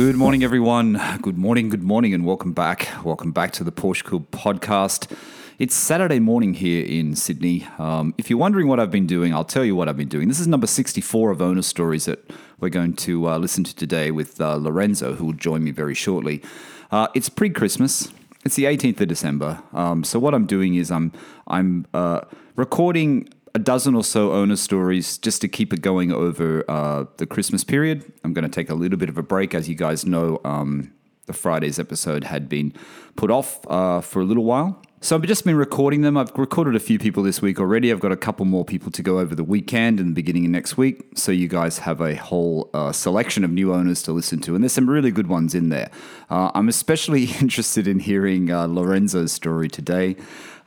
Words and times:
Good 0.00 0.16
morning, 0.16 0.42
everyone. 0.42 0.98
Good 1.20 1.36
morning, 1.36 1.68
good 1.68 1.82
morning, 1.82 2.14
and 2.14 2.24
welcome 2.24 2.54
back. 2.54 2.88
Welcome 3.04 3.32
back 3.32 3.52
to 3.52 3.64
the 3.64 3.70
Porsche 3.70 4.02
Cooled 4.02 4.30
podcast. 4.30 5.14
It's 5.58 5.74
Saturday 5.74 6.18
morning 6.18 6.54
here 6.54 6.82
in 6.86 7.14
Sydney. 7.14 7.68
Um, 7.78 8.14
if 8.16 8.30
you're 8.30 8.38
wondering 8.38 8.66
what 8.66 8.80
I've 8.80 8.90
been 8.90 9.06
doing, 9.06 9.34
I'll 9.34 9.44
tell 9.44 9.62
you 9.62 9.76
what 9.76 9.90
I've 9.90 9.98
been 9.98 10.08
doing. 10.08 10.28
This 10.28 10.40
is 10.40 10.46
number 10.46 10.66
64 10.66 11.32
of 11.32 11.42
owner 11.42 11.60
stories 11.60 12.06
that 12.06 12.18
we're 12.60 12.70
going 12.70 12.94
to 12.94 13.28
uh, 13.28 13.36
listen 13.36 13.62
to 13.62 13.76
today 13.76 14.10
with 14.10 14.40
uh, 14.40 14.54
Lorenzo, 14.56 15.16
who 15.16 15.26
will 15.26 15.32
join 15.34 15.62
me 15.62 15.70
very 15.70 15.94
shortly. 15.94 16.42
Uh, 16.90 17.08
it's 17.14 17.28
pre 17.28 17.50
Christmas. 17.50 18.10
It's 18.42 18.56
the 18.56 18.64
18th 18.64 19.02
of 19.02 19.08
December. 19.08 19.62
Um, 19.74 20.02
so 20.02 20.18
what 20.18 20.32
I'm 20.32 20.46
doing 20.46 20.76
is 20.76 20.90
I'm 20.90 21.12
I'm 21.46 21.86
uh, 21.92 22.22
recording 22.56 23.28
a 23.54 23.58
dozen 23.58 23.94
or 23.94 24.04
so 24.04 24.32
owner 24.32 24.56
stories 24.56 25.18
just 25.18 25.40
to 25.40 25.48
keep 25.48 25.72
it 25.72 25.82
going 25.82 26.12
over 26.12 26.64
uh, 26.68 27.04
the 27.16 27.26
Christmas 27.26 27.64
period. 27.64 28.12
I'm 28.24 28.32
going 28.32 28.44
to 28.44 28.50
take 28.50 28.70
a 28.70 28.74
little 28.74 28.98
bit 28.98 29.08
of 29.08 29.18
a 29.18 29.22
break. 29.22 29.54
As 29.54 29.68
you 29.68 29.74
guys 29.74 30.06
know, 30.06 30.40
um, 30.44 30.92
the 31.26 31.32
Friday's 31.32 31.78
episode 31.78 32.24
had 32.24 32.48
been 32.48 32.72
put 33.16 33.30
off 33.30 33.60
uh, 33.68 34.00
for 34.00 34.20
a 34.20 34.24
little 34.24 34.44
while. 34.44 34.82
So 35.02 35.16
I've 35.16 35.22
just 35.22 35.46
been 35.46 35.56
recording 35.56 36.02
them. 36.02 36.18
I've 36.18 36.30
recorded 36.36 36.76
a 36.76 36.78
few 36.78 36.98
people 36.98 37.22
this 37.22 37.40
week 37.40 37.58
already. 37.58 37.90
I've 37.90 38.00
got 38.00 38.12
a 38.12 38.18
couple 38.18 38.44
more 38.44 38.66
people 38.66 38.92
to 38.92 39.02
go 39.02 39.18
over 39.18 39.34
the 39.34 39.42
weekend 39.42 39.98
and 39.98 40.10
the 40.10 40.12
beginning 40.12 40.44
of 40.44 40.50
next 40.50 40.76
week. 40.76 41.00
So 41.14 41.32
you 41.32 41.48
guys 41.48 41.78
have 41.78 42.02
a 42.02 42.16
whole 42.16 42.68
uh, 42.74 42.92
selection 42.92 43.42
of 43.42 43.50
new 43.50 43.72
owners 43.72 44.02
to 44.02 44.12
listen 44.12 44.40
to. 44.40 44.54
And 44.54 44.62
there's 44.62 44.74
some 44.74 44.90
really 44.90 45.10
good 45.10 45.26
ones 45.26 45.54
in 45.54 45.70
there. 45.70 45.90
Uh, 46.28 46.50
I'm 46.54 46.68
especially 46.68 47.24
interested 47.40 47.88
in 47.88 48.00
hearing 48.00 48.50
uh, 48.50 48.66
Lorenzo's 48.66 49.32
story 49.32 49.70
today. 49.70 50.16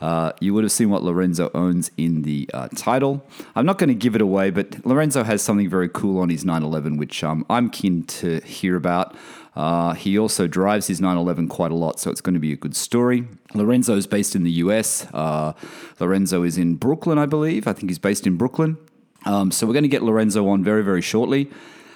Uh, 0.01 0.31
you 0.41 0.55
would 0.55 0.63
have 0.63 0.71
seen 0.71 0.89
what 0.89 1.03
Lorenzo 1.03 1.51
owns 1.53 1.91
in 1.95 2.23
the 2.23 2.49
uh, 2.55 2.69
title. 2.75 3.23
I'm 3.55 3.67
not 3.67 3.77
going 3.77 3.89
to 3.89 3.93
give 3.93 4.15
it 4.15 4.21
away, 4.21 4.49
but 4.49 4.83
Lorenzo 4.83 5.23
has 5.23 5.43
something 5.43 5.69
very 5.69 5.89
cool 5.89 6.19
on 6.19 6.29
his 6.29 6.43
911, 6.43 6.97
which 6.97 7.23
um, 7.23 7.45
I'm 7.51 7.69
keen 7.69 8.03
to 8.05 8.39
hear 8.41 8.75
about. 8.75 9.15
Uh, 9.55 9.93
he 9.93 10.17
also 10.17 10.47
drives 10.47 10.87
his 10.87 10.99
911 10.99 11.47
quite 11.47 11.71
a 11.71 11.75
lot, 11.75 11.99
so 11.99 12.09
it's 12.09 12.21
going 12.21 12.33
to 12.33 12.39
be 12.39 12.53
a 12.53 12.55
good 12.55 12.75
story. 12.75 13.27
Lorenzo 13.53 13.95
is 13.95 14.07
based 14.07 14.35
in 14.35 14.43
the 14.43 14.51
US. 14.51 15.05
Uh, 15.13 15.53
Lorenzo 15.99 16.43
is 16.43 16.57
in 16.57 16.75
Brooklyn, 16.75 17.17
I 17.17 17.25
believe. 17.25 17.67
I 17.67 17.73
think 17.73 17.89
he's 17.89 17.99
based 17.99 18.25
in 18.25 18.35
Brooklyn. 18.35 18.77
Um, 19.25 19.51
so 19.51 19.67
we're 19.67 19.73
going 19.73 19.83
to 19.83 19.89
get 19.89 20.03
Lorenzo 20.03 20.47
on 20.47 20.63
very, 20.63 20.83
very 20.83 21.01
shortly. 21.01 21.49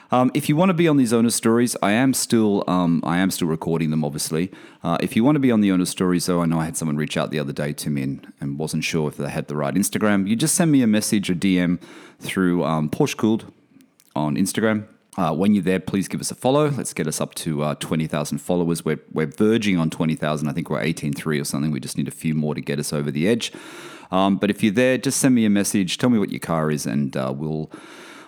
Um, 0.10 0.32
if 0.34 0.48
you 0.48 0.56
want 0.56 0.70
to 0.70 0.74
be 0.74 0.88
on 0.88 0.98
these 0.98 1.12
owner 1.12 1.30
stories, 1.30 1.76
I 1.82 1.92
am 1.92 2.14
still 2.14 2.64
um, 2.68 3.02
I 3.04 3.18
am 3.18 3.30
still 3.30 3.48
recording 3.48 3.90
them. 3.90 4.06
Obviously, 4.06 4.52
uh, 4.84 4.98
if 5.02 5.16
you 5.18 5.24
want 5.24 5.36
to 5.36 5.40
be 5.40 5.52
on 5.52 5.60
the 5.60 5.72
owner 5.72 5.86
stories, 5.86 6.28
though, 6.28 6.42
I 6.42 6.46
know 6.46 6.60
I 6.60 6.66
had 6.66 6.78
someone 6.78 6.96
reach 6.96 7.18
out 7.18 7.30
the 7.30 7.40
other 7.40 7.52
day 7.52 7.74
to 7.74 7.90
me 7.90 8.04
and, 8.04 8.34
and 8.40 8.58
wasn't 8.58 8.86
sure 8.86 9.10
if 9.10 9.18
they 9.18 9.30
had 9.30 9.48
the 9.48 9.58
right 9.58 9.74
Instagram. 9.74 10.28
You 10.28 10.38
just 10.38 10.56
send 10.56 10.72
me 10.72 10.82
a 10.82 10.88
message 10.88 11.30
or 11.30 11.36
DM 11.36 11.82
through 12.20 12.64
um, 12.64 12.90
Porsche 12.90 13.18
Cooled 13.18 13.52
on 14.16 14.38
Instagram. 14.38 14.88
Uh, 15.18 15.34
when 15.34 15.56
you're 15.56 15.64
there, 15.64 15.80
please 15.80 16.08
give 16.08 16.22
us 16.22 16.30
a 16.30 16.36
follow. 16.36 16.70
Let's 16.70 16.94
get 16.94 17.08
us 17.08 17.20
up 17.20 17.34
to 17.36 17.64
uh, 17.64 17.76
20,000 17.76 18.38
followers. 18.38 18.86
We're, 18.86 19.00
we're 19.12 19.26
verging 19.26 19.80
on 19.80 19.90
20,000. 19.90 20.48
I 20.48 20.54
think 20.54 20.70
we're 20.70 20.82
18.3 20.82 21.42
or 21.42 21.44
something. 21.44 21.72
We 21.72 21.80
just 21.80 21.98
need 21.98 22.08
a 22.08 22.12
few 22.12 22.36
more 22.36 22.54
to 22.54 22.62
get 22.62 22.78
us 22.78 22.94
over 22.94 23.10
the 23.10 23.28
edge. 23.28 23.52
Um, 24.12 24.38
but 24.38 24.52
if 24.52 24.62
you're 24.62 24.72
there, 24.72 24.98
just 24.98 25.20
send 25.20 25.34
me 25.34 25.46
a 25.46 25.50
message. 25.50 25.98
Tell 25.98 26.12
me 26.12 26.20
what 26.20 26.30
your 26.30 26.40
car 26.40 26.70
is, 26.72 26.86
and 26.86 27.18
uh, 27.18 27.34
we'll 27.36 27.72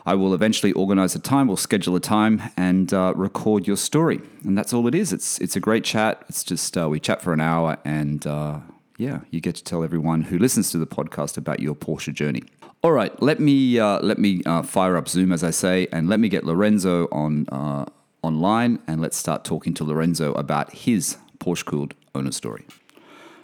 I 0.05 0.15
will 0.15 0.33
eventually 0.33 0.71
organize 0.71 1.13
a 1.13 1.19
time, 1.19 1.47
we'll 1.47 1.55
schedule 1.55 1.95
a 1.95 1.99
time 1.99 2.41
and 2.57 2.91
uh, 2.93 3.13
record 3.15 3.67
your 3.67 3.77
story. 3.77 4.19
And 4.43 4.57
that's 4.57 4.73
all 4.73 4.87
it 4.87 4.95
is. 4.95 5.13
It's, 5.13 5.37
it's 5.39 5.55
a 5.55 5.59
great 5.59 5.83
chat. 5.83 6.23
It's 6.27 6.43
just, 6.43 6.75
uh, 6.77 6.89
we 6.89 6.99
chat 6.99 7.21
for 7.21 7.31
an 7.31 7.41
hour 7.41 7.77
and 7.85 8.25
uh, 8.25 8.59
yeah, 8.97 9.19
you 9.29 9.39
get 9.39 9.53
to 9.55 9.63
tell 9.63 9.83
everyone 9.83 10.23
who 10.23 10.39
listens 10.39 10.71
to 10.71 10.79
the 10.79 10.87
podcast 10.87 11.37
about 11.37 11.59
your 11.59 11.75
Porsche 11.75 12.11
journey. 12.11 12.43
All 12.81 12.93
right, 12.93 13.21
let 13.21 13.41
me, 13.41 13.77
uh, 13.77 13.99
let 13.99 14.19
me 14.19 14.41
uh, 14.45 14.61
fire 14.61 14.95
up 14.95 15.09
Zoom, 15.09 15.33
as 15.33 15.43
I 15.43 15.49
say, 15.49 15.89
and 15.91 16.07
let 16.07 16.17
me 16.17 16.29
get 16.29 16.45
Lorenzo 16.45 17.09
on 17.11 17.45
uh, 17.49 17.83
online 18.21 18.79
and 18.87 19.01
let's 19.01 19.17
start 19.17 19.43
talking 19.43 19.73
to 19.73 19.83
Lorenzo 19.83 20.31
about 20.35 20.71
his 20.71 21.17
Porsche 21.39 21.65
cooled 21.65 21.93
owner 22.15 22.31
story. 22.31 22.65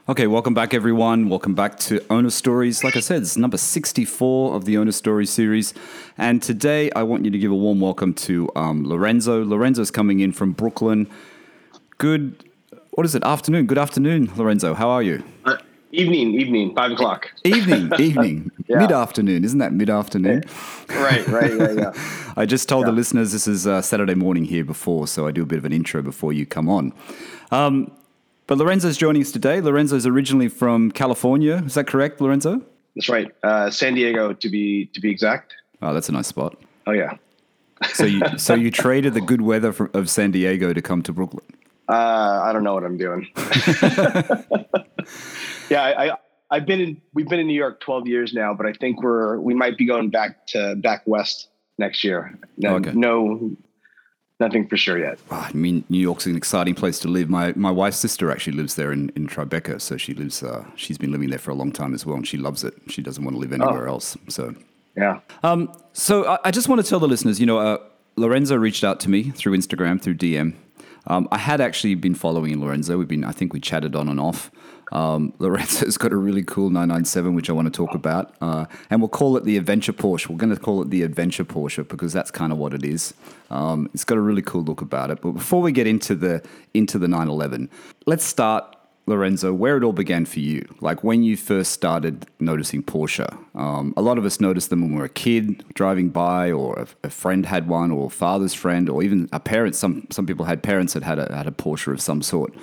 Okay, 0.07 0.27
welcome 0.27 0.53
back, 0.53 0.73
everyone. 0.73 1.27
Welcome 1.27 1.53
back 1.53 1.77
to 1.79 2.01
Owner 2.09 2.29
Stories. 2.29 2.81
Like 2.81 2.95
I 2.95 3.01
said, 3.01 3.23
it's 3.23 3.35
number 3.35 3.57
64 3.57 4.55
of 4.55 4.63
the 4.63 4.77
Owner 4.77 4.93
Stories 4.93 5.31
series. 5.31 5.73
And 6.17 6.41
today 6.41 6.89
I 6.91 7.03
want 7.03 7.25
you 7.25 7.31
to 7.31 7.37
give 7.37 7.51
a 7.51 7.55
warm 7.55 7.81
welcome 7.81 8.13
to 8.13 8.49
um, 8.55 8.87
Lorenzo. 8.87 9.43
Lorenzo's 9.43 9.91
coming 9.91 10.21
in 10.21 10.31
from 10.31 10.53
Brooklyn. 10.53 11.09
Good, 11.97 12.41
what 12.91 13.05
is 13.05 13.15
it, 13.15 13.23
afternoon? 13.25 13.65
Good 13.65 13.79
afternoon, 13.79 14.31
Lorenzo. 14.37 14.75
How 14.75 14.87
are 14.87 15.03
you? 15.03 15.25
Uh, 15.43 15.57
evening, 15.91 16.39
evening, 16.39 16.73
five 16.73 16.93
o'clock. 16.93 17.31
Evening, 17.43 17.91
evening, 17.99 18.51
yeah. 18.67 18.79
mid 18.79 18.91
afternoon. 18.91 19.43
Isn't 19.43 19.59
that 19.59 19.73
mid 19.73 19.89
afternoon? 19.89 20.43
Right, 20.89 21.27
right, 21.27 21.53
yeah, 21.57 21.71
yeah. 21.71 22.33
I 22.37 22.45
just 22.45 22.69
told 22.69 22.85
yeah. 22.85 22.91
the 22.91 22.95
listeners 22.95 23.31
this 23.31 23.47
is 23.47 23.67
uh, 23.67 23.81
Saturday 23.81 24.15
morning 24.15 24.45
here 24.45 24.63
before, 24.63 25.07
so 25.07 25.27
I 25.27 25.31
do 25.31 25.43
a 25.43 25.45
bit 25.45 25.57
of 25.57 25.65
an 25.65 25.73
intro 25.73 26.01
before 26.01 26.33
you 26.33 26.45
come 26.45 26.69
on. 26.69 26.93
Um, 27.51 27.91
but 28.47 28.57
Lorenzo's 28.57 28.97
joining 28.97 29.21
us 29.21 29.31
today. 29.31 29.61
Lorenzo's 29.61 30.05
originally 30.05 30.47
from 30.47 30.91
California. 30.91 31.63
Is 31.65 31.73
that 31.73 31.87
correct, 31.87 32.21
Lorenzo? 32.21 32.61
That's 32.95 33.09
right. 33.09 33.31
Uh, 33.43 33.69
San 33.69 33.95
Diego, 33.95 34.33
to 34.33 34.49
be 34.49 34.85
to 34.87 35.01
be 35.01 35.09
exact. 35.09 35.55
Oh, 35.81 35.93
that's 35.93 36.09
a 36.09 36.11
nice 36.11 36.27
spot. 36.27 36.57
Oh 36.87 36.91
yeah. 36.91 37.17
so 37.93 38.05
you 38.05 38.21
so 38.37 38.53
you 38.53 38.71
traded 38.71 39.13
the 39.13 39.21
good 39.21 39.41
weather 39.41 39.73
from, 39.73 39.89
of 39.93 40.09
San 40.09 40.31
Diego 40.31 40.73
to 40.73 40.81
come 40.81 41.01
to 41.03 41.11
Brooklyn. 41.11 41.45
Uh, 41.87 42.41
I 42.43 42.53
don't 42.53 42.63
know 42.63 42.73
what 42.73 42.83
I'm 42.83 42.97
doing. 42.97 43.27
yeah, 45.69 45.83
I, 45.83 46.09
I 46.09 46.17
I've 46.51 46.65
been 46.65 46.79
in 46.79 47.01
we've 47.13 47.27
been 47.27 47.39
in 47.39 47.47
New 47.47 47.53
York 47.53 47.79
12 47.79 48.07
years 48.07 48.33
now, 48.33 48.53
but 48.53 48.65
I 48.65 48.73
think 48.73 49.01
we're 49.01 49.39
we 49.39 49.53
might 49.53 49.77
be 49.77 49.85
going 49.85 50.09
back 50.09 50.47
to 50.47 50.75
back 50.75 51.03
west 51.05 51.49
next 51.77 52.03
year. 52.03 52.37
No, 52.57 52.75
okay. 52.75 52.91
no 52.93 53.55
nothing 54.39 54.67
for 54.67 54.77
sure 54.77 54.99
yet. 54.99 55.17
Oh, 55.31 55.47
I 55.49 55.53
mean, 55.53 55.83
New 55.89 55.99
York's 55.99 56.25
an 56.25 56.35
exciting 56.35 56.75
place 56.75 56.99
to 56.99 57.07
live. 57.07 57.29
My 57.29 57.53
my 57.55 57.71
wife's 57.71 57.97
sister 57.97 58.31
actually 58.31 58.57
lives 58.57 58.75
there 58.75 58.91
in, 58.91 59.11
in 59.15 59.27
Tribeca, 59.27 59.81
so 59.81 59.97
she 59.97 60.13
lives. 60.13 60.43
Uh, 60.43 60.65
she's 60.75 60.97
been 60.97 61.11
living 61.11 61.29
there 61.29 61.39
for 61.39 61.51
a 61.51 61.55
long 61.55 61.71
time 61.71 61.93
as 61.93 62.05
well, 62.05 62.15
and 62.15 62.27
she 62.27 62.37
loves 62.37 62.63
it. 62.63 62.73
She 62.87 63.01
doesn't 63.01 63.23
want 63.23 63.35
to 63.35 63.39
live 63.39 63.53
anywhere 63.53 63.87
oh. 63.87 63.93
else. 63.93 64.17
So 64.27 64.53
yeah. 64.95 65.19
Um. 65.43 65.71
So 65.93 66.25
I, 66.25 66.39
I, 66.45 66.51
just 66.51 66.69
want 66.69 66.81
to 66.81 66.87
tell 66.87 66.99
the 66.99 67.07
listeners, 67.07 67.39
you 67.39 67.45
know, 67.45 67.57
uh, 67.57 67.77
Lorenzo 68.17 68.55
reached 68.55 68.83
out 68.83 68.99
to 69.01 69.09
me 69.09 69.31
through 69.31 69.57
Instagram 69.57 70.01
through 70.01 70.15
DM. 70.15 70.55
Um, 71.07 71.27
I 71.31 71.37
had 71.37 71.61
actually 71.61 71.95
been 71.95 72.15
following 72.15 72.59
Lorenzo. 72.59 72.97
We've 72.97 73.07
been, 73.07 73.23
I 73.23 73.31
think, 73.31 73.53
we 73.53 73.59
chatted 73.59 73.95
on 73.95 74.09
and 74.09 74.19
off. 74.19 74.49
Um, 74.91 75.33
Lorenzo's 75.39 75.97
got 75.97 76.11
a 76.11 76.17
really 76.17 76.43
cool 76.43 76.69
997, 76.69 77.35
which 77.35 77.49
I 77.49 77.53
want 77.53 77.71
to 77.71 77.75
talk 77.75 77.95
about. 77.95 78.35
Uh, 78.41 78.65
and 78.89 79.01
we'll 79.01 79.09
call 79.09 79.37
it 79.37 79.43
the 79.43 79.57
Adventure 79.57 79.93
Porsche. 79.93 80.29
We're 80.29 80.37
going 80.37 80.53
to 80.53 80.59
call 80.59 80.81
it 80.81 80.89
the 80.89 81.03
Adventure 81.03 81.45
Porsche 81.45 81.87
because 81.87 82.13
that's 82.13 82.31
kind 82.31 82.51
of 82.51 82.57
what 82.57 82.73
it 82.73 82.83
is. 82.83 83.13
Um, 83.49 83.89
it's 83.93 84.03
got 84.03 84.17
a 84.17 84.21
really 84.21 84.41
cool 84.41 84.63
look 84.63 84.81
about 84.81 85.11
it. 85.11 85.21
But 85.21 85.31
before 85.31 85.61
we 85.61 85.71
get 85.71 85.87
into 85.87 86.15
the 86.15 86.43
into 86.73 86.97
the 86.97 87.07
911, 87.07 87.69
let's 88.05 88.23
start 88.25 88.75
Lorenzo, 89.07 89.53
where 89.53 89.77
it 89.77 89.83
all 89.83 89.93
began 89.93 90.25
for 90.25 90.39
you, 90.39 90.67
like 90.81 91.03
when 91.03 91.21
you 91.21 91.37
first 91.37 91.71
started 91.71 92.25
noticing 92.39 92.81
Porsche. 92.81 93.37
Um, 93.53 93.93
a 93.95 94.01
lot 94.01 94.17
of 94.17 94.25
us 94.25 94.39
noticed 94.39 94.71
them 94.71 94.81
when 94.81 94.93
we 94.93 94.97
were 94.97 95.05
a 95.05 95.09
kid 95.09 95.63
driving 95.75 96.09
by, 96.09 96.51
or 96.51 96.79
a, 96.79 96.87
a, 97.07 97.09
friend 97.11 97.45
had 97.45 97.67
one, 97.67 97.91
or 97.91 98.07
a 98.07 98.09
father's 98.09 98.55
friend, 98.55 98.89
or 98.89 99.03
even 99.03 99.29
a 99.31 99.39
parent. 99.39 99.75
Some 99.75 100.07
some 100.09 100.25
people 100.25 100.45
had 100.45 100.63
parents 100.63 100.93
that 100.93 101.03
had 101.03 101.19
a 101.19 101.33
had 101.35 101.45
a 101.45 101.51
Porsche 101.51 101.93
of 101.93 102.01
some 102.01 102.23
sort. 102.23 102.53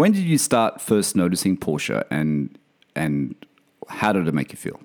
When 0.00 0.12
did 0.12 0.22
you 0.22 0.38
start 0.38 0.80
first 0.80 1.14
noticing 1.14 1.58
Porsche, 1.58 2.04
and 2.10 2.58
and 2.96 3.34
how 3.86 4.14
did 4.14 4.26
it 4.26 4.32
make 4.32 4.50
you 4.50 4.56
feel? 4.56 4.80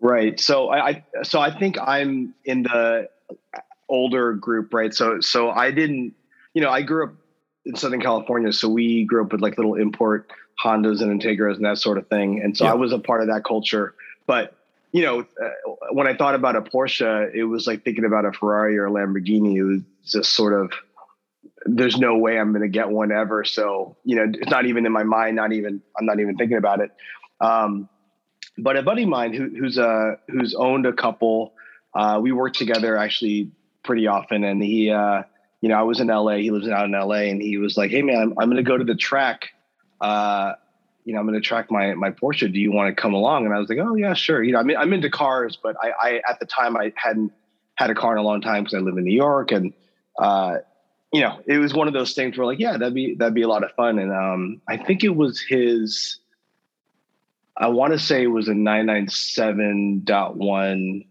Right. 0.00 0.38
So 0.38 0.70
I, 0.70 1.04
so 1.24 1.40
I 1.40 1.50
think 1.58 1.76
I'm 1.76 2.34
in 2.44 2.62
the 2.62 3.08
older 3.88 4.32
group, 4.34 4.72
right? 4.72 4.94
So 4.94 5.18
so 5.18 5.50
I 5.50 5.72
didn't, 5.72 6.14
you 6.54 6.62
know, 6.62 6.70
I 6.70 6.82
grew 6.82 7.06
up 7.06 7.14
in 7.64 7.74
Southern 7.74 8.00
California, 8.00 8.52
so 8.52 8.68
we 8.68 9.04
grew 9.06 9.24
up 9.24 9.32
with 9.32 9.40
like 9.40 9.58
little 9.58 9.74
import 9.74 10.30
Hondas 10.64 11.02
and 11.02 11.20
Integras 11.20 11.56
and 11.56 11.64
that 11.64 11.78
sort 11.78 11.98
of 11.98 12.06
thing, 12.06 12.40
and 12.40 12.56
so 12.56 12.64
yeah. 12.64 12.70
I 12.70 12.74
was 12.74 12.92
a 12.92 13.00
part 13.00 13.22
of 13.22 13.26
that 13.26 13.42
culture. 13.42 13.96
But 14.28 14.56
you 14.92 15.02
know, 15.02 15.26
uh, 15.42 15.48
when 15.90 16.06
I 16.06 16.14
thought 16.14 16.36
about 16.36 16.54
a 16.54 16.62
Porsche, 16.62 17.34
it 17.34 17.42
was 17.42 17.66
like 17.66 17.82
thinking 17.82 18.04
about 18.04 18.24
a 18.24 18.30
Ferrari 18.30 18.78
or 18.78 18.86
a 18.86 18.90
Lamborghini. 18.92 19.56
It 19.56 19.64
was 19.64 19.80
just 20.04 20.32
sort 20.32 20.52
of 20.52 20.70
there's 21.66 21.98
no 21.98 22.16
way 22.16 22.38
I'm 22.38 22.52
going 22.52 22.62
to 22.62 22.68
get 22.68 22.88
one 22.88 23.12
ever. 23.12 23.44
So, 23.44 23.96
you 24.04 24.16
know, 24.16 24.32
it's 24.32 24.50
not 24.50 24.66
even 24.66 24.86
in 24.86 24.92
my 24.92 25.02
mind, 25.02 25.36
not 25.36 25.52
even, 25.52 25.82
I'm 25.98 26.06
not 26.06 26.20
even 26.20 26.36
thinking 26.36 26.56
about 26.56 26.80
it. 26.80 26.90
Um, 27.40 27.88
but 28.56 28.76
a 28.76 28.82
buddy 28.82 29.02
of 29.04 29.08
mine 29.08 29.34
who, 29.34 29.48
who's, 29.48 29.78
uh, 29.78 30.16
who's 30.28 30.54
owned 30.54 30.86
a 30.86 30.92
couple, 30.92 31.54
uh, 31.94 32.18
we 32.22 32.32
work 32.32 32.54
together 32.54 32.96
actually 32.96 33.50
pretty 33.84 34.06
often. 34.06 34.44
And 34.44 34.62
he, 34.62 34.90
uh, 34.90 35.22
you 35.60 35.68
know, 35.68 35.78
I 35.78 35.82
was 35.82 36.00
in 36.00 36.06
LA, 36.06 36.36
he 36.36 36.50
lives 36.50 36.68
out 36.68 36.86
in 36.86 36.92
LA 36.92 37.28
and 37.30 37.40
he 37.40 37.58
was 37.58 37.76
like, 37.76 37.90
Hey 37.90 38.02
man, 38.02 38.16
I'm, 38.16 38.34
I'm 38.38 38.50
going 38.50 38.56
to 38.56 38.62
go 38.62 38.78
to 38.78 38.84
the 38.84 38.94
track. 38.94 39.48
Uh, 40.00 40.54
you 41.04 41.14
know, 41.14 41.20
I'm 41.20 41.26
going 41.26 41.40
to 41.40 41.46
track 41.46 41.70
my, 41.70 41.94
my 41.94 42.10
Porsche. 42.10 42.50
Do 42.52 42.58
you 42.58 42.72
want 42.72 42.94
to 42.94 43.00
come 43.00 43.14
along? 43.14 43.44
And 43.44 43.54
I 43.54 43.58
was 43.58 43.68
like, 43.68 43.78
Oh 43.78 43.94
yeah, 43.96 44.14
sure. 44.14 44.42
You 44.42 44.52
know, 44.52 44.60
I 44.60 44.62
mean, 44.62 44.76
I'm 44.76 44.92
into 44.92 45.10
cars, 45.10 45.58
but 45.62 45.76
I, 45.82 45.90
I, 45.90 46.22
at 46.28 46.40
the 46.40 46.46
time 46.46 46.76
I 46.76 46.92
hadn't 46.96 47.32
had 47.74 47.90
a 47.90 47.94
car 47.94 48.12
in 48.12 48.18
a 48.18 48.22
long 48.22 48.40
time 48.40 48.64
because 48.64 48.74
I 48.74 48.78
live 48.78 48.96
in 48.96 49.04
New 49.04 49.14
York 49.14 49.52
and, 49.52 49.74
uh, 50.18 50.58
you 51.12 51.20
know, 51.20 51.40
it 51.46 51.58
was 51.58 51.74
one 51.74 51.88
of 51.88 51.94
those 51.94 52.14
things 52.14 52.38
where 52.38 52.46
like, 52.46 52.58
yeah, 52.58 52.76
that'd 52.76 52.94
be 52.94 53.14
that'd 53.14 53.34
be 53.34 53.42
a 53.42 53.48
lot 53.48 53.64
of 53.64 53.72
fun. 53.72 53.98
And 53.98 54.12
um, 54.12 54.60
I 54.68 54.76
think 54.76 55.04
it 55.04 55.14
was 55.14 55.40
his. 55.40 56.18
I 57.56 57.68
want 57.68 57.92
to 57.92 57.98
say 57.98 58.22
it 58.22 58.28
was 58.28 58.48
a 58.48 58.52
997.1 58.52 61.06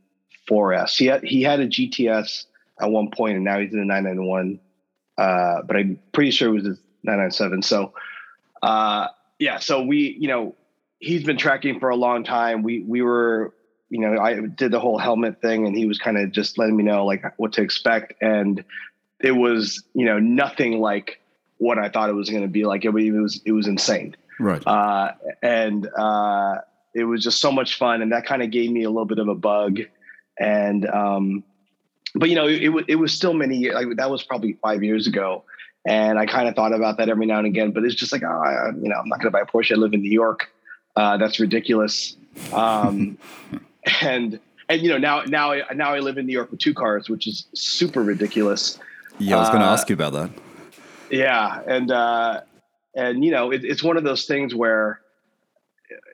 4S. 0.49 0.97
He 0.97 1.05
had 1.05 1.23
he 1.23 1.43
had 1.43 1.59
a 1.59 1.67
GTS 1.67 2.45
at 2.79 2.89
one 2.89 3.11
point, 3.11 3.35
and 3.35 3.43
now 3.43 3.59
he's 3.59 3.73
in 3.73 3.79
a 3.79 3.85
991 3.85 4.59
uh, 5.19 5.61
but 5.63 5.75
I'm 5.75 5.99
pretty 6.13 6.31
sure 6.31 6.47
it 6.47 6.53
was 6.53 6.65
a 6.65 6.77
997. 7.03 7.61
So, 7.63 7.93
uh, 8.63 9.07
yeah, 9.37 9.59
so 9.59 9.83
we, 9.83 10.15
you 10.17 10.29
know, 10.29 10.55
he's 10.99 11.25
been 11.25 11.37
tracking 11.37 11.81
for 11.81 11.89
a 11.89 11.95
long 11.95 12.23
time. 12.23 12.63
We 12.63 12.83
we 12.83 13.01
were, 13.01 13.53
you 13.89 13.99
know, 13.99 14.17
I 14.17 14.39
did 14.39 14.71
the 14.71 14.79
whole 14.79 14.97
helmet 14.97 15.41
thing, 15.41 15.67
and 15.67 15.75
he 15.75 15.85
was 15.85 15.99
kind 15.99 16.17
of 16.17 16.31
just 16.31 16.57
letting 16.57 16.77
me 16.77 16.83
know 16.83 17.05
like 17.05 17.37
what 17.37 17.51
to 17.53 17.61
expect, 17.61 18.13
and 18.21 18.63
it 19.21 19.31
was, 19.31 19.83
you 19.93 20.05
know, 20.05 20.19
nothing 20.19 20.79
like 20.79 21.19
what 21.57 21.77
I 21.77 21.89
thought 21.89 22.09
it 22.09 22.13
was 22.13 22.29
going 22.29 22.43
to 22.43 22.47
be 22.47 22.65
like. 22.65 22.85
It, 22.85 22.95
it 22.95 23.11
was 23.11 23.41
it 23.45 23.51
was 23.51 23.67
insane, 23.67 24.15
Right. 24.39 24.65
uh, 24.65 25.11
and 25.41 25.87
uh, 25.97 26.59
it 26.93 27.03
was 27.03 27.23
just 27.23 27.41
so 27.41 27.51
much 27.51 27.77
fun, 27.77 28.01
and 28.01 28.11
that 28.11 28.25
kind 28.25 28.41
of 28.41 28.51
gave 28.51 28.71
me 28.71 28.83
a 28.83 28.89
little 28.89 29.05
bit 29.05 29.19
of 29.19 29.27
a 29.27 29.35
bug, 29.35 29.79
and 30.39 30.87
um, 30.87 31.43
but 32.15 32.29
you 32.29 32.35
know, 32.35 32.47
it, 32.47 32.63
it, 32.63 32.85
it 32.87 32.95
was 32.95 33.13
still 33.13 33.33
many 33.33 33.57
years. 33.57 33.75
Like 33.75 33.97
that 33.97 34.09
was 34.09 34.23
probably 34.23 34.53
five 34.61 34.83
years 34.83 35.05
ago, 35.07 35.43
and 35.85 36.17
I 36.17 36.25
kind 36.25 36.47
of 36.47 36.55
thought 36.55 36.73
about 36.73 36.97
that 36.97 37.09
every 37.09 37.25
now 37.25 37.37
and 37.39 37.47
again. 37.47 37.71
But 37.71 37.83
it's 37.83 37.95
just 37.95 38.11
like, 38.11 38.23
oh, 38.23 38.27
I, 38.27 38.69
you 38.81 38.89
know, 38.89 38.95
I'm 38.95 39.09
not 39.09 39.19
going 39.19 39.27
to 39.27 39.31
buy 39.31 39.41
a 39.41 39.45
Porsche. 39.45 39.73
I 39.73 39.75
live 39.75 39.93
in 39.93 40.01
New 40.01 40.11
York. 40.11 40.49
Uh, 40.95 41.17
that's 41.17 41.39
ridiculous. 41.39 42.15
Um, 42.53 43.17
and 44.01 44.39
and 44.69 44.81
you 44.81 44.89
know 44.89 44.97
now 44.97 45.23
now 45.23 45.51
I, 45.51 45.73
now 45.73 45.93
I 45.93 45.99
live 45.99 46.17
in 46.17 46.25
New 46.25 46.33
York 46.33 46.51
with 46.51 46.59
two 46.59 46.73
cars, 46.73 47.09
which 47.09 47.27
is 47.27 47.47
super 47.53 48.01
ridiculous. 48.01 48.79
Yeah, 49.19 49.35
I 49.35 49.39
was 49.39 49.49
going 49.49 49.61
to 49.61 49.67
uh, 49.67 49.73
ask 49.73 49.89
you 49.89 49.93
about 49.93 50.13
that. 50.13 50.29
Yeah, 51.11 51.61
and 51.65 51.91
uh, 51.91 52.41
and 52.95 53.23
you 53.23 53.31
know, 53.31 53.51
it, 53.51 53.63
it's 53.63 53.83
one 53.83 53.97
of 53.97 54.03
those 54.03 54.25
things 54.25 54.53
where, 54.55 55.01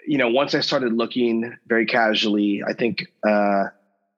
you 0.07 0.17
know, 0.17 0.29
once 0.29 0.55
I 0.55 0.61
started 0.61 0.93
looking 0.93 1.55
very 1.67 1.85
casually, 1.85 2.63
I 2.63 2.73
think 2.73 3.07
uh, 3.27 3.65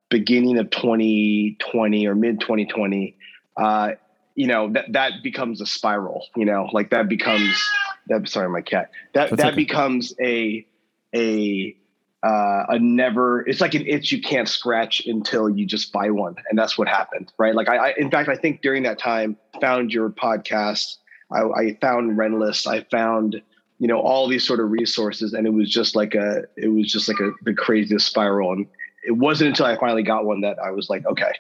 beginning 0.10 0.58
of 0.58 0.70
2020 0.70 2.08
or 2.08 2.16
mid 2.16 2.40
2020, 2.40 3.16
uh, 3.58 3.92
you 4.36 4.48
know, 4.48 4.72
that 4.74 4.94
that 4.94 5.12
becomes 5.24 5.62
a 5.62 5.66
spiral. 5.66 6.28
You 6.36 6.46
know, 6.46 6.70
like 6.72 6.92
that 6.92 7.10
becomes 7.10 7.62
that. 8.08 8.28
Sorry, 8.30 8.50
my 8.50 8.62
cat. 8.62 8.92
That 9.14 9.30
That's 9.30 9.42
that 9.42 9.54
okay. 9.54 9.56
becomes 9.56 10.14
a 10.22 10.66
a 11.14 11.76
uh, 12.24 12.66
a 12.70 12.80
never 12.80 13.48
it's 13.48 13.62
like 13.62 13.76
an 13.76 13.86
itch 13.86 14.12
you 14.12 14.22
can't 14.22 14.50
scratch 14.50 15.06
until 15.06 15.50
you 15.50 15.66
just 15.66 15.92
buy 15.92 16.10
one. 16.10 16.36
And 16.50 16.58
that's 16.58 16.78
what 16.78 16.88
happened 16.88 17.32
right? 17.38 17.54
Like 17.56 17.70
I, 17.70 17.90
I 17.90 17.94
in 17.98 18.10
fact 18.10 18.30
i 18.30 18.36
think 18.36 18.62
during 18.62 18.84
that 18.84 19.00
time 19.00 19.38
found 19.62 19.94
your 19.94 20.10
podcast. 20.10 20.98
I, 21.30 21.42
I 21.42 21.78
found 21.82 22.18
Rennlist 22.18 22.68
i 22.68 22.82
found 22.90 23.42
you 23.80 23.88
know 23.88 24.00
all 24.00 24.28
these 24.28 24.48
sort 24.48 24.60
of 24.60 24.72
resources 24.72 25.34
and 25.34 25.46
it 25.46 25.52
was 25.52 25.70
just 25.70 25.96
like 25.96 26.16
a 26.16 26.44
it 26.56 26.70
was 26.70 26.92
just 26.92 27.08
like 27.08 27.20
a 27.20 27.32
the 27.44 27.54
craziest 27.54 28.08
spiral. 28.08 28.54
And 28.54 28.68
it 29.06 29.12
wasn't 29.12 29.50
until 29.50 29.68
i 29.68 29.78
finally 29.78 30.04
got 30.04 30.26
one 30.26 30.42
that 30.42 30.58
i 30.60 30.72
was 30.72 30.90
like 30.90 31.06
okay 31.06 31.32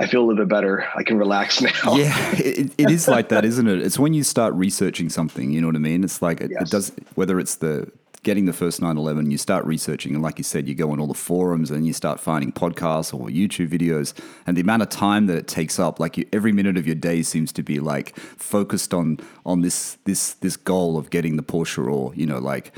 i 0.00 0.06
feel 0.06 0.22
a 0.22 0.26
little 0.26 0.44
bit 0.44 0.48
better. 0.48 0.88
I 0.96 1.02
can 1.02 1.18
relax 1.18 1.60
now. 1.60 1.94
Yeah, 1.94 2.34
it, 2.36 2.72
it 2.78 2.90
is 2.90 3.06
like 3.06 3.28
that, 3.28 3.44
isn't 3.44 3.68
it? 3.68 3.82
It's 3.82 3.98
when 3.98 4.14
you 4.14 4.24
start 4.24 4.54
researching 4.54 5.10
something, 5.10 5.50
you 5.52 5.60
know 5.60 5.66
what 5.66 5.76
I 5.76 5.80
mean? 5.80 6.02
It's 6.02 6.22
like 6.22 6.40
it, 6.40 6.50
it 6.52 6.70
does, 6.70 6.90
whether 7.14 7.38
it's 7.38 7.56
the 7.56 7.92
getting 8.22 8.44
the 8.46 8.52
first 8.52 8.80
911, 8.80 9.30
you 9.30 9.38
start 9.38 9.64
researching, 9.64 10.14
and 10.14 10.22
like 10.22 10.38
you 10.38 10.44
said, 10.44 10.68
you 10.68 10.74
go 10.74 10.90
on 10.90 11.00
all 11.00 11.06
the 11.06 11.14
forums 11.14 11.70
and 11.70 11.86
you 11.86 11.92
start 11.92 12.20
finding 12.20 12.52
podcasts 12.52 13.14
or 13.14 13.28
YouTube 13.28 13.68
videos, 13.68 14.12
and 14.46 14.56
the 14.56 14.60
amount 14.60 14.82
of 14.82 14.88
time 14.88 15.26
that 15.26 15.36
it 15.36 15.48
takes 15.48 15.78
up, 15.78 15.98
like 15.98 16.18
you, 16.18 16.26
every 16.32 16.52
minute 16.52 16.76
of 16.76 16.86
your 16.86 16.96
day 16.96 17.22
seems 17.22 17.52
to 17.52 17.62
be 17.62 17.80
like 17.80 18.16
focused 18.16 18.92
on 18.92 19.18
on 19.46 19.62
this 19.62 19.98
this 20.04 20.34
this 20.34 20.56
goal 20.56 20.98
of 20.98 21.10
getting 21.10 21.36
the 21.36 21.42
Porsche 21.42 21.90
or 21.90 22.14
you 22.14 22.26
know 22.26 22.38
like 22.38 22.72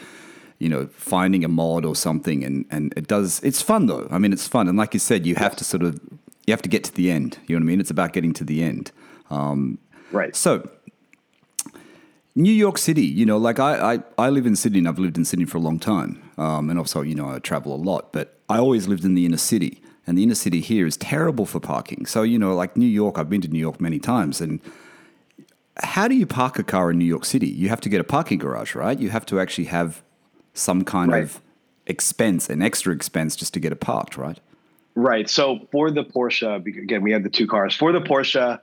you 0.58 0.68
know 0.68 0.86
finding 0.92 1.44
a 1.44 1.48
mod 1.48 1.84
or 1.84 1.96
something, 1.96 2.44
and 2.44 2.64
and 2.70 2.94
it 2.96 3.08
does. 3.08 3.40
It's 3.42 3.60
fun 3.60 3.86
though. 3.86 4.06
I 4.10 4.18
mean, 4.18 4.32
it's 4.32 4.46
fun, 4.46 4.68
and 4.68 4.78
like 4.78 4.94
you 4.94 5.00
said, 5.00 5.26
you 5.26 5.34
have 5.34 5.56
to 5.56 5.64
sort 5.64 5.82
of 5.82 6.00
you 6.46 6.52
have 6.52 6.62
to 6.62 6.68
get 6.68 6.84
to 6.84 6.94
the 6.94 7.10
end. 7.10 7.38
You 7.46 7.56
know 7.56 7.60
what 7.60 7.66
I 7.66 7.70
mean? 7.70 7.80
It's 7.80 7.90
about 7.90 8.12
getting 8.12 8.32
to 8.34 8.44
the 8.44 8.62
end. 8.62 8.92
Um, 9.30 9.78
right 10.10 10.34
So, 10.36 10.68
New 12.34 12.52
York 12.52 12.79
City, 12.79 13.02
you 13.05 13.26
know, 13.26 13.37
like 13.37 13.58
I, 13.58 13.94
I, 13.94 13.99
I 14.19 14.31
live 14.31 14.46
in 14.46 14.56
Sydney 14.56 14.79
and 14.79 14.88
I've 14.88 14.99
lived 14.99 15.19
in 15.19 15.25
Sydney 15.25 15.44
for 15.44 15.58
a 15.58 15.61
long 15.61 15.79
time. 15.79 16.31
Um, 16.38 16.70
and 16.70 16.79
also, 16.79 17.02
you 17.02 17.14
know, 17.14 17.29
I 17.29 17.38
travel 17.38 17.75
a 17.75 17.76
lot, 17.76 18.12
but 18.12 18.38
I 18.49 18.58
always 18.58 18.88
lived 18.88 19.05
in 19.05 19.14
the 19.14 19.26
inner 19.26 19.37
city. 19.37 19.82
And 20.06 20.19
the 20.19 20.23
inner 20.23 20.34
city 20.34 20.61
here 20.61 20.87
is 20.87 20.96
terrible 20.96 21.46
for 21.46 21.61
parking. 21.61 22.06
So, 22.06 22.23
you 22.23 22.38
know, 22.38 22.55
like 22.55 22.76
New 22.76 22.87
York, 22.87 23.19
I've 23.19 23.29
been 23.29 23.43
to 23.43 23.49
New 23.49 23.58
York 23.58 23.81
many 23.81 23.99
times. 23.99 24.40
And 24.40 24.61
how 25.76 26.08
do 26.08 26.14
you 26.14 26.26
park 26.26 26.58
a 26.58 26.64
car 26.64 26.90
in 26.90 26.99
New 26.99 27.05
York 27.05 27.25
City? 27.25 27.49
You 27.49 27.69
have 27.69 27.81
to 27.82 27.88
get 27.88 28.00
a 28.00 28.05
parking 28.05 28.38
garage, 28.38 28.75
right? 28.75 28.99
You 28.99 29.11
have 29.11 29.26
to 29.26 29.38
actually 29.38 29.67
have 29.67 30.02
some 30.55 30.85
kind 30.85 31.12
Right. 31.12 31.23
of 31.23 31.40
expense, 31.87 32.49
an 32.50 32.62
extra 32.62 32.94
expense 32.94 33.37
just 33.37 33.55
to 33.55 33.61
get 33.61 33.73
it 33.73 33.81
parked, 33.81 34.17
right? 34.17 34.40
Right. 34.94 35.28
So 35.28 35.69
for 35.70 35.90
the 35.90 36.05
Porsche, 36.05 36.67
again, 36.67 37.02
we 37.02 37.12
had 37.12 37.23
the 37.23 37.31
two 37.31 37.46
cars. 37.46 37.75
For 37.75 37.93
the 37.93 38.00
Porsche, 38.00 38.61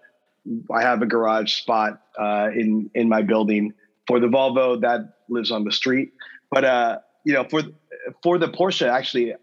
I 0.72 0.82
have 0.82 1.02
a 1.02 1.06
garage 1.06 1.54
spot 1.62 2.02
uh, 2.20 2.50
in 2.54 2.90
in 2.94 3.10
my 3.10 3.22
building. 3.22 3.74
For 4.08 4.20
the 4.20 4.28
Volvo, 4.28 4.82
that 4.82 5.18
lives 5.30 5.52
on 5.52 5.64
the 5.66 5.72
street. 5.72 6.14
But 6.50 6.66
uh, 6.66 7.00
you 7.26 7.34
know, 7.34 7.44
for 7.44 7.62
for 8.24 8.38
the 8.40 8.48
Porsche, 8.48 8.88
actually, 8.90 9.36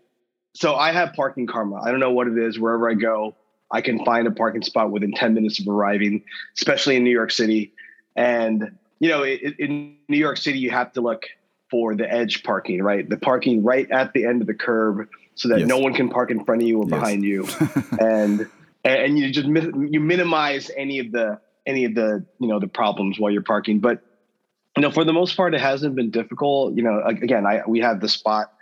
so 0.55 0.75
I 0.75 0.91
have 0.93 1.13
parking 1.15 1.47
karma. 1.47 1.77
I 1.77 1.91
don't 1.91 2.01
know 2.01 2.11
what 2.13 2.27
it 2.27 2.37
is. 2.37 2.59
Wherever 2.59 2.91
I 2.91 2.95
go, 2.95 3.37
I 3.71 3.81
can 3.81 4.05
find 4.05 4.27
a 4.27 4.33
parking 4.33 4.63
spot 4.63 4.91
within 4.91 5.13
ten 5.13 5.35
minutes 5.35 5.61
of 5.61 5.69
arriving, 5.69 6.25
especially 6.57 6.97
in 6.97 7.05
New 7.05 7.11
York 7.11 7.31
City. 7.31 7.73
And 8.17 8.77
you 8.99 9.09
know, 9.09 9.23
it, 9.23 9.41
in 9.61 9.97
New 10.09 10.17
York 10.19 10.39
City, 10.39 10.59
you 10.59 10.71
have 10.71 10.93
to 10.95 11.01
look 11.01 11.27
for 11.71 11.95
the 11.95 12.11
edge 12.11 12.43
parking, 12.43 12.83
right? 12.83 13.09
The 13.09 13.17
parking 13.19 13.63
right 13.63 13.89
at 13.91 14.13
the 14.13 14.25
end 14.25 14.41
of 14.41 14.47
the 14.47 14.55
curb, 14.55 15.09
so 15.37 15.49
that 15.49 15.61
Yes. 15.61 15.69
no 15.69 15.79
one 15.79 15.95
can 15.95 16.09
park 16.09 16.31
in 16.31 16.45
front 16.45 16.63
of 16.63 16.67
you 16.69 16.79
or 16.79 16.87
Yes. 16.89 16.91
behind 16.99 17.25
you, 17.25 17.47
and 18.01 18.49
and 18.87 19.19
you 19.19 19.31
just 19.31 19.47
you 19.47 20.01
minimize 20.01 20.71
any 20.77 20.99
of 21.01 21.13
the 21.13 21.41
any 21.67 21.85
of 21.85 21.95
the 21.95 22.25
you 22.39 22.49
know 22.49 22.61
the 22.61 22.69
problems 22.69 23.19
while 23.19 23.31
you're 23.31 23.43
parking. 23.43 23.81
But 23.81 24.03
you 24.77 24.83
know, 24.83 24.91
for 24.91 25.05
the 25.05 25.13
most 25.13 25.37
part, 25.37 25.55
it 25.55 25.61
hasn't 25.61 25.95
been 25.95 26.11
difficult. 26.11 26.77
You 26.77 26.83
know, 26.83 27.03
again, 27.05 27.47
I 27.47 27.63
we 27.67 27.81
have 27.81 28.01
the 28.01 28.09
spot 28.09 28.53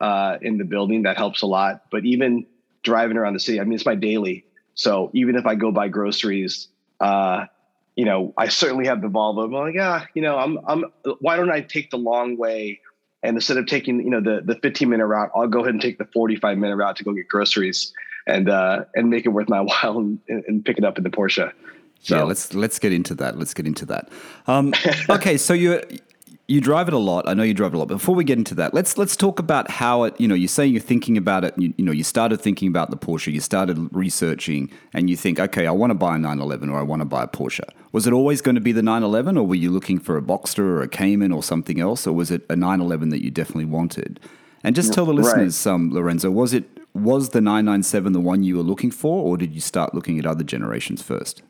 uh, 0.00 0.38
in 0.42 0.58
the 0.58 0.64
building 0.64 1.02
that 1.02 1.16
helps 1.16 1.42
a 1.42 1.46
lot. 1.46 1.84
But 1.90 2.04
even 2.04 2.46
driving 2.82 3.16
around 3.16 3.34
the 3.34 3.40
city, 3.40 3.60
I 3.60 3.64
mean, 3.64 3.74
it's 3.74 3.86
my 3.86 3.94
daily. 3.94 4.44
So 4.74 5.10
even 5.14 5.36
if 5.36 5.46
I 5.46 5.54
go 5.54 5.72
buy 5.72 5.88
groceries, 5.88 6.68
uh, 7.00 7.46
you 7.96 8.04
know, 8.04 8.32
I 8.36 8.48
certainly 8.48 8.86
have 8.86 9.02
the 9.02 9.08
Volvo. 9.08 9.44
I'm 9.44 9.52
like, 9.52 9.74
yeah, 9.74 10.06
you 10.14 10.22
know, 10.22 10.36
I'm 10.36 10.58
I'm. 10.66 10.84
Why 11.20 11.36
don't 11.36 11.50
I 11.50 11.60
take 11.60 11.90
the 11.90 11.98
long 11.98 12.36
way? 12.36 12.80
And 13.22 13.36
instead 13.36 13.58
of 13.58 13.66
taking, 13.66 14.02
you 14.02 14.10
know, 14.10 14.20
the 14.20 14.42
the 14.42 14.58
15 14.60 14.88
minute 14.88 15.06
route, 15.06 15.30
I'll 15.34 15.48
go 15.48 15.60
ahead 15.60 15.72
and 15.72 15.80
take 15.80 15.98
the 15.98 16.06
45 16.06 16.58
minute 16.58 16.76
route 16.76 16.96
to 16.96 17.04
go 17.04 17.12
get 17.12 17.28
groceries 17.28 17.92
and 18.30 18.48
uh, 18.48 18.84
and 18.94 19.10
make 19.10 19.26
it 19.26 19.30
worth 19.30 19.48
my 19.48 19.60
while 19.70 19.98
and, 19.98 20.18
and 20.28 20.64
pick 20.64 20.78
it 20.78 20.84
up 20.84 20.98
in 20.98 21.04
the 21.04 21.10
Porsche. 21.10 21.52
So 22.02 22.16
yeah, 22.16 22.22
let's 22.22 22.54
let's 22.54 22.78
get 22.78 22.92
into 22.92 23.14
that. 23.16 23.38
Let's 23.38 23.52
get 23.54 23.66
into 23.66 23.84
that. 23.86 24.08
Um, 24.46 24.72
okay, 25.10 25.36
so 25.36 25.52
you 25.52 25.82
you 26.48 26.60
drive 26.60 26.88
it 26.88 26.94
a 26.94 26.98
lot. 26.98 27.28
I 27.28 27.34
know 27.34 27.44
you 27.44 27.54
drive 27.54 27.74
it 27.74 27.76
a 27.76 27.78
lot. 27.78 27.88
Before 27.88 28.14
we 28.14 28.24
get 28.24 28.38
into 28.38 28.54
that, 28.56 28.74
let's 28.74 28.98
let's 28.98 29.14
talk 29.16 29.38
about 29.38 29.70
how 29.70 30.04
it. 30.04 30.18
You 30.18 30.26
know, 30.26 30.34
you 30.34 30.48
say 30.48 30.66
you're 30.66 30.80
thinking 30.80 31.16
about 31.16 31.44
it. 31.44 31.54
You, 31.56 31.72
you 31.76 31.84
know, 31.84 31.92
you 31.92 32.02
started 32.02 32.40
thinking 32.40 32.68
about 32.68 32.90
the 32.90 32.96
Porsche. 32.96 33.32
You 33.32 33.40
started 33.40 33.88
researching, 33.94 34.70
and 34.92 35.08
you 35.08 35.16
think, 35.16 35.38
okay, 35.38 35.66
I 35.66 35.70
want 35.70 35.90
to 35.90 35.94
buy 35.94 36.16
a 36.16 36.18
911 36.18 36.70
or 36.70 36.78
I 36.78 36.82
want 36.82 37.00
to 37.02 37.06
buy 37.06 37.22
a 37.22 37.28
Porsche. 37.28 37.68
Was 37.92 38.06
it 38.06 38.12
always 38.12 38.40
going 38.40 38.56
to 38.56 38.60
be 38.60 38.72
the 38.72 38.82
911, 38.82 39.36
or 39.36 39.46
were 39.46 39.54
you 39.54 39.70
looking 39.70 39.98
for 40.00 40.16
a 40.16 40.22
Boxster 40.22 40.60
or 40.60 40.82
a 40.82 40.88
Cayman 40.88 41.32
or 41.32 41.42
something 41.42 41.78
else, 41.80 42.06
or 42.06 42.12
was 42.12 42.30
it 42.30 42.42
a 42.48 42.56
911 42.56 43.10
that 43.10 43.22
you 43.22 43.30
definitely 43.30 43.66
wanted? 43.66 44.18
And 44.64 44.74
just 44.74 44.92
tell 44.92 45.06
the 45.06 45.14
Right. 45.14 45.24
listeners, 45.24 45.66
um, 45.66 45.90
Lorenzo, 45.92 46.30
was 46.30 46.52
it 46.52 46.64
was 46.94 47.30
the 47.30 47.40
997 47.40 48.12
the 48.12 48.20
one 48.20 48.42
you 48.42 48.56
were 48.56 48.62
looking 48.62 48.90
for, 48.90 49.24
or 49.24 49.36
did 49.36 49.54
you 49.54 49.60
start 49.60 49.94
looking 49.94 50.18
at 50.18 50.26
other 50.26 50.44
generations 50.44 51.02
first? 51.02 51.42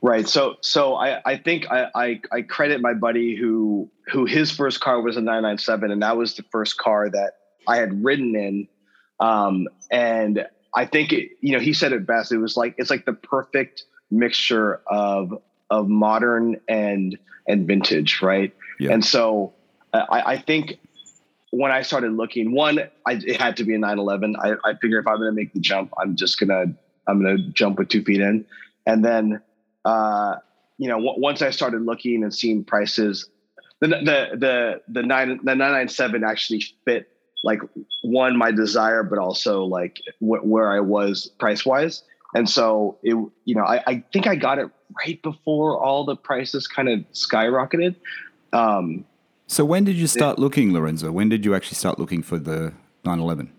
Right. 0.00 0.28
So 0.28 0.56
so 0.60 0.94
I, 0.94 1.20
I 1.24 1.36
think 1.36 1.66
I, 1.70 1.88
I 1.94 2.20
I 2.30 2.42
credit 2.42 2.80
my 2.80 2.94
buddy 2.94 3.34
who 3.34 3.90
who 4.06 4.26
his 4.26 4.50
first 4.50 4.80
car 4.80 5.00
was 5.00 5.16
a 5.16 5.20
997 5.20 5.90
and 5.90 6.02
that 6.02 6.16
was 6.16 6.34
the 6.34 6.44
first 6.50 6.78
car 6.78 7.10
that 7.10 7.32
I 7.66 7.76
had 7.76 8.04
ridden 8.04 8.36
in. 8.36 8.68
Um, 9.20 9.66
and 9.90 10.46
I 10.74 10.86
think 10.86 11.12
it, 11.12 11.32
you 11.40 11.52
know, 11.52 11.58
he 11.58 11.72
said 11.72 11.92
it 11.92 12.06
best. 12.06 12.30
It 12.30 12.38
was 12.38 12.56
like 12.56 12.76
it's 12.78 12.90
like 12.90 13.06
the 13.06 13.12
perfect 13.12 13.84
mixture 14.10 14.80
of 14.86 15.42
of 15.68 15.88
modern 15.88 16.60
and 16.68 17.18
and 17.48 17.66
vintage, 17.66 18.22
right? 18.22 18.54
Yeah. 18.78 18.92
And 18.92 19.04
so 19.04 19.54
uh, 19.92 20.04
I, 20.08 20.34
I 20.34 20.38
think 20.38 20.78
when 21.50 21.72
I 21.72 21.82
started 21.82 22.12
looking, 22.12 22.52
one, 22.52 22.78
I, 23.06 23.12
it 23.12 23.40
had 23.40 23.56
to 23.56 23.64
be 23.64 23.74
a 23.74 23.78
911. 23.78 24.36
I, 24.36 24.54
I 24.68 24.74
figure 24.74 24.98
if 24.98 25.06
I'm 25.06 25.16
going 25.16 25.28
to 25.28 25.32
make 25.32 25.52
the 25.52 25.60
jump, 25.60 25.92
I'm 25.98 26.16
just 26.16 26.38
gonna 26.38 26.66
I'm 27.06 27.22
gonna 27.22 27.38
jump 27.38 27.78
with 27.78 27.88
two 27.88 28.02
feet 28.04 28.20
in, 28.20 28.44
and 28.86 29.04
then 29.04 29.40
uh, 29.84 30.36
you 30.76 30.88
know, 30.88 30.96
w- 30.96 31.20
once 31.20 31.42
I 31.42 31.50
started 31.50 31.82
looking 31.82 32.22
and 32.22 32.34
seeing 32.34 32.64
prices, 32.64 33.28
the 33.80 33.88
the 33.88 34.28
the 34.36 34.82
the 34.88 35.02
nine 35.02 35.40
the 35.42 35.54
nine 35.54 35.72
nine 35.72 35.88
seven 35.88 36.24
actually 36.24 36.64
fit 36.84 37.08
like 37.44 37.60
one 38.02 38.36
my 38.36 38.50
desire, 38.50 39.02
but 39.02 39.18
also 39.18 39.64
like 39.64 40.00
wh- 40.18 40.44
where 40.44 40.70
I 40.70 40.80
was 40.80 41.30
price 41.38 41.64
wise, 41.64 42.02
and 42.34 42.48
so 42.48 42.98
it 43.02 43.14
you 43.44 43.54
know 43.54 43.64
I, 43.64 43.82
I 43.86 44.04
think 44.12 44.26
I 44.26 44.36
got 44.36 44.58
it 44.58 44.68
right 45.04 45.20
before 45.22 45.82
all 45.82 46.04
the 46.04 46.16
prices 46.16 46.66
kind 46.66 46.88
of 46.88 47.00
skyrocketed. 47.12 47.94
Um, 48.52 49.04
So 49.48 49.64
when 49.64 49.84
did 49.84 49.96
you 49.96 50.06
start 50.06 50.38
looking, 50.38 50.74
Lorenzo? 50.74 51.10
When 51.10 51.30
did 51.30 51.44
you 51.44 51.54
actually 51.54 51.76
start 51.76 51.98
looking 51.98 52.22
for 52.22 52.38
the 52.38 52.74
911? 53.04 53.50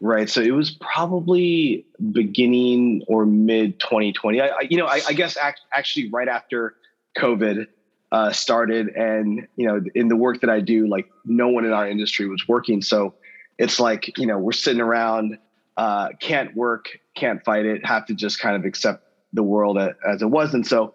right. 0.00 0.28
So 0.28 0.40
it 0.40 0.52
was 0.52 0.70
probably 0.70 1.86
beginning 2.12 3.04
or 3.08 3.24
mid 3.26 3.78
2020. 3.78 4.40
I, 4.40 4.46
I 4.48 4.60
you 4.68 4.76
know, 4.76 4.86
I, 4.86 5.00
I 5.08 5.12
guess 5.12 5.36
act, 5.36 5.60
actually 5.72 6.10
right 6.10 6.28
after 6.28 6.74
COVID 7.18 7.66
uh, 8.10 8.32
started, 8.32 8.88
and 8.88 9.46
you 9.56 9.66
know, 9.66 9.82
in 9.94 10.08
the 10.08 10.16
work 10.16 10.40
that 10.40 10.50
I 10.50 10.60
do, 10.60 10.86
like 10.88 11.06
no 11.24 11.48
one 11.48 11.64
in 11.64 11.72
our 11.72 11.88
industry 11.88 12.26
was 12.28 12.46
working. 12.48 12.82
So 12.82 13.14
it's 13.58 13.78
like 13.78 14.16
you 14.18 14.26
know, 14.26 14.38
we're 14.38 14.52
sitting 14.52 14.80
around, 14.80 15.38
uh, 15.76 16.08
can't 16.20 16.54
work, 16.56 16.98
can't 17.14 17.44
fight 17.44 17.66
it, 17.66 17.84
have 17.84 18.06
to 18.06 18.14
just 18.14 18.38
kind 18.40 18.56
of 18.56 18.64
accept 18.64 19.04
the 19.32 19.42
world 19.42 19.78
as 19.78 20.22
it 20.22 20.30
was, 20.30 20.54
and 20.54 20.66
so 20.66 20.94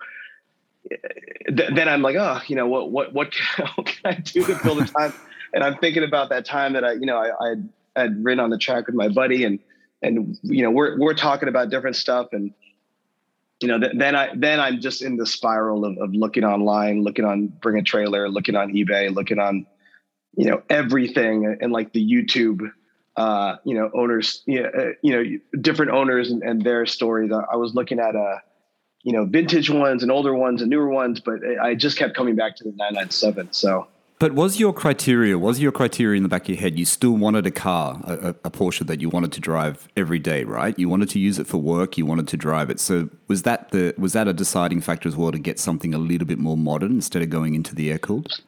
th- 0.89 1.73
then 1.75 1.89
I'm 1.89 2.01
like, 2.01 2.15
oh, 2.15 2.39
you 2.47 2.55
know, 2.55 2.67
what 2.67 2.91
what 2.91 3.13
what 3.13 3.31
can, 3.31 3.67
what 3.75 3.87
can 3.87 4.13
I 4.13 4.15
do 4.15 4.43
to 4.45 4.55
fill 4.55 4.75
the 4.75 4.85
time? 4.97 5.13
and 5.53 5.63
I'm 5.63 5.77
thinking 5.77 6.03
about 6.03 6.29
that 6.29 6.45
time 6.45 6.73
that 6.73 6.83
I, 6.83 6.93
you 6.93 7.05
know, 7.05 7.17
I, 7.17 7.31
I 7.43 7.49
had, 7.49 7.69
had 7.95 8.23
ridden 8.23 8.39
on 8.39 8.49
the 8.49 8.57
track 8.57 8.87
with 8.87 8.95
my 8.95 9.09
buddy, 9.09 9.43
and 9.43 9.59
and 10.01 10.37
you 10.43 10.63
know, 10.63 10.71
we're 10.71 10.99
we're 10.99 11.13
talking 11.13 11.49
about 11.49 11.69
different 11.69 11.95
stuff, 11.95 12.27
and 12.31 12.53
you 13.61 13.67
know, 13.67 13.79
th- 13.79 13.93
then 13.95 14.15
I 14.15 14.29
then 14.35 14.59
I'm 14.59 14.79
just 14.79 15.01
in 15.01 15.17
the 15.17 15.25
spiral 15.25 15.85
of, 15.85 15.97
of 15.97 16.13
looking 16.13 16.43
online, 16.43 17.03
looking 17.03 17.25
on 17.25 17.47
Bring 17.47 17.77
a 17.77 17.83
Trailer, 17.83 18.29
looking 18.29 18.55
on 18.55 18.73
eBay, 18.73 19.13
looking 19.13 19.39
on, 19.39 19.65
you 20.35 20.49
know, 20.49 20.61
everything, 20.69 21.57
and 21.59 21.71
like 21.71 21.93
the 21.93 22.05
YouTube 22.05 22.71
uh, 23.17 23.57
you 23.65 23.73
know, 23.73 23.91
owners, 23.93 24.43
you 24.45 24.63
know, 24.63 24.69
uh, 24.69 24.91
you 25.01 25.11
know, 25.11 25.39
different 25.59 25.91
owners 25.91 26.31
and, 26.31 26.41
and 26.41 26.61
their 26.61 26.85
stories. 26.85 27.33
I, 27.33 27.43
I, 27.51 27.57
was 27.57 27.75
looking 27.75 27.99
at 27.99 28.15
uh, 28.15 28.37
you 29.03 29.13
know, 29.13 29.25
vintage 29.25 29.69
ones 29.69 30.03
and 30.03 30.11
older 30.11 30.33
ones 30.33 30.61
and 30.61 30.69
newer 30.69 30.89
ones, 30.89 31.19
but 31.19 31.39
I 31.61 31.75
just 31.75 31.97
kept 31.97 32.15
coming 32.15 32.35
back 32.35 32.55
to 32.57 32.63
the 32.63 32.71
997. 32.71 33.53
So. 33.53 33.87
But 34.19 34.33
was 34.33 34.59
your 34.59 34.73
criteria, 34.73 35.39
was 35.39 35.61
your 35.61 35.71
criteria 35.71 36.17
in 36.17 36.23
the 36.23 36.29
back 36.29 36.43
of 36.43 36.49
your 36.49 36.57
head, 36.57 36.77
you 36.77 36.83
still 36.83 37.13
wanted 37.13 37.45
a 37.45 37.51
car, 37.51 38.01
a, 38.03 38.35
a, 38.43 38.51
Porsche 38.51 38.85
that 38.85 38.99
you 38.99 39.07
wanted 39.07 39.31
to 39.31 39.39
drive 39.39 39.87
every 39.95 40.19
day, 40.19 40.43
right? 40.43 40.77
You 40.77 40.89
wanted 40.89 41.07
to 41.11 41.19
use 41.19 41.39
it 41.39 41.47
for 41.47 41.57
work, 41.57 41.97
you 41.97 42.05
wanted 42.05 42.27
to 42.27 42.35
drive 42.35 42.69
it. 42.69 42.81
So 42.81 43.09
was 43.29 43.43
that 43.43 43.71
the 43.71 43.93
was 43.97 44.11
that 44.11 44.27
a 44.27 44.33
deciding 44.33 44.81
factor 44.81 45.07
as 45.07 45.15
well 45.15 45.31
to 45.31 45.39
get 45.39 45.57
something 45.57 45.93
a 45.93 45.97
little 45.97 46.27
bit 46.27 46.37
more 46.37 46.57
modern 46.57 46.91
instead 46.91 47.21
of 47.21 47.29
going 47.29 47.55
into 47.55 47.73
the 47.73 47.89
air 47.91 47.97
cooled? 47.97 48.41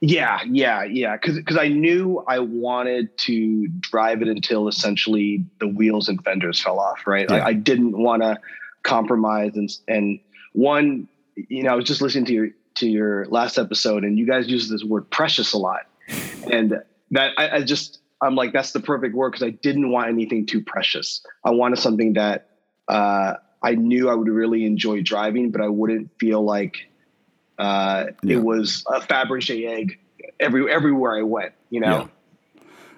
Yeah, 0.00 0.40
yeah, 0.48 0.84
yeah. 0.84 1.16
Because 1.16 1.36
because 1.36 1.56
I 1.56 1.68
knew 1.68 2.22
I 2.28 2.38
wanted 2.38 3.16
to 3.18 3.66
drive 3.80 4.22
it 4.22 4.28
until 4.28 4.68
essentially 4.68 5.44
the 5.58 5.66
wheels 5.66 6.08
and 6.08 6.22
fenders 6.22 6.60
fell 6.60 6.78
off. 6.78 7.04
Right. 7.04 7.28
Yeah. 7.28 7.38
I, 7.38 7.46
I 7.48 7.52
didn't 7.52 7.98
want 7.98 8.22
to 8.22 8.38
compromise 8.86 9.56
and 9.56 9.70
and 9.88 10.20
one 10.52 11.08
you 11.34 11.62
know 11.62 11.72
i 11.72 11.74
was 11.74 11.84
just 11.84 12.00
listening 12.00 12.24
to 12.24 12.32
your 12.32 12.48
to 12.74 12.88
your 12.88 13.26
last 13.26 13.58
episode 13.58 14.04
and 14.04 14.18
you 14.18 14.26
guys 14.26 14.48
use 14.48 14.68
this 14.68 14.84
word 14.84 15.10
precious 15.10 15.52
a 15.52 15.58
lot 15.58 15.82
and 16.50 16.80
that 17.10 17.32
I, 17.36 17.56
I 17.56 17.62
just 17.62 17.98
i'm 18.22 18.36
like 18.36 18.52
that's 18.52 18.72
the 18.72 18.80
perfect 18.80 19.14
word 19.14 19.32
because 19.32 19.42
i 19.42 19.50
didn't 19.50 19.90
want 19.90 20.08
anything 20.08 20.46
too 20.46 20.62
precious 20.62 21.20
i 21.44 21.50
wanted 21.50 21.78
something 21.78 22.12
that 22.14 22.50
uh, 22.88 23.34
i 23.62 23.74
knew 23.74 24.08
i 24.08 24.14
would 24.14 24.28
really 24.28 24.64
enjoy 24.64 25.02
driving 25.02 25.50
but 25.50 25.60
i 25.60 25.68
wouldn't 25.68 26.10
feel 26.20 26.42
like 26.42 26.76
uh, 27.58 28.04
yeah. 28.22 28.36
it 28.36 28.42
was 28.42 28.84
a 28.86 29.00
fabergé 29.00 29.68
egg 29.68 29.98
every 30.38 30.70
everywhere 30.70 31.18
i 31.18 31.22
went 31.22 31.52
you 31.70 31.80
know 31.80 32.02
yeah. 32.02 32.06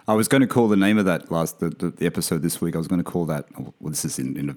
I 0.06 0.14
was 0.14 0.26
going 0.26 0.40
to 0.40 0.46
call 0.46 0.68
the 0.68 0.76
name 0.76 0.96
of 0.96 1.04
that 1.04 1.30
last 1.30 1.60
the, 1.60 1.68
the, 1.68 1.90
the, 1.90 2.06
episode 2.06 2.40
this 2.40 2.62
week. 2.62 2.74
I 2.74 2.78
was 2.78 2.88
going 2.88 2.98
to 2.98 3.04
call 3.04 3.26
that. 3.26 3.44
Well, 3.58 3.90
this 3.90 4.06
is 4.06 4.18
in, 4.18 4.38
in 4.38 4.48
a 4.48 4.56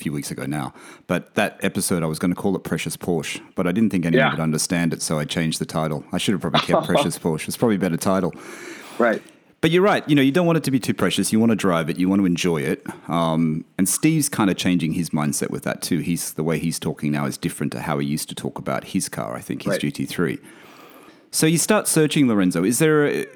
few 0.00 0.12
weeks 0.12 0.30
ago 0.30 0.46
now. 0.46 0.72
But 1.06 1.34
that 1.34 1.58
episode, 1.62 2.02
I 2.02 2.06
was 2.06 2.18
going 2.18 2.32
to 2.32 2.40
call 2.40 2.56
it 2.56 2.64
Precious 2.64 2.96
Porsche, 2.96 3.40
but 3.54 3.66
I 3.66 3.72
didn't 3.72 3.90
think 3.90 4.06
anyone 4.06 4.26
yeah. 4.26 4.30
would 4.32 4.40
understand 4.40 4.92
it, 4.92 5.02
so 5.02 5.18
I 5.18 5.24
changed 5.24 5.60
the 5.60 5.66
title. 5.66 6.04
I 6.12 6.18
should 6.18 6.32
have 6.32 6.40
probably 6.40 6.60
kept 6.60 6.86
Precious 6.92 7.18
Porsche. 7.18 7.48
It's 7.48 7.56
probably 7.56 7.76
a 7.76 7.80
better 7.80 7.96
title. 7.96 8.34
Right. 8.98 9.22
But 9.60 9.70
you're 9.70 9.82
right. 9.82 10.08
You 10.08 10.14
know, 10.14 10.22
you 10.22 10.32
don't 10.32 10.46
want 10.46 10.56
it 10.56 10.64
to 10.64 10.70
be 10.70 10.80
too 10.80 10.94
precious. 10.94 11.32
You 11.32 11.38
want 11.38 11.50
to 11.50 11.56
drive 11.56 11.90
it. 11.90 11.98
You 11.98 12.08
want 12.08 12.20
to 12.20 12.26
enjoy 12.26 12.62
it. 12.62 12.82
Um, 13.08 13.64
and 13.76 13.88
Steve's 13.88 14.28
kind 14.28 14.50
of 14.50 14.56
changing 14.56 14.92
his 14.92 15.10
mindset 15.10 15.50
with 15.50 15.64
that 15.64 15.82
too. 15.82 15.98
He's 15.98 16.32
the 16.32 16.42
way 16.42 16.58
he's 16.58 16.78
talking 16.78 17.12
now 17.12 17.26
is 17.26 17.36
different 17.36 17.72
to 17.72 17.82
how 17.82 17.98
he 17.98 18.06
used 18.06 18.30
to 18.30 18.34
talk 18.34 18.58
about 18.58 18.84
his 18.84 19.08
car. 19.08 19.34
I 19.34 19.40
think 19.40 19.62
his 19.62 19.72
right. 19.72 19.80
GT3. 19.80 20.38
So 21.30 21.46
you 21.46 21.58
start 21.58 21.86
searching, 21.86 22.26
Lorenzo. 22.26 22.64
Is 22.64 22.78
there 22.78 23.06
a, 23.06 23.26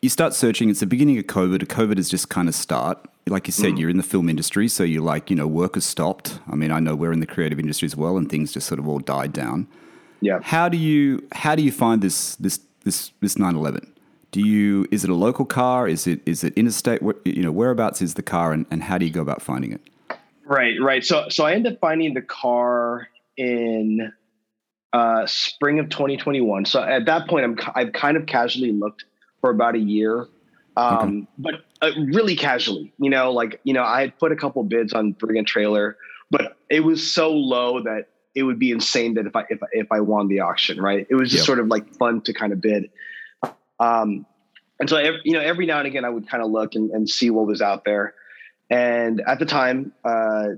you 0.00 0.08
start 0.08 0.32
searching? 0.32 0.70
It's 0.70 0.80
the 0.80 0.86
beginning 0.86 1.18
of 1.18 1.24
COVID. 1.24 1.64
COVID 1.64 1.96
has 1.96 2.08
just 2.08 2.28
kind 2.28 2.48
of 2.48 2.54
start 2.54 2.98
like 3.28 3.46
you 3.46 3.52
said, 3.52 3.74
mm. 3.74 3.78
you're 3.78 3.90
in 3.90 3.96
the 3.96 4.02
film 4.02 4.28
industry, 4.28 4.68
so 4.68 4.82
you're 4.82 5.02
like, 5.02 5.30
you 5.30 5.36
know, 5.36 5.46
work 5.46 5.74
has 5.74 5.84
stopped. 5.84 6.38
I 6.50 6.54
mean, 6.54 6.70
I 6.70 6.80
know 6.80 6.94
we're 6.94 7.12
in 7.12 7.20
the 7.20 7.26
creative 7.26 7.58
industry 7.58 7.86
as 7.86 7.96
well, 7.96 8.16
and 8.16 8.28
things 8.28 8.52
just 8.52 8.66
sort 8.66 8.78
of 8.78 8.88
all 8.88 8.98
died 8.98 9.32
down. 9.32 9.66
Yeah. 10.20 10.40
How 10.42 10.68
do 10.68 10.76
you 10.76 11.26
how 11.32 11.54
do 11.54 11.62
you 11.62 11.72
find 11.72 12.02
this 12.02 12.36
this 12.36 12.60
this 12.84 13.12
this 13.20 13.38
911? 13.38 13.92
Do 14.30 14.40
you 14.40 14.86
is 14.90 15.04
it 15.04 15.10
a 15.10 15.14
local 15.14 15.44
car? 15.44 15.88
Is 15.88 16.06
it 16.06 16.20
is 16.26 16.44
it 16.44 16.52
interstate? 16.54 17.00
You 17.24 17.42
know, 17.42 17.52
whereabouts 17.52 18.02
is 18.02 18.14
the 18.14 18.22
car, 18.22 18.52
and, 18.52 18.66
and 18.70 18.82
how 18.82 18.98
do 18.98 19.04
you 19.04 19.12
go 19.12 19.22
about 19.22 19.42
finding 19.42 19.72
it? 19.72 19.80
Right, 20.44 20.74
right. 20.80 21.04
So 21.04 21.28
so 21.28 21.44
I 21.44 21.52
ended 21.52 21.74
up 21.74 21.80
finding 21.80 22.14
the 22.14 22.22
car 22.22 23.08
in 23.36 24.12
uh, 24.92 25.26
spring 25.26 25.78
of 25.78 25.88
2021. 25.88 26.64
So 26.64 26.82
at 26.82 27.06
that 27.06 27.28
point, 27.28 27.44
I'm 27.44 27.58
I've 27.74 27.92
kind 27.92 28.16
of 28.16 28.26
casually 28.26 28.72
looked 28.72 29.04
for 29.40 29.50
about 29.50 29.76
a 29.76 29.78
year 29.78 30.26
um, 30.78 30.96
okay. 30.98 31.26
but 31.38 31.54
uh, 31.80 31.90
really 31.96 32.36
casually, 32.36 32.92
you 32.98 33.10
know, 33.10 33.32
like, 33.32 33.60
you 33.64 33.72
know, 33.72 33.82
I 33.82 34.00
had 34.00 34.18
put 34.18 34.32
a 34.32 34.36
couple 34.36 34.62
bids 34.64 34.92
on 34.92 35.14
a 35.22 35.42
Trailer, 35.44 35.96
but 36.30 36.56
it 36.68 36.80
was 36.80 37.10
so 37.10 37.30
low 37.32 37.82
that 37.82 38.08
it 38.34 38.42
would 38.42 38.58
be 38.58 38.70
insane 38.70 39.14
that 39.14 39.26
if 39.26 39.36
I, 39.36 39.44
if, 39.48 39.60
if 39.72 39.92
I 39.92 40.00
won 40.00 40.28
the 40.28 40.40
auction, 40.40 40.80
right. 40.80 41.06
It 41.08 41.14
was 41.14 41.30
just 41.30 41.42
yep. 41.42 41.46
sort 41.46 41.58
of 41.58 41.68
like 41.68 41.94
fun 41.94 42.20
to 42.22 42.32
kind 42.32 42.52
of 42.52 42.60
bid. 42.60 42.90
Um, 43.80 44.26
and 44.80 44.88
so, 44.88 44.96
every, 44.96 45.20
you 45.24 45.32
know, 45.32 45.40
every 45.40 45.66
now 45.66 45.78
and 45.78 45.86
again 45.86 46.04
I 46.04 46.08
would 46.08 46.28
kind 46.28 46.42
of 46.42 46.50
look 46.50 46.74
and, 46.74 46.90
and 46.90 47.08
see 47.08 47.30
what 47.30 47.46
was 47.46 47.62
out 47.62 47.84
there. 47.84 48.14
And 48.70 49.22
at 49.26 49.38
the 49.38 49.46
time, 49.46 49.92
uh, 50.04 50.48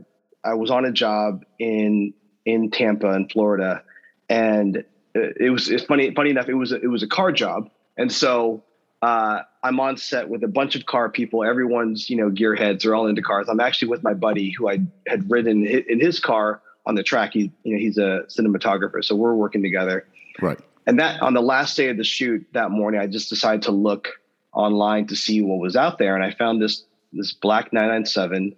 I 0.42 0.54
was 0.54 0.70
on 0.70 0.84
a 0.84 0.92
job 0.92 1.44
in, 1.58 2.14
in 2.44 2.70
Tampa 2.70 3.12
in 3.12 3.28
Florida 3.28 3.82
and 4.28 4.84
it 5.14 5.50
was, 5.50 5.68
it's 5.68 5.84
funny, 5.84 6.14
funny 6.14 6.30
enough, 6.30 6.48
it 6.48 6.54
was, 6.54 6.72
a, 6.72 6.80
it 6.80 6.86
was 6.86 7.02
a 7.02 7.08
car 7.08 7.32
job. 7.32 7.70
And 7.96 8.10
so, 8.10 8.62
uh, 9.02 9.40
I'm 9.62 9.80
on 9.80 9.96
set 9.96 10.28
with 10.28 10.44
a 10.44 10.48
bunch 10.48 10.76
of 10.76 10.86
car 10.86 11.08
people. 11.08 11.42
Everyone's, 11.44 12.10
you 12.10 12.16
know, 12.16 12.30
gearheads. 12.30 12.82
They're 12.82 12.94
all 12.94 13.06
into 13.06 13.22
cars. 13.22 13.48
I'm 13.48 13.60
actually 13.60 13.88
with 13.88 14.02
my 14.02 14.14
buddy 14.14 14.50
who 14.50 14.68
I 14.68 14.80
had 15.06 15.30
ridden 15.30 15.66
in 15.66 16.00
his 16.00 16.20
car 16.20 16.62
on 16.86 16.94
the 16.94 17.02
track. 17.02 17.32
He, 17.32 17.52
you 17.62 17.74
know, 17.74 17.78
he's 17.78 17.98
a 17.98 18.24
cinematographer, 18.28 19.02
so 19.02 19.14
we're 19.16 19.34
working 19.34 19.62
together. 19.62 20.06
Right. 20.40 20.58
And 20.86 20.98
that 20.98 21.22
on 21.22 21.34
the 21.34 21.42
last 21.42 21.76
day 21.76 21.88
of 21.88 21.96
the 21.96 22.04
shoot 22.04 22.46
that 22.52 22.70
morning, 22.70 23.00
I 23.00 23.06
just 23.06 23.30
decided 23.30 23.62
to 23.62 23.70
look 23.70 24.08
online 24.52 25.06
to 25.06 25.16
see 25.16 25.40
what 25.42 25.58
was 25.58 25.76
out 25.76 25.98
there, 25.98 26.14
and 26.14 26.24
I 26.24 26.32
found 26.32 26.60
this 26.60 26.84
this 27.12 27.32
black 27.32 27.72
997, 27.72 28.54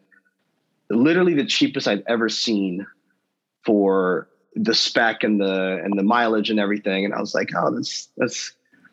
literally 0.91 1.35
the 1.35 1.47
cheapest 1.47 1.89
I'd 1.89 2.05
ever 2.07 2.29
seen 2.29 2.87
for 3.65 4.29
the 4.55 4.75
spec 4.75 5.23
and 5.23 5.41
the 5.41 5.81
and 5.83 5.99
the 5.99 6.03
mileage 6.03 6.51
and 6.51 6.61
everything. 6.61 7.05
And 7.05 7.15
I 7.15 7.21
was 7.21 7.35
like, 7.35 7.51
oh, 7.57 7.75
that's 7.75 8.09
that's 8.17 8.53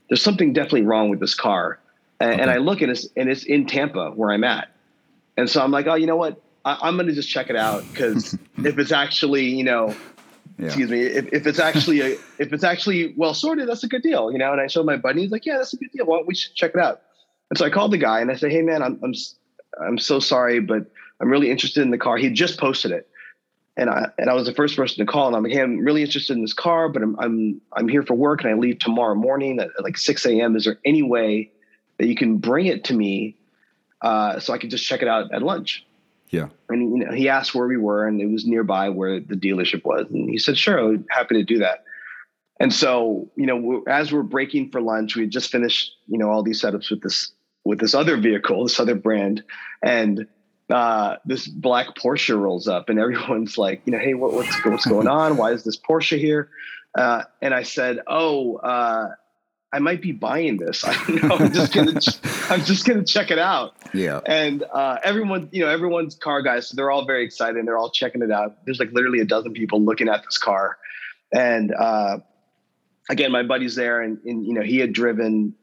there's 0.09 0.23
something 0.23 0.53
definitely 0.53 0.83
wrong 0.83 1.09
with 1.09 1.19
this 1.19 1.35
car. 1.35 1.79
And, 2.19 2.33
okay. 2.33 2.41
and 2.41 2.51
I 2.51 2.57
look 2.57 2.81
and 2.81 2.91
it's 2.91 3.07
and 3.15 3.29
it's 3.29 3.43
in 3.43 3.65
Tampa 3.65 4.11
where 4.11 4.31
I'm 4.31 4.43
at. 4.43 4.69
And 5.37 5.49
so 5.49 5.63
I'm 5.63 5.71
like, 5.71 5.87
oh, 5.87 5.95
you 5.95 6.05
know 6.05 6.17
what? 6.17 6.41
I, 6.65 6.89
am 6.89 6.95
going 6.95 7.07
to 7.07 7.13
just 7.13 7.29
check 7.29 7.49
it 7.49 7.55
out 7.55 7.83
because 7.89 8.33
if 8.57 8.77
it's 8.77 8.91
actually, 8.91 9.45
you 9.45 9.63
know, 9.63 9.95
yeah. 10.57 10.65
excuse 10.65 10.89
me, 10.89 11.01
if, 11.01 11.31
if 11.31 11.47
it's 11.47 11.59
actually 11.59 12.01
a, 12.01 12.17
if 12.37 12.51
it's 12.51 12.65
actually 12.65 13.13
well 13.15 13.33
sorted, 13.33 13.69
that's 13.69 13.83
a 13.83 13.87
good 13.87 14.01
deal, 14.01 14.31
you 14.31 14.37
know. 14.37 14.51
And 14.51 14.59
I 14.59 14.67
showed 14.67 14.85
my 14.85 14.97
buddy, 14.97 15.21
he's 15.21 15.31
like, 15.31 15.45
yeah, 15.45 15.57
that's 15.57 15.73
a 15.73 15.77
good 15.77 15.91
deal. 15.91 16.05
Why 16.05 16.17
don't 16.17 16.27
we 16.27 16.35
check 16.35 16.71
it 16.73 16.79
out? 16.79 17.01
And 17.49 17.57
so 17.57 17.65
I 17.65 17.69
called 17.69 17.91
the 17.91 17.97
guy 17.97 18.19
and 18.19 18.29
I 18.29 18.35
said, 18.35 18.51
hey 18.51 18.61
man, 18.61 18.83
I'm 18.83 18.99
I'm 19.01 19.13
I'm 19.81 19.97
so 19.97 20.19
sorry, 20.19 20.59
but 20.59 20.85
I'm 21.21 21.29
really 21.29 21.49
interested 21.49 21.81
in 21.81 21.91
the 21.91 21.97
car. 21.97 22.17
He 22.17 22.29
just 22.29 22.59
posted 22.59 22.91
it 22.91 23.08
and 23.79 23.89
I 23.89 24.09
and 24.17 24.29
I 24.29 24.33
was 24.33 24.45
the 24.45 24.53
first 24.53 24.75
person 24.75 25.03
to 25.05 25.09
call, 25.09 25.27
and 25.27 25.35
I'm 25.35 25.43
like, 25.43 25.53
hey, 25.53 25.61
I'm 25.61 25.79
really 25.79 26.03
interested 26.03 26.35
in 26.35 26.41
this 26.41 26.53
car, 26.53 26.89
but 26.89 27.01
I'm 27.01 27.17
I'm 27.17 27.61
I'm 27.73 27.87
here 27.87 28.03
for 28.03 28.13
work, 28.13 28.43
and 28.43 28.51
I 28.51 28.55
leave 28.55 28.79
tomorrow 28.79 29.15
morning 29.15 29.59
at, 29.59 29.69
at 29.77 29.83
like 29.83 29.97
6 29.97 30.25
a.m. 30.25 30.57
Is 30.57 30.65
there 30.65 30.79
any 30.85 31.01
way 31.01 31.51
that 31.97 32.07
you 32.07 32.15
can 32.15 32.37
bring 32.37 32.65
it 32.65 32.83
to 32.85 32.93
me 32.93 33.37
uh, 34.01 34.39
so 34.39 34.53
I 34.53 34.57
could 34.57 34.69
just 34.69 34.85
check 34.85 35.01
it 35.01 35.07
out 35.07 35.33
at 35.33 35.41
lunch? 35.41 35.85
Yeah. 36.29 36.49
And 36.67 36.99
you 36.99 37.05
know, 37.05 37.13
he 37.13 37.29
asked 37.29 37.55
where 37.55 37.67
we 37.67 37.77
were, 37.77 38.05
and 38.05 38.19
it 38.21 38.27
was 38.27 38.45
nearby 38.45 38.89
where 38.89 39.21
the 39.21 39.35
dealership 39.35 39.85
was, 39.85 40.07
and 40.09 40.29
he 40.29 40.37
said, 40.37 40.57
"Sure, 40.57 40.77
I'm 40.77 41.05
happy 41.09 41.35
to 41.35 41.43
do 41.43 41.59
that." 41.59 41.85
And 42.59 42.73
so, 42.73 43.31
you 43.37 43.45
know, 43.45 43.83
as 43.87 44.11
we're 44.11 44.23
breaking 44.23 44.71
for 44.71 44.81
lunch, 44.81 45.15
we 45.15 45.21
had 45.21 45.31
just 45.31 45.49
finished, 45.49 45.93
you 46.07 46.17
know, 46.17 46.29
all 46.29 46.43
these 46.43 46.61
setups 46.61 46.91
with 46.91 47.01
this 47.01 47.31
with 47.63 47.79
this 47.79 47.93
other 47.93 48.17
vehicle, 48.17 48.63
this 48.63 48.79
other 48.79 48.95
brand, 48.95 49.41
and 49.81 50.27
uh, 50.69 51.17
this 51.25 51.47
black 51.47 51.95
Porsche 51.95 52.39
rolls 52.39 52.67
up, 52.67 52.89
and 52.89 52.99
everyone's 52.99 53.57
like, 53.57 53.81
you 53.85 53.91
know, 53.91 53.99
hey, 53.99 54.13
what, 54.13 54.33
what's 54.33 54.65
what's 54.65 54.85
going 54.85 55.07
on? 55.19 55.37
Why 55.37 55.51
is 55.51 55.63
this 55.63 55.77
Porsche 55.77 56.19
here? 56.19 56.49
Uh, 56.97 57.23
and 57.41 57.53
I 57.53 57.63
said, 57.63 57.99
oh, 58.07 58.57
uh, 58.57 59.11
I 59.71 59.79
might 59.79 60.01
be 60.01 60.11
buying 60.11 60.57
this. 60.57 60.83
I 60.87 60.93
know. 61.09 61.35
I'm 61.35 61.53
just 61.53 61.73
gonna 61.73 61.99
I'm 62.49 62.63
just 62.63 62.85
gonna 62.85 63.03
check 63.03 63.31
it 63.31 63.39
out. 63.39 63.75
Yeah. 63.93 64.19
And 64.25 64.63
uh, 64.63 64.97
everyone, 65.03 65.49
you 65.51 65.63
know, 65.63 65.69
everyone's 65.69 66.15
car 66.15 66.41
guys, 66.41 66.67
so 66.67 66.75
they're 66.75 66.91
all 66.91 67.05
very 67.05 67.23
excited. 67.23 67.57
and 67.57 67.67
They're 67.67 67.77
all 67.77 67.91
checking 67.91 68.21
it 68.21 68.31
out. 68.31 68.65
There's 68.65 68.79
like 68.79 68.91
literally 68.91 69.19
a 69.19 69.25
dozen 69.25 69.53
people 69.53 69.81
looking 69.81 70.09
at 70.09 70.23
this 70.23 70.37
car, 70.37 70.77
and 71.31 71.73
uh, 71.73 72.19
again, 73.09 73.31
my 73.31 73.43
buddy's 73.43 73.75
there, 73.75 74.01
and, 74.01 74.19
and 74.25 74.45
you 74.45 74.53
know, 74.53 74.61
he 74.61 74.77
had 74.77 74.93
driven 74.93 75.55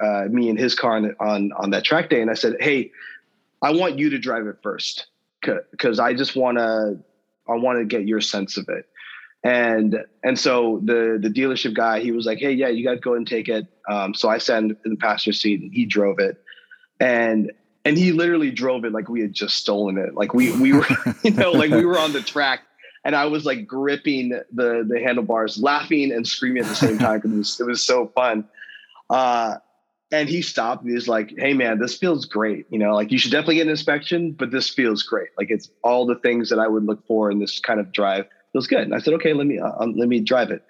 uh, 0.00 0.26
me 0.30 0.48
in 0.48 0.56
his 0.56 0.74
car 0.76 0.96
on, 0.96 1.14
on 1.18 1.52
on 1.52 1.70
that 1.70 1.84
track 1.84 2.10
day, 2.10 2.20
and 2.20 2.30
I 2.30 2.34
said, 2.34 2.56
hey 2.60 2.92
I 3.62 3.72
want 3.72 3.98
you 3.98 4.10
to 4.10 4.18
drive 4.18 4.46
it 4.46 4.56
first 4.62 5.06
because 5.40 5.98
I 5.98 6.14
just 6.14 6.36
want 6.36 6.58
to 6.58 6.98
I 7.48 7.54
want 7.54 7.78
to 7.78 7.84
get 7.84 8.06
your 8.06 8.20
sense 8.20 8.56
of 8.56 8.68
it. 8.68 8.86
And 9.44 9.98
and 10.24 10.38
so 10.38 10.80
the 10.84 11.18
the 11.20 11.28
dealership 11.28 11.74
guy 11.74 12.00
he 12.00 12.12
was 12.12 12.26
like, 12.26 12.38
hey 12.38 12.52
yeah, 12.52 12.68
you 12.68 12.84
got 12.84 12.94
to 12.94 13.00
go 13.00 13.14
and 13.14 13.26
take 13.26 13.48
it. 13.48 13.66
Um, 13.88 14.14
so 14.14 14.28
I 14.28 14.38
sat 14.38 14.62
in 14.62 14.76
the 14.84 14.96
passenger 14.96 15.32
seat 15.32 15.60
and 15.60 15.72
he 15.72 15.86
drove 15.86 16.18
it, 16.18 16.42
and 16.98 17.52
and 17.84 17.96
he 17.96 18.12
literally 18.12 18.50
drove 18.50 18.84
it 18.84 18.92
like 18.92 19.08
we 19.08 19.20
had 19.20 19.32
just 19.32 19.56
stolen 19.56 19.96
it. 19.96 20.14
Like 20.14 20.34
we 20.34 20.52
we 20.60 20.72
were 20.72 20.86
you 21.22 21.30
know 21.30 21.52
like 21.52 21.70
we 21.70 21.84
were 21.84 21.98
on 21.98 22.12
the 22.12 22.20
track 22.20 22.62
and 23.04 23.14
I 23.14 23.26
was 23.26 23.46
like 23.46 23.66
gripping 23.66 24.30
the 24.52 24.84
the 24.86 25.00
handlebars, 25.02 25.62
laughing 25.62 26.12
and 26.12 26.26
screaming 26.26 26.64
at 26.64 26.68
the 26.68 26.74
same 26.74 26.98
time 26.98 27.20
because 27.20 27.32
it 27.32 27.38
was, 27.38 27.60
it 27.60 27.66
was 27.66 27.86
so 27.86 28.08
fun. 28.08 28.44
Uh, 29.08 29.56
and 30.10 30.28
he 30.28 30.42
stopped 30.42 30.84
and 30.84 30.92
he's 30.92 31.08
like, 31.08 31.32
"Hey 31.36 31.54
man, 31.54 31.78
this 31.78 31.96
feels 31.96 32.24
great. 32.24 32.66
You 32.70 32.78
know, 32.78 32.94
like 32.94 33.12
you 33.12 33.18
should 33.18 33.32
definitely 33.32 33.56
get 33.56 33.62
an 33.62 33.70
inspection, 33.70 34.32
but 34.32 34.50
this 34.50 34.68
feels 34.68 35.02
great. 35.02 35.28
Like 35.36 35.50
it's 35.50 35.70
all 35.82 36.06
the 36.06 36.16
things 36.16 36.50
that 36.50 36.58
I 36.58 36.66
would 36.66 36.84
look 36.84 37.06
for 37.06 37.30
in 37.30 37.38
this 37.38 37.60
kind 37.60 37.80
of 37.80 37.92
drive. 37.92 38.26
Feels 38.52 38.66
good." 38.66 38.80
And 38.80 38.94
I 38.94 38.98
said, 38.98 39.14
"Okay, 39.14 39.32
let 39.32 39.46
me 39.46 39.58
uh, 39.58 39.72
um, 39.78 39.94
let 39.96 40.08
me 40.08 40.20
drive 40.20 40.50
it." 40.50 40.64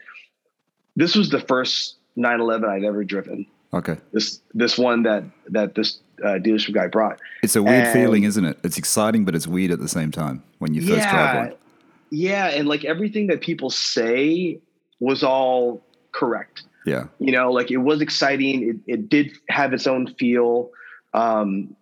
This 0.96 1.14
was 1.14 1.30
the 1.30 1.40
first 1.40 1.96
911 2.16 2.68
I'd 2.68 2.84
ever 2.84 3.04
driven. 3.04 3.46
Okay. 3.72 3.96
This 4.12 4.40
this 4.54 4.78
one 4.78 5.02
that 5.04 5.24
that 5.48 5.74
this 5.74 5.98
uh, 6.24 6.38
dealership 6.38 6.74
guy 6.74 6.86
brought. 6.88 7.20
It's 7.42 7.54
a 7.54 7.62
weird 7.62 7.84
and, 7.84 7.92
feeling, 7.92 8.24
isn't 8.24 8.44
it? 8.44 8.58
It's 8.64 8.78
exciting, 8.78 9.24
but 9.24 9.34
it's 9.34 9.46
weird 9.46 9.70
at 9.70 9.78
the 9.78 9.88
same 9.88 10.10
time 10.10 10.42
when 10.58 10.74
you 10.74 10.80
first 10.80 10.98
yeah, 10.98 11.10
drive 11.10 11.50
one. 11.50 11.58
Yeah, 12.10 12.46
and 12.48 12.66
like 12.66 12.84
everything 12.84 13.26
that 13.28 13.40
people 13.40 13.70
say 13.70 14.60
was 15.00 15.22
all 15.22 15.84
correct. 16.12 16.64
Yeah. 16.88 17.04
You 17.18 17.32
know, 17.32 17.52
like 17.52 17.70
it 17.70 17.78
was 17.78 18.00
exciting. 18.00 18.68
It, 18.68 18.92
it 18.92 19.08
did 19.08 19.32
have 19.48 19.72
its 19.72 19.86
own 19.86 20.14
feel. 20.14 20.70
Um, 21.12 21.76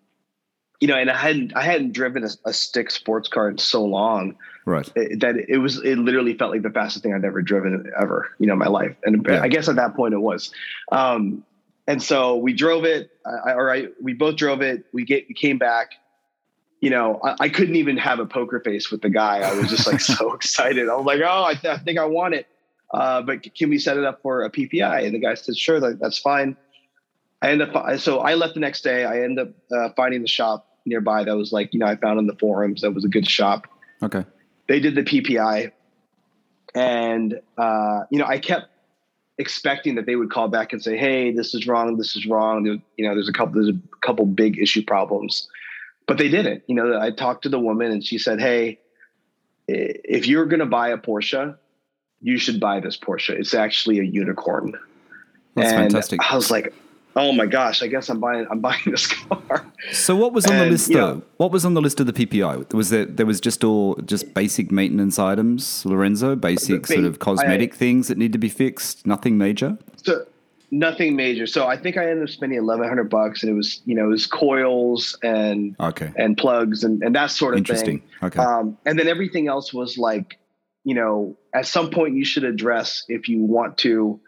you 0.81 0.89
know, 0.89 0.97
and 0.97 1.11
I 1.11 1.17
hadn't 1.17 1.57
I 1.57 1.63
hadn't 1.63 1.93
driven 1.93 2.25
a, 2.25 2.29
a 2.45 2.53
stick 2.53 2.91
sports 2.91 3.29
car 3.29 3.49
in 3.49 3.59
so 3.59 3.85
long, 3.85 4.37
right? 4.67 4.91
It, 4.95 5.21
that 5.21 5.37
it 5.49 5.59
was 5.59 5.83
it 5.83 5.97
literally 5.97 6.35
felt 6.35 6.51
like 6.53 6.63
the 6.63 6.71
fastest 6.71 7.03
thing 7.03 7.15
I'd 7.15 7.25
ever 7.25 7.41
driven 7.41 7.91
ever, 7.99 8.31
you 8.39 8.47
know, 8.47 8.53
in 8.53 8.59
my 8.59 8.69
life. 8.69 8.95
And 9.05 9.25
yeah. 9.27 9.41
I 9.41 9.49
guess 9.49 9.69
at 9.69 9.77
that 9.77 9.95
point 9.95 10.13
it 10.13 10.19
was. 10.19 10.51
Um, 10.93 11.45
and 11.87 12.03
so 12.03 12.37
we 12.37 12.53
drove 12.53 12.85
it. 12.85 13.11
I, 13.25 13.53
all 13.53 13.65
right, 13.65 13.91
we 14.03 14.13
both 14.13 14.37
drove 14.37 14.61
it. 14.61 14.85
We 14.93 15.05
get 15.05 15.27
we 15.29 15.35
came 15.35 15.57
back. 15.57 15.93
You 16.81 16.91
know, 16.91 17.21
I, 17.25 17.37
I 17.41 17.49
couldn't 17.49 17.77
even 17.77 17.97
have 17.97 18.19
a 18.19 18.27
poker 18.27 18.61
face 18.61 18.91
with 18.91 19.01
the 19.01 19.09
guy. 19.09 19.39
I 19.39 19.55
was 19.55 19.71
just 19.71 19.87
like 19.87 20.01
so 20.01 20.35
excited. 20.35 20.91
I 20.91 20.95
was 20.95 21.07
like, 21.07 21.21
oh, 21.25 21.45
I, 21.45 21.55
th- 21.55 21.75
I 21.75 21.79
think 21.79 21.99
I 21.99 22.05
want 22.05 22.35
it 22.35 22.47
uh, 22.93 23.23
but 23.23 23.55
can 23.55 23.71
we 23.71 23.79
set 23.79 23.97
it 23.97 24.05
up 24.05 24.23
for 24.23 24.45
a 24.45 24.51
PPI? 24.51 25.05
And 25.05 25.15
the 25.15 25.19
guy 25.19 25.35
said, 25.35 25.57
sure, 25.57 25.81
that, 25.81 25.99
that's 25.99 26.19
fine. 26.19 26.57
I 27.43 27.51
end 27.51 27.63
up, 27.63 28.01
so 28.01 28.21
I 28.21 28.35
left 28.35 28.55
the 28.55 28.61
next 28.61 28.83
day. 28.83 29.05
I 29.05 29.23
end 29.23 29.39
up 29.39 29.49
uh, 29.71 29.91
finding 29.97 30.23
the 30.23 30.29
shop 30.29 30.67
nearby 30.87 31.25
that 31.25 31.37
was 31.37 31.53
like, 31.53 31.75
you 31.75 31.81
know, 31.81 31.87
I 31.87 31.97
found 31.97 32.19
on 32.19 32.27
the 32.27 32.37
forums 32.37 32.83
that 32.83 32.93
was 32.93 33.05
a 33.05 33.09
good 33.09 33.29
shop. 33.29 33.67
Okay. 34.03 34.25
They 34.69 34.81
did 34.81 34.95
the 34.95 35.03
PPI. 35.03 35.73
And, 36.75 37.41
uh, 37.59 38.01
you 38.11 38.19
know, 38.19 38.27
I 38.27 38.39
kept 38.39 38.69
expecting 39.39 39.97
that 39.97 40.07
they 40.07 40.17
would 40.17 40.31
call 40.31 40.49
back 40.49 40.73
and 40.73 40.83
say, 40.83 40.97
hey, 40.97 41.33
this 41.33 41.55
is 41.55 41.67
wrong, 41.67 41.97
this 41.97 42.17
is 42.17 42.27
wrong. 42.27 42.65
You 42.97 43.09
know, 43.09 43.15
there's 43.15 43.29
a 43.29 43.33
couple, 43.33 43.55
there's 43.55 43.69
a 43.75 43.97
couple 44.01 44.25
big 44.27 44.59
issue 44.59 44.85
problems. 44.85 45.49
But 46.07 46.19
they 46.19 46.29
didn't. 46.29 46.63
You 46.69 46.77
know, 46.77 46.99
I 47.01 47.11
talked 47.11 47.43
to 47.43 47.49
the 47.49 47.59
woman 47.59 47.91
and 47.91 48.05
she 48.05 48.19
said, 48.19 48.41
hey, 48.41 48.79
if 49.69 50.27
you're 50.27 50.47
going 50.47 50.61
to 50.61 50.67
buy 50.67 50.91
a 50.91 50.99
Porsche, 50.99 51.57
you 52.27 52.39
should 52.39 52.59
buy 52.59 52.81
this 52.81 52.97
Porsche. 52.97 53.31
It's 53.31 53.55
actually 53.55 54.01
a 54.01 54.03
unicorn. 54.03 54.75
That's 55.55 55.71
and 55.71 55.83
fantastic. 55.83 56.21
I 56.29 56.35
was 56.35 56.51
like, 56.51 56.75
oh 57.15 57.31
my 57.31 57.47
gosh, 57.47 57.85
I 57.85 57.87
guess 57.87 58.09
I'm 58.09 58.19
buying 58.19 58.49
I'm 58.51 58.59
buying 58.59 58.83
this 58.87 59.07
car. 59.07 59.65
So 59.93 60.17
what 60.17 60.33
was 60.33 60.45
on 60.47 60.57
and, 60.57 60.67
the 60.67 60.71
list 60.73 60.93
though? 60.93 61.15
Know, 61.15 61.23
what 61.37 61.53
was 61.53 61.65
on 61.65 61.75
the 61.75 61.81
list 61.81 62.01
of 62.01 62.07
the 62.07 62.13
PPI? 62.13 62.75
Was 62.75 62.91
there 62.91 63.05
there 63.05 63.27
was 63.27 63.41
just 63.41 63.63
all 63.63 63.95
just 64.05 64.35
basic 64.35 64.73
maintenance 64.73 65.21
items, 65.21 65.87
Lorenzo, 65.87 66.35
basic 66.35 66.89
sort 66.89 67.05
of 67.05 67.21
cosmetic 67.21 67.75
I, 67.75 67.77
things 67.77 68.09
that 68.09 68.19
need 68.19 68.33
to 68.33 68.39
be 68.39 68.49
fixed, 68.49 69.07
nothing 69.07 69.39
major? 69.39 69.79
So 70.03 70.27
nothing 70.73 71.15
major. 71.15 71.47
So 71.47 71.69
I 71.69 71.77
think 71.77 71.97
I 71.97 72.11
ended 72.11 72.25
up 72.25 72.31
spending 72.31 72.59
eleven 72.59 72.89
hundred 72.89 73.09
bucks 73.09 73.45
and 73.45 73.53
it 73.53 73.55
was, 73.55 73.83
you 73.85 73.95
know, 73.95 74.07
it 74.07 74.11
was 74.11 74.27
coils 74.27 75.17
and 75.23 75.77
okay. 75.79 76.11
and 76.17 76.37
plugs 76.37 76.83
and, 76.83 77.05
and 77.05 77.15
that 77.15 77.31
sort 77.31 77.55
of 77.55 77.59
Interesting. 77.59 78.01
thing. 78.01 78.09
Okay. 78.25 78.41
Um, 78.41 78.77
and 78.85 78.99
then 78.99 79.07
everything 79.07 79.47
else 79.47 79.73
was 79.73 79.97
like 79.97 80.41
you 80.87 80.95
know, 80.95 81.37
at 81.57 81.67
some 81.67 81.91
point 81.91 82.17
you 82.17 82.25
should 82.25 82.45
address 82.45 83.05
if 83.09 83.29
you 83.29 83.43
want 83.43 83.79
to, 83.79 84.21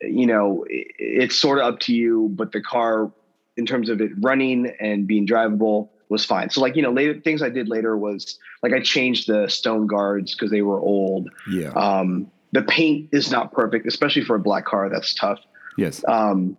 you 0.00 0.26
know, 0.26 0.64
it's 0.68 1.36
sort 1.36 1.60
of 1.60 1.66
up 1.66 1.80
to 1.80 1.94
you, 1.94 2.28
but 2.32 2.50
the 2.50 2.60
car 2.60 3.12
in 3.56 3.64
terms 3.64 3.88
of 3.88 4.00
it 4.00 4.10
running 4.20 4.72
and 4.80 5.06
being 5.06 5.24
drivable 5.26 5.88
was 6.08 6.24
fine. 6.24 6.50
So 6.50 6.60
like, 6.60 6.74
you 6.74 6.82
know, 6.82 6.90
later 6.90 7.20
things 7.20 7.42
I 7.42 7.48
did 7.48 7.68
later 7.68 7.96
was 7.96 8.38
like 8.62 8.72
I 8.72 8.80
changed 8.80 9.28
the 9.28 9.48
stone 9.48 9.86
guards 9.86 10.34
because 10.34 10.50
they 10.50 10.62
were 10.62 10.80
old. 10.80 11.30
Yeah. 11.48 11.70
Um, 11.70 12.30
the 12.50 12.62
paint 12.62 13.10
is 13.12 13.30
not 13.30 13.52
perfect, 13.52 13.86
especially 13.86 14.24
for 14.24 14.34
a 14.34 14.40
black 14.40 14.64
car. 14.64 14.88
That's 14.88 15.14
tough. 15.14 15.38
Yes. 15.76 16.04
Um, 16.08 16.56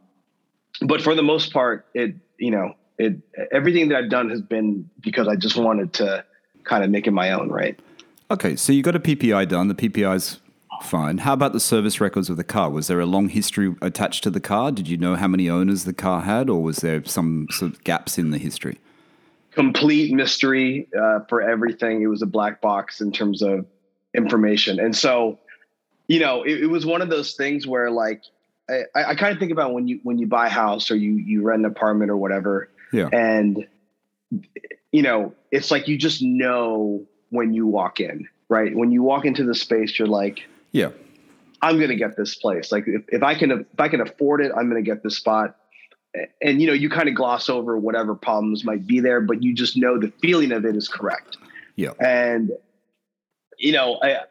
but 0.82 1.02
for 1.02 1.14
the 1.14 1.24
most 1.24 1.52
part, 1.52 1.88
it, 1.94 2.16
you 2.38 2.52
know, 2.52 2.76
it, 2.98 3.18
everything 3.52 3.90
that 3.90 3.98
I've 3.98 4.10
done 4.10 4.30
has 4.30 4.42
been 4.42 4.90
because 5.02 5.28
I 5.28 5.36
just 5.36 5.58
wanted 5.58 5.94
to 5.94 6.24
kind 6.64 6.86
of 6.86 6.90
make 6.90 7.06
it 7.08 7.12
my 7.12 7.32
own. 7.32 7.50
Right. 7.50 7.78
Okay, 8.32 8.56
so 8.56 8.72
you 8.72 8.84
got 8.84 8.96
a 8.96 9.00
PPI 9.00 9.48
done. 9.48 9.70
The 9.70 9.76
PPI's 9.76 10.40
fine. 10.84 11.20
How 11.20 11.34
about 11.34 11.54
the 11.54 11.60
service 11.60 12.00
records 12.00 12.30
of 12.30 12.38
the 12.38 12.44
car? 12.44 12.70
Was 12.70 12.88
there 12.88 13.00
a 13.00 13.06
long 13.06 13.30
history 13.30 13.76
attached 13.82 14.24
to 14.24 14.30
the 14.30 14.40
car? 14.40 14.72
Did 14.72 14.88
you 14.88 14.98
know 14.98 15.16
how 15.16 15.28
many 15.28 15.50
owners 15.50 15.84
the 15.84 15.94
car 15.94 16.22
had, 16.22 16.50
or 16.50 16.62
was 16.62 16.78
there 16.78 17.04
some 17.06 17.48
sort 17.50 17.74
of 17.74 17.84
gaps 17.84 18.18
in 18.18 18.30
the 18.30 18.38
history? 18.38 18.80
Complete 19.52 20.14
mystery 20.14 20.88
uh, 20.98 21.22
for 21.28 21.42
everything. 21.42 22.04
It 22.04 22.08
was 22.08 22.22
a 22.22 22.28
black 22.28 22.62
box 22.62 23.02
in 23.02 23.12
terms 23.12 23.42
of 23.42 23.66
information, 24.14 24.80
and 24.80 24.96
so 24.96 25.40
you 26.08 26.20
know, 26.20 26.44
it, 26.44 26.64
it 26.64 26.68
was 26.68 26.86
one 26.86 27.02
of 27.02 27.10
those 27.10 27.34
things 27.34 27.66
where 27.66 27.90
like 27.90 28.24
I, 28.70 28.84
I 28.96 29.16
kind 29.16 29.34
of 29.34 29.40
think 29.40 29.52
about 29.52 29.74
when 29.74 29.88
you 29.88 30.00
when 30.04 30.20
you 30.20 30.28
buy 30.28 30.48
a 30.48 30.52
house 30.52 30.92
or 30.92 30.96
you 30.96 31.14
you 31.14 31.42
rent 31.42 31.62
an 31.62 31.66
apartment 31.66 32.12
or 32.12 32.18
whatever, 32.18 32.70
yeah, 32.94 33.10
and 33.12 33.68
you 34.92 35.02
know, 35.02 35.34
it's 35.52 35.72
like 35.72 35.88
you 35.88 35.98
just 35.98 36.22
know 36.22 37.08
when 37.30 37.54
you 37.54 37.68
walk 37.68 38.00
in, 38.00 38.28
right? 38.48 38.76
When 38.76 38.92
you 38.92 39.04
walk 39.04 39.26
into 39.26 39.44
the 39.44 39.56
space, 39.56 39.98
you're 39.98 40.08
like, 40.08 40.42
yeah, 40.72 40.90
I'm 41.62 41.78
going 41.78 41.90
to 41.90 41.96
get 41.96 42.18
this 42.18 42.36
place. 42.36 42.72
Like 42.72 42.86
if, 42.88 43.04
if 43.10 43.24
I 43.24 43.36
can, 43.36 43.52
if 43.52 43.80
I 43.80 43.88
can 43.88 44.02
afford 44.02 44.42
it, 44.42 44.52
I'm 44.56 44.70
going 44.70 44.84
to 44.84 44.90
get 44.90 45.04
this 45.04 45.18
spot. 45.18 45.56
And, 46.42 46.60
you 46.60 46.68
know, 46.68 46.74
you 46.74 46.90
kind 46.90 47.08
of 47.08 47.16
gloss 47.16 47.50
over 47.50 47.78
whatever 47.78 48.16
problems 48.16 48.64
might 48.64 48.88
be 48.88 49.00
there, 49.00 49.22
but 49.22 49.44
you 49.44 49.54
just 49.54 49.78
know 49.78 50.00
the 50.00 50.12
feeling 50.22 50.52
of 50.52 50.66
it 50.66 50.76
is 50.76 50.88
correct. 50.88 51.38
Yeah. 51.76 51.92
And, 52.00 52.52
you 53.58 53.74
know, 53.74 54.00
I, 54.02 54.22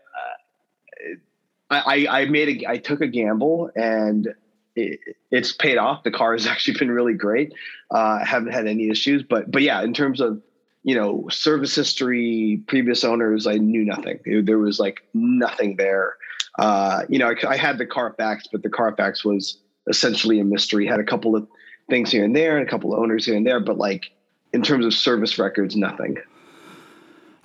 I, 1.71 2.07
I 2.09 2.25
made 2.25 2.63
a, 2.63 2.71
I 2.71 2.79
took 2.79 3.01
a 3.01 3.07
gamble 3.07 3.71
and 3.77 4.35
it, 4.75 5.01
it's 5.31 5.53
paid 5.53 5.79
off. 5.79 6.03
The 6.03 6.11
car 6.11 6.33
has 6.33 6.47
actually 6.49 6.79
been 6.79 6.91
really 6.91 7.15
great. 7.15 7.53
Uh, 7.91 8.25
haven't 8.25 8.53
had 8.53 8.67
any 8.67 8.89
issues, 8.89 9.23
but, 9.23 9.51
but 9.51 9.63
yeah, 9.63 9.83
in 9.83 9.95
terms 9.95 10.21
of 10.21 10.43
you 10.89 10.95
know, 10.95 11.29
service 11.29 11.75
history, 11.75 12.63
previous 12.67 13.05
owners, 13.05 13.47
I 13.47 13.59
knew 13.59 13.85
nothing. 13.85 14.21
There 14.25 14.57
was 14.57 14.81
like 14.81 15.03
nothing 15.13 15.77
there. 15.77 16.17
Uh, 16.59 17.03
you 17.11 17.19
know, 17.19 17.29
I, 17.29 17.47
I, 17.47 17.57
had 17.59 17.77
the 17.77 17.85
Carfax, 17.85 18.47
but 18.51 18.63
the 18.63 18.71
Carfax 18.71 19.23
was 19.23 19.59
essentially 19.87 20.41
a 20.41 20.45
mystery. 20.45 20.87
Had 20.87 20.99
a 20.99 21.05
couple 21.05 21.37
of 21.37 21.47
things 21.91 22.11
here 22.11 22.25
and 22.25 22.35
there, 22.35 22.57
and 22.57 22.67
a 22.67 22.71
couple 22.71 22.95
of 22.95 23.01
owners 23.01 23.27
here 23.27 23.37
and 23.37 23.47
there, 23.47 23.61
but 23.61 23.77
like 23.77 24.13
in 24.55 24.63
terms 24.63 24.87
of 24.87 24.95
service 24.95 25.39
records, 25.39 25.77
nothing. 25.77 26.17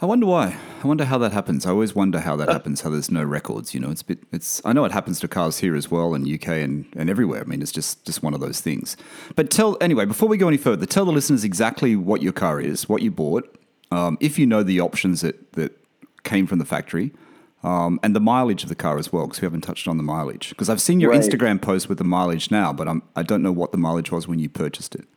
I 0.03 0.05
wonder 0.05 0.25
why. 0.25 0.57
I 0.83 0.87
wonder 0.87 1.05
how 1.05 1.17
that 1.19 1.31
happens. 1.31 1.65
I 1.65 1.69
always 1.69 1.95
wonder 1.95 2.19
how 2.19 2.35
that 2.35 2.49
uh, 2.49 2.51
happens. 2.51 2.81
How 2.81 2.89
there's 2.89 3.09
no 3.09 3.23
records. 3.23 3.73
You 3.73 3.79
know, 3.79 3.89
it's 3.89 4.01
a 4.01 4.05
bit. 4.05 4.19
It's. 4.33 4.61
I 4.65 4.73
know 4.73 4.83
it 4.83 4.91
happens 4.91 5.21
to 5.21 5.29
cars 5.29 5.59
here 5.59 5.77
as 5.77 5.89
well 5.89 6.13
in 6.13 6.23
UK 6.31 6.49
and, 6.49 6.85
and 6.97 7.09
everywhere. 7.09 7.39
I 7.39 7.45
mean, 7.45 7.61
it's 7.61 7.71
just 7.71 8.03
just 8.05 8.21
one 8.21 8.33
of 8.33 8.41
those 8.41 8.59
things. 8.59 8.97
But 9.37 9.49
tell 9.49 9.77
anyway. 9.79 10.03
Before 10.03 10.27
we 10.27 10.35
go 10.35 10.49
any 10.49 10.57
further, 10.57 10.85
tell 10.85 11.05
the 11.05 11.13
listeners 11.13 11.45
exactly 11.45 11.95
what 11.95 12.21
your 12.21 12.33
car 12.33 12.59
is, 12.59 12.89
what 12.89 13.01
you 13.01 13.11
bought, 13.11 13.57
um, 13.91 14.17
if 14.19 14.37
you 14.37 14.45
know 14.45 14.61
the 14.61 14.81
options 14.81 15.21
that 15.21 15.53
that 15.53 15.71
came 16.23 16.47
from 16.47 16.59
the 16.59 16.65
factory, 16.65 17.13
um, 17.63 17.97
and 18.03 18.13
the 18.13 18.19
mileage 18.19 18.63
of 18.63 18.67
the 18.67 18.75
car 18.75 18.97
as 18.97 19.13
well, 19.13 19.27
because 19.27 19.39
we 19.39 19.45
haven't 19.45 19.61
touched 19.61 19.87
on 19.87 19.95
the 19.95 20.03
mileage. 20.03 20.49
Because 20.49 20.69
I've 20.69 20.81
seen 20.81 20.99
your 20.99 21.11
right. 21.11 21.21
Instagram 21.21 21.61
post 21.61 21.87
with 21.87 21.97
the 21.97 22.03
mileage 22.03 22.51
now, 22.51 22.73
but 22.73 22.89
I'm, 22.89 23.03
I 23.15 23.23
don't 23.23 23.41
know 23.41 23.53
what 23.53 23.71
the 23.71 23.77
mileage 23.77 24.11
was 24.11 24.27
when 24.27 24.39
you 24.39 24.49
purchased 24.49 24.95
it. 24.95 25.07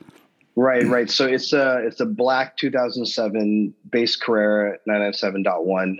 Right, 0.56 0.86
right. 0.86 1.10
So 1.10 1.26
it's 1.26 1.52
a 1.52 1.86
it's 1.86 2.00
a 2.00 2.06
black 2.06 2.56
2007 2.56 3.74
base 3.90 4.16
Carrera 4.16 4.78
997.1. 4.88 5.98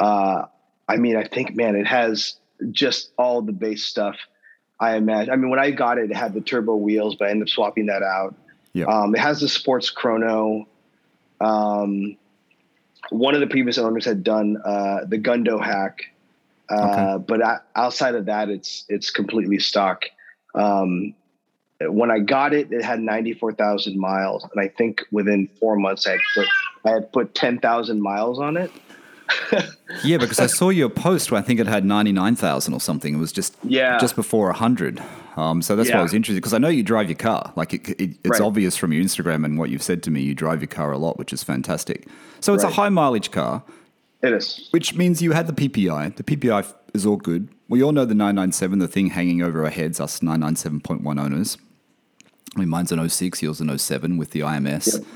Uh, 0.00 0.44
I 0.88 0.96
mean, 0.96 1.16
I 1.16 1.24
think, 1.24 1.56
man, 1.56 1.74
it 1.74 1.88
has 1.88 2.36
just 2.70 3.10
all 3.18 3.42
the 3.42 3.52
base 3.52 3.84
stuff. 3.84 4.16
I 4.78 4.94
imagine. 4.96 5.32
I 5.32 5.36
mean, 5.36 5.50
when 5.50 5.58
I 5.58 5.72
got 5.72 5.98
it, 5.98 6.10
it 6.10 6.16
had 6.16 6.34
the 6.34 6.40
turbo 6.40 6.76
wheels, 6.76 7.16
but 7.16 7.26
I 7.26 7.30
ended 7.32 7.48
up 7.48 7.48
swapping 7.48 7.86
that 7.86 8.02
out. 8.02 8.36
Yeah. 8.74 8.84
Um, 8.84 9.14
it 9.14 9.18
has 9.18 9.40
the 9.40 9.48
sports 9.48 9.90
chrono. 9.90 10.68
Um, 11.40 12.16
one 13.10 13.34
of 13.34 13.40
the 13.40 13.46
previous 13.46 13.78
owners 13.78 14.04
had 14.04 14.22
done 14.22 14.58
uh, 14.64 15.00
the 15.06 15.18
Gundo 15.18 15.62
hack, 15.62 16.00
uh, 16.70 17.16
okay. 17.16 17.24
but 17.26 17.64
outside 17.74 18.14
of 18.14 18.26
that, 18.26 18.50
it's 18.50 18.84
it's 18.88 19.10
completely 19.10 19.58
stock. 19.58 20.04
Um, 20.54 21.14
when 21.80 22.10
I 22.10 22.20
got 22.20 22.54
it, 22.54 22.72
it 22.72 22.82
had 22.82 23.00
94,000 23.00 23.98
miles. 23.98 24.44
And 24.44 24.60
I 24.60 24.68
think 24.68 25.04
within 25.10 25.48
four 25.60 25.76
months, 25.76 26.06
I 26.06 26.12
had 26.12 26.20
put, 26.34 26.48
I 26.84 26.90
had 26.90 27.12
put 27.12 27.34
10,000 27.34 28.00
miles 28.00 28.38
on 28.38 28.56
it. 28.56 28.70
yeah, 30.04 30.18
because 30.18 30.38
I 30.38 30.46
saw 30.46 30.68
your 30.70 30.88
post 30.88 31.30
where 31.30 31.40
I 31.40 31.42
think 31.42 31.60
it 31.60 31.66
had 31.66 31.84
99,000 31.84 32.72
or 32.72 32.80
something. 32.80 33.14
It 33.14 33.18
was 33.18 33.32
just 33.32 33.56
yeah. 33.64 33.98
just 33.98 34.14
before 34.14 34.46
100. 34.46 35.02
Um, 35.36 35.62
so 35.62 35.76
that's 35.76 35.88
yeah. 35.88 35.96
why 35.96 36.00
I 36.00 36.02
was 36.02 36.14
interested 36.14 36.40
because 36.40 36.54
I 36.54 36.58
know 36.58 36.68
you 36.68 36.82
drive 36.82 37.08
your 37.08 37.18
car. 37.18 37.52
Like 37.56 37.74
it, 37.74 37.88
it, 38.00 38.16
it's 38.24 38.40
right. 38.40 38.40
obvious 38.40 38.76
from 38.76 38.92
your 38.92 39.02
Instagram 39.02 39.44
and 39.44 39.58
what 39.58 39.68
you've 39.68 39.82
said 39.82 40.02
to 40.04 40.10
me, 40.10 40.22
you 40.22 40.34
drive 40.34 40.60
your 40.60 40.68
car 40.68 40.92
a 40.92 40.98
lot, 40.98 41.18
which 41.18 41.32
is 41.32 41.42
fantastic. 41.42 42.06
So 42.40 42.54
it's 42.54 42.64
right. 42.64 42.72
a 42.72 42.74
high 42.74 42.88
mileage 42.88 43.30
car. 43.30 43.62
It 44.22 44.32
is. 44.32 44.68
Which 44.70 44.94
means 44.94 45.20
you 45.20 45.32
had 45.32 45.46
the 45.46 45.68
PPI. 45.68 46.16
The 46.16 46.22
PPI 46.22 46.72
is 46.94 47.04
all 47.04 47.16
good. 47.16 47.48
We 47.68 47.82
all 47.82 47.92
know 47.92 48.04
the 48.04 48.14
997, 48.14 48.78
the 48.78 48.88
thing 48.88 49.08
hanging 49.08 49.42
over 49.42 49.64
our 49.64 49.70
heads, 49.70 50.00
us 50.00 50.20
997.1 50.20 51.20
owners. 51.20 51.58
I 52.56 52.60
mean, 52.60 52.68
mine's 52.68 52.90
an 52.90 53.06
06, 53.06 53.42
yours 53.42 53.60
an 53.60 53.76
07 53.76 54.16
with 54.16 54.30
the 54.30 54.40
IMS. 54.40 54.94
Yep. 54.94 55.06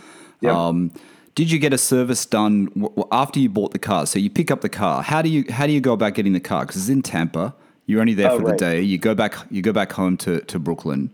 Yep. 0.43 0.55
Um, 0.55 0.93
did 1.35 1.51
you 1.51 1.59
get 1.59 1.73
a 1.73 1.79
service 1.79 2.27
done 2.27 2.89
after 3.11 3.41
you 3.41 3.49
bought 3.49 3.73
the 3.73 3.79
car? 3.79 4.07
So 4.07 4.19
you 4.19 4.29
pick 4.29 4.51
up 4.51 4.61
the 4.61 4.69
car. 4.69 5.03
How 5.03 5.23
do 5.23 5.29
you 5.29 5.45
how 5.51 5.67
do 5.67 5.73
you 5.73 5.81
go 5.81 5.93
about 5.93 6.15
getting 6.15 6.33
the 6.33 6.41
car? 6.41 6.67
Because 6.67 6.83
it's 6.83 6.89
in 6.89 7.03
Tampa. 7.03 7.55
You're 7.87 8.01
only 8.01 8.15
there 8.15 8.31
oh, 8.31 8.39
for 8.39 8.45
right. 8.45 8.59
the 8.59 8.65
day. 8.65 8.83
You 8.83 8.99
go 8.99 9.15
back 9.15 9.35
you 9.51 9.63
go 9.63 9.73
back 9.73 9.93
home 9.93 10.17
to, 10.19 10.41
to 10.41 10.59
Brooklyn. 10.59 11.11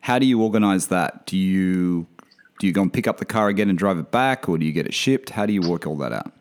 How 0.00 0.18
do 0.18 0.26
you 0.26 0.42
organize 0.42 0.88
that? 0.88 1.26
Do 1.26 1.36
you 1.36 2.06
do 2.58 2.66
you 2.66 2.72
go 2.72 2.82
and 2.82 2.92
pick 2.92 3.06
up 3.06 3.18
the 3.18 3.24
car 3.24 3.48
again 3.48 3.68
and 3.68 3.78
drive 3.78 3.98
it 3.98 4.10
back, 4.10 4.48
or 4.48 4.58
do 4.58 4.64
you 4.64 4.72
get 4.72 4.86
it 4.86 4.94
shipped? 4.94 5.30
How 5.30 5.46
do 5.46 5.52
you 5.52 5.60
work 5.60 5.86
all 5.86 5.96
that 5.98 6.12
out? 6.12 6.32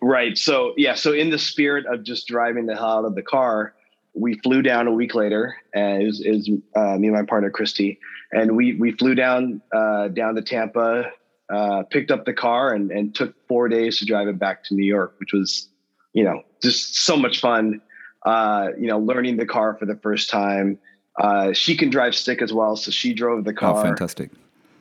Right. 0.00 0.38
So 0.38 0.74
yeah. 0.76 0.94
So 0.94 1.12
in 1.12 1.30
the 1.30 1.38
spirit 1.38 1.86
of 1.86 2.02
just 2.02 2.28
driving 2.28 2.66
the 2.66 2.76
hell 2.76 2.98
out 2.98 3.04
of 3.04 3.14
the 3.14 3.22
car, 3.22 3.74
we 4.14 4.38
flew 4.38 4.62
down 4.62 4.86
a 4.86 4.92
week 4.92 5.14
later, 5.14 5.56
and 5.74 6.02
it 6.02 6.06
was, 6.06 6.20
it 6.20 6.30
was 6.30 6.50
uh, 6.76 6.96
me 6.98 7.08
and 7.08 7.16
my 7.16 7.24
partner 7.24 7.50
Christy, 7.50 7.98
and 8.32 8.56
we 8.56 8.74
we 8.74 8.92
flew 8.92 9.14
down 9.14 9.60
uh, 9.72 10.08
down 10.08 10.36
to 10.36 10.42
Tampa, 10.42 11.10
uh, 11.52 11.82
picked 11.90 12.10
up 12.10 12.24
the 12.24 12.32
car, 12.32 12.72
and 12.72 12.90
and 12.90 13.14
took 13.14 13.34
four 13.48 13.68
days 13.68 13.98
to 13.98 14.06
drive 14.06 14.28
it 14.28 14.38
back 14.38 14.64
to 14.64 14.74
New 14.74 14.84
York, 14.84 15.14
which 15.18 15.32
was, 15.32 15.68
you 16.12 16.22
know, 16.22 16.42
just 16.62 16.96
so 16.96 17.16
much 17.16 17.40
fun. 17.40 17.80
Uh, 18.24 18.68
you 18.78 18.86
know, 18.86 18.98
learning 18.98 19.36
the 19.36 19.46
car 19.46 19.76
for 19.78 19.84
the 19.84 19.96
first 19.96 20.30
time. 20.30 20.78
Uh, 21.20 21.52
she 21.52 21.76
can 21.76 21.90
drive 21.90 22.14
stick 22.14 22.40
as 22.40 22.52
well, 22.52 22.74
so 22.74 22.90
she 22.90 23.12
drove 23.12 23.44
the 23.44 23.50
oh, 23.50 23.54
car. 23.54 23.80
Oh, 23.80 23.82
fantastic! 23.82 24.30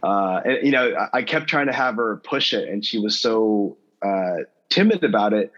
Uh, 0.02 0.42
and, 0.46 0.66
you 0.66 0.72
know, 0.72 1.08
I 1.12 1.24
kept 1.24 1.48
trying 1.48 1.68
to 1.68 1.74
have 1.74 1.96
her 1.96 2.18
push 2.24 2.54
it, 2.54 2.70
and 2.70 2.86
she 2.86 3.00
was 3.00 3.20
so 3.20 3.78
timid 4.70 5.04
about 5.04 5.34
it. 5.34 5.52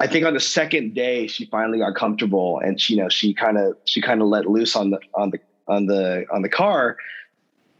I 0.00 0.06
think 0.06 0.24
on 0.24 0.34
the 0.34 0.40
second 0.40 0.94
day 0.94 1.26
she 1.26 1.46
finally 1.46 1.78
got 1.78 1.94
comfortable 1.94 2.60
and 2.60 2.80
she 2.80 2.94
you 2.94 3.02
know 3.02 3.08
she 3.08 3.34
kind 3.34 3.58
of 3.58 3.76
she 3.84 4.00
kind 4.00 4.22
of 4.22 4.28
let 4.28 4.46
loose 4.46 4.76
on 4.76 4.90
the 4.90 5.00
on 5.14 5.30
the 5.30 5.40
on 5.66 5.86
the 5.86 6.24
on 6.32 6.42
the 6.42 6.48
car 6.48 6.96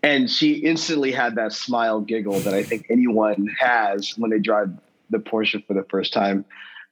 and 0.03 0.31
she 0.31 0.55
instantly 0.55 1.13
had 1.13 1.35
that 1.37 1.53
smile 1.53 2.01
giggle 2.01 2.39
that 2.41 2.55
I 2.55 2.63
think 2.63 2.87
anyone 2.91 3.49
has 3.59 4.17
when 4.17 4.31
they 4.31 4.39
drive 4.39 4.71
the 5.11 5.19
Porsche 5.19 5.65
for 5.67 5.75
the 5.75 5.85
first 5.85 6.13
time. 6.13 6.45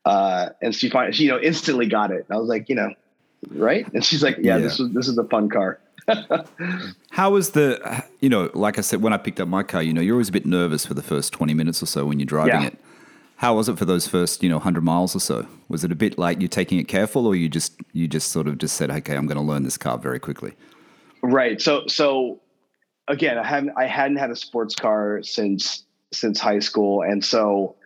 Uh, 0.05 0.51
and 0.62 0.75
she 0.75 0.89
finally, 0.89 1.12
she, 1.12 1.25
you 1.25 1.31
know, 1.31 1.41
instantly 1.41 1.87
got 1.87 2.11
it. 2.11 2.27
I 2.31 2.37
was 2.37 2.49
like, 2.49 2.69
you 2.69 2.75
know, 2.75 2.91
right? 3.51 3.87
And 3.93 4.05
she's 4.05 4.23
like, 4.23 4.37
yeah, 4.39 4.57
yeah. 4.57 4.59
this 4.59 4.79
was 4.79 4.91
this 4.93 5.09
is 5.09 5.19
a 5.19 5.25
fun 5.25 5.49
car. 5.49 5.81
How 7.11 7.31
was 7.31 7.51
the, 7.51 8.05
you 8.21 8.29
know, 8.29 8.51
like 8.55 8.79
I 8.79 8.81
said, 8.81 9.03
when 9.03 9.12
I 9.12 9.17
picked 9.17 9.41
up 9.41 9.49
my 9.49 9.65
car, 9.65 9.83
you 9.83 9.93
know, 9.93 10.01
you're 10.01 10.15
always 10.15 10.29
a 10.29 10.33
bit 10.33 10.47
nervous 10.47 10.87
for 10.87 10.95
the 10.95 11.03
first 11.03 11.33
20 11.33 11.53
minutes 11.55 11.83
or 11.83 11.87
so 11.87 12.07
when 12.07 12.21
you're 12.21 12.27
driving 12.27 12.61
yeah. 12.61 12.69
it. 12.69 12.79
How 13.37 13.55
was 13.55 13.68
it 13.68 13.79
for 13.79 13.85
those 13.85 14.07
first, 14.07 14.42
you 14.42 14.49
know, 14.49 14.57
100 14.57 14.83
miles 14.83 15.14
or 15.14 15.20
so? 15.20 15.46
Was 15.68 15.85
it 15.85 15.92
a 15.92 15.94
bit 15.94 16.18
like 16.18 16.40
you're 16.40 16.49
taking 16.49 16.79
it 16.79 16.88
careful 16.88 17.27
or 17.27 17.35
you 17.35 17.49
just, 17.49 17.75
you 17.92 18.09
just 18.09 18.33
sort 18.33 18.49
of 18.49 18.59
just 18.59 18.77
said, 18.77 18.90
okay, 18.90 19.14
I'm 19.14 19.27
going 19.27 19.37
to 19.37 19.42
learn 19.42 19.62
this 19.62 19.77
car 19.77 19.99
very 19.99 20.18
quickly? 20.18 20.55
Right. 21.22 21.61
So 21.61 21.87
so 21.87 22.40
again, 23.09 23.38
I 23.38 23.44
haven't 23.44 23.72
I 23.77 23.87
hadn't 23.87 24.18
had 24.18 24.31
a 24.31 24.37
sports 24.37 24.75
car 24.75 25.22
since 25.22 25.85
since 26.12 26.38
high 26.38 26.61
school, 26.61 27.03
and 27.03 27.25
so 27.25 27.77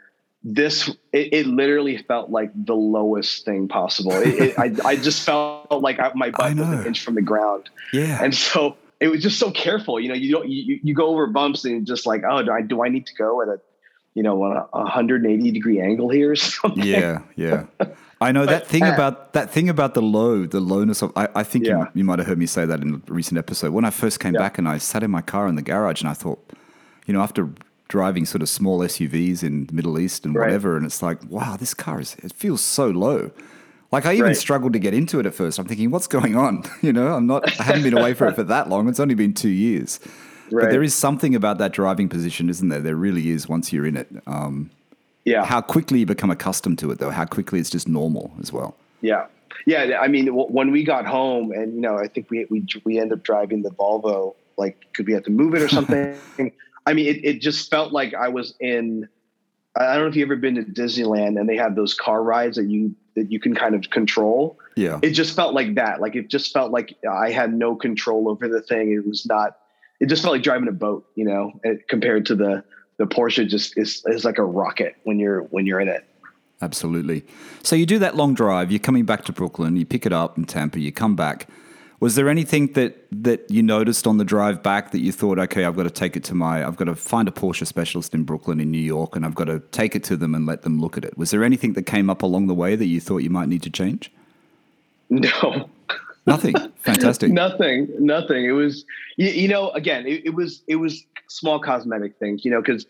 this 0.42 0.88
it, 1.12 1.32
it 1.32 1.46
literally 1.46 1.98
felt 1.98 2.30
like 2.30 2.50
the 2.54 2.74
lowest 2.74 3.44
thing 3.44 3.68
possible. 3.68 4.12
It, 4.12 4.40
it, 4.40 4.58
I 4.58 4.74
I 4.84 4.96
just 4.96 5.24
felt 5.24 5.70
like 5.70 5.98
I, 6.00 6.12
my 6.14 6.30
butt 6.30 6.56
was 6.56 6.68
an 6.68 6.86
inch 6.86 7.02
from 7.02 7.14
the 7.14 7.22
ground. 7.22 7.70
Yeah, 7.92 8.22
and 8.22 8.34
so 8.34 8.76
it 9.00 9.08
was 9.08 9.22
just 9.22 9.38
so 9.38 9.50
careful. 9.50 9.98
You 10.00 10.08
know, 10.08 10.14
you 10.14 10.32
don't 10.32 10.48
you, 10.48 10.80
you 10.82 10.94
go 10.94 11.06
over 11.06 11.26
bumps 11.26 11.64
and 11.64 11.86
just 11.86 12.06
like, 12.06 12.22
oh, 12.28 12.42
do 12.42 12.52
I 12.52 12.62
do 12.62 12.84
I 12.84 12.88
need 12.88 13.06
to 13.06 13.14
go 13.14 13.42
at 13.42 13.48
a 13.48 13.60
you 14.14 14.22
know 14.22 14.42
a 14.44 14.68
180 14.72 15.50
degree 15.50 15.80
angle 15.80 16.08
here 16.08 16.32
or 16.32 16.36
something? 16.36 16.84
Yeah, 16.84 17.22
yeah. 17.36 17.66
I 18.20 18.32
know 18.32 18.44
that 18.44 18.66
thing 18.66 18.82
uh, 18.82 18.92
about 18.92 19.32
that 19.32 19.50
thing 19.50 19.68
about 19.68 19.94
the 19.94 20.02
low, 20.02 20.44
the 20.44 20.60
lowness 20.60 21.02
of. 21.02 21.12
I, 21.16 21.28
I 21.34 21.42
think 21.42 21.66
yeah. 21.66 21.78
you, 21.78 21.86
you, 21.94 22.04
might 22.04 22.18
have 22.18 22.28
heard 22.28 22.38
me 22.38 22.46
say 22.46 22.66
that 22.66 22.82
in 22.82 22.96
a 22.96 23.12
recent 23.12 23.38
episode. 23.38 23.72
When 23.72 23.84
I 23.84 23.90
first 23.90 24.20
came 24.20 24.34
yeah. 24.34 24.40
back 24.40 24.58
and 24.58 24.68
I 24.68 24.78
sat 24.78 25.02
in 25.02 25.10
my 25.10 25.22
car 25.22 25.48
in 25.48 25.54
the 25.54 25.62
garage 25.62 26.02
and 26.02 26.10
I 26.10 26.14
thought, 26.14 26.38
you 27.06 27.14
know, 27.14 27.22
after 27.22 27.48
driving 27.88 28.26
sort 28.26 28.42
of 28.42 28.48
small 28.48 28.80
SUVs 28.80 29.42
in 29.42 29.66
the 29.66 29.72
Middle 29.72 29.98
East 29.98 30.26
and 30.26 30.34
right. 30.34 30.46
whatever, 30.46 30.76
and 30.76 30.84
it's 30.84 31.02
like, 31.02 31.18
wow, 31.30 31.56
this 31.56 31.72
car 31.72 32.00
is 32.00 32.14
it 32.16 32.32
feels 32.34 32.60
so 32.60 32.88
low. 32.88 33.30
Like 33.90 34.04
I 34.06 34.12
even 34.12 34.26
right. 34.26 34.36
struggled 34.36 34.74
to 34.74 34.78
get 34.78 34.92
into 34.92 35.18
it 35.18 35.26
at 35.26 35.34
first. 35.34 35.58
I'm 35.58 35.66
thinking, 35.66 35.90
what's 35.90 36.06
going 36.06 36.36
on? 36.36 36.64
You 36.82 36.92
know, 36.92 37.14
I'm 37.14 37.26
not. 37.26 37.60
I 37.60 37.64
haven't 37.64 37.82
been 37.82 37.96
away 37.96 38.14
for 38.14 38.26
it 38.26 38.34
for 38.34 38.44
that 38.44 38.68
long. 38.68 38.88
It's 38.88 39.00
only 39.00 39.14
been 39.14 39.34
two 39.34 39.50
years. 39.50 40.00
Right. 40.50 40.64
But 40.64 40.70
there 40.70 40.82
is 40.82 40.94
something 40.94 41.34
about 41.34 41.58
that 41.58 41.72
driving 41.72 42.08
position, 42.08 42.50
isn't 42.50 42.68
there? 42.68 42.80
There 42.80 42.96
really 42.96 43.30
is 43.30 43.48
once 43.48 43.72
you're 43.72 43.86
in 43.86 43.96
it. 43.96 44.08
Um, 44.26 44.70
yeah. 45.24 45.44
How 45.44 45.60
quickly 45.60 46.00
you 46.00 46.06
become 46.06 46.30
accustomed 46.30 46.78
to 46.80 46.90
it, 46.90 46.98
though. 46.98 47.10
How 47.10 47.24
quickly 47.24 47.60
it's 47.60 47.70
just 47.70 47.88
normal 47.88 48.32
as 48.40 48.52
well. 48.52 48.74
Yeah. 49.00 49.26
Yeah. 49.66 49.98
I 50.00 50.08
mean, 50.08 50.28
when 50.28 50.70
we 50.70 50.84
got 50.84 51.06
home, 51.06 51.52
and 51.52 51.74
you 51.74 51.80
know, 51.80 51.98
I 51.98 52.08
think 52.08 52.30
we 52.30 52.46
we 52.50 52.64
we 52.84 52.98
end 52.98 53.12
up 53.12 53.22
driving 53.22 53.62
the 53.62 53.70
Volvo. 53.70 54.34
Like, 54.56 54.92
could 54.92 55.06
we 55.06 55.12
have 55.12 55.22
to 55.24 55.30
move 55.30 55.54
it 55.54 55.62
or 55.62 55.68
something? 55.78 56.16
I 56.86 56.92
mean, 56.94 57.06
it, 57.06 57.24
it 57.24 57.40
just 57.40 57.70
felt 57.70 57.92
like 57.92 58.14
I 58.14 58.28
was 58.28 58.54
in. 58.60 59.08
I 59.76 59.94
don't 59.94 60.02
know 60.02 60.08
if 60.08 60.16
you've 60.16 60.26
ever 60.26 60.36
been 60.36 60.56
to 60.56 60.64
Disneyland 60.64 61.38
and 61.38 61.48
they 61.48 61.56
have 61.56 61.76
those 61.76 61.94
car 61.94 62.22
rides 62.22 62.56
that 62.56 62.66
you 62.66 62.94
that 63.14 63.30
you 63.30 63.38
can 63.38 63.54
kind 63.54 63.74
of 63.74 63.90
control. 63.90 64.58
Yeah. 64.76 64.98
It 65.02 65.10
just 65.10 65.36
felt 65.36 65.54
like 65.54 65.74
that. 65.74 66.00
Like 66.00 66.16
it 66.16 66.28
just 66.28 66.52
felt 66.52 66.72
like 66.72 66.96
I 67.08 67.30
had 67.30 67.54
no 67.54 67.76
control 67.76 68.28
over 68.28 68.48
the 68.48 68.62
thing. 68.62 68.92
It 68.92 69.06
was 69.06 69.26
not. 69.26 69.58
It 70.00 70.08
just 70.08 70.22
felt 70.22 70.32
like 70.32 70.42
driving 70.42 70.68
a 70.68 70.72
boat, 70.72 71.06
you 71.14 71.24
know, 71.24 71.60
compared 71.88 72.26
to 72.26 72.34
the 72.34 72.64
the 72.96 73.06
Porsche 73.06 73.48
just 73.48 73.78
is 73.78 74.02
is 74.06 74.24
like 74.24 74.38
a 74.38 74.44
rocket 74.44 74.96
when 75.04 75.18
you're 75.18 75.42
when 75.44 75.66
you're 75.66 75.80
in 75.80 75.88
it. 75.88 76.04
Absolutely. 76.62 77.24
So 77.62 77.74
you 77.74 77.86
do 77.86 77.98
that 78.00 78.16
long 78.16 78.34
drive. 78.34 78.70
You're 78.70 78.80
coming 78.80 79.04
back 79.04 79.24
to 79.24 79.32
Brooklyn. 79.32 79.76
You 79.76 79.86
pick 79.86 80.04
it 80.04 80.12
up 80.12 80.36
in 80.36 80.44
Tampa. 80.44 80.78
You 80.78 80.92
come 80.92 81.16
back. 81.16 81.48
Was 82.00 82.14
there 82.14 82.28
anything 82.28 82.72
that 82.72 83.06
that 83.10 83.50
you 83.50 83.62
noticed 83.62 84.06
on 84.06 84.16
the 84.16 84.24
drive 84.24 84.62
back 84.62 84.90
that 84.92 85.00
you 85.00 85.12
thought, 85.12 85.38
okay, 85.38 85.64
I've 85.64 85.76
got 85.76 85.82
to 85.82 85.90
take 85.90 86.16
it 86.16 86.24
to 86.24 86.34
my, 86.34 86.66
I've 86.66 86.76
got 86.76 86.86
to 86.86 86.94
find 86.94 87.28
a 87.28 87.30
Porsche 87.30 87.66
specialist 87.66 88.14
in 88.14 88.24
Brooklyn, 88.24 88.60
in 88.60 88.70
New 88.70 88.78
York, 88.78 89.16
and 89.16 89.24
I've 89.24 89.34
got 89.34 89.46
to 89.46 89.60
take 89.70 89.94
it 89.94 90.02
to 90.04 90.16
them 90.16 90.34
and 90.34 90.46
let 90.46 90.62
them 90.62 90.80
look 90.80 90.96
at 90.96 91.04
it. 91.04 91.16
Was 91.18 91.30
there 91.30 91.44
anything 91.44 91.74
that 91.74 91.82
came 91.82 92.08
up 92.08 92.22
along 92.22 92.46
the 92.46 92.54
way 92.54 92.74
that 92.74 92.86
you 92.86 93.00
thought 93.00 93.18
you 93.18 93.30
might 93.30 93.48
need 93.48 93.62
to 93.62 93.70
change? 93.70 94.12
No. 95.12 95.68
Nothing. 96.26 96.54
Fantastic. 96.82 97.32
nothing. 97.32 97.88
Nothing. 97.98 98.44
It 98.44 98.52
was, 98.52 98.84
you, 99.16 99.28
you 99.28 99.48
know, 99.48 99.70
again, 99.70 100.06
it, 100.06 100.26
it 100.26 100.34
was 100.34 100.62
it 100.66 100.76
was 100.76 101.04
small 101.28 101.60
cosmetic 101.60 102.18
things, 102.18 102.44
you 102.44 102.50
know, 102.50 102.60
because 102.60 102.86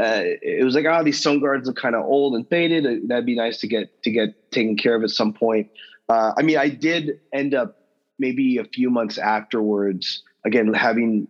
uh, 0.00 0.22
it 0.22 0.64
was 0.64 0.74
like, 0.74 0.84
oh, 0.86 1.02
these 1.02 1.20
sun 1.20 1.40
guards 1.40 1.68
are 1.68 1.72
kind 1.72 1.94
of 1.94 2.04
old 2.04 2.34
and 2.34 2.48
faded. 2.48 2.86
Uh, 2.86 3.00
that'd 3.06 3.26
be 3.26 3.34
nice 3.34 3.58
to 3.58 3.66
get 3.66 4.02
to 4.04 4.10
get 4.10 4.52
taken 4.52 4.76
care 4.76 4.94
of 4.94 5.02
at 5.02 5.10
some 5.10 5.32
point. 5.32 5.68
Uh, 6.08 6.32
I 6.36 6.42
mean, 6.42 6.56
I 6.56 6.68
did 6.68 7.20
end 7.32 7.54
up 7.54 7.82
maybe 8.18 8.58
a 8.58 8.64
few 8.64 8.90
months 8.90 9.18
afterwards, 9.18 10.22
again 10.44 10.72
having 10.72 11.28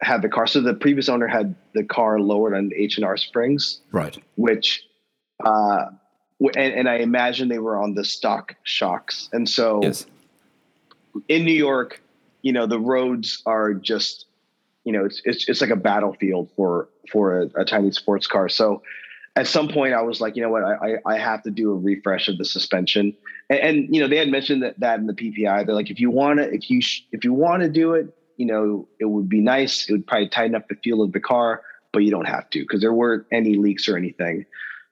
had 0.00 0.22
the 0.22 0.28
car. 0.28 0.46
So 0.46 0.60
the 0.60 0.74
previous 0.74 1.08
owner 1.08 1.26
had 1.26 1.54
the 1.74 1.84
car 1.84 2.18
lowered 2.18 2.54
on 2.54 2.70
H 2.74 2.96
and 2.96 3.04
R 3.04 3.16
springs, 3.16 3.80
right? 3.92 4.18
Which, 4.36 4.82
uh, 5.44 5.86
and, 6.40 6.74
and 6.74 6.88
I 6.88 6.96
imagine 6.96 7.48
they 7.48 7.58
were 7.58 7.76
on 7.76 7.94
the 7.94 8.04
stock 8.04 8.56
shocks, 8.64 9.28
and 9.32 9.48
so 9.48 9.80
yes. 9.82 10.06
In 11.28 11.44
New 11.44 11.52
York, 11.52 12.02
you 12.42 12.52
know, 12.52 12.66
the 12.66 12.80
roads 12.80 13.42
are 13.46 13.74
just 13.74 14.26
you 14.84 14.92
know, 14.92 15.04
it's 15.04 15.22
it's 15.24 15.48
it's 15.48 15.60
like 15.60 15.70
a 15.70 15.76
battlefield 15.76 16.50
for 16.56 16.88
for 17.10 17.42
a, 17.42 17.60
a 17.60 17.64
tiny 17.64 17.92
sports 17.92 18.26
car. 18.26 18.48
So 18.48 18.82
at 19.36 19.46
some 19.46 19.68
point 19.68 19.94
I 19.94 20.02
was 20.02 20.20
like, 20.20 20.36
you 20.36 20.42
know 20.42 20.50
what, 20.50 20.62
I, 20.64 20.96
I 21.06 21.18
have 21.18 21.42
to 21.44 21.50
do 21.50 21.70
a 21.70 21.74
refresh 21.74 22.28
of 22.28 22.36
the 22.38 22.44
suspension. 22.44 23.16
And, 23.48 23.58
and, 23.60 23.94
you 23.94 24.00
know, 24.00 24.08
they 24.08 24.18
had 24.18 24.28
mentioned 24.28 24.62
that, 24.62 24.78
that 24.80 24.98
in 24.98 25.06
the 25.06 25.14
PPI. 25.14 25.64
They're 25.64 25.74
like, 25.74 25.90
if 25.90 26.00
you 26.00 26.10
want 26.10 26.38
to, 26.38 26.52
if 26.52 26.68
you 26.68 26.82
sh- 26.82 27.02
if 27.12 27.24
you 27.24 27.32
want 27.32 27.62
to 27.62 27.68
do 27.68 27.94
it, 27.94 28.14
you 28.36 28.46
know, 28.46 28.88
it 28.98 29.06
would 29.06 29.28
be 29.28 29.40
nice. 29.40 29.88
It 29.88 29.92
would 29.92 30.06
probably 30.06 30.28
tighten 30.28 30.54
up 30.54 30.68
the 30.68 30.74
feel 30.76 31.02
of 31.02 31.12
the 31.12 31.20
car, 31.20 31.62
but 31.92 32.00
you 32.00 32.10
don't 32.10 32.26
have 32.26 32.50
to 32.50 32.60
because 32.60 32.80
there 32.80 32.92
weren't 32.92 33.26
any 33.30 33.54
leaks 33.54 33.88
or 33.88 33.96
anything. 33.96 34.44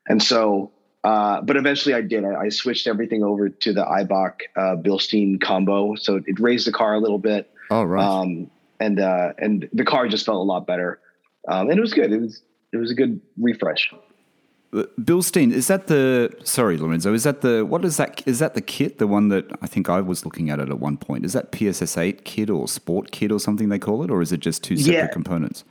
And 0.08 0.22
so, 0.22 0.72
uh, 1.04 1.40
but 1.40 1.56
eventually 1.56 1.94
I 1.94 2.02
did. 2.02 2.24
I, 2.24 2.34
I, 2.34 2.48
switched 2.50 2.86
everything 2.86 3.22
over 3.22 3.48
to 3.48 3.72
the 3.72 3.84
Eibach 3.84 4.40
uh, 4.56 4.76
Bilstein 4.76 5.40
combo, 5.40 5.94
so 5.94 6.20
it 6.26 6.38
raised 6.38 6.66
the 6.66 6.72
car 6.72 6.94
a 6.94 6.98
little 6.98 7.18
bit. 7.18 7.50
Oh 7.70 7.84
right. 7.84 8.04
Um, 8.04 8.50
and 8.80 9.00
uh, 9.00 9.32
and 9.38 9.68
the 9.72 9.84
car 9.84 10.08
just 10.08 10.26
felt 10.26 10.38
a 10.38 10.42
lot 10.42 10.66
better, 10.66 11.00
um, 11.48 11.70
and 11.70 11.78
it 11.78 11.80
was 11.80 11.94
good. 11.94 12.12
It 12.12 12.20
was 12.20 12.42
it 12.72 12.76
was 12.76 12.90
a 12.90 12.94
good 12.94 13.20
refresh. 13.38 13.92
Uh, 14.72 14.84
Bilstein, 15.00 15.52
is 15.52 15.66
that 15.66 15.88
the 15.88 16.32
sorry, 16.44 16.76
Lorenzo? 16.76 17.12
Is 17.14 17.24
that 17.24 17.40
the 17.40 17.64
what 17.64 17.84
is 17.84 17.96
that? 17.96 18.22
Is 18.26 18.38
that 18.38 18.54
the 18.54 18.60
kit? 18.60 18.98
The 18.98 19.06
one 19.06 19.28
that 19.28 19.46
I 19.62 19.66
think 19.66 19.88
I 19.88 20.00
was 20.00 20.24
looking 20.24 20.50
at 20.50 20.60
it 20.60 20.68
at 20.68 20.80
one 20.80 20.96
point. 20.96 21.24
Is 21.24 21.32
that 21.32 21.50
PSS 21.50 21.96
eight 21.98 22.24
kit 22.24 22.50
or 22.50 22.68
Sport 22.68 23.10
kit 23.10 23.32
or 23.32 23.40
something 23.40 23.68
they 23.68 23.78
call 23.78 24.02
it, 24.02 24.10
or 24.10 24.22
is 24.22 24.32
it 24.32 24.40
just 24.40 24.62
two 24.62 24.76
separate 24.76 24.94
Yeah. 24.94 25.06
components? 25.08 25.64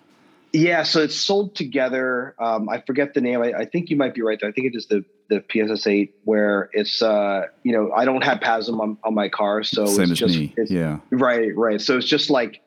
Yeah, 0.52 0.84
so 0.84 1.02
it's 1.02 1.16
sold 1.16 1.56
together. 1.56 2.36
Um, 2.40 2.70
I 2.70 2.82
forget 2.82 3.14
the 3.14 3.22
name. 3.22 3.42
I, 3.42 3.54
I 3.54 3.66
think 3.66 3.90
you 3.90 3.96
might 3.96 4.16
be 4.16 4.22
right. 4.22 4.40
There. 4.40 4.50
I 4.50 4.52
think 4.52 4.68
it 4.68 4.76
is 4.76 4.88
the 4.88 5.06
the 5.30 5.42
PSS 5.42 5.86
eight, 5.86 6.16
where 6.24 6.70
it's 6.74 7.02
uh, 7.02 7.48
you 7.64 7.72
know 7.72 7.92
I 7.92 8.06
don't 8.06 8.24
have 8.24 8.40
PASM 8.40 8.80
on, 8.80 8.98
on 9.04 9.14
my 9.14 9.30
car, 9.30 9.64
so 9.64 9.86
Same 9.86 10.04
it's 10.04 10.12
as 10.14 10.20
just 10.20 10.38
me. 10.38 10.54
it's, 10.58 10.72
Yeah, 10.72 11.00
right, 11.12 11.56
right. 11.56 11.80
So 11.80 11.98
it's 11.98 12.08
just 12.08 12.30
like 12.30 12.62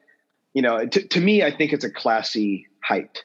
you 0.55 0.63
know, 0.63 0.87
to, 0.87 1.09
to 1.09 1.21
me, 1.21 1.43
I 1.43 1.51
think 1.51 1.73
it's 1.73 1.85
a 1.85 1.91
classy 1.91 2.69
height 2.83 3.25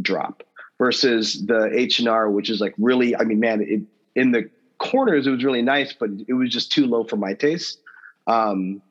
drop 0.00 0.42
versus 0.78 1.44
the 1.46 1.70
H 1.72 1.98
and 1.98 2.08
R, 2.08 2.30
which 2.30 2.50
is 2.50 2.60
like 2.60 2.74
really. 2.78 3.16
I 3.16 3.24
mean, 3.24 3.40
man, 3.40 3.62
it 3.62 3.82
in 4.14 4.32
the 4.32 4.48
corners 4.78 5.26
it 5.26 5.30
was 5.30 5.44
really 5.44 5.62
nice, 5.62 5.92
but 5.92 6.10
it 6.28 6.34
was 6.34 6.50
just 6.50 6.70
too 6.70 6.86
low 6.86 7.04
for 7.04 7.16
my 7.16 7.34
taste. 7.34 7.80
Um, 8.26 8.82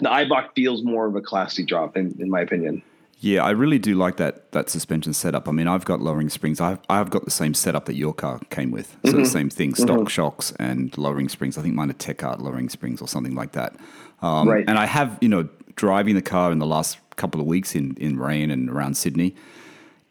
the 0.00 0.08
Eibach 0.08 0.54
feels 0.54 0.82
more 0.82 1.06
of 1.06 1.16
a 1.16 1.20
classy 1.20 1.64
drop, 1.64 1.96
in, 1.96 2.16
in 2.18 2.30
my 2.30 2.40
opinion. 2.40 2.82
Yeah. 3.22 3.42
I 3.44 3.50
really 3.50 3.78
do 3.78 3.94
like 3.94 4.16
that 4.18 4.52
that 4.52 4.68
suspension 4.68 5.12
setup. 5.14 5.48
I 5.48 5.52
mean, 5.52 5.68
I've 5.68 5.84
got 5.84 6.00
lowering 6.00 6.28
springs. 6.28 6.60
I've 6.60 6.78
I've 6.90 7.08
got 7.10 7.24
the 7.24 7.30
same 7.30 7.54
setup 7.54 7.84
that 7.86 7.94
your 7.94 8.12
car 8.12 8.40
came 8.50 8.70
with. 8.70 8.96
So 9.06 9.12
the 9.12 9.24
same 9.24 9.48
thing, 9.48 9.74
stock 9.74 10.08
shocks 10.10 10.52
and 10.58 10.96
lowering 10.98 11.28
springs. 11.28 11.56
I 11.56 11.62
think 11.62 11.74
mine 11.74 11.88
are 11.90 11.94
Tech 11.94 12.22
Art 12.22 12.40
lowering 12.40 12.68
springs 12.68 13.00
or 13.00 13.08
something 13.08 13.34
like 13.34 13.52
that. 13.52 13.74
Um, 14.20 14.48
Right. 14.48 14.64
And 14.68 14.78
I 14.78 14.86
have 14.86 15.16
you 15.20 15.28
know 15.28 15.48
driving 15.76 16.14
the 16.14 16.22
car 16.22 16.52
in 16.52 16.58
the 16.58 16.66
last 16.66 16.98
couple 17.16 17.40
of 17.40 17.46
weeks 17.46 17.74
in 17.74 17.96
in 17.98 18.18
rain 18.18 18.50
and 18.50 18.68
around 18.68 18.96
Sydney. 18.96 19.34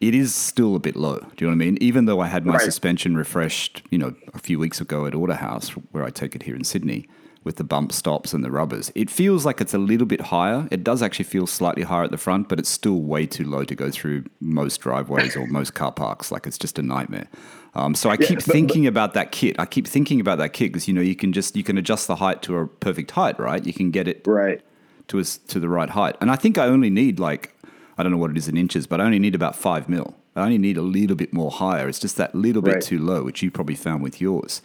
it 0.02 0.16
is 0.16 0.34
still 0.34 0.76
a 0.76 0.80
bit 0.80 0.96
low. 0.96 1.18
Do 1.36 1.46
you 1.46 1.52
know 1.52 1.56
what 1.56 1.64
I 1.64 1.66
mean? 1.66 1.78
Even 1.80 2.06
though 2.06 2.20
I 2.22 2.28
had 2.28 2.44
my 2.44 2.54
Right. 2.54 2.62
suspension 2.64 3.16
refreshed, 3.16 3.84
you 3.92 4.00
know, 4.00 4.16
a 4.34 4.40
few 4.40 4.58
weeks 4.58 4.82
ago 4.82 5.06
at 5.06 5.14
Auto 5.14 5.34
House, 5.34 5.70
where 5.94 6.04
I 6.04 6.10
take 6.10 6.34
it 6.36 6.42
here 6.44 6.56
in 6.56 6.64
Sydney, 6.64 7.08
with 7.44 7.56
the 7.56 7.64
bump 7.64 7.92
stops 7.92 8.34
and 8.34 8.44
the 8.44 8.52
rubbers, 8.52 8.92
it 8.94 9.10
feels 9.10 9.46
like 9.46 9.60
it's 9.62 9.74
a 9.74 9.78
little 9.80 10.06
bit 10.06 10.22
higher. 10.22 10.68
It 10.70 10.84
does 10.84 11.02
actually 11.02 11.26
feel 11.26 11.48
slightly 11.48 11.84
higher 11.84 12.04
at 12.04 12.12
the 12.12 12.18
front, 12.18 12.48
but 12.50 12.60
it's 12.60 12.70
still 12.70 13.02
way 13.02 13.26
too 13.26 13.46
low 13.46 13.64
to 13.64 13.74
go 13.76 13.90
through 13.90 14.26
most 14.40 14.78
driveways 14.82 15.36
or 15.36 15.48
most 15.48 15.74
car 15.74 15.92
parks. 15.92 16.32
Like 16.32 16.46
it's 16.46 16.58
just 16.60 16.78
a 16.78 16.84
nightmare. 16.84 17.28
Um, 17.74 17.96
so 17.96 18.10
I 18.10 18.18
keep 18.18 18.38
but- 18.40 18.44
thinking 18.46 18.86
about 18.86 19.14
that 19.16 19.32
kit. 19.32 19.56
I 19.58 19.66
keep 19.66 19.88
thinking 19.88 20.20
about 20.20 20.38
that 20.38 20.54
kit 20.54 20.72
because 20.72 20.88
you 20.88 20.94
know 20.94 21.02
you 21.02 21.16
can 21.16 21.34
just 21.34 21.56
you 21.56 21.64
can 21.64 21.78
adjust 21.78 22.06
the 22.08 22.18
height 22.18 22.42
to 22.44 22.58
a 22.58 22.68
perfect 22.68 23.12
height, 23.12 23.40
right? 23.40 23.66
You 23.66 23.74
can 23.74 23.92
get 23.92 24.08
it 24.08 24.22
Right. 24.28 24.62
to 25.08 25.20
us 25.20 25.38
to 25.48 25.60
the 25.60 25.70
right 25.70 25.90
height. 25.90 26.18
And 26.22 26.30
I 26.30 26.36
think 26.36 26.58
I 26.58 26.66
only 26.66 26.90
need 26.90 27.20
like 27.20 27.56
I 27.98 28.04
don't 28.04 28.12
know 28.12 28.18
what 28.18 28.32
it 28.32 28.38
is 28.38 28.48
in 28.48 28.58
inches, 28.58 28.88
but 28.88 29.00
I 29.02 29.06
only 29.06 29.20
need 29.20 29.36
about 29.36 29.56
five 29.56 29.88
mil. 29.90 30.16
I 30.36 30.44
only 30.44 30.58
need 30.58 30.78
a 30.78 30.82
little 30.82 31.16
bit 31.16 31.34
more 31.34 31.50
higher. 31.52 31.90
It's 31.90 32.00
just 32.00 32.18
that 32.18 32.34
little 32.36 32.62
bit 32.62 32.76
Right. 32.76 32.84
too 32.84 33.00
low, 33.00 33.24
which 33.24 33.42
you 33.42 33.50
probably 33.52 33.76
found 33.76 34.02
with 34.04 34.22
yours. 34.22 34.62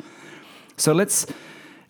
So 0.76 0.92
let's, 0.92 1.26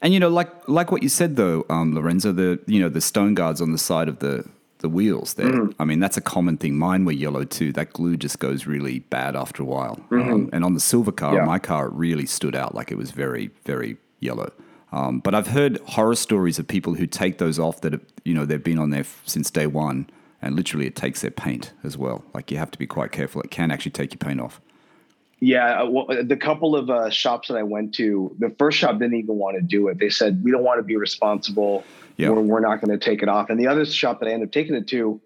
and 0.06 0.14
you 0.14 0.20
know, 0.20 0.28
like 0.30 0.50
like 0.68 0.90
what 0.92 1.02
you 1.02 1.08
said 1.08 1.36
though, 1.36 1.66
um, 1.68 1.94
Lorenzo, 1.94 2.32
the 2.32 2.58
you 2.66 2.80
know 2.80 2.88
the 2.88 3.00
stone 3.00 3.34
guards 3.34 3.60
on 3.60 3.72
the 3.72 3.78
side 3.78 4.08
of 4.08 4.20
the 4.20 4.44
the 4.78 4.88
wheels 4.88 5.34
there. 5.34 5.50
Mm-hmm. 5.52 5.82
I 5.82 5.84
mean, 5.84 6.00
that's 6.00 6.16
a 6.16 6.20
common 6.20 6.56
thing. 6.58 6.76
Mine 6.76 7.04
were 7.06 7.12
yellow 7.12 7.44
too. 7.44 7.72
That 7.72 7.92
glue 7.92 8.16
just 8.16 8.38
goes 8.38 8.66
really 8.66 9.00
bad 9.00 9.34
after 9.34 9.62
a 9.62 9.66
while. 9.66 9.98
Um, 10.10 10.50
and 10.52 10.64
on 10.64 10.74
the 10.74 10.80
silver 10.80 11.12
car, 11.12 11.30
Mm-hmm. 11.32 11.38
Yeah. 11.40 11.44
my 11.54 11.58
car, 11.58 11.86
it 11.88 11.92
really 11.94 12.26
stood 12.26 12.54
out. 12.54 12.74
Like 12.74 12.92
it 12.92 12.96
was 12.96 13.10
very 13.10 13.50
very 13.64 13.96
yellow. 14.20 14.50
Um, 14.92 15.18
but 15.20 15.34
I've 15.34 15.48
heard 15.48 15.78
horror 15.86 16.14
stories 16.14 16.58
of 16.60 16.68
people 16.68 16.94
who 16.94 17.06
take 17.06 17.38
those 17.38 17.58
off 17.58 17.80
that 17.82 17.92
have, 17.92 18.04
you 18.24 18.34
know 18.34 18.44
they've 18.46 18.62
been 18.72 18.78
on 18.78 18.90
there 18.90 19.00
f- 19.00 19.22
since 19.26 19.50
day 19.50 19.66
one, 19.66 20.08
and 20.40 20.54
literally 20.54 20.86
it 20.86 20.94
takes 20.94 21.20
their 21.22 21.30
paint 21.32 21.72
as 21.82 21.98
well. 21.98 22.24
Like 22.34 22.50
you 22.52 22.58
have 22.58 22.70
to 22.70 22.78
be 22.78 22.86
quite 22.86 23.10
careful. 23.12 23.40
It 23.42 23.50
can 23.50 23.70
actually 23.70 23.92
take 23.92 24.12
your 24.14 24.18
paint 24.28 24.40
off. 24.40 24.60
Yeah, 25.38 25.82
uh, 25.82 25.90
well, 25.90 26.06
the 26.24 26.36
couple 26.36 26.74
of 26.74 26.88
uh, 26.88 27.10
shops 27.10 27.48
that 27.48 27.56
I 27.58 27.62
went 27.62 27.94
to, 27.96 28.34
the 28.38 28.48
first 28.58 28.78
shop 28.78 28.98
didn't 28.98 29.18
even 29.18 29.36
want 29.36 29.56
to 29.56 29.62
do 29.62 29.88
it. 29.88 29.98
They 29.98 30.08
said 30.08 30.42
we 30.42 30.50
don't 30.50 30.64
want 30.64 30.78
to 30.78 30.82
be 30.82 30.96
responsible. 30.96 31.84
Yeah. 32.16 32.30
We're, 32.30 32.40
we're 32.40 32.60
not 32.60 32.80
going 32.80 32.98
to 32.98 33.04
take 33.04 33.22
it 33.22 33.28
off. 33.28 33.50
And 33.50 33.60
the 33.60 33.66
other 33.66 33.84
shop 33.84 34.20
that 34.20 34.28
I 34.28 34.32
ended 34.32 34.48
up 34.48 34.52
taking 34.52 34.74
it 34.74 34.88
to, 34.88 35.20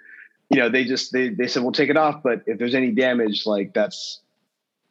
you 0.50 0.56
know, 0.58 0.68
they 0.68 0.84
just 0.84 1.12
they 1.12 1.28
they 1.28 1.46
said 1.46 1.62
we'll 1.62 1.70
take 1.70 1.90
it 1.90 1.96
off, 1.96 2.22
but 2.24 2.42
if 2.46 2.58
there's 2.58 2.74
any 2.74 2.90
damage, 2.90 3.46
like 3.46 3.72
that's, 3.72 4.20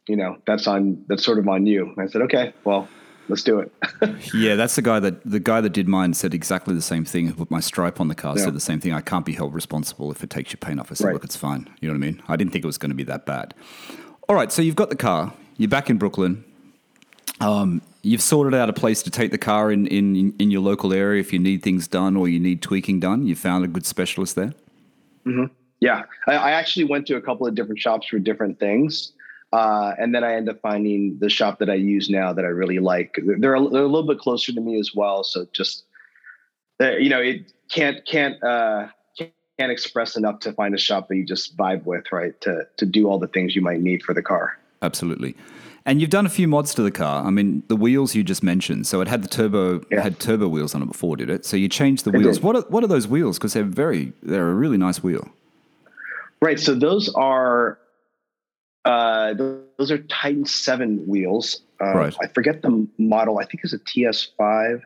you 0.07 0.15
know, 0.15 0.37
that's 0.47 0.67
on 0.67 1.03
that's 1.09 1.25
sort 1.25 1.37
of 1.37 1.47
on 1.49 1.65
you. 1.65 1.87
And 1.89 1.99
I 1.99 2.07
said, 2.09 2.21
okay, 2.21 2.53
well, 2.63 2.87
let's 3.27 3.43
do 3.43 3.59
it. 3.59 3.73
Yeah, 4.33 4.55
that's 4.55 4.75
the 4.75 4.81
guy 4.81 5.01
that 5.01 5.29
the 5.29 5.41
guy 5.41 5.59
that 5.59 5.71
did 5.71 5.89
mine 5.89 6.13
said 6.13 6.33
exactly 6.33 6.73
the 6.73 6.81
same 6.81 7.03
thing. 7.03 7.33
Put 7.33 7.51
my 7.51 7.59
stripe 7.59 7.99
on 7.99 8.07
the 8.07 8.15
car, 8.15 8.37
Yeah. 8.37 8.45
said 8.45 8.53
the 8.53 8.61
same 8.61 8.79
thing. 8.79 8.93
I 8.93 9.01
can't 9.01 9.25
be 9.25 9.33
held 9.33 9.53
responsible 9.53 10.11
if 10.11 10.23
it 10.23 10.29
takes 10.29 10.53
your 10.53 10.59
paint 10.59 10.79
off. 10.79 10.91
I 10.91 10.95
said, 10.95 11.07
Right. 11.07 11.13
look, 11.13 11.25
it's 11.25 11.35
fine. 11.35 11.69
You 11.81 11.89
know 11.89 11.93
what 11.99 12.05
I 12.05 12.11
mean? 12.11 12.23
I 12.29 12.37
didn't 12.37 12.53
think 12.53 12.63
it 12.63 12.67
was 12.67 12.77
going 12.77 12.91
to 12.91 12.95
be 12.95 13.03
that 13.03 13.25
bad. 13.25 13.53
All 14.29 14.35
right, 14.35 14.51
so 14.51 14.61
you've 14.61 14.75
got 14.75 14.91
the 14.91 14.95
car. 14.95 15.33
You're 15.57 15.69
back 15.69 15.89
in 15.89 15.97
Brooklyn. 15.97 16.43
Um, 17.41 17.81
you've 18.03 18.21
sorted 18.21 18.53
out 18.53 18.69
a 18.69 18.73
place 18.73 19.01
to 19.01 19.09
take 19.09 19.31
the 19.31 19.39
car 19.39 19.71
in, 19.71 19.87
in 19.87 20.35
in 20.37 20.51
your 20.51 20.61
local 20.61 20.93
area 20.93 21.19
if 21.19 21.33
you 21.33 21.39
need 21.39 21.63
things 21.63 21.87
done 21.87 22.15
or 22.15 22.29
you 22.29 22.39
need 22.39 22.61
tweaking 22.61 22.99
done. 22.99 23.25
You 23.25 23.35
found 23.35 23.65
a 23.65 23.67
good 23.67 23.87
specialist 23.87 24.35
there. 24.35 24.53
Yeah, 25.79 26.03
I, 26.27 26.33
I 26.35 26.51
actually 26.51 26.83
went 26.83 27.07
to 27.07 27.15
a 27.15 27.21
couple 27.21 27.47
of 27.47 27.55
different 27.55 27.79
shops 27.79 28.05
for 28.05 28.19
different 28.19 28.59
things, 28.59 29.13
uh, 29.51 29.93
and 29.97 30.13
then 30.13 30.23
I 30.23 30.35
ended 30.35 30.53
up 30.53 30.61
finding 30.61 31.17
the 31.17 31.29
shop 31.29 31.57
that 31.57 31.69
I 31.71 31.75
use 31.75 32.07
now 32.07 32.31
that 32.31 32.45
I 32.45 32.49
really 32.49 32.77
like. 32.77 33.15
They're 33.25 33.55
a, 33.55 33.67
they're 33.67 33.81
a 33.81 33.87
little 33.87 34.07
bit 34.07 34.19
closer 34.19 34.53
to 34.53 34.61
me 34.61 34.79
as 34.79 34.91
well, 34.93 35.23
so 35.23 35.47
just 35.53 35.85
uh, 36.79 36.91
you 36.97 37.09
know, 37.09 37.19
it 37.19 37.51
can't 37.71 38.05
can't 38.05 38.43
uh, 38.43 38.89
can't 39.59 39.71
express 39.73 40.15
enough 40.15 40.39
to 40.39 40.53
find 40.53 40.73
a 40.73 40.77
shop 40.77 41.09
that 41.09 41.17
you 41.17 41.25
just 41.25 41.57
vibe 41.57 41.83
with, 41.83 42.05
right? 42.13 42.39
To 42.41 42.65
to 42.77 42.85
do 42.85 43.07
all 43.09 43.19
the 43.19 43.27
things 43.27 43.55
you 43.55 43.61
might 43.61 43.81
need 43.81 44.01
for 44.03 44.13
the 44.13 44.21
car. 44.21 44.57
Absolutely. 44.81 45.35
And 45.85 45.99
you've 45.99 46.09
done 46.09 46.25
a 46.25 46.29
few 46.29 46.47
mods 46.47 46.73
to 46.75 46.81
the 46.81 46.91
car. 46.91 47.25
I 47.25 47.29
mean, 47.29 47.63
the 47.67 47.75
wheels 47.75 48.13
you 48.15 48.23
just 48.23 48.43
mentioned. 48.43 48.85
So 48.87 49.01
it 49.01 49.07
had 49.07 49.21
the 49.21 49.27
turbo 49.27 49.77
it 49.77 49.87
Yeah. 49.91 50.01
had 50.01 50.19
turbo 50.19 50.47
wheels 50.47 50.73
on 50.75 50.81
it 50.81 50.85
before, 50.87 51.17
did 51.17 51.29
it? 51.29 51.45
So 51.45 51.57
you 51.57 51.67
changed 51.67 52.05
the 52.05 52.11
It 52.11 52.17
wheels. 52.19 52.37
did. 52.37 52.43
What 52.45 52.55
are, 52.55 52.61
what 52.69 52.83
are 52.83 52.87
those 52.87 53.07
wheels? 53.07 53.37
Because 53.37 53.53
they're 53.53 53.63
very 53.63 54.13
they're 54.23 54.49
a 54.49 54.53
really 54.53 54.77
nice 54.77 55.03
wheel. 55.03 55.27
Right. 56.41 56.59
So 56.59 56.73
those 56.75 57.09
are 57.15 57.79
uh, 58.85 59.33
those 59.33 59.91
are 59.91 59.97
Titan 59.97 60.45
Seven 60.45 61.05
wheels. 61.05 61.61
Uh, 61.81 61.93
Right. 61.97 62.15
I 62.21 62.27
forget 62.27 62.61
the 62.61 62.87
model. 62.97 63.39
I 63.39 63.45
think 63.45 63.63
it's 63.63 63.73
a 63.73 63.79
TS5, 63.79 64.81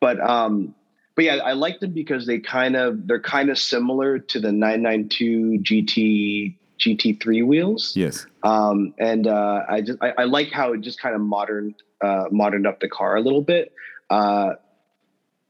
but 0.00 0.20
um, 0.20 0.74
but 1.14 1.24
yeah, 1.24 1.36
I 1.36 1.52
like 1.52 1.80
them 1.80 1.92
because 1.92 2.26
they 2.26 2.38
kind 2.38 2.76
of 2.76 3.06
they're 3.06 3.20
kind 3.20 3.50
of 3.50 3.58
similar 3.58 4.18
to 4.18 4.40
the 4.40 4.52
992 4.52 5.60
GT 5.62 6.56
GT3 6.78 7.46
wheels. 7.46 7.92
Yes. 7.94 8.26
Um, 8.42 8.94
and 8.98 9.26
uh, 9.26 9.64
I 9.68 9.82
just 9.82 9.98
I, 10.02 10.12
I 10.18 10.24
like 10.24 10.50
how 10.50 10.72
it 10.72 10.80
just 10.80 11.00
kind 11.00 11.14
of 11.14 11.20
modern 11.20 11.74
uh, 12.00 12.24
moderned 12.30 12.66
up 12.66 12.80
the 12.80 12.88
car 12.88 13.16
a 13.16 13.20
little 13.20 13.42
bit. 13.42 13.72
Uh, 14.10 14.54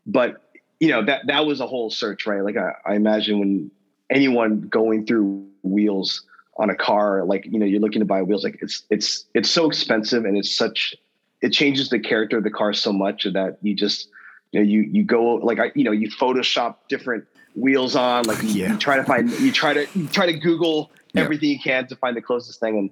but 0.07 0.43
you 0.81 0.89
know 0.89 1.05
that 1.05 1.29
that 1.29 1.47
was 1.47 1.61
a 1.61 1.67
whole 1.67 1.91
search, 1.91 2.27
right? 2.27 2.43
Like 2.43 2.57
I, 2.57 2.73
I 2.85 2.95
imagine 2.95 3.39
when 3.39 3.71
anyone 4.11 4.63
going 4.63 5.07
through 5.07 5.47
wheels 5.63 6.25
on 6.57 6.71
a 6.71 6.75
car, 6.75 7.25
like 7.25 7.47
you 7.47 7.59
know 7.59 7.67
you're 7.67 7.81
looking 7.81 8.01
to 8.01 8.07
buy 8.07 8.23
wheels, 8.23 8.43
like 8.43 8.59
it's 8.61 8.83
it's 8.91 9.25
it's 9.33 9.49
so 9.49 9.67
expensive 9.67 10.25
and 10.25 10.37
it's 10.37 10.55
such 10.55 10.97
it 11.41 11.51
changes 11.51 11.89
the 11.89 12.01
character 12.01 12.39
of 12.39 12.45
the 12.45 12.51
car 12.51 12.73
so 12.73 12.93
much 12.93 13.25
that 13.25 13.59
you 13.63 13.75
just 13.75 14.09
you 14.53 14.61
know 14.61 14.67
you 14.67 14.81
you 14.83 15.03
go 15.05 15.35
like 15.37 15.59
I 15.59 15.73
you 15.75 15.85
know 15.85 15.93
you 15.93 16.09
Photoshop 16.11 16.77
different 16.89 17.25
wheels 17.55 17.97
on 17.97 18.25
like 18.25 18.43
you, 18.43 18.49
Yeah. 18.51 18.73
you 18.73 18.79
try 18.79 18.97
to 18.97 19.05
find 19.05 19.31
you 19.41 19.51
try 19.53 19.75
to 19.75 19.87
you 19.95 20.07
try 20.09 20.27
to 20.27 20.33
Google 20.33 20.91
Yeah. 21.15 21.23
everything 21.23 21.51
you 21.51 21.59
can 21.59 21.87
to 21.89 21.97
find 21.97 22.17
the 22.17 22.23
closest 22.23 22.61
thing 22.61 22.79
and 22.79 22.91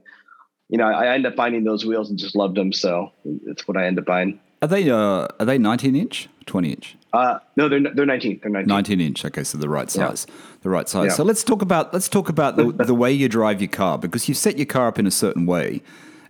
you 0.69 0.79
know 0.79 0.85
I, 0.87 1.05
I 1.05 1.15
end 1.15 1.27
up 1.27 1.37
finding 1.37 1.65
those 1.65 1.87
wheels 1.87 2.11
and 2.11 2.19
just 2.19 2.35
loved 2.35 2.57
them 2.57 2.73
so 2.73 3.13
it's 3.25 3.67
what 3.69 3.77
I 3.77 3.87
end 3.87 3.99
up 3.99 4.07
buying. 4.07 4.41
Are 4.63 4.69
they 4.69 4.91
uh, 4.91 5.27
are 5.39 5.47
they 5.47 5.57
19 5.57 5.97
inch, 5.97 6.29
20 6.45 6.71
inch? 6.71 6.97
Uh, 7.15 7.39
no, 7.57 7.67
they're 7.71 7.81
they're 7.95 8.05
19. 8.05 8.41
They're 8.43 8.51
19. 8.53 8.69
19 8.69 9.01
inch. 9.01 9.25
Okay, 9.25 9.43
so 9.43 9.57
the 9.57 9.71
right 9.71 9.87
Yeah. 9.97 10.09
size, 10.09 10.27
the 10.63 10.69
right 10.69 10.87
size. 10.87 11.07
Yeah. 11.09 11.15
So 11.15 11.25
let's 11.25 11.43
talk 11.43 11.63
about 11.63 11.95
let's 11.95 12.11
talk 12.11 12.29
about 12.29 12.57
the, 12.57 12.71
the 12.85 12.95
way 12.95 13.11
you 13.11 13.27
drive 13.29 13.63
your 13.63 13.71
car 13.71 13.97
because 13.99 14.29
you 14.29 14.35
set 14.35 14.59
your 14.59 14.67
car 14.67 14.87
up 14.89 14.99
in 14.99 15.07
a 15.07 15.11
certain 15.11 15.47
way, 15.47 15.81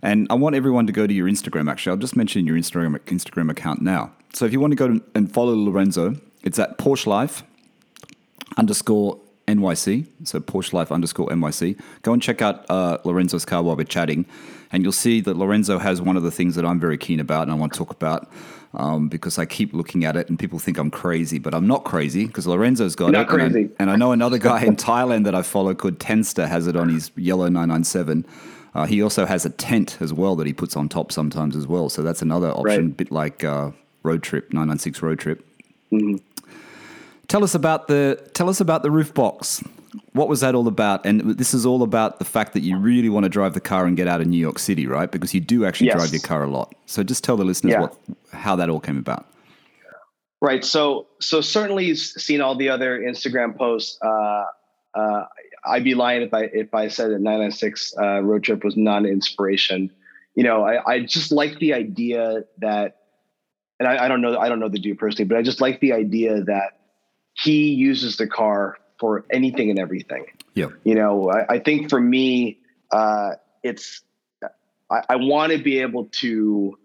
and 0.01 0.27
I 0.29 0.33
want 0.35 0.55
everyone 0.55 0.87
to 0.87 0.93
go 0.93 1.05
to 1.07 1.13
your 1.13 1.27
Instagram. 1.27 1.69
Actually, 1.69 1.91
I'll 1.91 1.97
just 1.97 2.15
mention 2.15 2.45
your 2.47 2.57
Instagram 2.57 2.97
Instagram 3.01 3.49
account 3.49 3.81
now. 3.81 4.11
So 4.33 4.45
if 4.45 4.51
you 4.53 4.59
want 4.59 4.71
to 4.71 4.75
go 4.75 4.99
and 5.15 5.31
follow 5.31 5.53
Lorenzo, 5.55 6.15
it's 6.43 6.57
at 6.59 6.77
Porsche 6.77 7.07
Life 7.07 7.43
underscore 8.57 9.19
NYC. 9.47 10.07
So 10.23 10.39
Porsche 10.39 10.73
Life 10.73 10.91
underscore 10.91 11.27
NYC. 11.27 11.79
Go 12.01 12.13
and 12.13 12.21
check 12.21 12.41
out 12.41 12.65
uh, 12.69 12.97
Lorenzo's 13.03 13.45
car 13.45 13.61
while 13.63 13.75
we're 13.75 13.83
chatting, 13.83 14.25
and 14.71 14.83
you'll 14.83 14.91
see 14.91 15.21
that 15.21 15.35
Lorenzo 15.37 15.77
has 15.79 16.01
one 16.01 16.17
of 16.17 16.23
the 16.23 16.31
things 16.31 16.55
that 16.55 16.65
I'm 16.65 16.79
very 16.79 16.97
keen 16.97 17.19
about 17.19 17.43
and 17.43 17.51
I 17.51 17.55
want 17.55 17.73
to 17.73 17.77
talk 17.77 17.91
about 17.91 18.31
um, 18.73 19.09
because 19.09 19.37
I 19.37 19.45
keep 19.45 19.73
looking 19.73 20.05
at 20.05 20.15
it 20.15 20.29
and 20.29 20.39
people 20.39 20.59
think 20.59 20.77
I'm 20.77 20.91
crazy, 20.91 21.39
but 21.39 21.53
I'm 21.53 21.67
not 21.67 21.83
crazy 21.83 22.25
because 22.25 22.47
Lorenzo's 22.47 22.95
got 22.95 23.11
You're 23.11 23.21
it. 23.21 23.27
not 23.27 23.33
and 23.33 23.41
I- 23.41 23.49
crazy. 23.49 23.69
And 23.79 23.91
I, 23.91 23.95
know 23.95 24.11
another 24.11 24.37
guy 24.37 24.63
in 24.63 24.75
Thailand 24.77 25.25
that 25.25 25.35
I 25.35 25.41
follow 25.41 25.73
called 25.75 25.99
Tenster 25.99 26.47
has 26.47 26.67
it 26.67 26.75
on 26.75 26.89
his 26.89 27.11
yellow 27.15 27.45
997. 27.45 28.25
Uh, 28.73 28.85
he 28.85 29.01
also 29.01 29.25
has 29.25 29.45
a 29.45 29.49
tent 29.49 29.97
as 29.99 30.13
well 30.13 30.35
that 30.37 30.47
he 30.47 30.53
puts 30.53 30.77
on 30.77 30.87
top 30.87 31.11
sometimes 31.11 31.55
as 31.55 31.67
well. 31.67 31.89
So 31.89 32.01
that's 32.01 32.21
another 32.21 32.49
option, 32.51 32.85
Right. 32.87 32.97
bit 32.97 33.11
like 33.11 33.43
uh, 33.43 33.71
Road 34.03 34.23
Trip 34.23 34.45
996 34.53 35.01
Road 35.01 35.19
Trip. 35.19 35.45
Tell 37.27 37.43
us 37.43 37.55
about 37.55 37.87
the 37.87 38.19
tell 38.33 38.49
us 38.49 38.59
about 38.59 38.83
the 38.83 38.91
roof 38.91 39.13
box. 39.13 39.63
what 40.13 40.29
was 40.29 40.39
that 40.39 40.55
all 40.55 40.67
about? 40.69 41.05
And 41.05 41.21
this 41.37 41.53
is 41.53 41.65
all 41.65 41.83
about 41.83 42.19
the 42.19 42.25
fact 42.25 42.53
that 42.53 42.61
you 42.61 42.77
really 42.77 43.09
want 43.09 43.25
to 43.25 43.29
drive 43.29 43.53
the 43.53 43.59
car 43.61 43.85
and 43.85 43.95
get 43.97 44.07
out 44.07 44.21
of 44.21 44.27
New 44.27 44.37
York 44.39 44.57
City, 44.59 44.87
right? 44.87 45.09
Because 45.11 45.33
you 45.33 45.41
do 45.41 45.65
actually 45.65 45.87
Yes. 45.87 45.97
drive 45.97 46.11
your 46.13 46.21
car 46.21 46.43
a 46.43 46.49
lot. 46.49 46.73
So 46.85 47.03
just 47.03 47.23
tell 47.25 47.35
the 47.37 47.43
listeners 47.45 47.73
Yeah. 47.73 47.81
what 47.81 47.95
how 48.31 48.55
that 48.57 48.69
all 48.69 48.79
came 48.79 48.97
about. 48.97 49.25
Right. 50.41 50.63
So 50.65 51.07
so 51.19 51.39
certainly 51.41 51.91
s- 51.91 52.13
seen 52.17 52.39
all 52.41 52.55
the 52.55 52.69
other 52.69 52.99
Instagram 52.99 53.57
posts. 53.57 53.97
Uh, 54.01 54.45
uh, 54.95 55.25
I'd 55.65 55.83
be 55.83 55.95
lying 55.95 56.21
if 56.21 56.33
I 56.33 56.43
if 56.43 56.73
I 56.73 56.87
said 56.87 57.11
that 57.11 57.19
996 57.19 57.93
uh, 57.99 58.21
road 58.21 58.43
trip 58.43 58.63
was 58.63 58.75
not 58.75 59.03
an 59.03 59.09
inspiration. 59.09 59.91
You 60.35 60.43
know, 60.43 60.63
I, 60.63 60.93
I 60.93 60.99
just 61.01 61.31
like 61.31 61.59
the 61.59 61.73
idea 61.73 62.45
that, 62.59 62.97
and 63.79 63.87
I, 63.87 64.05
I 64.05 64.07
don't 64.07 64.21
know 64.21 64.37
I 64.37 64.49
don't 64.49 64.59
know 64.59 64.69
the 64.69 64.79
dude 64.79 64.97
personally, 64.97 65.25
but 65.25 65.37
I 65.37 65.41
just 65.41 65.61
like 65.61 65.79
the 65.79 65.93
idea 65.93 66.43
that 66.43 66.79
he 67.33 67.69
uses 67.69 68.17
the 68.17 68.27
car 68.27 68.77
for 68.99 69.25
anything 69.31 69.69
and 69.69 69.79
everything. 69.79 70.25
Yeah. 70.53 70.67
You 70.83 70.95
know, 70.95 71.29
I, 71.29 71.55
I 71.55 71.59
think 71.59 71.89
for 71.89 71.99
me, 71.99 72.59
uh, 72.91 73.31
it's 73.63 74.01
I, 74.89 75.01
I 75.09 75.15
want 75.17 75.51
to 75.51 75.57
be 75.57 75.79
able 75.79 76.05
to 76.05 76.77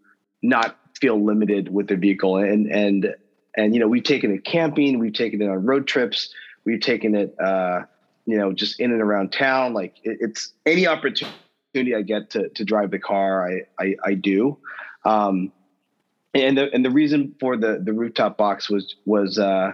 not 0.43 0.77
feel 0.99 1.23
limited 1.23 1.73
with 1.73 1.89
the 1.89 1.97
vehicle 1.97 2.39
and 2.39 2.71
and 2.71 3.15
and 3.57 3.75
you 3.75 3.81
know 3.81 3.89
we've 3.89 4.05
taken 4.05 4.33
it 4.33 4.45
camping 4.45 4.99
we've 4.99 5.13
taken 5.13 5.43
it 5.43 5.49
on 5.49 5.67
road 5.67 5.87
trips 5.87 6.31
we've 6.65 6.81
taken 6.81 7.15
it 7.15 7.35
uh 7.39 7.83
you 8.27 8.37
know 8.37 8.53
just 8.53 8.81
in 8.81 8.93
and 8.93 9.01
around 9.01 9.33
town 9.33 9.73
like 9.73 9.95
it, 10.03 10.19
it's 10.21 10.53
any 10.67 10.87
opportunity 10.87 11.95
i 11.97 12.03
get 12.03 12.31
to 12.31 12.49
to 12.51 12.65
drive 12.65 12.91
the 12.91 12.99
car 12.99 13.49
i 13.51 13.61
i, 13.83 13.95
I 14.05 14.15
do 14.15 14.59
um 15.05 15.53
and 16.35 16.59
the 16.59 16.73
and 16.73 16.85
the 16.85 16.91
reason 16.91 17.35
for 17.41 17.57
the 17.57 17.81
the 17.83 17.93
rooftop 17.93 18.37
box 18.37 18.69
was 18.69 18.97
was 19.05 19.39
uh 19.39 19.73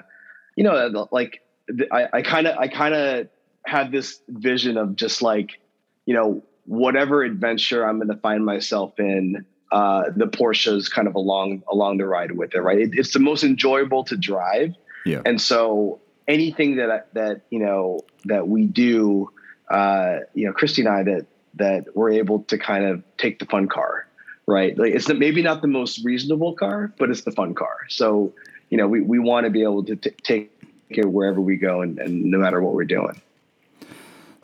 you 0.56 0.64
know 0.64 1.08
like 1.10 1.40
the- 1.68 1.92
i 1.92 2.18
i 2.18 2.22
kind 2.22 2.46
of 2.46 2.56
i 2.58 2.68
kind 2.68 2.94
of 2.94 3.28
had 3.66 3.90
this 3.92 4.20
vision 4.28 4.76
of 4.76 4.96
just 4.96 5.22
like 5.22 5.60
you 6.06 6.14
know 6.14 6.42
whatever 6.66 7.22
adventure 7.22 7.84
i'm 7.88 7.98
going 7.98 8.08
to 8.08 8.16
find 8.16 8.44
myself 8.44 8.92
in 8.98 9.44
uh, 9.72 10.10
the 10.14 10.26
Porsche 10.26 10.76
is 10.76 10.90
kind 10.90 11.08
of 11.08 11.14
along 11.14 11.62
along 11.72 11.96
the 11.96 12.04
ride 12.04 12.32
with 12.32 12.54
it, 12.54 12.60
right? 12.60 12.78
It, 12.78 12.90
it's 12.92 13.14
the 13.14 13.18
most 13.20 13.42
enjoyable 13.42 14.04
to 14.04 14.18
drive, 14.18 14.74
Yeah. 15.06 15.22
and 15.24 15.40
so 15.40 16.01
anything 16.28 16.76
that 16.76 17.12
that 17.14 17.42
you 17.50 17.58
know 17.58 18.00
that 18.24 18.48
we 18.48 18.66
do, 18.66 19.30
uh, 19.70 20.18
you 20.34 20.46
know, 20.46 20.52
Christy 20.52 20.82
and 20.82 20.88
I 20.88 21.02
that 21.04 21.26
that 21.54 21.96
we're 21.96 22.12
able 22.12 22.44
to 22.44 22.58
kind 22.58 22.84
of 22.84 23.02
take 23.18 23.38
the 23.38 23.46
fun 23.46 23.68
car, 23.68 24.06
right? 24.46 24.76
Like 24.76 24.94
it's 24.94 25.06
the, 25.06 25.14
maybe 25.14 25.42
not 25.42 25.62
the 25.62 25.68
most 25.68 26.04
reasonable 26.04 26.54
car, 26.54 26.92
but 26.98 27.10
it's 27.10 27.22
the 27.22 27.32
fun 27.32 27.54
car. 27.54 27.76
So 27.88 28.32
you 28.70 28.78
know, 28.78 28.88
we 28.88 29.00
we 29.00 29.18
want 29.18 29.44
to 29.44 29.50
be 29.50 29.62
able 29.62 29.84
to 29.84 29.96
t- 29.96 30.10
take 30.22 30.50
it 30.90 31.06
wherever 31.06 31.40
we 31.40 31.56
go, 31.56 31.82
and, 31.82 31.98
and 31.98 32.24
no 32.24 32.38
matter 32.38 32.60
what 32.60 32.74
we're 32.74 32.84
doing. 32.84 33.20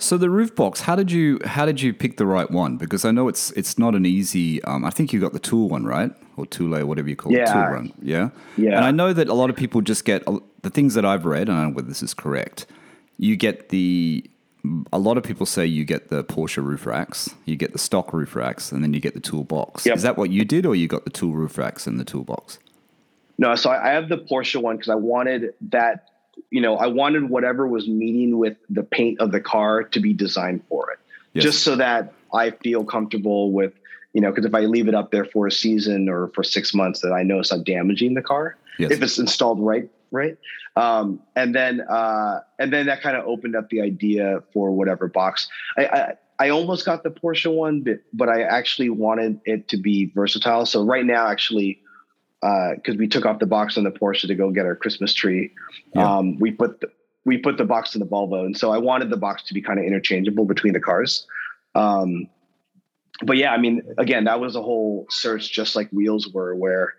So 0.00 0.16
the 0.16 0.30
roof 0.30 0.54
box, 0.54 0.82
how 0.82 0.94
did 0.94 1.11
you 1.11 1.40
how 1.44 1.66
did 1.66 1.80
you 1.82 1.92
pick 1.92 2.16
the 2.18 2.26
right 2.26 2.48
one? 2.50 2.76
Because 2.76 3.04
I 3.04 3.11
know 3.11 3.26
it's 3.28 3.50
it's 3.52 3.78
not 3.78 3.94
an 3.96 4.06
easy. 4.06 4.62
Um, 4.64 4.84
I 4.84 4.90
think 4.90 5.12
you 5.12 5.20
got 5.20 5.32
the 5.32 5.40
Thule 5.40 5.68
one, 5.68 5.84
right? 5.84 6.12
Or 6.37 6.46
Thule, 6.46 6.84
whatever 6.87 7.08
you 7.08 7.16
call 7.16 7.34
it, 7.34 7.38
Yeah. 7.38 7.52
Thule 7.52 7.72
run. 7.74 7.92
Yeah. 8.00 8.30
Yeah. 8.56 8.76
And 8.76 8.84
I 8.84 8.92
know 8.92 9.12
that 9.12 9.28
a 9.28 9.34
lot 9.34 9.50
of 9.50 9.56
people 9.56 9.80
just 9.80 10.04
get 10.04 10.24
the 10.62 10.70
things 10.70 10.94
that 10.94 11.04
I've 11.04 11.24
read. 11.24 11.48
and 11.48 11.58
I 11.58 11.62
don't 11.62 11.70
know 11.70 11.76
whether 11.76 11.88
this 11.88 12.02
is 12.02 12.14
correct. 12.14 12.66
You 13.18 13.34
get 13.37 13.70
the. 13.70 14.24
A 14.92 14.98
lot 14.98 15.16
of 15.16 15.22
people 15.24 15.46
say 15.46 15.64
you 15.64 15.84
get 15.84 16.08
the 16.08 16.22
Porsche 16.24 16.62
roof 16.62 16.84
racks, 16.84 17.34
you 17.46 17.56
get 17.56 17.72
the 17.72 17.78
stock 17.78 18.12
roof 18.12 18.34
racks, 18.37 18.70
and 18.70 18.82
then 18.82 18.92
you 18.92 19.00
get 19.00 19.14
the 19.14 19.20
Thule 19.20 19.44
box. 19.44 19.87
Yep. 19.87 19.96
Is 19.96 20.02
that 20.02 20.16
what 20.18 20.30
you 20.30 20.44
did, 20.44 20.66
or 20.66 20.74
you 20.74 20.87
got 20.88 21.04
the 21.04 21.11
Thule 21.11 21.32
roof 21.32 21.56
racks 21.58 21.87
and 21.87 21.98
the 21.98 22.04
Thule 22.04 22.24
box? 22.24 22.58
No, 23.38 23.54
so 23.54 23.70
I 23.70 23.90
have 23.90 24.08
the 24.08 24.18
Porsche 24.18 24.61
one 24.61 24.76
because 24.76 24.90
I 24.90 24.96
wanted 24.96 25.54
that, 25.70 26.08
you 26.51 26.61
know, 26.61 26.77
I 26.77 26.87
wanted 26.87 27.29
whatever 27.29 27.66
was 27.66 27.88
meeting 27.88 28.38
with 28.38 28.57
the 28.70 28.83
paint 28.83 29.20
of 29.20 29.33
the 29.33 29.40
car 29.40 29.83
to 29.83 30.01
be 30.01 30.12
designed 30.12 30.62
for 30.68 30.90
it. 30.90 30.98
Yes. 31.35 31.44
Just 31.44 31.62
so 31.62 31.77
that 31.77 32.12
I 32.33 32.51
feel 32.51 32.85
comfortable 32.85 33.53
with, 33.53 33.72
you 34.12 34.20
know, 34.20 34.31
because 34.31 34.46
if 34.46 34.55
I 34.55 34.61
leave 34.61 34.88
it 34.88 34.94
up 34.94 35.11
there 35.11 35.24
for 35.24 35.46
a 35.46 35.53
season 35.53 36.09
or 36.09 36.29
for 36.35 36.42
six 36.42 36.74
months, 36.74 37.01
that 37.01 37.12
I 37.12 37.22
know 37.22 37.38
it's 37.38 37.53
not 37.53 37.64
damaging 37.64 38.14
the 38.14 38.22
car 38.22 38.57
Yes. 38.79 38.92
if 38.92 39.03
it's 39.03 39.18
installed 39.18 39.61
right, 39.61 39.90
right. 40.11 40.37
Um, 40.77 41.20
and 41.35 41.55
then 41.55 41.81
uh, 41.81 42.40
and 42.59 42.72
then 42.72 42.87
that 42.87 43.03
kind 43.03 43.16
of 43.16 43.27
opened 43.27 43.57
up 43.57 43.68
the 43.70 43.81
idea 43.81 44.42
for 44.53 44.70
whatever 44.70 45.09
box. 45.09 45.48
I, 45.77 45.87
I 45.87 46.14
I 46.38 46.48
almost 46.51 46.87
got 46.87 47.03
the 47.03 47.11
Porsche 47.11 47.53
one, 47.53 47.83
but 47.83 47.98
but 48.12 48.29
I 48.29 48.42
actually 48.42 48.90
wanted 48.90 49.40
it 49.44 49.68
to 49.68 49.77
be 49.77 50.12
versatile. 50.14 50.66
So 50.66 50.85
right 50.85 51.05
now, 51.05 51.27
actually, 51.27 51.81
because 52.40 52.96
we 52.96 53.09
took 53.09 53.27
off 53.27 53.38
the 53.38 53.46
box 53.46 53.77
on 53.77 53.85
the 53.85 53.90
Porsche 53.90 54.27
to 54.27 54.35
go 54.35 54.51
get 54.51 54.64
our 54.66 54.77
Christmas 54.77 55.12
tree, 55.12 55.53
Yeah. 55.94 56.18
um, 56.18 56.38
we 56.38 56.51
put 56.53 56.81
the, 56.81 56.88
we 57.24 57.37
put 57.38 57.59
the 57.59 57.64
box 57.64 57.94
in 57.94 58.01
the 58.01 58.07
Volvo, 58.07 58.46
and 58.46 58.57
so 58.57 58.70
I 58.70 58.79
wanted 58.79 59.11
the 59.11 59.16
box 59.16 59.42
to 59.44 59.55
be 59.55 59.61
kind 59.61 59.79
of 59.79 59.85
interchangeable 59.85 60.44
between 60.44 60.72
the 60.72 60.81
cars. 60.81 61.27
Um, 61.74 62.29
but 63.22 63.37
yeah, 63.37 63.53
I 63.53 63.59
mean, 63.59 63.83
again, 63.98 64.24
that 64.24 64.40
was 64.40 64.57
a 64.57 64.62
whole 64.62 65.07
search, 65.11 65.53
just 65.53 65.74
like 65.77 65.90
wheels 65.90 66.29
were, 66.33 66.55
where 66.55 66.94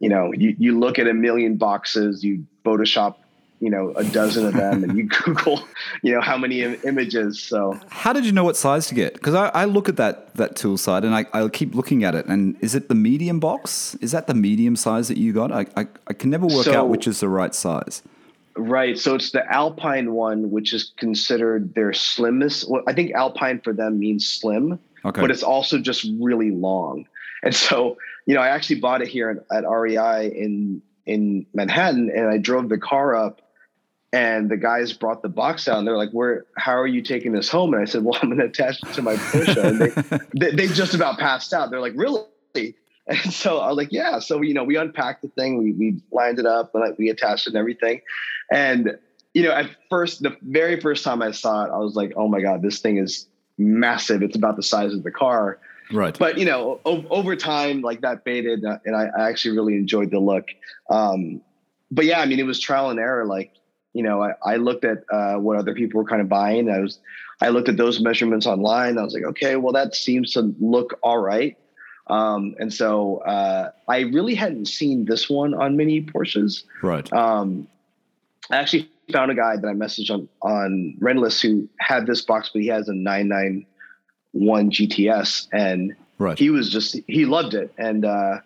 you 0.00 0.08
know 0.08 0.32
you 0.32 0.54
you 0.58 0.78
look 0.78 0.98
at 0.98 1.06
a 1.06 1.14
million 1.14 1.56
boxes, 1.56 2.24
you 2.24 2.46
Photoshop, 2.64 3.16
you 3.60 3.70
know, 3.70 3.92
a 3.96 4.04
dozen 4.04 4.46
of 4.46 4.54
them, 4.54 4.82
and 4.84 4.96
you 4.96 5.04
Google, 5.24 5.62
you 6.02 6.12
know, 6.14 6.20
how 6.20 6.36
many 6.38 6.62
Im- 6.62 6.80
images. 6.84 7.40
So 7.42 7.78
How 7.90 8.12
did 8.12 8.24
you 8.24 8.32
know 8.32 8.44
what 8.44 8.56
size 8.56 8.86
to 8.88 8.94
get? 8.94 9.14
Because 9.14 9.34
I, 9.34 9.48
I 9.48 9.64
look 9.66 9.88
at 9.88 9.96
that 9.96 10.34
that 10.34 10.58
Thule 10.58 10.78
side 10.78 11.04
and 11.04 11.14
I, 11.14 11.26
I 11.32 11.46
keep 11.48 11.74
looking 11.74 12.02
at 12.04 12.14
it. 12.14 12.26
And 12.26 12.56
is 12.60 12.74
it 12.74 12.88
the 12.88 12.94
medium 12.94 13.38
box? 13.38 13.94
Is 14.00 14.12
that 14.12 14.26
the 14.26 14.34
medium 14.34 14.76
size 14.76 15.08
that 15.08 15.18
you 15.18 15.32
got? 15.32 15.52
I, 15.52 15.66
I, 15.76 15.86
I 16.06 16.12
can 16.14 16.30
never 16.30 16.46
work 16.46 16.64
So- 16.64 16.74
out 16.74 16.88
which 16.88 17.06
is 17.06 17.20
the 17.20 17.28
right 17.28 17.54
size. 17.54 18.02
Right. 18.56 18.98
So 18.98 19.14
it's 19.14 19.30
the 19.30 19.46
Alpine 19.50 20.12
one, 20.12 20.50
which 20.50 20.72
is 20.72 20.92
considered 20.96 21.72
their 21.74 21.92
slimmest. 21.92 22.68
Well, 22.68 22.82
I 22.86 22.92
think 22.92 23.12
Alpine 23.12 23.60
for 23.60 23.72
them 23.72 23.98
means 24.00 24.28
slim, 24.28 24.78
Okay. 25.04 25.20
but 25.20 25.30
it's 25.30 25.42
also 25.44 25.78
just 25.78 26.04
really 26.18 26.50
long. 26.50 27.06
And 27.42 27.54
so, 27.54 27.96
you 28.26 28.34
know, 28.34 28.40
I 28.40 28.48
actually 28.48 28.80
bought 28.80 29.02
it 29.02 29.08
here 29.08 29.44
at, 29.50 29.64
at 29.64 29.68
REI 29.70 30.26
in 30.34 30.82
in 31.06 31.46
Manhattan, 31.54 32.10
and 32.14 32.26
I 32.28 32.36
drove 32.38 32.68
the 32.68 32.76
car 32.78 33.14
up, 33.16 33.40
and 34.12 34.50
the 34.50 34.56
guys 34.56 34.92
brought 34.92 35.22
the 35.22 35.28
box 35.28 35.68
out, 35.68 35.78
and 35.78 35.86
they're 35.86 35.96
like, 35.96 36.10
"Where? 36.10 36.44
How 36.56 36.72
are 36.72 36.86
you 36.86 37.02
taking 37.02 37.32
this 37.32 37.48
home?" 37.48 37.74
And 37.74 37.82
I 37.82 37.86
said, 37.86 38.04
"Well, 38.04 38.18
I'm 38.22 38.28
going 38.28 38.40
to 38.40 38.46
attach 38.46 38.82
it 38.82 38.92
to 38.94 39.02
my 39.02 39.14
Porsche." 39.14 39.64
And 39.64 39.78
they, 39.78 40.50
they 40.50 40.56
they 40.56 40.74
just 40.74 40.94
about 40.94 41.18
passed 41.18 41.52
out. 41.52 41.70
They're 41.70 41.80
like, 41.80 41.94
"Really?" 41.96 42.24
And 43.06 43.32
so 43.32 43.58
I 43.58 43.68
was 43.68 43.76
like, 43.76 43.92
"Yeah." 43.92 44.18
So 44.18 44.40
you 44.42 44.54
know, 44.54 44.64
we 44.64 44.76
unpacked 44.76 45.22
the 45.22 45.28
thing, 45.28 45.58
we 45.58 45.72
we 45.72 46.00
lined 46.12 46.38
it 46.38 46.46
up, 46.46 46.74
and 46.74 46.82
like, 46.84 46.98
we 46.98 47.08
attached 47.08 47.46
it 47.46 47.50
and 47.50 47.56
everything. 47.58 48.00
And 48.50 48.98
you 49.34 49.42
know, 49.44 49.52
at 49.52 49.70
first, 49.88 50.22
the 50.22 50.36
very 50.42 50.80
first 50.80 51.04
time 51.04 51.22
I 51.22 51.30
saw 51.30 51.64
it, 51.64 51.70
I 51.70 51.78
was 51.78 51.94
like, 51.94 52.12
"Oh 52.16 52.28
my 52.28 52.40
god, 52.40 52.62
this 52.62 52.80
thing 52.80 52.98
is 52.98 53.26
massive! 53.58 54.22
It's 54.22 54.36
about 54.36 54.56
the 54.56 54.62
size 54.62 54.92
of 54.92 55.02
the 55.02 55.10
car." 55.10 55.58
right. 55.92 56.18
But 56.18 56.38
you 56.38 56.44
know, 56.44 56.80
o- 56.84 57.06
over 57.10 57.36
time, 57.36 57.80
like 57.80 58.00
that 58.02 58.24
faded, 58.24 58.64
uh, 58.64 58.78
and 58.84 58.96
I, 58.96 59.08
I 59.16 59.28
actually 59.28 59.56
really 59.56 59.76
enjoyed 59.76 60.10
the 60.10 60.20
look. 60.20 60.48
Um, 60.88 61.40
but 61.90 62.04
yeah, 62.04 62.20
I 62.20 62.26
mean, 62.26 62.38
it 62.38 62.46
was 62.46 62.60
trial 62.60 62.90
and 62.90 63.00
error. 63.00 63.24
Like, 63.24 63.52
you 63.92 64.02
know, 64.02 64.22
I, 64.22 64.32
I 64.44 64.56
looked 64.56 64.84
at 64.84 65.04
uh, 65.10 65.34
what 65.34 65.58
other 65.58 65.74
people 65.74 65.98
were 65.98 66.08
kind 66.08 66.22
of 66.22 66.28
buying. 66.28 66.70
I 66.70 66.78
was, 66.78 66.98
I 67.40 67.48
looked 67.48 67.68
at 67.68 67.76
those 67.76 68.00
measurements 68.00 68.46
online. 68.46 68.98
I 68.98 69.02
was 69.02 69.14
like, 69.14 69.24
okay, 69.24 69.56
well, 69.56 69.72
that 69.72 69.94
seems 69.94 70.32
to 70.34 70.54
look 70.60 70.98
all 71.02 71.18
right. 71.18 71.56
Um, 72.06 72.54
and 72.58 72.72
so 72.72 73.18
uh, 73.18 73.70
I 73.88 74.00
really 74.00 74.34
hadn't 74.34 74.66
seen 74.66 75.04
this 75.04 75.30
one 75.30 75.54
on 75.54 75.76
many 75.76 76.02
Porsches. 76.02 76.64
right. 76.82 77.10
Um, 77.12 77.68
I 78.50 78.56
actually 78.56 78.90
found 79.12 79.30
a 79.30 79.34
guy 79.34 79.56
that 79.56 79.66
I 79.66 79.72
messaged 79.72 80.10
on 80.10 80.28
on 80.42 80.96
Rennlist 81.00 81.42
who 81.42 81.68
had 81.78 82.06
this 82.06 82.22
box, 82.22 82.50
but 82.52 82.62
he 82.62 82.68
has 82.68 82.88
a 82.88 82.94
991 82.94 84.70
GTS, 84.70 85.48
and 85.52 85.94
right. 86.18 86.38
he 86.38 86.50
was 86.50 86.70
just 86.70 86.96
he 87.06 87.26
loved 87.26 87.54
it, 87.54 87.72
and 87.78 88.04
uh, 88.04 88.38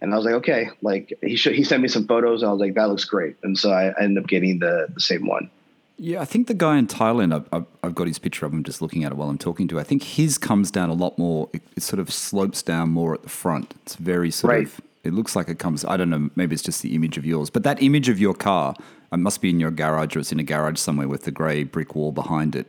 and 0.00 0.12
I 0.12 0.16
was 0.16 0.24
like, 0.26 0.34
okay, 0.34 0.70
like 0.82 1.12
he 1.22 1.36
should, 1.36 1.54
he 1.54 1.64
sent 1.64 1.82
me 1.82 1.88
some 1.88 2.06
photos, 2.06 2.42
and 2.42 2.48
I 2.48 2.52
was 2.52 2.60
like, 2.60 2.74
that 2.74 2.88
looks 2.88 3.04
great, 3.04 3.36
and 3.42 3.58
so 3.58 3.70
I 3.70 3.92
ended 4.00 4.22
up 4.22 4.28
getting 4.28 4.58
the 4.58 4.88
the 4.94 5.00
same 5.00 5.26
one. 5.26 5.50
Yeah, 5.98 6.20
I 6.20 6.26
think 6.26 6.46
the 6.46 6.52
guy 6.54 6.76
in 6.76 6.86
Thailand, 6.86 7.34
I've, 7.34 7.48
I've, 7.52 7.64
I've 7.82 7.94
got 7.94 8.06
his 8.06 8.18
picture 8.18 8.44
of 8.44 8.52
him 8.52 8.62
just 8.64 8.82
looking 8.82 9.04
at 9.04 9.12
it 9.12 9.14
while 9.16 9.30
I'm 9.30 9.38
talking 9.38 9.66
to. 9.68 9.76
you. 9.76 9.80
I 9.80 9.82
think 9.82 10.02
his 10.02 10.36
comes 10.36 10.70
down 10.70 10.90
a 10.90 10.94
lot 10.94 11.16
more. 11.16 11.48
It, 11.54 11.62
it 11.74 11.82
sort 11.82 12.00
of 12.00 12.12
slopes 12.12 12.62
down 12.62 12.90
more 12.90 13.14
at 13.14 13.22
the 13.22 13.30
front. 13.30 13.72
It's 13.82 13.94
very 13.96 14.30
sort 14.30 14.52
Right. 14.52 14.66
of. 14.66 14.78
It 15.04 15.14
looks 15.14 15.34
like 15.34 15.48
it 15.48 15.58
comes. 15.58 15.86
I 15.86 15.96
don't 15.96 16.10
know. 16.10 16.28
Maybe 16.36 16.52
it's 16.52 16.62
just 16.62 16.82
the 16.82 16.94
image 16.94 17.16
of 17.16 17.24
yours, 17.24 17.48
but 17.48 17.62
that 17.62 17.82
image 17.82 18.10
of 18.10 18.18
your 18.18 18.34
car, 18.34 18.74
it 19.10 19.16
must 19.16 19.40
be 19.40 19.48
in 19.48 19.58
your 19.58 19.70
garage 19.70 20.14
or 20.16 20.18
it's 20.18 20.32
in 20.32 20.38
a 20.40 20.42
garage 20.42 20.78
somewhere 20.78 21.08
with 21.08 21.22
the 21.24 21.30
grey 21.30 21.62
brick 21.62 21.94
wall 21.94 22.12
behind 22.12 22.54
it, 22.56 22.66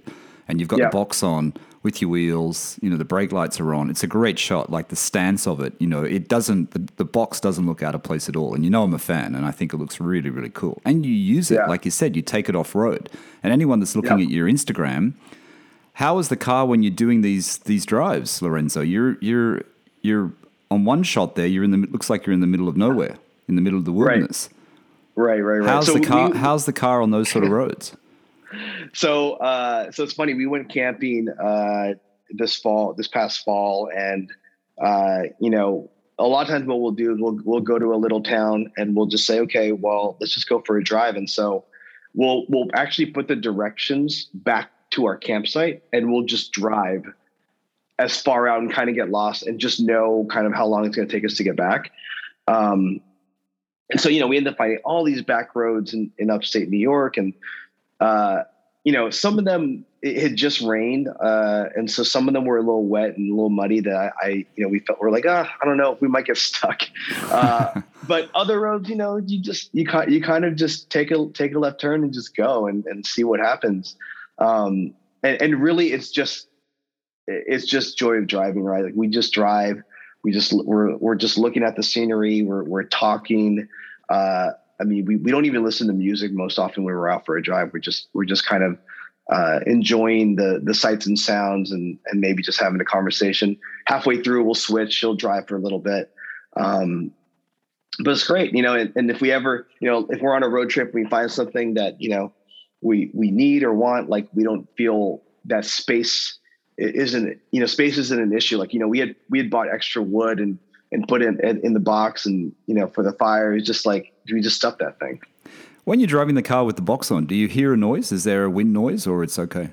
and 0.47 0.62
you've 0.62 0.70
got 0.70 0.80
Yeah. 0.80 0.86
the 0.86 0.91
box 0.91 1.22
on 1.22 1.54
with 1.84 2.02
your 2.02 2.10
wheels. 2.12 2.78
You 2.82 2.90
know 2.90 2.98
the 2.98 3.06
brake 3.06 3.32
lights 3.32 3.60
are 3.60 3.74
on. 3.74 3.90
It's 3.90 4.04
a 4.04 4.08
great 4.08 4.38
shot. 4.40 4.70
Like 4.70 4.88
the 4.90 4.96
stance 4.96 5.48
of 5.48 5.60
it. 5.62 5.74
You 5.80 5.88
know 5.88 6.04
it 6.04 6.28
doesn't. 6.28 6.72
The, 6.72 6.88
the 6.98 7.06
box 7.06 7.40
doesn't 7.40 7.66
look 7.66 7.82
out 7.84 7.96
of 7.96 8.04
place 8.04 8.28
at 8.30 8.36
all. 8.36 8.54
And 8.54 8.64
you 8.64 8.70
know 8.70 8.84
I'm 8.84 8.94
a 8.94 9.00
fan, 9.00 9.36
and 9.36 9.46
I 9.46 9.52
think 9.52 9.74
it 9.74 9.78
looks 9.78 10.00
really 10.00 10.30
really 10.30 10.50
cool. 10.50 10.82
And 10.86 11.06
you 11.06 11.14
use 11.14 11.52
it 11.52 11.56
Yeah. 11.56 11.68
like 11.68 11.86
you 11.86 11.92
said. 11.92 12.16
You 12.16 12.22
take 12.22 12.50
it 12.50 12.56
off 12.56 12.76
road, 12.76 13.10
and 13.44 13.54
anyone 13.54 13.80
that's 13.80 13.96
looking 13.96 14.20
Yeah. 14.20 14.26
at 14.26 14.32
your 14.32 14.48
Instagram. 14.50 15.14
How 15.94 16.20
is 16.20 16.30
the 16.30 16.36
car 16.38 16.66
when 16.66 16.84
you're 16.84 16.92
doing 16.92 17.22
these 17.22 17.58
these 17.60 17.86
drives, 17.86 18.42
Lorenzo? 18.42 18.82
You're 18.82 19.18
you're 19.20 19.62
you're 20.02 20.32
on 20.70 20.86
one 20.86 21.02
shot 21.04 21.36
there. 21.36 21.48
You're 21.48 21.64
in 21.64 21.72
the 21.72 21.88
looks 21.90 22.10
like 22.10 22.26
you're 22.26 22.34
in 22.34 22.40
the 22.42 22.48
middle 22.48 22.68
of 22.68 22.78
nowhere, 22.78 23.16
in 23.48 23.56
the 23.56 23.62
middle 23.62 23.80
of 23.80 23.86
the 23.86 23.92
wilderness. 23.94 24.50
Right, 25.16 25.40
right, 25.40 25.60
right. 25.62 25.68
How's 25.68 25.88
So 25.88 25.94
the 25.94 26.02
car? 26.02 26.30
we- 26.30 26.38
how's 26.38 26.66
the 26.66 26.74
car 26.74 27.02
on 27.02 27.10
those 27.10 27.30
sort 27.30 27.44
of 27.44 27.50
roads? 27.50 27.96
So 28.93 29.34
uh, 29.34 29.91
so 29.91 30.04
it's 30.04 30.14
funny. 30.14 30.34
We 30.34 30.45
went 30.45 30.70
camping 30.70 31.30
uh, 31.30 31.93
this 32.30 32.56
fall, 32.56 32.93
this 32.93 33.08
past 33.08 33.43
fall, 33.43 33.89
and 33.95 34.32
uh, 34.82 35.24
you 35.39 35.50
know, 35.50 35.89
a 36.20 36.26
lot 36.26 36.41
of 36.43 36.48
times 36.48 36.66
what 36.68 36.82
we'll 36.82 36.91
do 36.91 37.14
is 37.14 37.20
we'll 37.20 37.39
we'll 37.43 37.62
go 37.62 37.80
to 37.80 37.93
a 37.93 37.98
little 37.98 38.22
town 38.22 38.72
and 38.78 38.95
we'll 38.95 39.08
just 39.08 39.26
say, 39.26 39.39
okay, 39.41 39.72
well, 39.72 40.18
let's 40.20 40.34
just 40.34 40.50
go 40.50 40.62
for 40.66 40.78
a 40.78 40.84
drive. 40.84 41.16
And 41.16 41.30
so 41.30 41.66
we'll 42.14 42.45
we'll 42.50 42.68
actually 42.74 43.08
put 43.08 43.28
the 43.28 43.36
directions 43.36 44.26
back 44.34 44.72
to 44.91 45.06
our 45.06 45.18
campsite 45.18 45.84
and 45.91 46.12
we'll 46.12 46.26
just 46.26 46.52
drive 46.52 47.06
as 48.00 48.22
far 48.22 48.48
out 48.48 48.62
and 48.62 48.72
kind 48.72 48.89
of 48.89 48.95
get 48.95 49.10
lost 49.10 49.43
and 49.43 49.60
just 49.60 49.80
know 49.80 50.26
kind 50.32 50.45
of 50.45 50.54
how 50.54 50.66
long 50.66 50.86
it's 50.86 50.95
going 50.95 51.08
to 51.08 51.14
take 51.14 51.26
us 51.26 51.36
to 51.36 51.43
get 51.43 51.56
back. 51.56 51.91
Um, 52.48 53.02
and 53.89 54.00
so, 54.00 54.10
you 54.10 54.20
know, 54.20 54.28
we 54.28 54.38
end 54.38 54.48
up 54.48 54.58
finding 54.58 54.80
all 54.86 55.04
these 55.04 55.22
back 55.22 55.56
roads 55.56 55.93
in, 55.93 56.12
in 56.18 56.30
upstate 56.30 56.70
New 56.70 56.78
York. 56.78 57.18
And, 57.18 57.34
uh, 58.00 58.43
you 58.84 58.93
know, 58.93 59.10
some 59.10 59.38
of 59.38 59.45
them 59.45 59.86
it 60.02 60.22
had 60.22 60.36
just 60.36 60.62
rained. 60.62 61.08
Uh, 61.08 61.66
and 61.76 61.89
so 61.89 62.04
some 62.04 62.28
of 62.28 62.34
them 62.34 62.45
were 62.45 62.58
a 62.58 62.62
little 62.62 62.86
wet 62.86 63.18
and 63.18 63.32
a 63.32 63.34
little 63.34 63.50
muddy 63.50 63.82
that 63.82 63.95
I, 63.95 64.12
I 64.22 64.30
you 64.56 64.64
know, 64.64 64.68
we 64.68 64.80
felt 64.80 65.00
we're 65.00 65.12
like, 65.12 65.26
ah, 65.28 65.52
I 65.62 65.66
don't 65.66 65.78
know, 65.78 65.98
we 66.00 66.08
might 66.08 66.26
get 66.26 66.38
stuck. 66.38 66.84
Uh, 67.24 67.82
but 68.08 68.30
other 68.36 68.60
roads, 68.60 68.89
you 68.89 68.95
know, 68.95 69.18
you 69.18 69.41
just, 69.41 69.70
you 69.74 69.86
kind, 69.86 70.12
you 70.12 70.22
kind 70.22 70.45
of 70.45 70.56
just 70.56 70.89
take 70.89 71.12
a, 71.12 71.28
take 71.34 71.56
a 71.56 71.60
left 71.60 71.82
turn 71.82 72.04
and 72.04 72.14
just 72.14 72.36
go 72.36 72.68
and, 72.68 72.86
and 72.86 73.06
see 73.06 73.24
what 73.24 73.39
happens. 73.39 73.95
Um, 74.38 74.93
and, 75.24 75.41
and 75.41 75.62
really 75.62 75.91
it's 75.91 76.12
just, 76.12 76.48
it's 77.28 77.66
just 77.66 77.98
joy 77.98 78.14
of 78.14 78.28
driving, 78.28 78.64
right? 78.64 78.86
Like 78.86 78.93
we 78.95 79.08
just 79.08 79.34
drive, 79.34 79.82
we 80.24 80.32
just 80.32 80.54
we're 80.54 80.95
we're 80.98 81.16
just 81.16 81.38
looking 81.38 81.64
at 81.64 81.76
the 81.76 81.84
scenery. 81.84 82.41
We're 82.41 82.64
we're 82.64 82.84
talking. 82.84 83.68
Uh, 84.10 84.52
I 84.80 84.84
mean, 84.84 85.06
we, 85.06 85.16
we 85.16 85.32
don't 85.32 85.46
even 85.46 85.64
listen 85.64 85.88
to 85.88 85.94
music 85.94 86.32
most 86.32 86.60
often 86.60 86.84
when 86.84 86.94
we're 86.94 87.10
out 87.10 87.26
for 87.26 87.38
a 87.38 87.42
drive. 87.42 87.72
We're 87.74 87.80
just 87.80 88.10
we're 88.14 88.26
just 88.26 88.46
kind 88.46 88.64
of 88.64 88.78
uh, 89.32 89.60
enjoying 89.66 90.36
the 90.36 90.62
the 90.64 90.74
sights 90.74 91.06
and 91.06 91.18
sounds, 91.18 91.72
and 91.72 91.98
and 92.08 92.22
maybe 92.22 92.44
just 92.44 92.60
having 92.60 92.80
a 92.80 92.86
conversation. 92.86 93.58
Halfway 93.86 94.22
through, 94.22 94.44
we'll 94.44 94.56
switch. 94.56 94.94
She'll 94.94 95.16
drive 95.16 95.48
for 95.48 95.56
a 95.56 95.62
little 95.62 95.80
bit. 95.80 96.12
Um, 96.56 97.12
but 98.04 98.12
it's 98.12 98.28
great, 98.28 98.54
you 98.54 98.62
know. 98.62 98.76
And, 98.76 98.94
and 98.96 99.10
if 99.10 99.22
we 99.22 99.32
ever, 99.32 99.68
you 99.80 99.90
know, 99.90 100.08
if 100.10 100.22
we're 100.22 100.36
on 100.36 100.44
a 100.44 100.50
road 100.50 100.70
trip, 100.70 100.94
we 100.94 101.06
find 101.06 101.32
something 101.32 101.76
that 101.76 102.00
you 102.00 102.10
know 102.10 102.34
we 102.82 103.12
we 103.14 103.32
need 103.32 103.64
or 103.64 103.74
want, 103.74 104.10
like 104.10 104.28
we 104.34 104.44
don't 104.44 104.68
feel 104.78 105.24
that 105.46 105.66
space 105.66 106.38
isn't 106.78 107.40
you 107.52 107.60
know 107.60 107.66
space 107.66 107.98
isn't 107.98 108.22
an 108.22 108.34
issue 108.34 108.58
like 108.58 108.74
you 108.74 108.80
know 108.80 108.88
we 108.88 109.00
had 109.00 109.16
we 109.30 109.40
had 109.40 109.50
bought 109.50 109.68
extra 109.68 110.02
wood 110.02 110.40
and 110.40 110.60
and 110.92 111.08
put 111.08 111.24
in 111.24 111.40
in 111.64 111.74
the 111.74 111.80
box 111.80 112.26
and 112.26 112.54
you 112.68 112.76
know 112.76 112.88
for 112.88 113.04
the 113.04 113.14
fire 113.14 113.54
it's 113.54 113.66
just 113.66 113.86
like 113.86 114.14
we 114.32 114.42
just 114.42 114.56
stuff 114.56 114.78
that 114.80 115.00
thing 115.00 115.20
when 115.84 116.00
you're 116.00 116.08
driving 116.08 116.36
the 116.36 116.42
car 116.42 116.66
with 116.66 116.76
the 116.76 116.82
box 116.82 117.12
on 117.12 117.26
do 117.26 117.36
you 117.36 117.48
hear 117.48 117.74
a 117.74 117.78
noise 117.78 118.12
is 118.12 118.24
there 118.24 118.46
a 118.46 118.50
wind 118.50 118.74
noise 118.74 119.08
or 119.08 119.24
it's 119.24 119.38
okay 119.38 119.70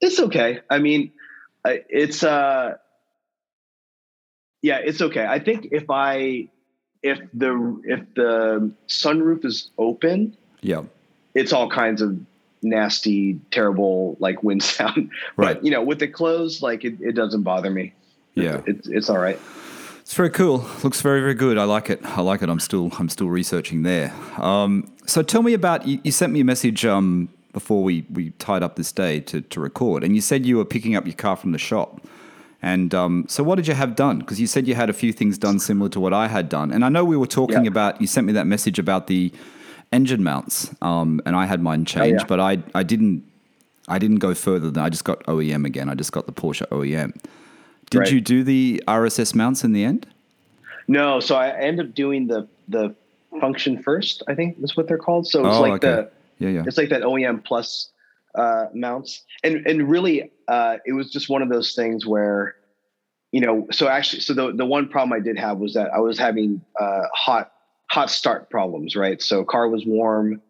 it's 0.00 0.18
okay 0.18 0.60
i 0.70 0.78
mean 0.78 1.12
it's 1.64 2.22
uh 2.22 2.74
yeah 4.62 4.78
it's 4.78 5.00
okay 5.00 5.26
i 5.26 5.38
think 5.38 5.68
if 5.72 5.90
i 5.90 6.48
if 7.02 7.18
the 7.34 7.80
if 7.84 8.00
the 8.14 8.72
sunroof 8.88 9.44
is 9.44 9.70
open 9.78 10.36
yeah 10.60 10.82
it's 11.34 11.52
all 11.52 11.70
kinds 11.70 12.02
of 12.02 12.18
nasty, 12.62 13.40
terrible 13.50 14.16
like 14.20 14.42
wind 14.42 14.62
sound. 14.62 15.10
Right. 15.36 15.54
But 15.54 15.64
you 15.64 15.70
know, 15.70 15.82
with 15.82 16.02
it 16.02 16.08
closed, 16.08 16.62
like 16.62 16.84
it, 16.84 17.00
it 17.00 17.12
doesn't 17.12 17.42
bother 17.42 17.70
me. 17.70 17.92
Yeah, 18.34 18.62
it's 18.66 18.88
it's 18.88 19.10
all 19.10 19.18
right. 19.18 19.38
It's 20.02 20.14
very 20.14 20.30
cool. 20.30 20.66
Looks 20.82 21.00
very 21.00 21.20
very 21.20 21.34
good. 21.34 21.56
I 21.56 21.64
like 21.64 21.88
it. 21.88 22.04
I 22.04 22.20
like 22.20 22.42
it. 22.42 22.48
I'm 22.48 22.60
still 22.60 22.90
I'm 22.98 23.08
still 23.08 23.28
researching 23.28 23.82
there. 23.82 24.12
Um, 24.36 24.92
so 25.06 25.22
tell 25.22 25.42
me 25.42 25.54
about 25.54 25.86
you, 25.86 26.00
you 26.04 26.12
sent 26.12 26.32
me 26.32 26.40
a 26.40 26.44
message 26.44 26.84
um, 26.84 27.28
before 27.52 27.82
we 27.82 28.04
we 28.10 28.30
tied 28.32 28.62
up 28.62 28.76
this 28.76 28.92
day 28.92 29.20
to 29.20 29.40
to 29.40 29.60
record, 29.60 30.04
and 30.04 30.14
you 30.14 30.20
said 30.20 30.44
you 30.44 30.56
were 30.56 30.64
picking 30.64 30.96
up 30.96 31.06
your 31.06 31.14
car 31.14 31.36
from 31.36 31.52
the 31.52 31.58
shop. 31.58 32.00
And 32.64 32.94
um, 32.94 33.24
so, 33.28 33.42
what 33.42 33.56
did 33.56 33.66
you 33.66 33.74
have 33.74 33.96
done? 33.96 34.20
Because 34.20 34.40
you 34.40 34.46
said 34.46 34.68
you 34.68 34.76
had 34.76 34.88
a 34.88 34.92
few 34.92 35.12
things 35.12 35.36
done 35.36 35.58
similar 35.58 35.88
to 35.90 36.00
what 36.00 36.12
I 36.12 36.28
had 36.28 36.48
done. 36.48 36.70
And 36.70 36.84
I 36.84 36.88
know 36.88 37.04
we 37.04 37.16
were 37.16 37.26
talking 37.26 37.66
about. 37.66 38.00
You 38.00 38.06
sent 38.06 38.26
me 38.26 38.32
that 38.34 38.46
message 38.46 38.78
about 38.78 39.08
the 39.08 39.32
engine 39.92 40.22
mounts, 40.22 40.74
um, 40.80 41.20
and 41.26 41.34
I 41.34 41.46
had 41.46 41.60
mine 41.60 41.84
changed, 41.84 42.20
oh, 42.20 42.22
yeah. 42.22 42.26
but 42.26 42.40
I 42.40 42.62
I 42.74 42.82
didn't 42.82 43.24
I 43.88 43.98
didn't 43.98 44.18
go 44.18 44.34
further 44.34 44.70
than 44.70 44.82
I 44.82 44.88
just 44.88 45.04
got 45.04 45.24
OEM 45.24 45.66
again. 45.66 45.88
I 45.88 45.94
just 45.94 46.12
got 46.12 46.26
the 46.26 46.32
Porsche 46.32 46.66
OEM. 46.68 47.16
Did 47.92 47.98
right. 47.98 48.12
you 48.12 48.20
do 48.20 48.42
the 48.42 48.82
RSS 48.88 49.34
mounts 49.34 49.64
in 49.64 49.72
the 49.72 49.84
end? 49.84 50.06
No, 50.88 51.20
so 51.20 51.36
I 51.36 51.50
ended 51.50 51.86
up 51.86 51.94
doing 51.94 52.26
the 52.26 52.48
the 52.68 52.94
function 53.40 53.82
first. 53.82 54.22
I 54.28 54.34
think 54.34 54.56
is 54.62 54.76
what 54.76 54.88
they're 54.88 54.98
called. 54.98 55.26
So 55.26 55.46
it's 55.46 55.56
oh, 55.56 55.60
like 55.60 55.84
okay. 55.84 55.88
the 55.88 56.10
yeah 56.38 56.48
yeah 56.48 56.64
it's 56.66 56.76
like 56.76 56.88
that 56.88 57.02
OEM 57.02 57.44
plus 57.44 57.90
uh, 58.34 58.66
mounts, 58.74 59.22
and 59.44 59.66
and 59.66 59.88
really 59.88 60.32
uh, 60.48 60.78
it 60.86 60.92
was 60.92 61.10
just 61.10 61.28
one 61.28 61.42
of 61.42 61.48
those 61.48 61.74
things 61.74 62.06
where 62.06 62.56
you 63.30 63.40
know 63.40 63.66
so 63.70 63.88
actually 63.88 64.20
so 64.20 64.34
the 64.34 64.52
the 64.52 64.66
one 64.66 64.88
problem 64.88 65.12
I 65.12 65.20
did 65.22 65.38
have 65.38 65.58
was 65.58 65.74
that 65.74 65.92
I 65.94 66.00
was 66.00 66.18
having 66.18 66.60
uh, 66.80 67.02
hot 67.14 67.52
hot 67.92 68.08
start 68.08 68.48
problems, 68.48 68.96
right? 68.96 69.20
So 69.20 69.44
car 69.44 69.68
was 69.68 69.84
warm. 69.84 70.40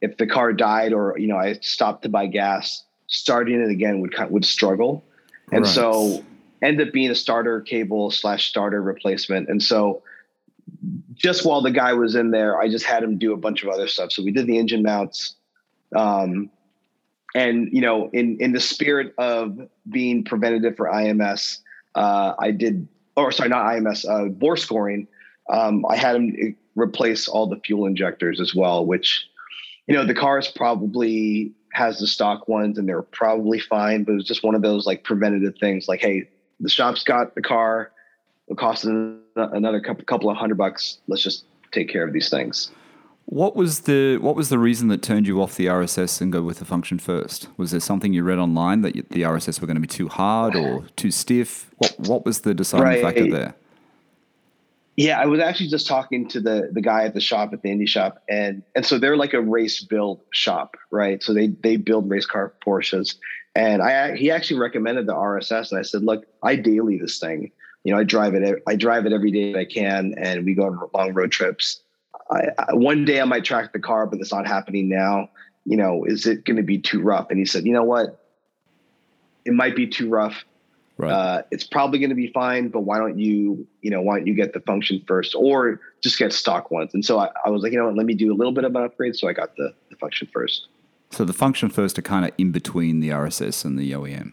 If 0.00 0.16
the 0.16 0.26
car 0.26 0.54
died 0.54 0.94
or, 0.94 1.18
you 1.18 1.26
know, 1.26 1.36
I 1.36 1.58
stopped 1.60 2.02
to 2.04 2.08
buy 2.08 2.26
gas, 2.28 2.82
starting 3.08 3.60
it 3.60 3.70
again 3.70 4.00
would 4.00 4.14
kind 4.14 4.30
would 4.30 4.46
struggle. 4.46 5.04
And 5.52 5.64
right. 5.64 5.74
so 5.74 6.24
end 6.62 6.80
up 6.80 6.92
being 6.92 7.10
a 7.10 7.14
starter 7.14 7.60
cable 7.60 8.10
slash 8.10 8.48
starter 8.48 8.82
replacement. 8.82 9.48
And 9.48 9.62
so 9.62 10.02
just 11.14 11.44
while 11.44 11.60
the 11.60 11.70
guy 11.70 11.92
was 11.94 12.14
in 12.14 12.30
there, 12.30 12.60
I 12.60 12.68
just 12.68 12.84
had 12.84 13.02
him 13.02 13.18
do 13.18 13.32
a 13.32 13.36
bunch 13.36 13.62
of 13.62 13.68
other 13.68 13.86
stuff. 13.88 14.12
So 14.12 14.22
we 14.22 14.32
did 14.32 14.46
the 14.46 14.58
engine 14.58 14.82
mounts. 14.82 15.34
Um, 15.94 16.50
and 17.34 17.68
you 17.72 17.80
know, 17.80 18.10
in 18.12 18.38
in 18.40 18.52
the 18.52 18.60
spirit 18.60 19.14
of 19.18 19.58
being 19.88 20.24
preventative 20.24 20.76
for 20.76 20.86
IMS, 20.86 21.58
uh, 21.94 22.34
I 22.38 22.50
did, 22.50 22.88
or 23.16 23.32
sorry, 23.32 23.48
not 23.48 23.66
IMS, 23.66 24.08
uh, 24.08 24.28
bore 24.28 24.56
scoring. 24.56 25.08
Um, 25.50 25.84
I 25.86 25.96
had 25.96 26.16
him 26.16 26.56
replace 26.74 27.28
all 27.28 27.46
the 27.46 27.60
fuel 27.64 27.86
injectors 27.86 28.40
as 28.40 28.54
well, 28.54 28.84
which, 28.84 29.28
you 29.86 29.94
know, 29.94 30.04
the 30.04 30.14
cars 30.14 30.48
probably 30.48 31.52
has 31.72 31.98
the 31.98 32.06
stock 32.06 32.48
ones 32.48 32.78
and 32.78 32.88
they're 32.88 33.02
probably 33.02 33.58
fine, 33.58 34.04
but 34.04 34.12
it 34.12 34.16
was 34.16 34.26
just 34.26 34.42
one 34.42 34.54
of 34.54 34.62
those 34.62 34.86
like 34.86 35.04
preventative 35.04 35.54
things 35.58 35.88
like, 35.88 36.00
hey, 36.00 36.28
the 36.60 36.68
shop's 36.68 37.02
got 37.02 37.34
the 37.34 37.42
car, 37.42 37.92
it 38.48 38.56
costs 38.56 38.84
another 38.84 39.80
couple 39.80 40.30
of 40.30 40.36
hundred 40.36 40.56
bucks. 40.56 40.98
Let's 41.06 41.22
just 41.22 41.44
take 41.72 41.88
care 41.88 42.06
of 42.06 42.12
these 42.12 42.28
things. 42.28 42.70
What 43.26 43.54
was 43.54 43.80
the 43.80 44.16
what 44.18 44.36
was 44.36 44.48
the 44.48 44.58
reason 44.58 44.88
that 44.88 45.02
turned 45.02 45.26
you 45.26 45.42
off 45.42 45.56
the 45.56 45.66
RSS 45.66 46.22
and 46.22 46.32
go 46.32 46.40
with 46.40 46.60
the 46.60 46.64
function 46.64 46.98
first? 46.98 47.48
Was 47.58 47.72
there 47.72 47.80
something 47.80 48.14
you 48.14 48.22
read 48.22 48.38
online 48.38 48.80
that 48.80 48.94
the 49.10 49.22
RSS 49.22 49.60
were 49.60 49.66
going 49.66 49.76
to 49.76 49.82
be 49.82 49.86
too 49.86 50.08
hard 50.08 50.56
or 50.56 50.86
too 50.96 51.10
stiff? 51.10 51.70
What 51.76 51.94
what 51.98 52.24
was 52.24 52.40
the 52.40 52.54
deciding 52.54 52.86
right. 52.86 53.02
factor 53.02 53.30
there? 53.30 53.54
Yeah, 54.96 55.20
I 55.20 55.26
was 55.26 55.40
actually 55.40 55.68
just 55.68 55.86
talking 55.86 56.26
to 56.28 56.40
the 56.40 56.70
the 56.72 56.80
guy 56.80 57.04
at 57.04 57.12
the 57.12 57.20
shop 57.20 57.52
at 57.52 57.60
the 57.60 57.68
indie 57.68 57.86
shop, 57.86 58.22
and 58.30 58.62
and 58.74 58.86
so 58.86 58.98
they're 58.98 59.16
like 59.16 59.34
a 59.34 59.42
race 59.42 59.82
build 59.84 60.22
shop, 60.30 60.78
right? 60.90 61.22
So 61.22 61.34
they 61.34 61.48
they 61.48 61.76
build 61.76 62.08
race 62.08 62.24
car 62.24 62.54
Porsches, 62.66 63.16
and 63.58 63.82
I 63.82 64.16
he 64.16 64.30
actually 64.30 64.60
recommended 64.60 65.06
the 65.06 65.14
RSS, 65.14 65.70
and 65.70 65.78
I 65.78 65.82
said, 65.82 66.02
look, 66.02 66.24
I 66.42 66.56
daily 66.56 66.98
this 66.98 67.18
thing, 67.18 67.50
you 67.84 67.92
know, 67.92 67.98
I 67.98 68.04
drive 68.04 68.34
it 68.34 68.62
I 68.66 68.76
drive 68.76 69.06
it 69.06 69.12
every 69.12 69.30
day 69.30 69.52
that 69.52 69.58
I 69.58 69.64
can, 69.64 70.14
and 70.16 70.44
we 70.44 70.54
go 70.54 70.66
on 70.66 70.78
long 70.94 71.12
road 71.14 71.30
trips. 71.30 71.80
I, 72.30 72.48
I, 72.58 72.74
one 72.74 73.04
day 73.04 73.20
I 73.20 73.24
might 73.24 73.44
track 73.44 73.72
the 73.72 73.78
car, 73.78 74.06
but 74.06 74.20
it's 74.20 74.32
not 74.32 74.46
happening 74.46 74.88
now. 74.88 75.30
You 75.64 75.76
know, 75.76 76.04
is 76.04 76.26
it 76.26 76.44
going 76.44 76.56
to 76.56 76.62
be 76.62 76.78
too 76.78 77.00
rough? 77.00 77.28
And 77.30 77.38
he 77.38 77.44
said, 77.44 77.64
you 77.64 77.72
know 77.72 77.84
what, 77.84 78.24
it 79.44 79.52
might 79.52 79.76
be 79.76 79.86
too 79.86 80.08
rough 80.08 80.44
Right. 80.98 81.12
Uh, 81.12 81.42
it's 81.52 81.62
probably 81.62 82.00
going 82.00 82.10
to 82.10 82.16
be 82.16 82.26
fine, 82.32 82.68
but 82.68 82.80
why 82.80 82.98
don't 82.98 83.20
you, 83.20 83.66
you 83.82 83.90
know, 83.90 84.02
why 84.02 84.18
don't 84.18 84.26
you 84.26 84.34
get 84.34 84.52
the 84.52 84.60
function 84.60 85.00
first 85.06 85.32
or 85.36 85.80
just 86.02 86.18
get 86.18 86.32
stock 86.32 86.72
ones? 86.72 86.92
And 86.92 87.04
so 87.04 87.20
I, 87.20 87.28
I 87.46 87.50
was 87.50 87.62
like, 87.62 87.70
you 87.70 87.78
know 87.78 87.86
what, 87.86 87.94
let 87.94 88.04
me 88.04 88.14
do 88.14 88.32
a 88.32 88.34
little 88.34 88.52
bit 88.52 88.64
of 88.64 88.74
an 88.74 88.82
upgrade. 88.82 89.14
So 89.14 89.28
I 89.28 89.32
got 89.32 89.54
the, 89.54 89.72
the 89.90 89.96
function 89.96 90.28
first. 90.32 90.66
So 91.10 91.24
the 91.24 91.32
function 91.32 91.68
first 91.70 91.98
are 91.98 92.02
kind 92.02 92.24
of 92.24 92.32
in 92.38 92.52
between 92.52 93.00
the 93.00 93.10
RSS 93.10 93.64
and 93.64 93.78
the 93.78 93.92
OEM. 93.92 94.32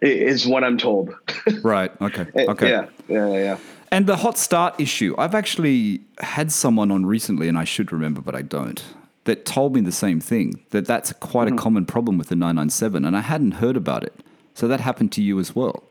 Is 0.00 0.46
what 0.46 0.64
I'm 0.64 0.78
told. 0.78 1.14
right. 1.62 1.92
Okay. 2.00 2.26
Okay. 2.36 2.70
Yeah. 2.70 2.86
Yeah. 3.08 3.28
Yeah. 3.32 3.58
And 3.90 4.06
the 4.06 4.16
hot 4.16 4.38
start 4.38 4.80
issue, 4.80 5.14
I've 5.18 5.34
actually 5.34 6.00
had 6.18 6.50
someone 6.50 6.90
on 6.90 7.06
recently, 7.06 7.48
and 7.48 7.56
I 7.56 7.64
should 7.64 7.92
remember, 7.92 8.20
but 8.20 8.34
I 8.34 8.42
don't, 8.42 8.82
that 9.22 9.44
told 9.44 9.74
me 9.74 9.80
the 9.82 9.92
same 9.92 10.20
thing 10.20 10.64
that 10.70 10.84
that's 10.84 11.12
quite 11.12 11.46
mm-hmm. 11.46 11.58
a 11.58 11.62
common 11.62 11.86
problem 11.86 12.18
with 12.18 12.28
the 12.28 12.34
997, 12.34 13.04
and 13.04 13.16
I 13.16 13.20
hadn't 13.20 13.52
heard 13.52 13.76
about 13.76 14.02
it. 14.02 14.14
So 14.54 14.66
that 14.66 14.80
happened 14.80 15.12
to 15.12 15.22
you 15.22 15.38
as 15.38 15.54
well. 15.54 15.84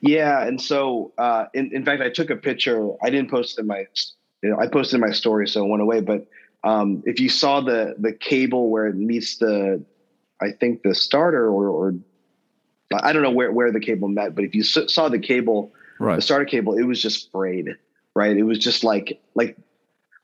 Yeah, 0.00 0.46
and 0.46 0.60
so 0.60 1.12
uh, 1.18 1.46
in, 1.54 1.74
in 1.74 1.84
fact, 1.84 2.02
I 2.02 2.10
took 2.10 2.30
a 2.30 2.36
picture. 2.36 2.90
I 3.02 3.10
didn't 3.10 3.30
post 3.30 3.58
it 3.58 3.62
in 3.62 3.68
my, 3.68 3.86
you 4.42 4.50
know, 4.50 4.58
I 4.58 4.68
posted 4.68 4.96
in 4.96 5.00
my 5.00 5.12
story, 5.12 5.48
so 5.48 5.64
it 5.64 5.68
went 5.68 5.82
away. 5.82 6.00
But 6.00 6.26
um, 6.64 7.02
if 7.06 7.20
you 7.20 7.28
saw 7.28 7.60
the 7.60 7.94
the 7.98 8.12
cable 8.12 8.70
where 8.70 8.86
it 8.86 8.96
meets 8.96 9.38
the, 9.38 9.84
I 10.40 10.52
think 10.52 10.82
the 10.82 10.94
starter 10.94 11.46
or, 11.48 11.68
or 11.68 11.94
I 12.92 13.12
don't 13.12 13.22
know 13.22 13.30
where 13.30 13.52
where 13.52 13.72
the 13.72 13.80
cable 13.80 14.08
met, 14.08 14.34
but 14.34 14.44
if 14.44 14.54
you 14.54 14.62
saw 14.62 15.08
the 15.08 15.18
cable, 15.18 15.72
right. 16.00 16.16
the 16.16 16.22
starter 16.22 16.44
cable, 16.44 16.76
it 16.76 16.84
was 16.84 17.00
just 17.00 17.30
frayed, 17.30 17.68
right? 18.14 18.36
It 18.36 18.42
was 18.42 18.58
just 18.58 18.82
like 18.82 19.20
like 19.34 19.56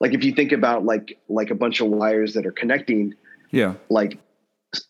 like 0.01 0.13
if 0.13 0.25
you 0.25 0.33
think 0.33 0.53
about 0.53 0.85
like 0.85 1.19
like 1.29 1.51
a 1.51 1.55
bunch 1.55 1.81
of 1.81 1.89
wires 1.89 2.35
that 2.35 2.47
are 2.47 2.53
connecting, 2.53 3.15
yeah, 3.51 3.75
like 3.89 4.19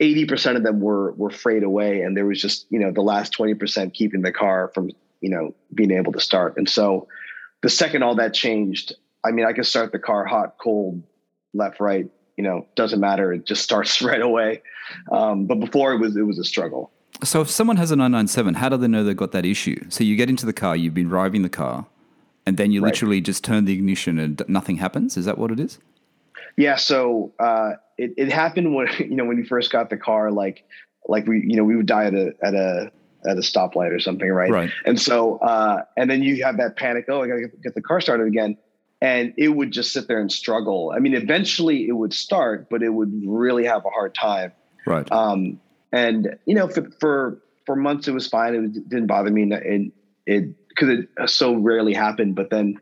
80% 0.00 0.56
of 0.56 0.62
them 0.62 0.80
were 0.80 1.12
were 1.12 1.30
frayed 1.30 1.62
away 1.62 2.00
and 2.00 2.16
there 2.16 2.26
was 2.26 2.40
just 2.40 2.66
you 2.70 2.78
know 2.78 2.90
the 2.90 3.02
last 3.02 3.36
20% 3.36 3.92
keeping 3.92 4.22
the 4.22 4.32
car 4.32 4.70
from 4.74 4.90
you 5.20 5.30
know 5.30 5.54
being 5.74 5.90
able 5.90 6.12
to 6.12 6.20
start 6.20 6.56
and 6.56 6.68
so 6.68 7.08
the 7.62 7.68
second 7.68 8.02
all 8.02 8.14
that 8.16 8.34
changed 8.34 8.94
i 9.24 9.30
mean 9.30 9.46
i 9.46 9.52
could 9.52 9.66
start 9.66 9.92
the 9.92 9.98
car 9.98 10.24
hot 10.24 10.56
cold 10.60 11.02
left 11.54 11.80
right 11.80 12.08
you 12.36 12.44
know 12.44 12.66
doesn't 12.76 13.00
matter 13.00 13.32
it 13.32 13.46
just 13.46 13.62
starts 13.62 14.02
right 14.10 14.20
away 14.20 14.60
um, 15.12 15.46
but 15.46 15.60
before 15.60 15.92
it 15.92 15.98
was 15.98 16.16
it 16.16 16.22
was 16.22 16.38
a 16.38 16.44
struggle 16.44 16.90
So 17.22 17.40
if 17.40 17.48
someone 17.48 17.76
has 17.78 17.90
a 17.92 17.96
997, 17.96 18.54
how 18.54 18.68
do 18.68 18.76
they 18.76 18.88
know 18.88 19.04
they've 19.04 19.16
got 19.16 19.30
that 19.32 19.46
issue? 19.46 19.78
So 19.88 20.02
you 20.02 20.16
get 20.16 20.28
into 20.28 20.44
the 20.46 20.52
car, 20.52 20.74
you've 20.76 20.94
been 20.94 21.08
driving 21.08 21.42
the 21.42 21.48
car, 21.48 21.86
and 22.44 22.56
then 22.56 22.72
you 22.72 22.82
Right. 22.82 22.92
literally 22.92 23.20
just 23.20 23.44
turn 23.44 23.64
the 23.66 23.72
ignition 23.72 24.18
and 24.18 24.42
nothing 24.48 24.76
happens. 24.78 25.16
Is 25.16 25.24
that 25.24 25.38
what 25.38 25.50
it 25.52 25.60
is? 25.60 25.78
Yeah, 26.56 26.76
so 26.76 27.32
uh, 27.38 27.70
it 27.96 28.10
it 28.16 28.32
happened 28.32 28.74
when 28.74 28.88
you 28.98 29.14
know 29.16 29.24
when 29.24 29.38
you 29.38 29.44
first 29.44 29.70
got 29.70 29.90
the 29.90 29.96
car, 29.96 30.32
like 30.32 30.64
like 31.06 31.24
we 31.26 31.36
you 31.50 31.56
know 31.56 31.64
we 31.64 31.76
would 31.76 31.86
die 31.86 32.06
at 32.06 32.14
a 32.14 32.34
at 32.42 32.54
a 32.54 32.90
at 33.30 33.36
a 33.38 33.44
stoplight 33.50 33.92
or 33.96 34.00
something, 34.00 34.28
right? 34.30 34.50
Right. 34.50 34.70
And 34.84 35.00
so 35.00 35.38
uh, 35.38 35.84
and 35.96 36.10
then 36.10 36.20
you 36.22 36.44
have 36.44 36.56
that 36.58 36.76
panic. 36.76 37.04
Oh, 37.08 37.22
I 37.22 37.28
gotta 37.28 37.40
get, 37.42 37.62
get 37.62 37.74
the 37.74 37.82
car 37.82 38.00
started 38.00 38.26
again, 38.26 38.56
and 39.04 39.34
it 39.36 39.48
would 39.48 39.70
just 39.70 39.92
sit 39.92 40.08
there 40.08 40.18
and 40.18 40.32
struggle. 40.32 40.90
I 40.96 40.98
mean, 40.98 41.12
eventually 41.12 41.86
it 41.86 41.92
would 41.92 42.14
start, 42.14 42.70
but 42.70 42.82
it 42.82 42.88
would 42.88 43.12
really 43.26 43.66
have 43.66 43.84
a 43.84 43.90
hard 43.90 44.14
time. 44.14 44.52
Right. 44.86 45.06
Um, 45.12 45.60
and 45.92 46.38
you 46.46 46.54
know, 46.54 46.68
for 46.68 46.88
for 47.00 47.42
for 47.66 47.76
months 47.76 48.08
it 48.08 48.12
was 48.12 48.26
fine. 48.26 48.54
It 48.54 48.88
didn't 48.88 49.06
bother 49.06 49.30
me, 49.30 49.42
and 49.42 49.92
it 50.24 50.68
because 50.68 50.88
it 50.88 51.28
so 51.28 51.54
rarely 51.54 51.92
happened. 51.92 52.34
But 52.34 52.48
then 52.48 52.80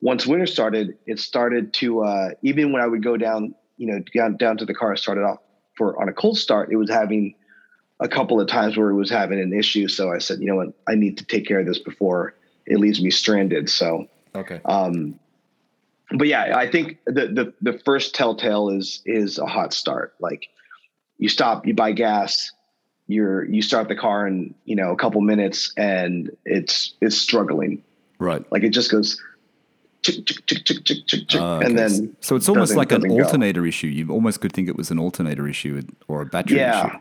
once 0.00 0.26
winter 0.26 0.46
started, 0.46 0.96
it 1.06 1.18
started 1.18 1.74
to 1.74 2.02
uh, 2.02 2.30
even 2.40 2.72
when 2.72 2.80
I 2.80 2.86
would 2.86 3.02
go 3.02 3.18
down, 3.18 3.54
you 3.76 3.88
know, 3.88 4.02
down 4.14 4.38
down 4.38 4.56
to 4.56 4.64
the 4.64 4.74
car, 4.74 4.96
started 4.96 5.24
off 5.24 5.40
for 5.76 6.00
on 6.00 6.08
a 6.08 6.14
cold 6.14 6.38
start. 6.38 6.72
It 6.72 6.76
was 6.76 6.88
having 6.88 7.34
a 8.00 8.08
couple 8.08 8.40
of 8.40 8.48
times 8.48 8.78
where 8.78 8.88
it 8.88 8.94
was 8.94 9.10
having 9.10 9.38
an 9.38 9.52
issue. 9.52 9.86
So 9.86 10.10
I 10.10 10.18
said, 10.18 10.40
you 10.40 10.46
know 10.46 10.56
what, 10.56 10.72
I 10.88 10.94
need 10.94 11.18
to 11.18 11.26
take 11.26 11.46
care 11.46 11.60
of 11.60 11.66
this 11.66 11.78
before 11.78 12.34
it 12.64 12.78
leaves 12.78 13.02
me 13.02 13.10
stranded. 13.10 13.68
So 13.68 14.06
okay. 14.34 14.62
um, 14.64 15.20
but 16.16 16.26
yeah, 16.26 16.56
I 16.56 16.70
think 16.70 16.98
the, 17.06 17.52
the 17.60 17.72
the 17.72 17.78
first 17.84 18.14
telltale 18.14 18.70
is 18.70 19.02
is 19.04 19.38
a 19.38 19.46
hot 19.46 19.72
start. 19.72 20.14
Like 20.20 20.48
you 21.18 21.28
stop, 21.28 21.66
you 21.66 21.74
buy 21.74 21.92
gas, 21.92 22.50
you're 23.06 23.44
you 23.44 23.60
start 23.62 23.88
the 23.88 23.96
car 23.96 24.26
in 24.26 24.54
you 24.64 24.76
know 24.76 24.90
a 24.90 24.96
couple 24.96 25.20
minutes, 25.20 25.72
and 25.76 26.30
it's 26.44 26.94
it's 27.00 27.16
struggling. 27.18 27.82
Right. 28.18 28.44
Like 28.50 28.62
it 28.64 28.70
just 28.70 28.90
goes, 28.90 29.20
chick, 30.02 30.26
chick, 30.26 30.46
chick, 30.46 30.64
chick, 30.64 30.84
chick, 30.84 31.06
chick, 31.06 31.28
chick, 31.28 31.40
Ah, 31.40 31.58
and 31.60 31.66
okay. 31.66 31.74
then 31.74 32.16
so 32.20 32.36
it's 32.36 32.48
almost 32.48 32.74
like 32.74 32.90
an 32.92 33.02
doesn't 33.02 33.16
go. 33.16 33.24
alternator 33.24 33.66
issue. 33.66 33.86
You 33.88 34.10
almost 34.10 34.40
could 34.40 34.52
think 34.52 34.68
it 34.68 34.76
was 34.76 34.90
an 34.90 34.98
alternator 34.98 35.46
issue 35.46 35.82
or 36.08 36.22
a 36.22 36.26
battery 36.26 36.58
Yeah. 36.58 36.86
issue. 36.86 36.96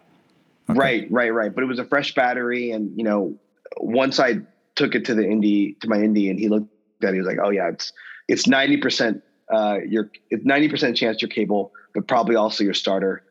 Okay. 0.70 0.80
Right, 0.80 1.08
right, 1.12 1.34
right. 1.34 1.56
But 1.56 1.64
it 1.64 1.68
was 1.68 1.80
a 1.80 1.86
fresh 1.86 2.14
battery, 2.14 2.72
and 2.72 2.96
you 2.98 3.06
know, 3.06 3.36
once 3.78 4.20
I 4.20 4.40
took 4.76 4.96
it 4.96 5.06
to 5.06 5.16
the 5.16 5.22
indie 5.24 5.80
to 5.80 5.88
my 5.88 5.98
indie, 5.98 6.30
and 6.30 6.38
he 6.38 6.50
looked 6.50 6.68
at 7.02 7.10
it, 7.10 7.14
he 7.14 7.20
was 7.20 7.28
like, 7.28 7.40
"Oh 7.42 7.50
yeah, 7.52 7.70
it's 7.70 7.94
it's 8.28 8.48
ninety 8.48 8.78
percent 8.78 9.24
uh 9.52 9.80
your 9.88 10.10
it's 10.30 10.46
ninety 10.46 10.70
percent 10.70 10.98
chance 10.98 11.22
your 11.22 11.30
cable, 11.30 11.72
but 11.94 12.08
probably 12.08 12.36
also 12.36 12.64
your 12.64 12.74
starter." 12.74 13.24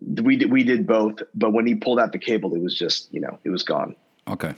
We 0.00 0.36
did 0.36 0.50
we 0.50 0.64
did 0.64 0.86
both, 0.86 1.22
but 1.34 1.52
when 1.52 1.66
he 1.66 1.74
pulled 1.74 2.00
out 2.00 2.12
the 2.12 2.18
cable, 2.18 2.54
it 2.54 2.62
was 2.62 2.76
just 2.76 3.12
you 3.12 3.20
know 3.20 3.38
it 3.44 3.50
was 3.50 3.62
gone. 3.62 3.94
Okay. 4.28 4.54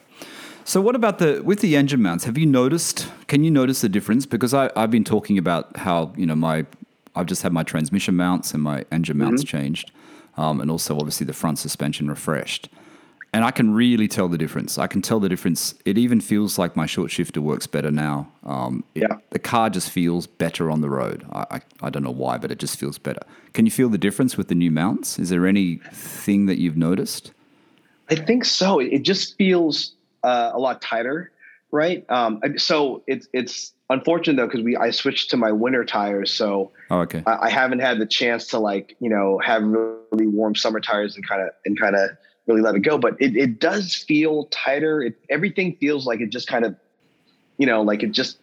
So 0.65 0.81
what 0.81 0.97
about 0.97 1.19
the 1.19 1.43
with 1.45 1.61
the 1.61 1.77
engine 1.77 2.01
mounts? 2.03 2.25
Have 2.25 2.39
you 2.39 2.47
noticed? 2.47 3.09
Can 3.27 3.45
you 3.45 3.51
notice 3.51 3.83
the 3.83 3.89
difference? 3.89 4.25
Because 4.27 4.55
I, 4.55 4.71
I've 4.75 4.91
been 4.91 5.05
talking 5.05 5.37
about 5.37 5.77
how 5.77 6.13
you 6.17 6.25
know 6.25 6.35
my 6.35 6.65
I've 7.15 7.27
just 7.27 7.43
had 7.43 7.53
my 7.53 7.63
transmission 7.63 8.17
mounts 8.17 8.55
and 8.55 8.63
my 8.63 8.85
engine 8.91 9.19
mounts 9.19 9.45
changed, 9.45 9.93
um, 10.37 10.61
and 10.61 10.71
also 10.71 10.97
obviously 10.97 11.27
the 11.27 11.35
front 11.35 11.59
suspension 11.59 12.09
refreshed, 12.09 12.69
and 13.35 13.45
I 13.45 13.51
can 13.51 13.75
really 13.75 14.07
tell 14.07 14.29
the 14.29 14.39
difference. 14.39 14.79
I 14.79 14.87
can 14.87 15.03
tell 15.03 15.19
the 15.19 15.29
difference. 15.29 15.75
It 15.85 15.99
even 15.99 16.21
feels 16.21 16.57
like 16.57 16.77
my 16.77 16.87
short 16.87 17.11
shifter 17.11 17.41
works 17.43 17.67
better 17.67 17.91
now. 17.91 18.29
Um, 18.45 18.85
it- 18.95 19.03
Yeah. 19.03 19.17
the 19.31 19.39
car 19.41 19.69
just 19.71 19.91
feels 19.91 20.27
better 20.27 20.71
on 20.71 20.81
the 20.81 20.89
road. 20.89 21.25
I, 21.33 21.45
I 21.57 21.61
I 21.83 21.91
don't 21.91 22.05
know 22.05 22.13
why, 22.25 22.39
but 22.39 22.51
it 22.53 22.59
just 22.61 22.79
feels 22.79 22.97
better. 22.97 23.21
Can 23.53 23.67
you 23.67 23.73
feel 23.73 23.89
the 23.89 23.99
difference 23.99 24.37
with 24.39 24.49
the 24.49 24.55
new 24.55 24.71
mounts? 24.71 25.19
Is 25.19 25.29
there 25.31 25.47
anything 25.47 26.47
that 26.47 26.59
you've 26.59 26.77
noticed? 26.77 27.33
I 28.09 28.15
think 28.15 28.45
so. 28.45 28.79
It 28.79 29.03
just 29.03 29.37
feels 29.37 29.95
uh, 30.23 30.51
a 30.55 30.59
lot 30.59 30.81
tighter, 30.81 31.33
right? 31.73 32.05
Um, 32.09 32.41
so 32.57 33.03
it's 33.07 33.27
it's 33.33 33.73
unfortunate 33.91 34.37
though 34.37 34.47
because 34.47 34.63
we 34.63 34.77
I 34.77 34.91
switched 34.91 35.31
to 35.33 35.37
my 35.37 35.51
winter 35.53 35.85
tires, 35.85 36.33
so 36.33 36.71
Oh, 36.91 37.01
okay. 37.01 37.23
I, 37.27 37.35
I 37.47 37.51
haven't 37.51 37.81
had 37.81 37.99
the 37.99 38.07
chance 38.07 38.47
to 38.49 38.59
like 38.61 38.97
you 39.01 39.11
know 39.11 39.39
have 39.45 39.63
really 39.65 40.29
warm 40.29 40.55
summer 40.55 40.81
tires 40.81 41.17
and 41.17 41.27
kind 41.29 41.43
of 41.43 41.49
and 41.67 41.79
kind 41.81 41.97
of 41.97 42.11
really 42.47 42.61
let 42.63 42.75
it 42.75 42.81
go. 42.81 42.99
But 42.99 43.17
it 43.21 43.37
it 43.37 43.61
does 43.61 43.95
feel 43.95 44.45
tighter. 44.47 45.03
It 45.03 45.17
everything 45.31 45.77
feels 45.77 46.07
like 46.07 46.21
it 46.21 46.31
just 46.31 46.47
kind 46.49 46.65
of 46.65 46.77
you 47.59 47.67
know 47.67 47.83
like 47.83 48.03
it 48.03 48.13
just 48.13 48.39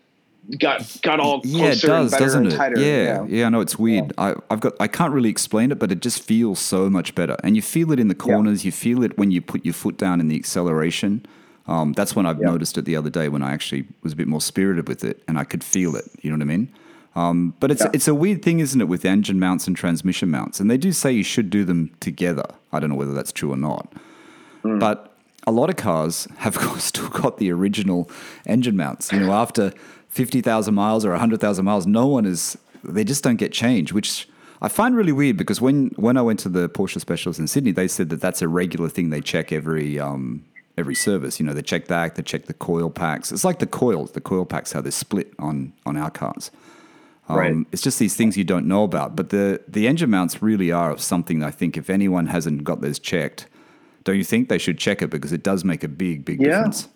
got 0.60 0.98
got 1.04 1.20
all 1.20 1.42
yeah, 1.44 1.68
it 1.68 1.82
does, 1.82 2.12
better 2.12 2.24
doesn't 2.24 2.46
and 2.46 2.54
it? 2.54 2.58
tighter. 2.58 2.80
yeah, 2.80 3.24
you 3.24 3.38
yeah. 3.38 3.46
I 3.46 3.50
know 3.50 3.62
it's 3.62 3.78
weird. 3.78 4.12
I, 4.18 4.34
I've 4.50 4.60
got, 4.60 4.74
I 4.80 4.88
can't 4.88 5.14
really 5.14 5.30
explain 5.30 5.72
it, 5.72 5.78
but 5.80 5.92
it 5.92 6.02
just 6.02 6.24
feels 6.24 6.60
so 6.60 6.90
much 6.90 7.14
better, 7.16 7.38
and 7.44 7.56
you 7.56 7.62
feel 7.62 7.92
it 7.92 8.00
in 8.00 8.08
the 8.08 8.16
corners. 8.16 8.66
You 8.66 8.72
feel 8.72 9.04
it 9.04 9.18
when 9.18 9.32
you 9.32 9.42
put 9.42 9.64
your 9.64 9.74
foot 9.76 9.98
down 9.98 10.20
in 10.20 10.28
the 10.30 10.36
acceleration. 10.36 11.26
Um, 11.68 11.94
that's 11.94 12.16
when 12.16 12.26
I've 12.26 12.40
Yeah. 12.40 12.48
noticed 12.48 12.78
it 12.80 12.86
the 12.86 12.96
other 12.96 13.12
day 13.12 13.30
when 13.30 13.44
I 13.44 13.54
actually 13.54 13.86
was 14.02 14.14
a 14.14 14.16
bit 14.16 14.28
more 14.28 14.42
spirited 14.42 14.88
with 14.88 15.04
it, 15.04 15.22
and 15.28 15.38
I 15.38 15.44
could 15.44 15.64
feel 15.64 15.96
it. 15.96 16.06
You 16.22 16.32
know 16.32 16.38
what 16.38 16.42
I 16.42 16.58
mean? 16.58 16.70
Um, 17.16 17.54
but 17.60 17.72
it's 17.72 17.82
Yeah. 17.82 17.90
it's 17.94 18.08
a 18.08 18.16
weird 18.16 18.42
thing, 18.42 18.60
isn't 18.60 18.80
it, 18.80 18.88
with 18.88 19.04
engine 19.06 19.40
mounts 19.40 19.68
and 19.68 19.76
transmission 19.76 20.30
mounts? 20.32 20.60
And 20.60 20.70
they 20.72 20.78
do 20.78 20.92
say 20.92 21.12
you 21.12 21.24
should 21.24 21.50
do 21.50 21.66
them 21.66 21.92
together. 22.00 22.46
I 22.72 22.80
don't 22.80 22.90
know 22.90 22.96
whether 22.96 23.14
that's 23.14 23.32
true 23.32 23.52
or 23.52 23.58
not. 23.58 23.92
Hmm. 24.64 24.80
But 24.80 25.14
a 25.46 25.52
lot 25.52 25.70
of 25.70 25.76
cars 25.76 26.28
have 26.38 26.56
still 26.80 27.10
got 27.10 27.38
the 27.38 27.52
original 27.52 28.10
engine 28.46 28.78
mounts. 28.78 29.12
You 29.12 29.20
know, 29.20 29.34
after 29.34 29.74
50,000 30.10 30.74
miles 30.74 31.06
or 31.06 31.12
100,000 31.12 31.66
miles, 31.66 31.86
no 31.88 32.08
one 32.08 32.26
is, 32.26 32.58
they 32.84 33.04
just 33.04 33.24
don't 33.24 33.38
get 33.38 33.52
changed, 33.52 33.92
which 33.92 34.28
I 34.62 34.68
find 34.70 34.96
really 34.96 35.12
weird 35.12 35.38
because 35.38 35.60
when, 35.60 35.88
when 35.96 36.16
I 36.18 36.22
went 36.22 36.40
to 36.42 36.50
the 36.50 36.70
Porsche 36.70 37.00
specialists 37.02 37.40
in 37.40 37.48
Sydney, 37.48 37.72
they 37.72 37.88
said 37.88 38.10
that 38.10 38.22
that's 38.22 38.42
a 38.42 38.48
regular 38.48 38.88
thing 38.90 39.10
they 39.10 39.22
check 39.22 39.52
every, 39.52 40.00
um, 40.00 40.46
every 40.78 40.96
service. 40.96 41.40
You 41.40 41.46
know, 41.46 41.54
they 41.54 41.62
check 41.64 41.88
that, 41.88 42.16
they 42.16 42.24
check 42.24 42.46
the 42.46 42.54
coil 42.54 42.90
packs. 42.90 43.32
It's 43.32 43.44
like 43.44 43.60
the 43.60 43.68
coils, 43.68 44.12
the 44.12 44.22
coil 44.22 44.46
packs, 44.46 44.72
how 44.72 44.82
they're 44.82 44.92
split 44.92 45.34
on, 45.40 45.74
on 45.86 45.98
our 45.98 46.12
cars. 46.12 46.52
Um, 47.32 47.38
Right. 47.38 47.56
It's 47.72 47.82
just 47.82 48.00
these 48.00 48.16
things 48.16 48.38
you 48.38 48.44
don't 48.44 48.68
know 48.68 48.84
about. 48.84 49.16
But 49.16 49.30
the, 49.30 49.62
the 49.68 49.88
engine 49.88 50.10
mounts 50.10 50.42
really 50.42 50.72
are 50.72 50.98
something 50.98 51.44
I 51.44 51.52
think 51.52 51.78
if 51.78 51.90
anyone 51.90 52.28
hasn't 52.28 52.64
got 52.64 52.82
those 52.82 53.00
checked, 53.00 53.48
don't 54.04 54.18
you 54.18 54.24
think 54.24 54.50
they 54.50 54.58
should 54.58 54.78
check 54.78 55.02
it 55.02 55.10
because 55.10 55.32
it 55.32 55.44
does 55.44 55.64
make 55.64 55.84
a 55.84 55.88
big, 55.88 56.26
big 56.26 56.42
Yeah. 56.42 56.50
difference? 56.50 56.88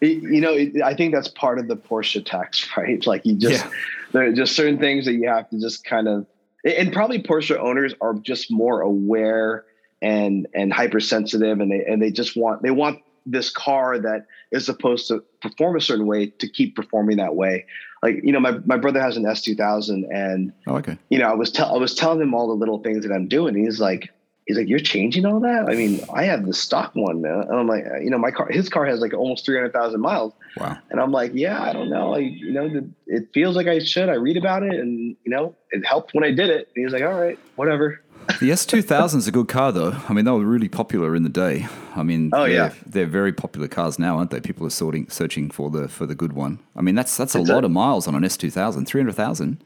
It- 0.00 0.22
you 0.22 0.40
know, 0.40 0.52
it, 0.52 0.82
I 0.82 0.94
think 0.94 1.14
that's 1.14 1.28
part 1.28 1.58
of 1.58 1.68
the 1.68 1.76
Porsche 1.76 2.24
tax, 2.24 2.68
right? 2.76 3.04
Like 3.06 3.24
you 3.24 3.34
just 3.36 3.64
Yeah. 3.64 3.70
there 4.12 4.22
are 4.28 4.32
just 4.32 4.54
certain 4.56 4.78
things 4.78 5.04
that 5.06 5.14
you 5.14 5.28
have 5.28 5.48
to 5.50 5.60
just 5.60 5.84
kind 5.84 6.08
of, 6.08 6.26
and 6.64 6.92
probably 6.92 7.22
Porsche 7.22 7.56
owners 7.58 7.94
are 8.00 8.14
just 8.14 8.50
more 8.50 8.80
aware 8.80 9.64
and 10.02 10.46
and 10.54 10.72
hypersensitive, 10.72 11.60
and 11.60 11.70
they 11.72 11.84
and 11.84 12.00
they 12.02 12.10
just 12.10 12.36
want 12.36 12.62
they 12.62 12.70
want 12.70 13.00
this 13.26 13.48
car 13.50 13.98
that 13.98 14.26
is 14.50 14.66
supposed 14.66 15.08
to 15.08 15.22
perform 15.40 15.76
a 15.76 15.80
certain 15.80 16.06
way 16.06 16.26
to 16.26 16.48
keep 16.48 16.76
performing 16.76 17.16
that 17.18 17.34
way. 17.34 17.64
Like 18.04 18.20
you 18.22 18.32
know, 18.32 18.40
my 18.40 18.52
my 18.66 18.76
brother 18.76 19.00
has 19.00 19.16
an 19.16 19.24
S 19.26 19.40
two 19.40 19.54
thousand, 19.54 20.04
and 20.12 20.52
Oh, 20.66 20.76
okay. 20.76 20.98
you 21.08 21.18
know, 21.18 21.28
I 21.28 21.34
was 21.34 21.50
tell 21.50 21.74
I 21.74 21.78
was 21.78 21.94
telling 21.94 22.20
him 22.20 22.34
all 22.34 22.46
the 22.48 22.54
little 22.54 22.80
things 22.82 23.02
that 23.04 23.12
I'm 23.14 23.28
doing. 23.28 23.54
He's 23.54 23.80
like, 23.80 24.10
he's 24.46 24.58
like, 24.58 24.68
you're 24.68 24.78
changing 24.78 25.24
all 25.24 25.40
that. 25.40 25.66
I 25.70 25.74
mean, 25.74 26.00
I 26.12 26.24
have 26.24 26.44
the 26.44 26.52
stock 26.52 26.94
one, 26.94 27.22
man. 27.22 27.40
And 27.48 27.56
I'm 27.58 27.66
like, 27.66 27.84
you 28.02 28.10
know, 28.10 28.18
my 28.18 28.30
car, 28.30 28.46
his 28.50 28.68
car 28.68 28.84
has 28.84 29.00
like 29.00 29.14
almost 29.14 29.46
three 29.46 29.56
hundred 29.56 29.72
thousand 29.72 30.02
miles, 30.02 30.34
Wow. 30.58 30.76
and 30.90 31.00
I'm 31.00 31.12
like, 31.12 31.32
yeah, 31.34 31.62
I 31.62 31.72
don't 31.72 31.88
know, 31.88 32.14
I, 32.14 32.18
you 32.18 32.52
know, 32.52 32.68
the, 32.68 32.86
it 33.06 33.28
feels 33.32 33.56
like 33.56 33.68
I 33.68 33.78
should. 33.78 34.10
I 34.10 34.14
read 34.16 34.36
about 34.36 34.62
it, 34.64 34.74
and 34.78 35.16
you 35.24 35.30
know, 35.34 35.56
it 35.70 35.86
helped 35.86 36.12
when 36.12 36.24
I 36.24 36.30
did 36.30 36.50
it. 36.50 36.68
And 36.76 36.84
he's 36.84 36.92
like, 36.92 37.02
all 37.04 37.18
right, 37.18 37.38
whatever. 37.56 38.02
The 38.40 38.50
S2000 38.50 39.16
is 39.16 39.28
a 39.28 39.32
good 39.32 39.48
car, 39.48 39.70
though. 39.72 39.94
I 40.08 40.12
mean, 40.12 40.24
they 40.24 40.30
were 40.30 40.40
really 40.44 40.68
popular 40.68 41.14
in 41.14 41.22
the 41.22 41.28
day. 41.28 41.66
I 41.94 42.02
mean, 42.02 42.30
Oh, 42.32 42.42
they're, 42.44 42.50
yeah. 42.52 42.72
they're 42.86 43.06
very 43.06 43.32
popular 43.32 43.68
cars 43.68 43.98
now, 43.98 44.16
aren't 44.18 44.30
they? 44.30 44.40
People 44.40 44.66
are 44.66 44.70
sorting, 44.70 45.08
searching 45.08 45.50
for 45.50 45.70
the 45.70 45.88
for 45.88 46.06
the 46.06 46.14
good 46.14 46.32
one. 46.32 46.58
I 46.76 46.82
mean, 46.82 46.94
that's 46.94 47.16
that's 47.16 47.34
a 47.34 47.40
It's 47.40 47.48
lot 47.50 47.62
a- 47.64 47.66
of 47.66 47.72
miles 47.72 48.06
on 48.08 48.14
an 48.14 48.22
S2000, 48.22 48.86
300,000. 48.86 49.62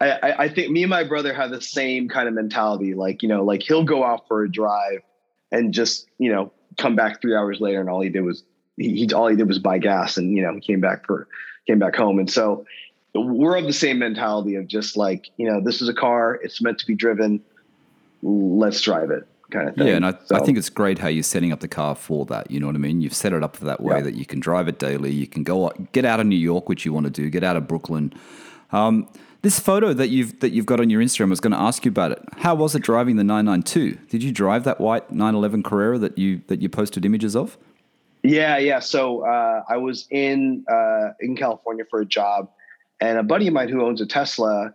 I, 0.00 0.10
I, 0.10 0.42
I 0.44 0.48
think 0.48 0.70
me 0.70 0.82
and 0.82 0.90
my 0.90 1.04
brother 1.04 1.32
have 1.32 1.50
the 1.50 1.60
same 1.60 2.08
kind 2.08 2.28
of 2.28 2.34
mentality. 2.34 2.94
Like, 2.94 3.22
you 3.22 3.28
know, 3.28 3.42
like 3.44 3.62
he'll 3.62 3.84
go 3.84 4.04
out 4.04 4.28
for 4.28 4.42
a 4.44 4.50
drive 4.50 5.00
and 5.50 5.72
just, 5.72 6.06
you 6.18 6.30
know, 6.30 6.52
come 6.76 6.96
back 6.96 7.22
three 7.22 7.34
hours 7.34 7.60
later 7.60 7.80
and 7.80 7.88
all 7.88 8.02
he 8.02 8.10
did 8.10 8.20
was 8.22 8.44
he, 8.76 8.94
he 9.06 9.12
all 9.14 9.28
he 9.28 9.36
did 9.36 9.48
was 9.48 9.58
buy 9.58 9.78
gas 9.78 10.18
and, 10.18 10.36
you 10.36 10.42
know, 10.42 10.52
he 10.54 10.60
came 10.60 10.80
back 10.82 11.06
for 11.06 11.26
came 11.66 11.78
back 11.78 11.96
home. 11.96 12.18
And 12.18 12.30
so 12.30 12.66
we're 13.14 13.56
of 13.56 13.64
the 13.64 13.72
same 13.72 13.98
mentality 13.98 14.54
of 14.56 14.66
just 14.66 14.96
like, 14.98 15.30
you 15.38 15.50
know, 15.50 15.62
this 15.62 15.80
is 15.80 15.88
a 15.88 15.94
car, 15.94 16.34
it's 16.42 16.60
meant 16.60 16.78
to 16.78 16.86
be 16.86 16.94
driven. 16.94 17.40
Let's 18.22 18.80
drive 18.80 19.10
it 19.10 19.26
kind 19.50 19.68
of 19.68 19.76
thing. 19.76 19.86
Yeah, 19.86 19.94
and 19.94 20.06
I, 20.06 20.14
I 20.32 20.40
think 20.40 20.58
it's 20.58 20.68
great 20.68 20.98
how 20.98 21.08
you're 21.08 21.22
setting 21.22 21.52
up 21.52 21.60
the 21.60 21.68
car 21.68 21.94
for 21.94 22.26
that. 22.26 22.50
You 22.50 22.60
know 22.60 22.66
what 22.66 22.74
I 22.74 22.78
mean? 22.78 23.00
You've 23.00 23.14
set 23.14 23.32
it 23.32 23.42
up 23.42 23.56
for 23.56 23.64
that 23.66 23.80
way 23.80 23.96
Yeah. 23.96 24.02
that 24.02 24.14
you 24.14 24.26
can 24.26 24.40
drive 24.40 24.68
it 24.68 24.78
daily. 24.78 25.12
You 25.12 25.26
can 25.26 25.44
go 25.44 25.70
get 25.92 26.04
out 26.04 26.20
of 26.20 26.26
New 26.26 26.36
York, 26.36 26.68
which 26.68 26.84
you 26.84 26.92
want 26.92 27.04
to 27.04 27.10
do. 27.10 27.30
Get 27.30 27.44
out 27.44 27.56
of 27.56 27.68
Brooklyn. 27.68 28.12
Um, 28.72 29.08
This 29.42 29.60
photo 29.60 29.92
that 29.92 30.08
you've 30.08 30.40
that 30.40 30.50
you've 30.50 30.66
got 30.66 30.80
on 30.80 30.90
your 30.90 31.00
Instagram, 31.00 31.26
I 31.26 31.30
was 31.30 31.40
going 31.40 31.52
to 31.52 31.60
ask 31.60 31.84
you 31.84 31.90
about 31.90 32.10
it. 32.10 32.20
How 32.38 32.56
was 32.56 32.74
it 32.74 32.82
driving 32.82 33.14
the 33.16 33.22
992? 33.22 33.98
Did 34.08 34.22
you 34.24 34.32
drive 34.32 34.64
that 34.64 34.80
white 34.80 35.12
911 35.12 35.62
Carrera 35.62 35.98
that 35.98 36.18
you 36.18 36.40
that 36.48 36.60
you 36.60 36.68
posted 36.68 37.04
images 37.04 37.36
of? 37.36 37.56
Yeah, 38.24 38.56
yeah. 38.58 38.80
So 38.80 39.20
uh, 39.24 39.62
I 39.68 39.76
was 39.76 40.08
in 40.10 40.64
uh, 40.68 41.10
in 41.20 41.36
California 41.36 41.84
for 41.88 42.00
a 42.00 42.04
job, 42.06 42.50
and 43.00 43.18
a 43.18 43.22
buddy 43.22 43.46
of 43.46 43.54
mine 43.54 43.68
who 43.68 43.84
owns 43.86 44.00
a 44.00 44.06
Tesla, 44.06 44.74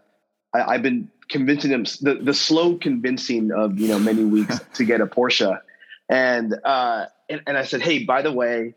I, 0.53 0.73
have 0.73 0.83
been 0.83 1.09
convincing 1.31 1.71
him 1.71 1.85
the, 2.01 2.19
the 2.21 2.33
slow 2.33 2.77
convincing 2.77 3.51
of 3.51 3.79
you 3.79 3.87
know 3.87 3.97
many 3.97 4.23
weeks 4.23 4.59
to 4.75 4.85
get 4.85 5.01
a 5.01 5.07
Porsche, 5.07 5.59
and, 6.09 6.53
uh, 6.63 7.05
and 7.29 7.41
and 7.47 7.57
I 7.57 7.63
said, 7.63 7.81
hey, 7.81 8.03
by 8.03 8.21
the 8.21 8.31
way, 8.31 8.75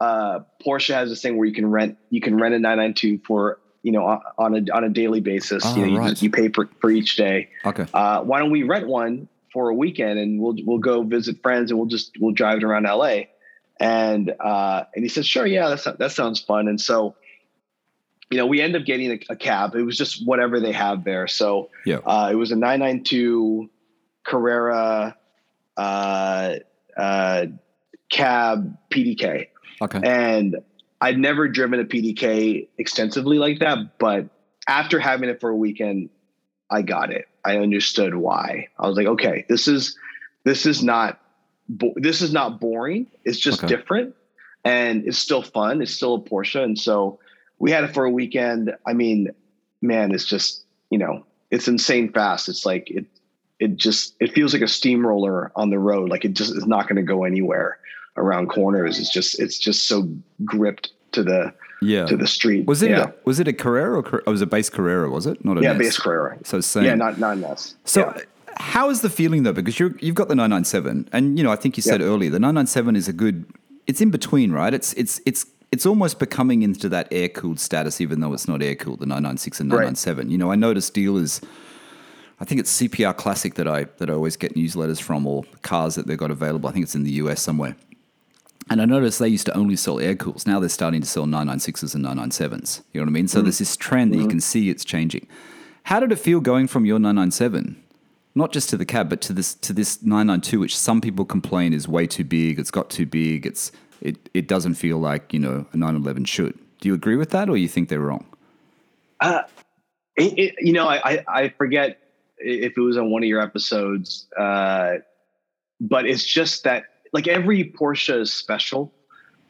uh, 0.00 0.40
Porsche 0.64 0.94
has 0.94 1.08
this 1.08 1.22
thing 1.22 1.36
where 1.36 1.46
you 1.46 1.54
can 1.54 1.70
rent 1.70 1.98
you 2.10 2.20
can 2.20 2.36
rent 2.36 2.54
a 2.54 2.58
992 2.58 3.24
for 3.26 3.58
you 3.82 3.92
know 3.92 4.20
on 4.38 4.54
a 4.54 4.72
on 4.72 4.84
a 4.84 4.88
daily 4.88 5.20
basis. 5.20 5.62
Oh, 5.64 5.76
you, 5.76 5.86
know, 5.86 5.98
right. 5.98 6.22
you, 6.22 6.26
you, 6.26 6.30
pay 6.30 6.48
for, 6.48 6.68
for 6.80 6.90
each 6.90 7.16
day. 7.16 7.50
Okay. 7.64 7.86
Uh, 7.92 8.22
why 8.22 8.38
don't 8.38 8.50
we 8.50 8.62
rent 8.62 8.86
one 8.86 9.28
for 9.54 9.68
a 9.68 9.74
weekend 9.74 10.18
and 10.18 10.40
we'll 10.40 10.56
we'll 10.64 10.78
go 10.78 11.02
visit 11.02 11.40
friends 11.42 11.70
and 11.70 11.78
we'll 11.78 11.88
just 11.88 12.16
we'll 12.20 12.34
drive 12.34 12.58
it 12.58 12.64
around 12.64 12.84
LA. 12.84 13.22
And 13.80 14.34
uh, 14.38 14.84
and 14.94 15.04
he 15.04 15.08
said, 15.08 15.24
sure, 15.24 15.46
yeah, 15.46 15.68
that's 15.68 15.84
that 15.84 16.12
sounds 16.12 16.40
fun. 16.40 16.68
And 16.68 16.80
so, 16.80 17.16
you 18.30 18.38
know, 18.38 18.46
we 18.46 18.60
end 18.60 18.74
up 18.74 18.84
getting 18.84 19.12
a, 19.12 19.18
a 19.30 19.36
cab. 19.36 19.74
It 19.74 19.82
was 19.82 19.96
just 19.96 20.26
whatever 20.26 20.60
they 20.60 20.72
have 20.72 21.04
there. 21.04 21.26
So 21.26 21.70
yeah, 21.84 21.98
uh, 21.98 22.30
it 22.32 22.36
was 22.36 22.50
a 22.50 22.56
992 22.56 23.70
Carrera 24.24 25.16
uh, 25.76 26.54
uh, 26.96 27.46
cab 28.10 28.76
PDK. 28.90 29.48
Okay. 29.82 30.00
And 30.02 30.56
I'd 31.00 31.18
never 31.18 31.48
driven 31.48 31.80
a 31.80 31.84
PDK 31.84 32.68
extensively 32.78 33.38
like 33.38 33.58
that, 33.58 33.98
but 33.98 34.28
after 34.66 34.98
having 34.98 35.28
it 35.28 35.40
for 35.40 35.50
a 35.50 35.56
weekend, 35.56 36.10
I 36.70 36.82
got 36.82 37.12
it. 37.12 37.26
I 37.44 37.58
understood 37.58 38.14
why. 38.14 38.68
I 38.78 38.88
was 38.88 38.96
like, 38.96 39.06
okay, 39.06 39.44
this 39.48 39.68
is 39.68 39.96
this 40.44 40.64
is 40.66 40.82
not 40.82 41.20
bo- 41.68 41.94
this 41.96 42.22
is 42.22 42.32
not 42.32 42.60
boring. 42.60 43.06
It's 43.24 43.38
just 43.38 43.64
okay. 43.64 43.76
different, 43.76 44.14
and 44.64 45.06
it's 45.06 45.18
still 45.18 45.42
fun. 45.42 45.82
It's 45.82 45.92
still 45.92 46.14
a 46.14 46.20
Porsche, 46.20 46.62
and 46.62 46.78
so 46.78 47.18
we 47.58 47.70
had 47.70 47.84
it 47.84 47.94
for 47.94 48.04
a 48.04 48.10
weekend. 48.10 48.74
I 48.86 48.92
mean, 48.92 49.30
man, 49.80 50.12
it's 50.12 50.24
just 50.24 50.64
you 50.90 50.98
know, 50.98 51.24
it's 51.50 51.68
insane 51.68 52.12
fast. 52.12 52.48
It's 52.48 52.66
like 52.66 52.90
it 52.90 53.06
it 53.58 53.76
just 53.76 54.14
it 54.20 54.32
feels 54.32 54.52
like 54.52 54.62
a 54.62 54.68
steamroller 54.68 55.52
on 55.56 55.70
the 55.70 55.78
road. 55.78 56.10
Like 56.10 56.24
it 56.24 56.34
just 56.34 56.54
is 56.54 56.66
not 56.66 56.88
going 56.88 56.96
to 56.96 57.02
go 57.02 57.24
anywhere 57.24 57.78
around 58.16 58.48
corners. 58.48 58.98
It's 58.98 59.12
just 59.12 59.38
it's 59.40 59.58
just 59.58 59.88
so 59.88 60.08
gripped 60.44 60.92
to 61.12 61.22
the 61.22 61.54
yeah 61.80 62.06
to 62.06 62.16
the 62.16 62.26
street. 62.26 62.66
Was 62.66 62.82
it 62.82 62.90
yeah. 62.90 63.04
a, 63.04 63.12
was 63.24 63.40
it 63.40 63.48
a 63.48 63.52
Carrera 63.52 64.00
or, 64.00 64.06
or 64.06 64.22
oh, 64.26 64.32
was 64.32 64.42
a 64.42 64.46
base 64.46 64.70
Carrera? 64.70 65.08
Was 65.10 65.26
it 65.26 65.44
not 65.44 65.58
a 65.58 65.62
yeah 65.62 65.74
base 65.74 65.98
Carrera? 65.98 66.38
So 66.44 66.60
same. 66.60 66.84
Yeah, 66.84 66.94
not 66.94 67.18
not 67.18 67.38
NS. 67.38 67.76
So. 67.84 68.00
Yeah. 68.00 68.22
How 68.56 68.88
is 68.88 69.00
the 69.00 69.10
feeling 69.10 69.42
though? 69.42 69.52
Because 69.52 69.80
you 69.80 69.96
have 70.00 70.14
got 70.14 70.28
the 70.28 70.36
997, 70.36 71.08
and 71.12 71.36
you 71.36 71.42
know 71.42 71.50
I 71.50 71.56
think 71.56 71.76
you 71.76 71.82
said 71.82 72.00
yeah. 72.00 72.06
earlier 72.06 72.30
the 72.30 72.38
997 72.38 72.94
is 72.94 73.08
a 73.08 73.12
good. 73.12 73.46
It's 73.88 74.00
in 74.00 74.12
between, 74.12 74.52
right? 74.52 74.72
It's 74.72 74.92
it's 74.92 75.20
it's 75.26 75.44
it's 75.74 75.86
almost 75.86 76.18
becoming 76.18 76.62
into 76.62 76.88
that 76.88 77.08
air 77.10 77.28
cooled 77.28 77.60
status, 77.60 78.00
even 78.00 78.20
though 78.20 78.32
it's 78.32 78.48
not 78.48 78.62
air 78.62 78.74
cooled. 78.74 79.00
The 79.00 79.06
996 79.06 79.60
and 79.60 79.68
997. 79.68 80.26
Right. 80.26 80.32
You 80.32 80.38
know, 80.38 80.50
I 80.50 80.54
noticed 80.54 80.94
dealers 80.94 81.40
I 82.40 82.44
think 82.44 82.60
it's 82.60 82.80
CPR 82.80 83.16
Classic 83.16 83.54
that 83.54 83.68
I 83.68 83.84
that 83.98 84.10
I 84.10 84.12
always 84.12 84.36
get 84.36 84.54
newsletters 84.54 85.00
from 85.00 85.26
or 85.26 85.44
cars 85.62 85.94
that 85.94 86.06
they've 86.06 86.18
got 86.18 86.30
available. 86.30 86.68
I 86.68 86.72
think 86.72 86.84
it's 86.84 86.94
in 86.94 87.04
the 87.04 87.12
US 87.12 87.40
somewhere. 87.40 87.76
And 88.70 88.80
I 88.80 88.86
noticed 88.86 89.18
they 89.18 89.28
used 89.28 89.46
to 89.46 89.56
only 89.56 89.76
sell 89.76 90.00
air 90.00 90.16
cools. 90.16 90.46
Now 90.46 90.58
they're 90.58 90.70
starting 90.70 91.02
to 91.02 91.06
sell 91.06 91.26
996s 91.26 91.94
and 91.94 92.04
997s. 92.04 92.80
You 92.92 93.00
know 93.00 93.04
what 93.04 93.10
I 93.10 93.12
mean? 93.12 93.28
So 93.28 93.40
mm. 93.40 93.44
there's 93.44 93.58
this 93.58 93.76
trend 93.76 94.14
that 94.14 94.18
mm. 94.18 94.22
you 94.22 94.28
can 94.28 94.40
see 94.40 94.70
it's 94.70 94.84
changing. 94.84 95.26
How 95.84 96.00
did 96.00 96.12
it 96.12 96.16
feel 96.16 96.40
going 96.40 96.66
from 96.66 96.86
your 96.86 96.98
997, 96.98 97.82
not 98.34 98.52
just 98.52 98.70
to 98.70 98.78
the 98.78 98.86
cab, 98.86 99.10
but 99.10 99.20
to 99.22 99.32
this 99.32 99.54
to 99.54 99.72
this 99.72 100.02
992, 100.02 100.60
which 100.60 100.76
some 100.76 101.00
people 101.00 101.24
complain 101.24 101.72
is 101.72 101.86
way 101.86 102.06
too 102.06 102.24
big. 102.24 102.58
It's 102.58 102.70
got 102.70 102.90
too 102.90 103.06
big. 103.06 103.46
It's 103.46 103.70
it 104.00 104.28
it 104.34 104.48
doesn't 104.48 104.74
feel 104.74 104.98
like 104.98 105.32
you 105.32 105.38
know 105.38 105.66
a 105.72 105.76
911 105.76 106.24
should. 106.24 106.58
Do 106.80 106.88
you 106.88 106.94
agree 106.94 107.16
with 107.16 107.30
that, 107.30 107.48
or 107.48 107.56
you 107.56 107.68
think 107.68 107.88
they're 107.88 108.00
wrong? 108.00 108.26
Uh, 109.20 109.42
it, 110.16 110.38
it, 110.38 110.54
you 110.58 110.72
know, 110.72 110.86
I, 110.86 111.24
I 111.26 111.48
forget 111.48 111.98
if 112.38 112.76
it 112.76 112.80
was 112.80 112.96
on 112.96 113.10
one 113.10 113.22
of 113.22 113.28
your 113.28 113.40
episodes. 113.40 114.26
Uh, 114.38 114.96
but 115.80 116.06
it's 116.06 116.24
just 116.24 116.64
that 116.64 116.84
like 117.12 117.28
every 117.28 117.64
Porsche 117.64 118.20
is 118.20 118.32
special, 118.32 118.92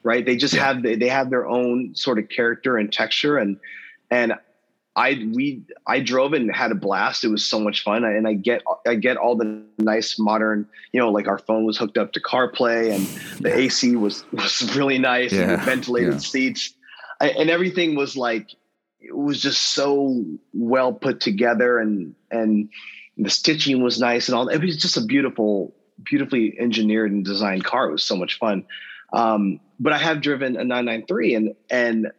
right? 0.03 0.25
They 0.25 0.35
just 0.35 0.53
yeah. 0.53 0.73
have 0.73 0.83
they 0.83 1.09
have 1.09 1.29
their 1.29 1.47
own 1.47 1.95
sort 1.95 2.19
of 2.19 2.29
character 2.29 2.77
and 2.77 2.91
texture 2.91 3.37
and 3.37 3.57
and 4.09 4.33
I 4.95 5.27
we 5.33 5.63
I 5.87 5.99
drove 5.99 6.33
and 6.33 6.53
had 6.53 6.71
a 6.71 6.75
blast. 6.75 7.23
It 7.23 7.29
was 7.29 7.45
so 7.45 7.59
much 7.59 7.83
fun, 7.83 8.03
and 8.05 8.27
I 8.27 8.33
get 8.33 8.63
I 8.87 8.95
get 8.95 9.17
all 9.17 9.35
the 9.35 9.61
nice 9.77 10.17
modern, 10.17 10.67
you 10.93 10.99
know, 10.99 11.09
like 11.09 11.27
our 11.27 11.37
phone 11.37 11.65
was 11.65 11.77
hooked 11.77 11.97
up 11.97 12.13
to 12.13 12.21
CarPlay, 12.21 12.93
and 12.93 13.05
the 13.43 13.49
yeah. 13.49 13.55
AC 13.55 13.95
was 13.95 14.23
was 14.31 14.73
really 14.75 14.97
nice, 14.97 15.33
yeah. 15.33 15.53
and 15.53 15.61
ventilated 15.63 16.13
yeah. 16.13 16.19
seats, 16.19 16.73
I, 17.19 17.29
and 17.29 17.49
everything 17.49 17.95
was 17.95 18.15
like 18.15 18.55
it 19.05 19.15
was 19.15 19.41
just 19.41 19.73
so 19.73 20.23
well 20.53 20.91
put 20.93 21.19
together 21.19 21.79
and 21.79 22.15
and 22.31 22.69
the 23.17 23.29
stitching 23.29 23.83
was 23.83 23.99
nice 23.99 24.27
and 24.27 24.35
all 24.35 24.47
it 24.47 24.61
was 24.61 24.77
just 24.77 24.97
a 24.97 25.01
beautiful 25.01 25.73
beautifully 26.03 26.55
engineered 26.59 27.11
and 27.11 27.23
designed 27.23 27.63
car 27.63 27.87
it 27.87 27.91
was 27.91 28.03
so 28.03 28.15
much 28.15 28.37
fun 28.37 28.65
um, 29.13 29.59
but 29.79 29.93
i 29.93 29.97
have 29.97 30.21
driven 30.21 30.55
a 30.57 30.63
993 30.63 31.35
and 31.35 31.55
and 31.69 32.11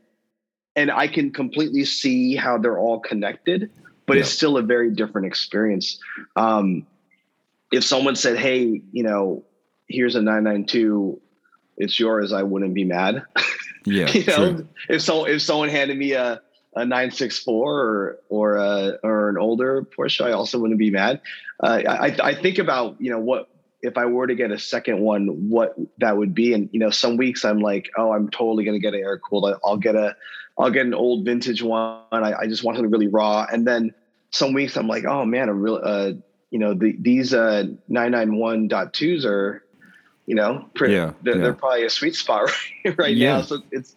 and 0.76 0.90
i 0.90 1.08
can 1.08 1.30
completely 1.32 1.84
see 1.84 2.36
how 2.36 2.58
they're 2.58 2.78
all 2.78 3.00
connected 3.00 3.70
but 4.06 4.14
yeah. 4.14 4.20
it's 4.20 4.30
still 4.30 4.56
a 4.56 4.62
very 4.62 4.90
different 4.90 5.26
experience 5.26 5.98
um, 6.36 6.86
if 7.72 7.84
someone 7.84 8.14
said 8.14 8.38
hey 8.38 8.82
you 8.92 9.02
know 9.02 9.44
here's 9.88 10.14
a 10.14 10.22
992 10.22 11.20
it's 11.76 11.98
yours 11.98 12.32
i 12.32 12.42
wouldn't 12.42 12.74
be 12.74 12.84
mad 12.84 13.22
yeah 13.84 14.08
you 14.10 14.24
know 14.26 14.54
true. 14.54 14.68
if 14.88 15.02
so 15.02 15.24
if 15.24 15.42
someone 15.42 15.68
handed 15.68 15.96
me 15.96 16.12
a 16.12 16.40
a 16.76 16.84
964 16.84 17.56
or 17.56 18.18
or 18.28 18.56
a, 18.56 18.98
or 19.02 19.30
an 19.30 19.38
older 19.38 19.82
Porsche, 19.82 20.26
I 20.26 20.32
also 20.32 20.58
wouldn't 20.58 20.78
be 20.78 20.90
mad. 20.90 21.22
Uh, 21.58 21.80
I 21.88 22.16
I 22.22 22.34
think 22.34 22.58
about 22.58 23.00
you 23.00 23.10
know 23.10 23.18
what 23.18 23.48
if 23.86 23.96
I 23.96 24.06
were 24.06 24.26
to 24.26 24.34
get 24.34 24.50
a 24.50 24.58
second 24.58 25.00
one, 25.00 25.48
what 25.48 25.74
that 25.98 26.16
would 26.16 26.34
be. 26.34 26.52
And 26.52 26.68
you 26.72 26.80
know, 26.80 26.90
some 26.90 27.16
weeks 27.16 27.44
I'm 27.44 27.60
like, 27.60 27.90
oh, 27.96 28.12
I'm 28.12 28.28
totally 28.28 28.64
going 28.64 28.74
to 28.74 28.80
get 28.80 28.94
an 28.94 29.00
air 29.00 29.18
cooled. 29.18 29.58
I'll 29.64 29.76
get 29.76 29.94
a 29.94 30.16
I'll 30.58 30.70
get 30.70 30.86
an 30.86 30.94
old 30.94 31.24
vintage 31.24 31.62
one. 31.62 32.00
I, 32.10 32.34
I 32.34 32.46
just 32.46 32.64
want 32.64 32.76
something 32.76 32.90
really 32.90 33.06
raw. 33.06 33.46
And 33.50 33.66
then 33.66 33.94
some 34.30 34.52
weeks 34.52 34.76
I'm 34.76 34.88
like, 34.88 35.04
oh 35.04 35.24
man, 35.24 35.48
a 35.48 35.54
real 35.54 35.80
uh, 35.82 36.12
you 36.50 36.58
know 36.58 36.74
the, 36.74 36.96
these 36.98 37.32
uh 37.32 37.64
991.2s 37.90 39.24
are 39.24 39.62
you 40.26 40.34
know 40.34 40.68
pretty, 40.74 40.94
yeah, 40.94 41.12
they're, 41.22 41.36
yeah. 41.36 41.42
they're 41.42 41.54
probably 41.54 41.84
a 41.84 41.90
sweet 41.90 42.16
spot 42.16 42.50
right, 42.84 42.98
right 42.98 43.16
yeah. 43.16 43.36
now. 43.36 43.42
So 43.42 43.62
it's 43.70 43.94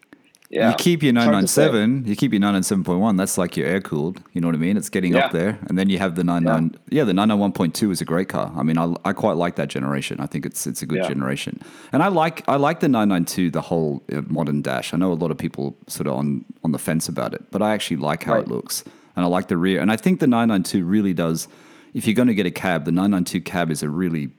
yeah. 0.49 0.69
You 0.71 0.75
keep 0.75 1.03
your 1.03 1.13
997, 1.13 2.05
you 2.05 2.15
keep 2.15 2.33
your 2.33 2.41
997.1, 2.41 3.17
that's 3.17 3.37
like 3.37 3.55
your 3.55 3.67
air 3.67 3.81
cooled. 3.81 4.19
You 4.33 4.41
know 4.41 4.47
what 4.47 4.55
I 4.55 4.57
mean? 4.59 4.77
It's 4.77 4.89
getting 4.89 5.13
yeah. 5.13 5.25
up 5.25 5.31
there. 5.31 5.59
And 5.67 5.77
then 5.77 5.89
you 5.89 5.99
have 5.99 6.15
the 6.15 6.23
99, 6.23 6.71
yeah, 6.89 6.99
yeah 6.99 7.03
the 7.03 7.13
991.2 7.13 7.91
is 7.91 8.01
a 8.01 8.05
great 8.05 8.29
car. 8.29 8.51
I 8.55 8.63
mean, 8.63 8.77
I, 8.79 8.95
I 9.05 9.13
quite 9.13 9.37
like 9.37 9.57
that 9.57 9.67
generation. 9.67 10.19
I 10.19 10.25
think 10.25 10.47
it's 10.47 10.65
it's 10.65 10.81
a 10.81 10.87
good 10.87 10.99
yeah. 10.99 11.07
generation. 11.07 11.61
And 11.91 12.01
I 12.01 12.07
like 12.07 12.43
I 12.47 12.55
like 12.55 12.79
the 12.79 12.87
992, 12.87 13.51
the 13.51 13.61
whole 13.61 14.01
uh, 14.11 14.21
modern 14.27 14.63
dash. 14.63 14.91
I 14.91 14.97
know 14.97 15.11
a 15.11 15.13
lot 15.13 15.29
of 15.29 15.37
people 15.37 15.77
sort 15.85 16.07
of 16.07 16.13
on, 16.13 16.43
on 16.63 16.71
the 16.71 16.79
fence 16.79 17.07
about 17.07 17.35
it, 17.35 17.43
but 17.51 17.61
I 17.61 17.73
actually 17.73 17.97
like 17.97 18.23
how 18.23 18.33
right. 18.33 18.43
it 18.43 18.47
looks. 18.47 18.83
And 19.15 19.23
I 19.25 19.27
like 19.27 19.49
the 19.49 19.57
rear. 19.57 19.79
And 19.79 19.91
I 19.91 19.97
think 19.97 20.19
the 20.19 20.27
992 20.27 20.83
really 20.83 21.13
does, 21.13 21.47
if 21.93 22.07
you're 22.07 22.15
going 22.15 22.27
to 22.27 22.33
get 22.33 22.47
a 22.47 22.51
cab, 22.51 22.85
the 22.85 22.91
992 22.91 23.41
cab 23.41 23.69
is 23.69 23.83
a 23.83 23.89
really 23.89 24.31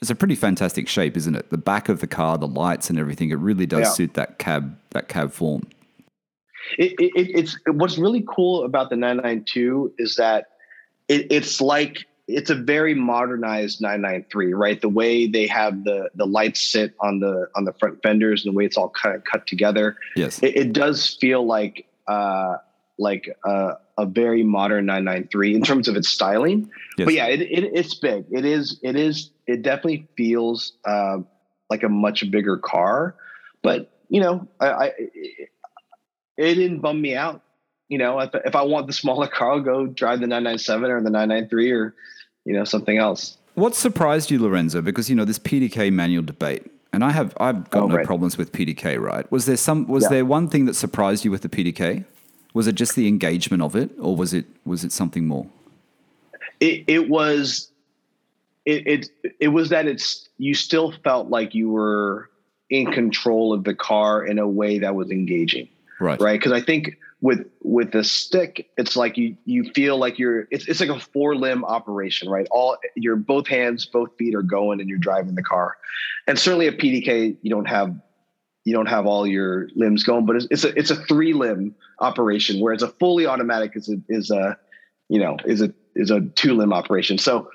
it's 0.00 0.10
a 0.10 0.14
pretty 0.14 0.34
fantastic 0.34 0.88
shape, 0.88 1.16
isn't 1.16 1.34
it? 1.34 1.50
The 1.50 1.58
back 1.58 1.88
of 1.88 2.00
the 2.00 2.06
car, 2.06 2.38
the 2.38 2.46
lights 2.46 2.88
and 2.88 2.98
everything, 2.98 3.30
it 3.30 3.38
really 3.38 3.66
does 3.66 3.80
yeah. 3.80 3.90
suit 3.90 4.14
that 4.14 4.38
cab 4.38 4.76
that 4.90 5.08
cab 5.08 5.32
form. 5.32 5.62
It, 6.78 6.92
it, 6.98 7.12
it's 7.16 7.58
what's 7.66 7.98
really 7.98 8.24
cool 8.28 8.64
about 8.64 8.90
the 8.90 8.96
992 8.96 9.94
is 9.98 10.16
that 10.16 10.46
it, 11.08 11.26
it's 11.30 11.60
like 11.60 12.06
it's 12.28 12.48
a 12.48 12.54
very 12.54 12.94
modernized 12.94 13.80
993, 13.80 14.54
right? 14.54 14.80
The 14.80 14.88
way 14.88 15.26
they 15.26 15.46
have 15.48 15.84
the 15.84 16.10
the 16.14 16.26
lights 16.26 16.60
sit 16.60 16.94
on 17.00 17.20
the 17.20 17.48
on 17.54 17.64
the 17.64 17.72
front 17.74 18.02
fenders 18.02 18.44
and 18.44 18.54
the 18.54 18.56
way 18.56 18.64
it's 18.64 18.76
all 18.76 18.90
kind 18.90 19.14
of 19.14 19.24
cut 19.24 19.46
together. 19.46 19.96
Yes, 20.16 20.42
it, 20.42 20.56
it 20.56 20.72
does 20.72 21.14
feel 21.20 21.44
like 21.44 21.86
uh, 22.06 22.56
like 23.00 23.34
a, 23.44 23.72
a, 23.98 24.06
very 24.06 24.42
modern 24.42 24.86
993 24.86 25.54
in 25.54 25.62
terms 25.62 25.88
of 25.88 25.96
its 25.96 26.08
styling. 26.08 26.70
Yes. 26.98 27.06
But 27.06 27.14
yeah, 27.14 27.26
it, 27.26 27.40
it, 27.40 27.70
it's 27.72 27.94
big. 27.94 28.26
It 28.30 28.44
is 28.44 28.78
it 28.82 28.94
is 28.94 29.30
it 29.46 29.62
definitely 29.62 30.06
feels 30.16 30.74
uh, 30.84 31.18
like 31.70 31.82
a 31.82 31.88
much 31.88 32.30
bigger 32.30 32.58
car. 32.58 33.16
But 33.62 33.90
you 34.08 34.20
know, 34.20 34.46
I, 34.60 34.66
I 34.66 34.84
it, 34.98 35.48
it 36.36 36.54
didn't 36.54 36.80
bum 36.80 37.00
me 37.00 37.16
out. 37.16 37.42
You 37.88 37.98
know, 37.98 38.20
if, 38.20 38.30
if 38.44 38.54
I 38.54 38.62
want 38.62 38.86
the 38.86 38.92
smaller 38.92 39.26
car, 39.38 39.52
I'll 39.52 39.60
go 39.60 39.86
drive 39.86 40.20
the 40.20 40.26
997 40.26 40.90
or 40.90 41.02
the 41.02 41.10
993 41.10 41.72
or 41.72 41.94
you 42.44 42.52
know 42.52 42.64
something 42.64 42.98
else. 42.98 43.38
What 43.54 43.74
surprised 43.74 44.30
you, 44.30 44.38
Lorenzo? 44.38 44.82
Because 44.82 45.10
you 45.10 45.16
know 45.16 45.24
this 45.24 45.38
PDK 45.38 45.92
manual 45.92 46.22
debate, 46.22 46.70
and 46.92 47.02
I 47.02 47.10
have 47.10 47.34
I've 47.40 47.68
got 47.70 47.84
oh, 47.84 47.86
no 47.88 47.96
right. 47.96 48.06
problems 48.06 48.36
with 48.36 48.52
PDK. 48.52 49.00
Right? 49.00 49.30
Was 49.32 49.46
there 49.46 49.56
some? 49.56 49.86
Was 49.88 50.04
yeah. 50.04 50.10
there 50.10 50.24
one 50.24 50.48
thing 50.48 50.66
that 50.66 50.74
surprised 50.74 51.24
you 51.24 51.30
with 51.30 51.42
the 51.42 51.48
PDK? 51.48 52.04
Was 52.52 52.66
it 52.66 52.74
just 52.74 52.96
the 52.96 53.06
engagement 53.06 53.62
of 53.62 53.76
it, 53.76 53.90
or 53.98 54.16
was 54.16 54.34
it 54.34 54.46
was 54.64 54.84
it 54.84 54.92
something 54.92 55.26
more? 55.26 55.46
It 56.58 56.84
it 56.86 57.08
was 57.08 57.70
it 58.66 58.86
it 58.86 59.34
it 59.38 59.48
was 59.48 59.70
that 59.70 59.86
it's 59.86 60.28
you 60.38 60.54
still 60.54 60.92
felt 61.04 61.28
like 61.28 61.54
you 61.54 61.70
were 61.70 62.30
in 62.68 62.92
control 62.92 63.52
of 63.52 63.64
the 63.64 63.74
car 63.74 64.24
in 64.24 64.38
a 64.38 64.48
way 64.48 64.78
that 64.78 64.94
was 64.94 65.10
engaging. 65.10 65.68
Right. 65.98 66.20
Right. 66.20 66.40
Because 66.40 66.52
I 66.52 66.60
think 66.60 66.96
with 67.20 67.46
with 67.62 67.92
the 67.92 68.02
stick, 68.02 68.70
it's 68.78 68.96
like 68.96 69.18
you 69.18 69.36
you 69.44 69.70
feel 69.74 69.98
like 69.98 70.18
you're 70.18 70.48
it's 70.50 70.66
it's 70.66 70.80
like 70.80 70.88
a 70.88 70.98
four 70.98 71.36
limb 71.36 71.64
operation, 71.64 72.28
right? 72.28 72.46
All 72.50 72.76
your 72.96 73.16
both 73.16 73.46
hands, 73.46 73.84
both 73.84 74.16
feet 74.16 74.34
are 74.34 74.42
going 74.42 74.80
and 74.80 74.88
you're 74.88 74.98
driving 74.98 75.34
the 75.34 75.42
car. 75.42 75.76
And 76.26 76.38
certainly 76.38 76.66
a 76.68 76.72
PDK, 76.72 77.36
you 77.42 77.50
don't 77.50 77.68
have 77.68 77.94
you 78.64 78.74
don't 78.74 78.86
have 78.86 79.06
all 79.06 79.26
your 79.26 79.68
limbs 79.74 80.02
going, 80.04 80.26
but 80.26 80.36
it's, 80.36 80.46
it's 80.50 80.64
a 80.64 80.78
it's 80.78 80.90
a 80.90 80.96
three 80.96 81.32
limb 81.32 81.74
operation, 81.98 82.60
whereas 82.60 82.82
a 82.82 82.88
fully 82.88 83.26
automatic 83.26 83.72
is 83.74 83.88
a 83.88 83.96
is 84.08 84.30
a 84.30 84.58
you 85.08 85.18
know 85.18 85.36
is 85.44 85.62
a 85.62 85.72
is 85.94 86.10
a 86.10 86.20
two 86.20 86.54
limb 86.54 86.72
operation. 86.72 87.18
So 87.18 87.50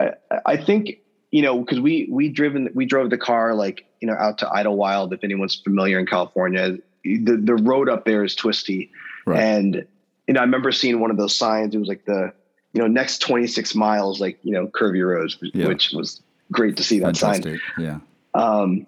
I, 0.00 0.12
I 0.44 0.56
think 0.56 0.98
you 1.30 1.42
know 1.42 1.60
because 1.60 1.80
we 1.80 2.08
we 2.10 2.28
driven 2.28 2.68
we 2.74 2.84
drove 2.86 3.10
the 3.10 3.18
car 3.18 3.54
like 3.54 3.86
you 4.00 4.08
know 4.08 4.14
out 4.14 4.38
to 4.38 4.46
Idyllwild 4.46 5.12
if 5.12 5.24
anyone's 5.24 5.56
familiar 5.56 5.98
in 5.98 6.06
California 6.06 6.78
the 7.06 7.36
the 7.36 7.54
road 7.54 7.88
up 7.88 8.04
there 8.04 8.24
is 8.24 8.34
twisty, 8.34 8.90
right. 9.24 9.38
and 9.38 9.86
you 10.26 10.34
know 10.34 10.40
I 10.40 10.44
remember 10.44 10.72
seeing 10.72 11.00
one 11.00 11.10
of 11.10 11.16
those 11.16 11.36
signs. 11.36 11.74
It 11.74 11.78
was 11.78 11.88
like 11.88 12.04
the 12.04 12.32
you 12.72 12.80
know 12.80 12.88
next 12.88 13.18
26 13.18 13.74
miles 13.74 14.20
like 14.20 14.38
you 14.42 14.52
know 14.52 14.66
curvy 14.66 15.06
roads, 15.06 15.38
yeah. 15.40 15.68
which 15.68 15.92
was 15.92 16.22
great 16.50 16.76
to 16.76 16.82
see 16.82 16.98
that 17.00 17.16
Fantastic. 17.16 17.60
sign. 17.76 17.84
Yeah. 17.84 17.98
Um, 18.34 18.86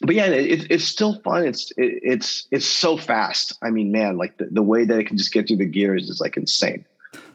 but 0.00 0.14
yeah, 0.14 0.26
it, 0.26 0.70
it's 0.70 0.84
still 0.84 1.20
fun. 1.20 1.46
It's 1.46 1.70
it, 1.72 2.00
it's 2.02 2.46
it's 2.50 2.66
so 2.66 2.96
fast. 2.96 3.56
I 3.62 3.70
mean, 3.70 3.92
man, 3.92 4.16
like 4.16 4.36
the, 4.38 4.46
the 4.50 4.62
way 4.62 4.84
that 4.84 4.98
it 4.98 5.06
can 5.06 5.16
just 5.16 5.32
get 5.32 5.48
through 5.48 5.58
the 5.58 5.66
gears 5.66 6.08
is 6.08 6.20
like 6.20 6.36
insane. 6.36 6.84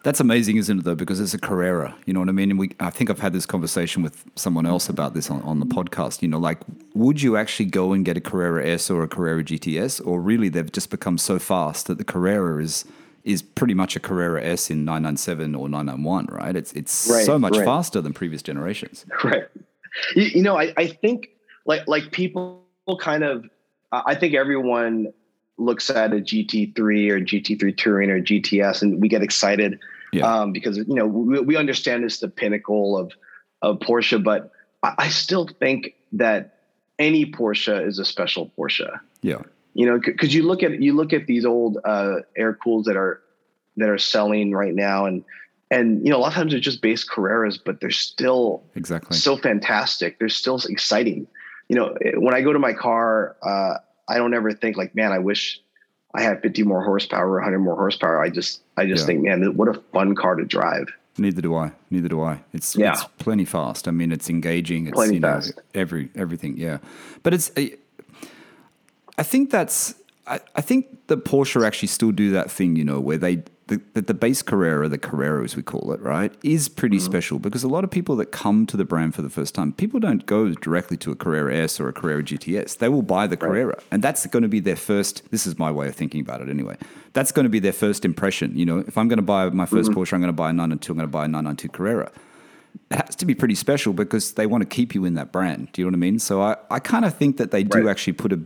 That's 0.04 0.20
amazing, 0.20 0.58
isn't 0.58 0.80
it? 0.80 0.86
Though, 0.86 0.96
because 0.96 1.20
it's 1.20 1.34
a 1.34 1.40
Carrera. 1.40 1.96
You 2.06 2.14
know 2.14 2.22
what 2.22 2.30
I 2.30 2.34
mean? 2.34 2.52
And 2.52 2.60
we, 2.60 2.72
I 2.80 2.90
think 2.90 3.10
I've 3.10 3.20
had 3.20 3.34
this 3.34 3.46
conversation 3.46 4.02
with 4.02 4.24
someone 4.36 4.66
else 4.66 4.88
about 4.88 5.14
this 5.14 5.30
on, 5.30 5.42
on 5.42 5.60
the 5.60 5.66
podcast. 5.66 6.22
You 6.22 6.30
know, 6.30 6.40
like, 6.40 6.60
would 6.94 7.22
you 7.22 7.36
actually 7.36 7.66
go 7.66 7.92
and 7.92 8.06
get 8.06 8.16
a 8.16 8.22
Carrera 8.22 8.66
S 8.66 8.90
or 8.90 9.04
a 9.04 9.08
Carrera 9.08 9.44
GTS, 9.44 10.06
or 10.06 10.22
really 10.22 10.48
they've 10.48 10.72
just 10.72 10.90
become 10.90 11.18
so 11.18 11.38
fast 11.38 11.88
that 11.88 11.98
the 11.98 12.06
Carrera 12.06 12.62
is 12.64 12.86
is 13.26 13.42
pretty 13.42 13.74
much 13.74 13.96
a 13.98 14.00
Carrera 14.00 14.42
S 14.44 14.70
in 14.70 14.86
997 14.86 15.54
or 15.54 15.68
991, 15.68 16.28
right? 16.28 16.56
It's 16.56 16.72
it's 16.74 17.10
right, 17.12 17.26
so 17.26 17.38
much 17.38 17.58
right. 17.58 17.66
faster 17.66 18.02
than 18.02 18.14
previous 18.14 18.42
generations. 18.42 19.06
Right. 19.24 19.48
You, 20.16 20.24
you 20.24 20.44
know, 20.44 20.56
I, 20.56 20.72
I 20.78 20.88
think 20.88 21.30
like 21.70 21.88
like 21.88 22.12
people 22.12 22.66
kind 23.00 23.24
of 23.24 23.46
I 23.92 24.16
think 24.16 24.34
everyone 24.34 25.14
looks 25.58 25.90
at 25.90 26.12
a 26.12 26.18
GT3 26.18 26.78
or 27.12 27.20
GT3 27.20 27.78
Touring 27.78 28.10
or 28.10 28.20
GTS, 28.20 28.82
and 28.82 29.00
we 29.00 29.08
get 29.08 29.22
excited 29.22 29.80
yeah. 30.12 30.26
um, 30.26 30.52
because 30.52 30.78
you 30.78 30.96
know 30.96 31.06
we, 31.06 31.40
we, 31.42 31.56
understand 31.56 32.04
it's 32.04 32.20
the 32.20 32.28
pinnacle 32.28 32.98
of 32.98 33.14
of 33.62 33.78
Porsche, 33.80 34.22
but 34.22 34.52
I, 34.82 34.96
I, 34.98 35.10
still 35.10 35.48
think 35.48 35.94
that 36.14 36.60
any 36.98 37.26
Porsche 37.26 37.86
is 37.86 38.00
a 38.00 38.06
special 38.06 38.52
Porsche. 38.58 39.00
Yeah, 39.22 39.42
you 39.76 39.86
know, 39.86 40.00
because 40.04 40.34
you 40.34 40.48
look 40.48 40.64
at 40.64 40.82
you 40.82 40.96
look 40.96 41.14
at 41.14 41.28
these 41.28 41.46
old 41.46 41.78
uh, 41.86 42.16
air 42.36 42.54
cools 42.56 42.86
that 42.86 42.98
are 42.98 43.22
that 43.78 43.90
are 43.90 44.00
selling 44.00 44.54
right 44.54 44.74
now, 44.74 45.06
and 45.06 45.24
and 45.70 46.04
you 46.04 46.12
know 46.12 46.18
a 46.18 46.22
lot 46.22 46.30
of 46.30 46.34
times 46.34 46.52
they're 46.52 46.60
just 46.60 46.82
base 46.82 47.08
Carreras, 47.08 47.60
but 47.64 47.80
they're 47.80 47.92
still 47.92 48.64
exactly 48.76 49.16
so 49.16 49.38
fantastic. 49.38 50.18
They're 50.18 50.30
still 50.30 50.60
exciting. 50.68 51.28
You 51.70 51.76
know, 51.76 51.96
when 52.16 52.34
I 52.34 52.42
go 52.42 52.52
to 52.52 52.60
my 52.60 52.74
car. 52.74 53.38
Uh, 53.42 53.78
I 54.10 54.18
don't 54.18 54.34
ever 54.34 54.52
think 54.52 54.76
like, 54.76 54.96
man, 54.96 55.12
I 55.12 55.20
wish 55.20 55.62
I 56.14 56.24
had 56.24 56.42
50 56.42 56.64
more 56.64 56.84
horsepower, 56.84 57.36
100 57.36 57.60
more 57.60 57.76
horsepower. 57.76 58.22
I 58.22 58.30
just, 58.30 58.62
I 58.76 58.88
just 58.88 59.04
yeah. 59.04 59.06
think, 59.06 59.22
man, 59.22 59.56
what 59.56 59.70
a 59.70 59.80
fun 59.94 60.16
car 60.16 60.36
to 60.36 60.44
drive. 60.44 60.92
Neither 61.18 61.42
do 61.42 61.56
I. 61.56 61.72
Neither 61.92 62.10
do 62.10 62.22
I. 62.22 62.42
It's 62.54 62.76
yeah. 62.76 62.94
it's 62.94 63.04
plenty 63.20 63.46
fast. 63.46 63.88
I 63.88 63.92
mean, 63.92 64.12
it's 64.12 64.30
engaging. 64.30 64.88
It's 64.88 64.96
plenty 64.96 65.16
you 65.16 65.20
know, 65.20 65.34
fast. 65.34 65.60
Every 65.74 66.10
everything. 66.16 66.58
Yeah, 66.58 66.78
but 67.24 67.34
it's. 67.34 67.52
I 69.18 69.24
think 69.24 69.52
that's. 69.52 69.96
I, 70.26 70.40
I 70.56 70.62
think 70.62 71.08
the 71.08 71.18
Porsche 71.18 71.66
actually 71.66 71.90
still 71.90 72.14
do 72.14 72.32
that 72.32 72.50
thing, 72.50 72.78
you 72.78 72.86
know, 72.86 73.02
where 73.02 73.18
they 73.18 73.44
the, 73.70 73.82
the, 73.94 74.02
the, 74.02 74.14
base 74.14 74.42
Carrera, 74.42 74.90
the 74.90 74.98
Carrera 74.98 75.44
as 75.44 75.56
we 75.56 75.62
call 75.64 75.92
it, 75.94 76.02
right, 76.02 76.34
is 76.44 76.68
pretty 76.68 76.98
mm-hmm. 76.98 77.06
special 77.06 77.40
because 77.40 77.64
a 77.64 77.68
lot 77.68 77.84
of 77.84 77.92
people 77.92 78.16
that 78.18 78.28
come 78.28 78.66
to 78.66 78.76
the 78.76 78.84
brand 78.84 79.16
for 79.16 79.22
the 79.22 79.30
first 79.30 79.56
time, 79.56 79.72
people 79.72 80.00
don't 80.00 80.26
go 80.26 80.50
directly 80.50 80.98
to 80.98 81.12
a 81.12 81.16
Carrera 81.16 81.56
S 81.56 81.80
or 81.80 81.88
a 81.88 81.94
Carrera 81.94 82.24
GTS. 82.24 82.80
They 82.80 82.90
will 82.90 83.04
buy 83.04 83.28
the 83.28 83.36
right. 83.38 83.48
Carrera, 83.48 83.82
and 83.92 84.04
that's 84.04 84.26
going 84.28 84.44
to 84.44 84.50
be 84.50 84.60
their 84.60 84.76
first. 84.76 85.30
This 85.32 85.48
is 85.48 85.58
my 85.58 85.72
way 85.72 85.88
of 85.88 85.96
thinking 85.96 86.20
about 86.20 86.42
it, 86.42 86.50
anyway. 86.50 86.78
That's 87.14 87.32
going 87.32 87.46
to 87.46 87.50
be 87.50 87.60
their 87.60 87.74
first 87.74 88.04
impression. 88.04 88.58
You 88.58 88.66
know, 88.66 88.80
if 88.80 88.98
I'm 88.98 89.08
going 89.08 89.18
to 89.18 89.24
buy 89.24 89.50
my 89.50 89.66
1st 89.66 89.70
mm-hmm. 89.70 90.00
Porsche, 90.00 90.14
I'm 90.14 90.22
going 90.22 90.30
to 90.30 90.34
buy 90.34 90.50
a 90.50 90.54
992. 90.54 90.92
I'm 90.92 90.98
going 90.98 91.08
to 91.08 91.12
buy 91.12 91.26
a 91.26 91.28
992 91.28 91.70
Carrera. 91.70 92.12
It 92.92 92.96
has 92.96 93.16
to 93.18 93.26
be 93.26 93.36
pretty 93.36 93.56
special 93.56 93.94
because 93.94 94.34
they 94.34 94.46
want 94.46 94.62
to 94.62 94.68
keep 94.68 94.94
you 94.94 95.06
in 95.06 95.14
that 95.16 95.32
brand. 95.32 95.72
Do 95.72 95.82
you 95.82 95.86
know 95.86 95.90
what 95.90 95.98
I 95.98 96.00
mean? 96.00 96.20
So 96.20 96.42
I, 96.42 96.56
I 96.70 96.80
kind 96.80 97.06
of 97.06 97.16
think 97.16 97.38
that 97.38 97.52
they 97.52 97.64
do 97.64 97.84
right. 97.84 97.92
actually 97.92 98.14
put 98.14 98.34
a 98.34 98.40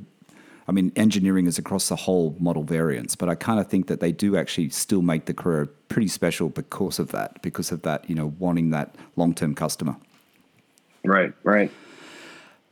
I 0.67 0.71
mean, 0.71 0.91
engineering 0.95 1.47
is 1.47 1.57
across 1.57 1.89
the 1.89 1.95
whole 1.95 2.35
model 2.39 2.63
variants, 2.63 3.15
but 3.15 3.29
I 3.29 3.35
kind 3.35 3.59
of 3.59 3.67
think 3.67 3.87
that 3.87 3.99
they 3.99 4.11
do 4.11 4.37
actually 4.37 4.69
still 4.69 5.01
make 5.01 5.25
the 5.25 5.33
Carrera 5.33 5.67
pretty 5.89 6.07
special 6.07 6.49
because 6.49 6.99
of 6.99 7.11
that, 7.11 7.41
because 7.41 7.71
of 7.71 7.81
that, 7.81 8.09
you 8.09 8.15
know, 8.15 8.33
wanting 8.39 8.69
that 8.69 8.95
long 9.15 9.33
term 9.33 9.55
customer. 9.55 9.95
Right, 11.03 11.33
right. 11.43 11.71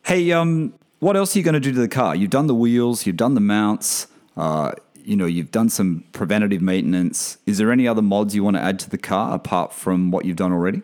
Hey, 0.04 0.32
um, 0.32 0.74
what 1.00 1.18
else 1.18 1.36
are 1.36 1.40
you 1.40 1.44
going 1.44 1.54
to 1.54 1.60
do 1.60 1.74
to 1.74 1.80
the 1.80 1.88
car? 1.88 2.16
You've 2.16 2.30
done 2.30 2.48
the 2.48 2.56
wheels, 2.56 3.06
you've 3.06 3.18
done 3.18 3.34
the 3.34 3.42
mounts, 3.42 4.08
uh, 4.38 4.72
you 5.04 5.16
know, 5.16 5.26
you've 5.26 5.52
done 5.52 5.70
some 5.70 6.04
preventative 6.14 6.62
maintenance. 6.62 7.38
Is 7.46 7.58
there 7.58 7.72
any 7.72 7.88
other 7.88 8.02
mods 8.02 8.36
you 8.36 8.44
want 8.44 8.56
to 8.56 8.62
add 8.62 8.80
to 8.80 8.90
the 8.90 8.98
car 8.98 9.34
apart 9.36 9.74
from 9.74 10.12
what 10.12 10.26
you've 10.26 10.38
done 10.38 10.52
already? 10.54 10.82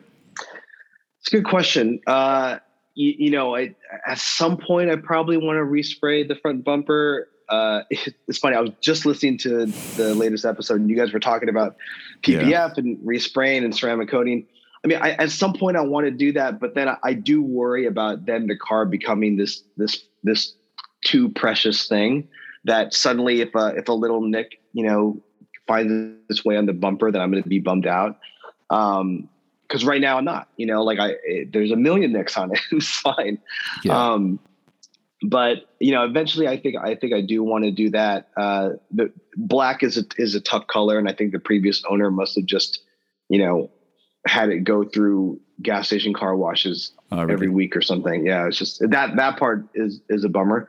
It's 1.22 1.34
a 1.34 1.38
good 1.38 1.45
question. 1.45 1.99
Uh, 2.08 2.60
you, 2.98 3.14
you 3.26 3.32
know, 3.32 3.56
I, 3.56 3.76
at 4.08 4.18
some 4.18 4.58
point 4.58 4.89
I 4.89 4.95
probably 4.95 5.38
want 5.38 5.58
to 5.58 5.64
respray 5.64 6.28
the 6.28 6.36
front 6.36 6.64
bumper. 6.64 7.30
Uh, 7.48 7.82
it's 8.28 8.39
funny. 8.39 8.56
I 8.56 8.62
was 8.62 8.72
just 8.82 9.06
listening 9.06 9.38
to 9.39 9.68
the 9.95 10.16
latest 10.16 10.45
episode, 10.45 10.82
and 10.82 10.89
you 10.89 10.95
guys 10.98 11.14
were 11.14 11.20
talking 11.20 11.48
about 11.48 11.78
PPF 12.24 12.50
yeah. 12.50 12.70
and 12.76 12.98
respraying 12.98 13.64
and 13.64 13.76
ceramic 13.76 14.10
coating. 14.10 14.48
I 14.84 14.88
mean, 14.88 14.98
I, 15.00 15.12
at 15.12 15.32
some 15.32 15.54
point 15.54 15.78
I 15.78 15.82
want 15.82 16.06
to 16.06 16.12
do 16.12 16.32
that, 16.34 16.60
but 16.60 16.74
then 16.74 16.89
I, 16.89 16.98
I, 17.04 17.14
do 17.14 17.41
worry 17.41 17.86
about 17.86 18.26
then 18.26 18.48
the 18.48 18.58
car 18.58 18.86
becoming 18.86 19.38
this 19.38 19.64
this 19.76 20.04
this 20.24 20.54
too 21.04 21.30
precious 21.30 21.88
thing 21.88 22.28
that 22.66 22.93
suddenly 22.93 23.41
if 23.41 23.54
a 23.56 23.76
if 23.76 23.89
a 23.89 23.93
little 23.93 24.22
nick 24.22 24.60
you 24.74 24.86
know 24.86 25.22
finds 25.68 26.16
its 26.30 26.43
way 26.43 26.58
on 26.58 26.66
the 26.66 26.74
bumper, 26.74 27.12
then 27.12 27.22
I'm 27.22 27.32
going 27.32 27.43
to 27.43 27.50
be 27.50 27.60
bummed 27.60 27.86
out. 27.86 28.18
Um, 28.70 29.30
because 29.68 29.86
right 29.86 30.01
now 30.01 30.18
I'm 30.18 30.26
not. 30.26 30.49
You 30.57 30.65
know, 30.65 30.84
like 30.84 30.99
I 30.99 31.15
it, 31.24 31.53
there's 31.53 31.72
a 31.72 31.76
million 31.76 32.13
nicks 32.13 32.38
on 32.38 32.51
it. 32.51 32.59
it's 32.72 32.99
fine. 32.99 33.39
Yeah. 33.84 34.13
Um, 34.13 34.39
but 35.24 35.65
you 35.80 35.91
know, 35.91 36.03
eventually, 36.05 36.47
I 36.47 36.57
think 36.59 36.76
I 36.78 36.95
think 36.95 37.13
I 37.13 37.22
do 37.22 37.43
want 37.43 37.63
to 37.63 37.72
do 37.72 37.89
that. 37.91 38.30
Uh, 38.38 38.72
the 38.91 39.11
black 39.36 39.84
is 39.84 39.97
a 39.97 40.05
is 40.18 40.36
a 40.36 40.41
tough 40.41 40.68
color, 40.68 40.99
and 40.99 41.09
I 41.09 41.13
think 41.13 41.32
the 41.32 41.39
previous 41.39 41.84
owner 41.89 42.11
must 42.11 42.36
have 42.36 42.45
just, 42.45 42.82
you 43.30 43.39
know, 43.39 43.72
had 44.28 44.49
it 44.49 44.59
go 44.59 44.84
through 44.84 45.39
gas 45.61 45.88
station 45.88 46.13
car 46.13 46.36
washes 46.36 46.91
oh, 47.11 47.22
really? 47.22 47.34
every 47.34 47.49
week 47.49 47.76
or 47.76 47.82
something. 47.82 48.26
Yeah, 48.26 48.47
it's 48.47 48.57
just 48.57 48.80
that 48.88 49.15
that 49.15 49.38
part 49.38 49.65
is 49.74 50.01
is 50.09 50.24
a 50.24 50.30
bummer. 50.30 50.68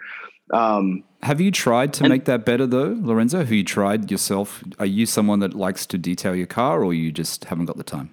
Um, 0.51 1.05
have 1.22 1.42
you 1.42 1.51
tried 1.51 1.92
to 1.94 2.05
and, 2.05 2.11
make 2.11 2.24
that 2.24 2.46
better 2.46 2.66
though, 2.66 2.96
Lorenzo? 2.99 3.38
Have 3.38 3.53
you 3.53 3.64
tried 3.64 4.11
yourself? 4.11 4.64
Are 4.78 4.86
you 4.86 5.05
someone 5.05 5.40
that 5.40 5.53
likes 5.53 5.84
to 5.86 5.99
detail 5.99 6.34
your 6.34 6.46
car, 6.46 6.82
or 6.82 6.94
you 6.94 7.12
just 7.12 7.46
haven't 7.46 7.66
got 7.66 7.76
the 7.76 7.84
time? 7.84 8.11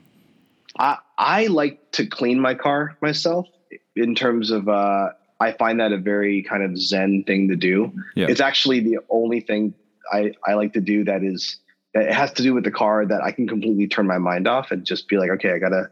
I, 0.78 0.97
I 1.17 1.47
like 1.47 1.91
to 1.93 2.05
clean 2.05 2.39
my 2.39 2.53
car 2.53 2.97
myself 3.01 3.47
in 3.95 4.15
terms 4.15 4.51
of 4.51 4.67
uh, 4.67 5.09
I 5.39 5.51
find 5.53 5.80
that 5.80 5.91
a 5.91 5.97
very 5.97 6.43
kind 6.43 6.63
of 6.63 6.78
zen 6.78 7.23
thing 7.26 7.49
to 7.49 7.55
do. 7.55 7.93
Yeah. 8.15 8.28
It's 8.30 8.41
actually 8.41 8.82
the 8.82 8.99
only 9.09 9.41
thing 9.41 9.73
I, 10.11 10.34
I 10.45 10.53
like 10.53 10.73
to 10.73 10.82
do 10.82 11.03
that 11.05 11.23
is 11.23 11.57
that 11.93 12.05
it 12.05 12.13
has 12.13 12.32
to 12.34 12.43
do 12.43 12.53
with 12.53 12.63
the 12.63 12.71
car 12.71 13.05
that 13.05 13.21
I 13.21 13.32
can 13.32 13.47
completely 13.47 13.88
turn 13.88 14.07
my 14.07 14.17
mind 14.17 14.47
off 14.47 14.71
and 14.71 14.86
just 14.86 15.07
be 15.07 15.17
like, 15.17 15.30
okay, 15.32 15.51
I 15.51 15.59
gotta 15.59 15.89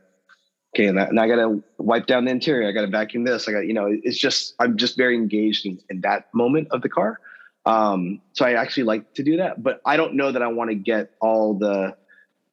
okay, 0.76 0.88
and, 0.88 1.00
I 1.00 1.28
gotta 1.28 1.62
wipe 1.78 2.08
down 2.08 2.26
the 2.26 2.32
interior. 2.32 2.68
I 2.68 2.72
gotta 2.72 2.88
vacuum 2.88 3.24
this. 3.24 3.48
I 3.48 3.54
got 3.54 3.66
you 3.66 3.74
know, 3.74 3.88
it's 3.90 4.18
just 4.18 4.56
I'm 4.60 4.78
just 4.78 4.98
very 4.98 5.16
engaged 5.16 5.66
in, 5.66 5.80
in 5.90 6.02
that 6.02 6.34
moment 6.34 6.68
of 6.72 6.82
the 6.82 6.90
car. 6.90 7.20
Um, 7.66 8.22
so 8.34 8.46
I 8.46 8.54
actually 8.54 8.84
like 8.84 9.14
to 9.14 9.24
do 9.24 9.38
that, 9.38 9.64
but 9.64 9.82
I 9.86 9.96
don't 9.96 10.16
know 10.16 10.32
that 10.32 10.42
I 10.42 10.48
want 10.48 10.70
to 10.70 10.76
get 10.76 11.12
all 11.22 11.54
the 11.54 11.96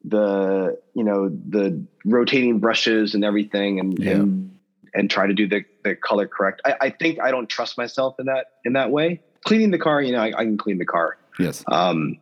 the 0.05 0.79
you 0.95 1.05
know 1.05 1.29
the 1.29 1.85
rotating 2.05 2.59
brushes 2.59 3.15
and 3.15 3.25
everything 3.25 3.81
and 3.81 3.99
yeah. 3.99 4.13
and, 4.13 4.59
and 4.95 5.11
try 5.11 5.27
to 5.27 5.35
do 5.35 5.47
the, 5.47 5.65
the 5.85 5.95
color 5.95 6.27
correct. 6.27 6.63
I, 6.65 6.75
I 6.81 6.91
think 6.91 7.21
i 7.21 7.31
don't 7.31 7.49
trust 7.49 7.77
myself 7.77 8.19
in 8.19 8.27
that 8.27 8.47
in 8.65 8.75
that 8.75 8.91
way. 8.91 9.21
Cleaning 9.45 9.71
the 9.71 9.79
car 9.79 10.01
you 10.01 10.13
know 10.13 10.21
i, 10.21 10.29
I 10.29 10.45
can 10.45 10.57
clean 10.57 10.79
the 10.79 10.87
car. 10.87 11.19
Yes. 11.39 11.65
Um 11.67 12.19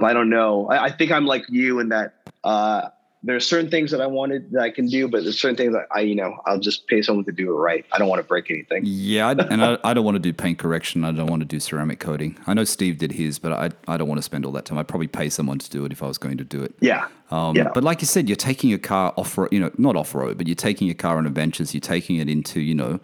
i 0.00 0.12
don't 0.12 0.30
know. 0.30 0.68
I, 0.68 0.84
I, 0.84 0.90
think 0.90 1.10
i'm 1.10 1.26
like 1.26 1.44
you 1.48 1.80
in 1.80 1.88
that 1.90 2.14
uh 2.42 2.90
there's 3.24 3.46
certain 3.46 3.70
things 3.70 3.90
that 3.90 4.02
I 4.02 4.06
wanted 4.06 4.50
that 4.52 4.60
I 4.60 4.70
can 4.70 4.86
do, 4.86 5.08
but 5.08 5.24
there's 5.24 5.40
certain 5.40 5.56
things 5.56 5.72
that 5.72 5.86
I, 5.90 6.00
you 6.00 6.14
know, 6.14 6.36
I'll 6.44 6.60
just 6.60 6.86
pay 6.88 7.00
someone 7.00 7.24
to 7.24 7.32
do 7.32 7.50
it 7.50 7.54
right. 7.54 7.86
I 7.90 7.98
don't 7.98 8.08
want 8.08 8.20
to 8.20 8.28
break 8.28 8.50
anything. 8.50 8.82
Yeah, 8.84 9.28
I, 9.28 9.32
and 9.32 9.64
I, 9.64 9.78
I 9.84 9.94
don't 9.94 10.04
want 10.04 10.16
to 10.16 10.20
do 10.20 10.34
paint 10.34 10.58
correction. 10.58 11.04
I 11.04 11.10
don't 11.10 11.26
want 11.26 11.40
to 11.40 11.46
do 11.46 11.58
ceramic 11.58 12.00
coating. 12.00 12.38
I 12.46 12.52
know 12.52 12.64
Steve 12.64 12.98
did 12.98 13.12
his, 13.12 13.38
but 13.38 13.52
I, 13.52 13.70
I 13.88 13.96
don't 13.96 14.08
want 14.08 14.18
to 14.18 14.22
spend 14.22 14.44
all 14.44 14.52
that 14.52 14.66
time. 14.66 14.76
I'd 14.76 14.88
probably 14.88 15.06
pay 15.06 15.30
someone 15.30 15.58
to 15.58 15.70
do 15.70 15.86
it 15.86 15.92
if 15.92 16.02
I 16.02 16.06
was 16.06 16.18
going 16.18 16.36
to 16.36 16.44
do 16.44 16.62
it. 16.62 16.74
Yeah. 16.80 17.08
Um, 17.30 17.56
yeah. 17.56 17.70
But 17.72 17.82
like 17.82 18.02
you 18.02 18.06
said, 18.06 18.28
you're 18.28 18.36
taking 18.36 18.68
your 18.68 18.78
car 18.78 19.14
off 19.16 19.38
road, 19.38 19.48
you 19.50 19.58
know, 19.58 19.70
not 19.78 19.96
off 19.96 20.14
road, 20.14 20.36
but 20.36 20.46
you're 20.46 20.54
taking 20.54 20.86
your 20.86 20.94
car 20.94 21.16
on 21.16 21.26
adventures. 21.26 21.72
You're 21.72 21.80
taking 21.80 22.16
it 22.16 22.28
into, 22.28 22.60
you 22.60 22.74
know, 22.74 23.00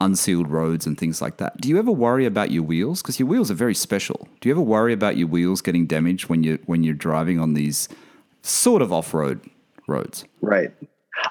unsealed 0.00 0.48
roads 0.48 0.86
and 0.86 0.96
things 0.96 1.20
like 1.20 1.38
that. 1.38 1.60
Do 1.60 1.68
you 1.68 1.78
ever 1.80 1.90
worry 1.90 2.26
about 2.26 2.52
your 2.52 2.62
wheels? 2.62 3.02
Because 3.02 3.18
your 3.18 3.26
wheels 3.26 3.50
are 3.50 3.54
very 3.54 3.74
special. 3.74 4.28
Do 4.40 4.48
you 4.48 4.54
ever 4.54 4.62
worry 4.62 4.92
about 4.92 5.16
your 5.16 5.26
wheels 5.26 5.60
getting 5.60 5.86
damaged 5.86 6.28
when 6.28 6.44
you're 6.44 6.58
when 6.66 6.84
you're 6.84 6.94
driving 6.94 7.40
on 7.40 7.54
these 7.54 7.88
sort 8.42 8.82
of 8.82 8.92
off 8.92 9.12
road 9.14 9.40
roads? 9.86 10.24
Right. 10.40 10.72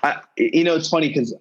I, 0.04 0.22
you 0.38 0.64
know, 0.64 0.76
it's 0.76 0.90
funny 0.90 1.08
because 1.08 1.34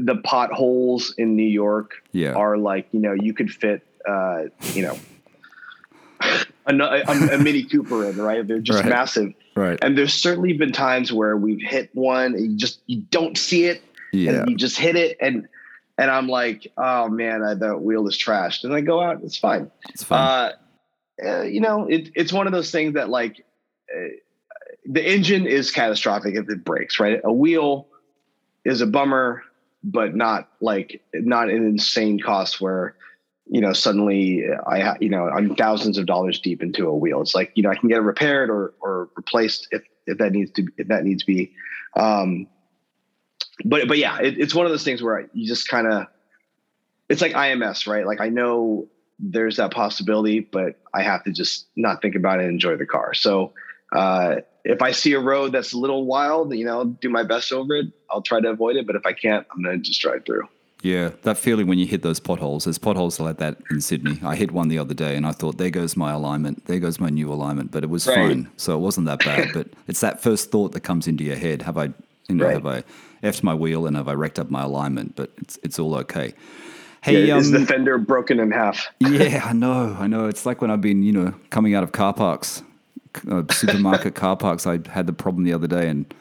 the 0.00 0.16
potholes 0.24 1.14
in 1.18 1.36
New 1.36 1.42
York 1.48 1.92
Yeah. 2.12 2.32
are 2.32 2.56
like, 2.58 2.88
you 2.92 3.00
know, 3.00 3.12
you 3.12 3.32
could 3.32 3.50
fit, 3.50 3.86
uh, 4.08 4.44
you 4.74 4.82
know, 4.82 4.98
a, 6.66 6.74
a, 6.74 7.34
a 7.34 7.38
Mini 7.38 7.64
Cooper 7.64 8.08
in, 8.08 8.16
right? 8.16 8.46
They're 8.46 8.58
just 8.60 8.80
Right. 8.80 8.88
massive. 8.88 9.32
Right. 9.54 9.78
And 9.82 9.96
there's 9.96 10.14
certainly 10.14 10.52
been 10.54 10.72
times 10.72 11.12
where 11.12 11.36
we've 11.36 11.60
hit 11.60 11.90
one 11.94 12.34
and 12.34 12.52
you 12.52 12.56
just, 12.56 12.80
you 12.86 13.02
don't 13.10 13.36
see 13.36 13.64
it 13.66 13.82
Yeah. 14.12 14.32
and 14.40 14.50
you 14.50 14.56
just 14.56 14.78
hit 14.78 14.96
it. 14.96 15.16
And, 15.20 15.48
and 15.98 16.10
I'm 16.10 16.28
like, 16.28 16.66
oh 16.78 17.08
man, 17.08 17.42
I, 17.42 17.54
the 17.54 17.76
wheel 17.76 18.06
is 18.08 18.16
trashed. 18.16 18.64
And 18.64 18.74
I 18.74 18.80
go 18.80 19.00
out, 19.02 19.20
it's 19.22 19.36
fine. 19.36 19.70
It's 19.90 20.02
fine. 20.02 20.20
Uh, 20.20 20.52
uh, 21.28 21.42
you 21.42 21.60
know, 21.60 21.86
it, 21.88 22.10
it's 22.14 22.32
one 22.32 22.46
of 22.46 22.52
those 22.52 22.70
things 22.70 22.94
that 22.94 23.10
like 23.10 23.44
uh, 23.94 24.08
the 24.84 25.04
engine 25.04 25.46
is 25.46 25.70
catastrophic 25.70 26.34
if 26.34 26.48
it 26.48 26.64
breaks, 26.64 26.98
right? 26.98 27.20
A 27.24 27.32
wheel 27.32 27.88
is 28.64 28.80
a 28.80 28.86
bummer, 28.86 29.42
but 29.84 30.14
not 30.14 30.48
like 30.60 31.02
not 31.14 31.50
an 31.50 31.66
insane 31.66 32.20
cost 32.20 32.60
where 32.60 32.96
you 33.46 33.60
know 33.60 33.72
suddenly 33.72 34.44
I 34.66 34.96
you 35.00 35.08
know 35.08 35.28
I'm 35.28 35.54
thousands 35.56 35.98
of 35.98 36.06
dollars 36.06 36.40
deep 36.40 36.62
into 36.62 36.88
a 36.88 36.96
wheel. 36.96 37.20
It's 37.20 37.34
like 37.34 37.52
you 37.54 37.62
know 37.62 37.70
I 37.70 37.76
can 37.76 37.88
get 37.88 37.98
it 37.98 38.02
repaired 38.02 38.50
or 38.50 38.74
or 38.80 39.08
replaced 39.16 39.68
if 39.70 39.82
if 40.06 40.18
that 40.18 40.32
needs 40.32 40.50
to 40.52 40.66
if 40.76 40.88
that 40.88 41.04
needs 41.04 41.22
to 41.22 41.26
be. 41.26 41.52
Um, 41.96 42.46
but 43.64 43.88
but 43.88 43.98
yeah, 43.98 44.18
it, 44.20 44.38
it's 44.38 44.54
one 44.54 44.66
of 44.66 44.72
those 44.72 44.84
things 44.84 45.02
where 45.02 45.28
you 45.32 45.46
just 45.46 45.68
kind 45.68 45.86
of 45.86 46.06
it's 47.08 47.20
like 47.20 47.32
IMS, 47.32 47.86
right? 47.86 48.06
Like 48.06 48.20
I 48.20 48.28
know 48.28 48.88
there's 49.18 49.56
that 49.56 49.72
possibility, 49.72 50.40
but 50.40 50.80
I 50.94 51.02
have 51.02 51.22
to 51.24 51.32
just 51.32 51.66
not 51.76 52.02
think 52.02 52.14
about 52.16 52.40
it 52.40 52.44
and 52.44 52.52
enjoy 52.52 52.76
the 52.76 52.86
car. 52.86 53.14
So 53.14 53.52
uh, 53.92 54.36
if 54.64 54.80
I 54.82 54.92
see 54.92 55.12
a 55.14 55.20
road 55.20 55.52
that's 55.52 55.72
a 55.72 55.78
little 55.78 56.04
wild, 56.06 56.54
you 56.54 56.64
know, 56.64 56.84
do 56.84 57.08
my 57.08 57.22
best 57.24 57.52
over 57.52 57.74
it. 57.76 57.86
I'll 58.10 58.22
try 58.22 58.40
to 58.40 58.48
avoid 58.50 58.76
it, 58.76 58.86
but 58.86 58.96
if 58.96 59.04
I 59.06 59.12
can't, 59.12 59.46
I'm 59.54 59.62
going 59.62 59.76
to 59.76 59.82
just 59.82 60.00
drive 60.00 60.24
through. 60.24 60.48
Yeah, 60.82 61.10
that 61.22 61.38
feeling 61.38 61.68
when 61.68 61.78
you 61.78 61.86
hit 61.86 62.02
those 62.02 62.18
potholes. 62.18 62.64
There's 62.64 62.78
potholes 62.78 63.20
like 63.20 63.38
that 63.38 63.56
in 63.70 63.80
Sydney. 63.80 64.18
I 64.24 64.34
hit 64.34 64.50
one 64.50 64.66
the 64.68 64.78
other 64.78 64.94
day 64.94 65.14
and 65.16 65.24
I 65.24 65.30
thought, 65.30 65.56
there 65.56 65.70
goes 65.70 65.96
my 65.96 66.10
alignment. 66.12 66.64
There 66.66 66.80
goes 66.80 66.98
my 66.98 67.08
new 67.08 67.32
alignment. 67.32 67.70
But 67.70 67.84
it 67.84 67.90
was 67.90 68.04
Right. 68.06 68.14
fine. 68.16 68.50
So 68.56 68.74
it 68.76 68.80
wasn't 68.80 69.06
that 69.06 69.22
bad. 69.22 69.52
but 69.52 69.68
it's 69.86 70.00
that 70.00 70.20
first 70.20 70.50
thought 70.50 70.72
that 70.72 70.80
comes 70.80 71.06
into 71.06 71.22
your 71.22 71.36
head. 71.36 71.62
Have 71.62 71.78
I, 71.78 71.90
you 72.28 72.34
know, 72.34 72.46
Right. 72.46 72.54
have 72.54 72.66
I 72.66 72.82
effed 73.22 73.44
my 73.44 73.54
wheel 73.54 73.86
and 73.86 73.96
have 73.96 74.08
I 74.08 74.14
wrecked 74.14 74.40
up 74.40 74.50
my 74.50 74.62
alignment? 74.62 75.14
But 75.14 75.30
it's, 75.38 75.56
it's 75.62 75.78
all 75.78 75.94
okay. 75.98 76.34
Hey, 77.02 77.26
Yeah, 77.26 77.36
is 77.38 77.52
um, 77.54 77.60
the 77.60 77.66
fender 77.66 77.98
broken 77.98 78.40
in 78.40 78.50
half? 78.50 78.88
yeah, 78.98 79.42
I 79.44 79.52
know, 79.52 79.96
I 80.00 80.08
know. 80.08 80.26
It's 80.26 80.44
like 80.46 80.60
when 80.60 80.70
I've 80.72 80.80
been, 80.80 81.02
you 81.04 81.12
know, 81.12 81.34
coming 81.50 81.74
out 81.76 81.84
of 81.84 81.92
car 81.92 82.12
parks, 82.12 82.62
uh, 83.30 83.42
supermarket 83.50 84.14
car 84.24 84.36
parks. 84.36 84.66
I 84.66 84.80
had 84.88 85.06
the 85.06 85.12
problem 85.12 85.44
the 85.44 85.52
other 85.52 85.66
day, 85.66 85.88
and 85.88 86.12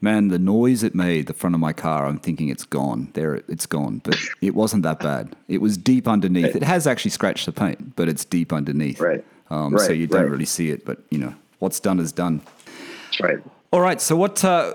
man, 0.00 0.28
the 0.28 0.38
noise 0.38 0.82
it 0.82 0.94
made 0.94 1.26
the 1.26 1.34
front 1.34 1.54
of 1.54 1.60
my 1.60 1.72
car. 1.72 2.06
I'm 2.06 2.18
thinking 2.18 2.48
it's 2.48 2.64
gone. 2.64 3.10
There, 3.14 3.36
it's 3.48 3.66
gone. 3.66 4.00
But 4.04 4.18
it 4.40 4.54
wasn't 4.54 4.82
that 4.84 5.00
bad. 5.00 5.36
It 5.48 5.60
was 5.60 5.76
deep 5.76 6.08
underneath. 6.08 6.56
It 6.56 6.62
has 6.62 6.86
actually 6.86 7.12
scratched 7.12 7.46
the 7.46 7.52
paint, 7.52 7.96
but 7.96 8.08
it's 8.08 8.24
deep 8.24 8.52
underneath. 8.52 9.00
Right. 9.00 9.24
Um, 9.50 9.78
so 9.78 9.92
you 9.92 10.06
don't 10.06 10.22
right. 10.22 10.30
really 10.30 10.44
see 10.44 10.70
it. 10.70 10.84
But 10.84 10.98
you 11.10 11.18
know, 11.18 11.34
what's 11.58 11.80
done 11.80 12.00
is 12.00 12.12
done. 12.12 12.42
That's 13.06 13.20
right. 13.20 13.38
All 13.72 13.80
right. 13.80 14.00
So 14.00 14.16
what? 14.16 14.44
Uh, 14.44 14.74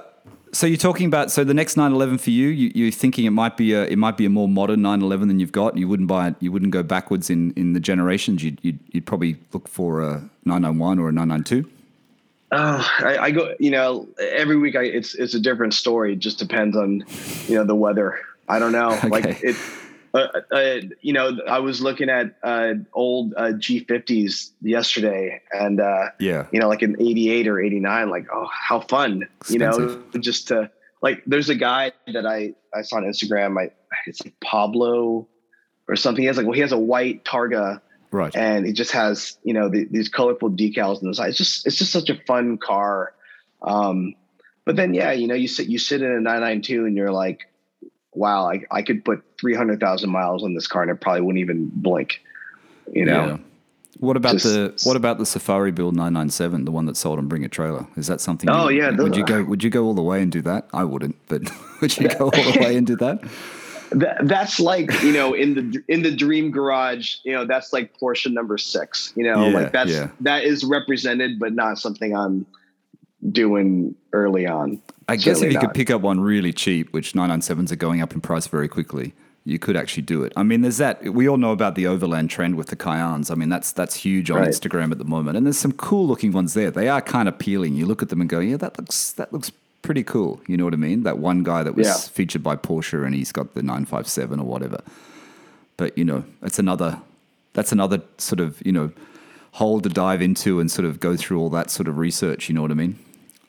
so 0.54 0.66
you're 0.68 0.78
talking 0.78 1.08
about 1.08 1.32
so 1.32 1.43
the 1.43 1.54
next 1.54 1.76
911 1.76 2.18
for 2.20 2.30
you, 2.30 2.47
you 2.47 2.72
you're 2.74 2.91
thinking 2.91 3.26
it 3.26 3.32
might 3.32 3.58
be 3.58 3.74
a 3.74 3.84
it 3.84 3.97
might 3.97 4.16
be 4.18 4.26
a 4.26 4.30
more 4.30 4.47
modern 4.47 4.82
911 4.82 5.28
than 5.28 5.39
you've 5.39 5.51
got. 5.51 5.76
You 5.78 5.88
wouldn't 5.89 6.08
buy 6.08 6.30
it. 6.30 6.36
You 6.39 6.51
wouldn't 6.51 6.72
go 6.72 6.84
backwards 6.84 7.30
in, 7.30 7.51
in 7.54 7.74
the 7.74 7.80
generations. 7.80 8.43
You'd, 8.43 8.60
you'd 8.62 8.80
you'd 8.91 9.06
probably 9.06 9.36
look 9.51 9.68
for 9.68 10.01
a 10.01 10.30
991 10.45 10.99
or 10.99 11.10
a 11.10 11.12
992. 11.12 11.70
Oh, 12.56 12.88
I, 12.99 13.18
I 13.18 13.32
go. 13.32 13.56
You 13.60 13.72
know, 13.72 14.08
every 14.20 14.56
week 14.58 14.76
I 14.76 14.84
it's 14.84 15.16
it's 15.16 15.34
a 15.34 15.39
different 15.39 15.74
story. 15.74 16.14
It 16.14 16.20
just 16.20 16.38
depends 16.39 16.78
on, 16.78 17.04
you 17.47 17.56
know, 17.56 17.64
the 17.64 17.76
weather. 17.76 18.20
I 18.47 18.60
don't 18.60 18.72
know. 18.74 18.89
Like 19.10 19.26
Okay. 19.26 19.39
it. 19.41 19.56
Uh, 20.14 20.28
uh, 20.51 20.76
you 21.01 21.11
know, 21.11 21.39
I 21.47 21.59
was 21.59 21.82
looking 21.82 22.09
at 22.09 22.36
uh, 22.43 22.74
old 22.93 23.34
uh, 23.36 23.53
G50s 23.53 24.51
yesterday, 24.61 25.41
and 25.51 25.80
uh, 25.82 26.09
Yeah. 26.20 26.45
you 26.51 26.59
know, 26.59 26.68
like 26.70 26.84
an 26.84 26.97
88 26.99 27.47
or 27.47 27.59
89. 27.59 28.09
Like, 28.09 28.28
oh, 28.32 28.47
how 28.51 28.80
fun! 28.82 29.28
You 29.49 29.57
know, 29.59 30.03
just 30.20 30.49
to 30.49 30.70
like. 31.01 31.24
There's 31.26 31.49
a 31.49 31.55
guy 31.55 31.93
that 32.14 32.28
I 32.28 32.53
I 32.74 32.84
saw 32.84 32.97
on 32.97 33.03
Instagram. 33.05 33.59
I 33.59 33.72
it's 34.05 34.24
like 34.24 34.39
Pablo 34.39 35.28
or 35.88 35.95
something. 35.95 36.22
He 36.22 36.28
has 36.28 36.38
like 36.38 36.45
well, 36.45 36.53
he 36.53 36.61
has 36.61 36.72
a 36.72 36.78
white 36.78 37.26
Targa 37.26 37.82
Right. 38.11 38.36
and 38.36 38.68
it 38.68 38.74
just 38.74 38.91
has 38.91 39.38
you 39.43 39.55
know 39.55 39.70
the, 39.70 39.86
these 39.89 40.09
colorful 40.09 40.51
decals 40.51 41.01
on 41.01 41.07
the 41.07 41.16
side. 41.16 41.30
It's 41.30 41.38
just 41.39 41.66
it's 41.66 41.78
just 41.78 41.91
such 41.91 42.11
a 42.11 42.20
fun 42.28 42.59
car. 42.59 43.14
Um, 43.64 44.14
but 44.66 44.76
then 44.76 44.93
yeah, 44.93 45.11
you 45.14 45.28
know 45.28 45.34
you 45.34 45.47
sit 45.47 45.68
you 45.68 45.80
sit 45.80 46.03
in 46.03 46.11
a 46.11 46.22
992 46.22 46.86
and 46.86 46.95
you're 46.95 47.11
like, 47.11 47.49
wow, 48.14 48.47
I, 48.51 48.61
I 48.70 48.84
could 48.84 49.03
put 49.03 49.24
300,000 49.43 50.09
miles 50.09 50.41
on 50.41 50.53
this 50.53 50.67
car 50.67 50.83
and 50.83 50.89
it 50.91 51.01
probably 51.01 51.19
wouldn't 51.19 51.41
even 51.41 51.69
blink. 51.75 52.21
You 52.93 53.03
know, 53.05 53.25
Yeah. 53.25 53.37
What 53.99 54.15
about 54.17 54.33
Just- 54.33 54.45
the 54.45 54.73
what 54.87 54.95
about 54.95 55.17
the 55.17 55.25
Safari 55.25 55.71
build 55.71 55.95
997, 55.95 56.63
the 56.65 56.71
one 56.71 56.85
that 56.85 56.95
sold 56.97 57.19
on 57.19 57.27
Bring 57.27 57.43
a 57.43 57.49
Trailer? 57.49 57.85
Is 57.97 58.07
that 58.07 58.21
something? 58.21 58.49
Oh, 58.49 58.69
you, 58.69 58.81
yeah, 58.81 58.89
Would 58.91 59.15
you 59.17 59.25
go? 59.25 59.43
Would 59.49 59.63
you 59.63 59.69
go 59.69 59.83
all 59.83 59.93
the 59.93 60.01
way 60.01 60.21
and 60.21 60.31
do 60.31 60.41
that? 60.41 60.67
I 60.73 60.83
wouldn't, 60.85 61.15
but 61.27 61.41
would 61.81 61.97
you 61.97 62.07
go 62.07 62.25
all 62.25 62.31
the 62.31 62.57
way 62.59 62.75
and 62.77 62.87
do 62.87 62.95
that? 62.95 63.21
that, 63.91 64.17
that's 64.27 64.59
like 64.59 64.89
you 65.03 65.11
know 65.13 65.33
in 65.33 65.53
the 65.53 65.83
in 65.87 66.01
the 66.01 66.13
dream 66.13 66.49
garage. 66.51 67.17
You 67.23 67.33
know 67.33 67.45
that's 67.45 67.71
like 67.71 67.97
Porsche 67.99 68.31
number 68.31 68.57
six. 68.57 69.13
You 69.15 69.25
know, 69.25 69.47
Yeah, 69.47 69.53
like 69.59 69.71
that's 69.71 69.91
yeah. 69.91 70.09
that 70.21 70.43
is 70.43 70.63
represented, 70.63 71.37
but 71.37 71.53
not 71.53 71.77
something 71.77 72.15
I'm 72.17 72.45
doing 73.31 73.95
early 74.11 74.47
on. 74.47 74.81
I 75.07 75.17
guess 75.17 75.41
if 75.41 75.51
you 75.53 75.59
could 75.59 75.73
pick 75.73 75.89
up 75.91 76.01
one 76.01 76.19
really 76.19 76.51
cheap, 76.53 76.91
which 76.93 77.13
997s 77.13 77.71
are 77.71 77.75
going 77.75 78.01
up 78.01 78.13
in 78.13 78.21
price 78.21 78.47
very 78.47 78.67
quickly, 78.67 79.13
you 79.45 79.59
could 79.59 79.75
actually 79.75 80.03
do 80.03 80.23
it. 80.23 80.31
I 80.37 80.43
mean, 80.43 80.61
there's 80.61 80.77
that. 80.77 81.03
We 81.13 81.27
all 81.27 81.37
know 81.37 81.51
about 81.51 81.75
the 81.75 81.85
overland 81.87 82.29
trend 82.29 82.55
with 82.55 82.67
the 82.67 82.75
Cayennes. 82.75 83.29
I 83.29 83.35
mean, 83.35 83.49
that's 83.49 83.71
that's 83.71 83.95
huge 83.95 84.31
on 84.31 84.39
Right. 84.39 84.47
Instagram 84.49 84.91
at 84.91 84.97
the 84.99 85.03
moment, 85.05 85.35
and 85.37 85.45
there's 85.45 85.57
some 85.57 85.73
cool 85.73 86.07
looking 86.07 86.31
ones 86.31 86.53
there. 86.53 86.71
They 86.71 86.87
are 86.89 87.01
kind 87.01 87.27
of 87.27 87.35
appealing. 87.35 87.75
You 87.75 87.85
look 87.85 88.01
at 88.01 88.09
them 88.09 88.21
and 88.21 88.29
go, 88.29 88.39
yeah, 88.39 88.57
that 88.57 88.77
looks 88.77 89.11
that 89.13 89.33
looks 89.33 89.51
pretty 89.81 90.03
cool. 90.03 90.39
You 90.47 90.55
know 90.55 90.63
what 90.63 90.73
I 90.73 90.77
mean? 90.77 91.03
That 91.03 91.17
one 91.17 91.43
guy 91.43 91.61
that 91.63 91.75
was 91.75 91.87
Yeah. 91.87 91.95
featured 91.97 92.41
by 92.41 92.55
Porsche, 92.55 93.05
and 93.05 93.13
he's 93.13 93.31
got 93.33 93.53
the 93.53 93.61
957 93.61 94.39
or 94.39 94.45
whatever. 94.45 94.79
But 95.77 95.97
you 95.97 96.05
know, 96.05 96.23
it's 96.41 96.59
another. 96.59 96.99
That's 97.53 97.71
another 97.71 98.01
sort 98.17 98.39
of 98.39 98.61
you 98.65 98.71
know 98.71 98.91
hole 99.51 99.81
to 99.81 99.89
dive 99.89 100.21
into 100.21 100.59
and 100.59 100.71
sort 100.71 100.85
of 100.85 100.99
go 100.99 101.15
through 101.15 101.39
all 101.39 101.49
that 101.51 101.69
sort 101.69 101.87
of 101.87 101.97
research. 101.97 102.47
You 102.49 102.55
know 102.55 102.61
what 102.61 102.71
I 102.71 102.75
mean? 102.75 102.97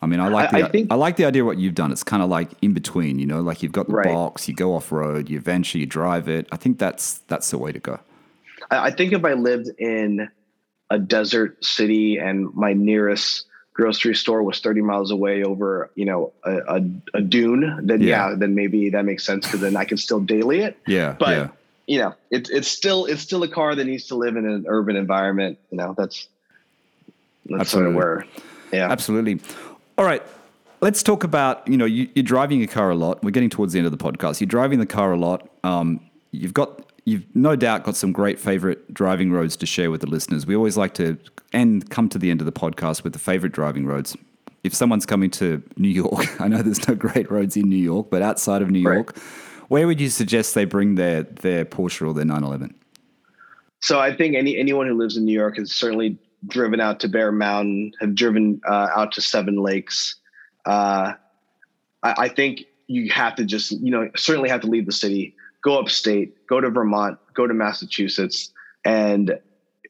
I 0.04 0.06
mean, 0.06 0.20
I 0.20 0.28
like 0.28 0.50
the 0.50 0.64
I 0.64 0.68
think- 0.68 0.92
I 0.92 0.94
like 0.94 1.16
the 1.16 1.24
idea 1.24 1.42
of 1.42 1.46
what 1.46 1.58
you've 1.58 1.74
done. 1.74 1.90
It's 1.90 2.04
kind 2.04 2.22
of 2.22 2.28
like 2.28 2.50
in 2.62 2.72
between, 2.74 3.18
you 3.18 3.26
know, 3.26 3.40
like 3.40 3.62
you've 3.62 3.72
got 3.72 3.86
the 3.88 3.94
Right. 3.94 4.06
box, 4.06 4.46
you 4.48 4.54
go 4.54 4.74
off 4.76 4.92
road, 4.92 5.28
you 5.30 5.40
venture, 5.40 5.78
you 5.78 5.86
drive 5.86 6.28
it. 6.28 6.46
I 6.52 6.56
think 6.56 6.78
that's 6.78 7.18
that's 7.26 7.50
the 7.50 7.58
way 7.58 7.72
to 7.72 7.78
go. 7.80 7.98
I, 8.70 8.86
I 8.86 8.90
think 8.90 9.12
if 9.12 9.24
I 9.24 9.32
lived 9.32 9.68
in 9.78 10.28
a 10.90 10.98
desert 10.98 11.64
city 11.64 12.18
and 12.18 12.52
my 12.54 12.74
nearest 12.74 13.46
grocery 13.72 14.14
store 14.14 14.42
was 14.44 14.60
30 14.60 14.82
miles 14.82 15.10
away 15.10 15.42
over, 15.42 15.90
you 15.96 16.04
know, 16.04 16.32
a, 16.44 16.58
a, 16.76 16.80
a 17.14 17.20
dune, 17.22 17.80
then 17.82 18.00
Yeah. 18.02 18.28
yeah. 18.30 18.34
then 18.36 18.54
maybe 18.54 18.90
that 18.90 19.04
makes 19.04 19.24
sense 19.24 19.46
because 19.46 19.60
then 19.62 19.74
I 19.76 19.84
can 19.84 19.96
still 19.96 20.20
daily 20.20 20.60
it. 20.60 20.78
Yeah, 20.86 21.16
But 21.18 21.28
yeah, 21.30 21.48
you 21.86 21.98
know, 21.98 22.14
it's 22.30 22.50
it's 22.50 22.68
still 22.68 23.06
it's 23.06 23.22
still 23.22 23.42
a 23.42 23.48
car 23.48 23.74
that 23.74 23.84
needs 23.84 24.06
to 24.08 24.14
live 24.14 24.36
in 24.36 24.46
an 24.46 24.66
urban 24.68 24.94
environment. 24.96 25.58
You 25.70 25.78
know, 25.78 25.94
that's 25.98 26.28
that's 27.46 27.70
sort 27.70 27.86
Absolutely. 27.86 27.90
of 27.90 27.96
where, 27.96 28.24
yeah. 28.72 28.90
absolutely. 28.90 29.40
All 29.96 30.04
right, 30.04 30.22
let's 30.80 31.02
talk 31.02 31.24
about 31.24 31.66
you 31.68 31.76
know 31.76 31.84
you, 31.84 32.08
you're 32.14 32.22
driving 32.24 32.58
your 32.58 32.68
car 32.68 32.90
a 32.90 32.94
lot. 32.94 33.22
We're 33.22 33.30
getting 33.30 33.50
towards 33.50 33.72
the 33.72 33.78
end 33.78 33.86
of 33.86 33.96
the 33.96 34.02
podcast. 34.02 34.40
You're 34.40 34.48
driving 34.48 34.78
the 34.80 34.86
car 34.86 35.12
a 35.12 35.16
lot. 35.16 35.48
Um, 35.62 36.00
you've 36.32 36.54
got 36.54 36.90
you've 37.04 37.24
no 37.34 37.54
doubt 37.54 37.84
got 37.84 37.96
some 37.96 38.12
great 38.12 38.40
favorite 38.40 38.92
driving 38.92 39.30
roads 39.30 39.56
to 39.58 39.66
share 39.66 39.90
with 39.90 40.00
the 40.00 40.08
listeners. 40.08 40.46
We 40.46 40.56
always 40.56 40.76
like 40.76 40.94
to 40.94 41.16
end 41.52 41.90
come 41.90 42.08
to 42.08 42.18
the 42.18 42.30
end 42.30 42.40
of 42.40 42.46
the 42.46 42.52
podcast 42.52 43.04
with 43.04 43.12
the 43.12 43.18
favorite 43.18 43.52
driving 43.52 43.86
roads. 43.86 44.16
If 44.64 44.74
someone's 44.74 45.04
coming 45.06 45.30
to 45.32 45.62
New 45.76 45.88
York, 45.90 46.40
I 46.40 46.48
know 46.48 46.62
there's 46.62 46.88
no 46.88 46.94
great 46.94 47.30
roads 47.30 47.56
in 47.56 47.68
New 47.68 47.76
York, 47.76 48.08
but 48.10 48.22
outside 48.22 48.62
of 48.62 48.70
New 48.70 48.82
Right. 48.82 48.94
York, 48.94 49.16
where 49.68 49.86
would 49.86 50.00
you 50.00 50.08
suggest 50.08 50.54
they 50.54 50.64
bring 50.64 50.96
their 50.96 51.22
their 51.22 51.64
Porsche 51.64 52.06
or 52.06 52.14
their 52.14 52.24
911? 52.24 52.74
So 53.80 54.00
I 54.00 54.16
think 54.16 54.34
any 54.34 54.56
anyone 54.56 54.86
who 54.88 54.94
lives 54.94 55.16
in 55.16 55.24
New 55.24 55.38
York 55.38 55.56
has 55.58 55.70
certainly 55.70 56.18
driven 56.46 56.80
out 56.80 57.00
to 57.00 57.08
Bear 57.08 57.32
Mountain, 57.32 57.92
have 58.00 58.14
driven 58.14 58.60
uh, 58.68 58.88
out 58.94 59.12
to 59.12 59.20
Seven 59.20 59.56
Lakes. 59.56 60.16
uh, 60.66 61.14
I, 62.02 62.14
I 62.18 62.28
think 62.28 62.66
you 62.86 63.10
have 63.10 63.34
to 63.36 63.44
just, 63.44 63.72
you 63.72 63.90
know, 63.90 64.10
certainly 64.16 64.48
have 64.48 64.60
to 64.60 64.66
leave 64.66 64.86
the 64.86 64.92
city, 64.92 65.34
go 65.62 65.78
upstate, 65.78 66.46
go 66.46 66.60
to 66.60 66.70
Vermont, 66.70 67.18
go 67.34 67.46
to 67.46 67.54
Massachusetts, 67.54 68.52
and 68.84 69.38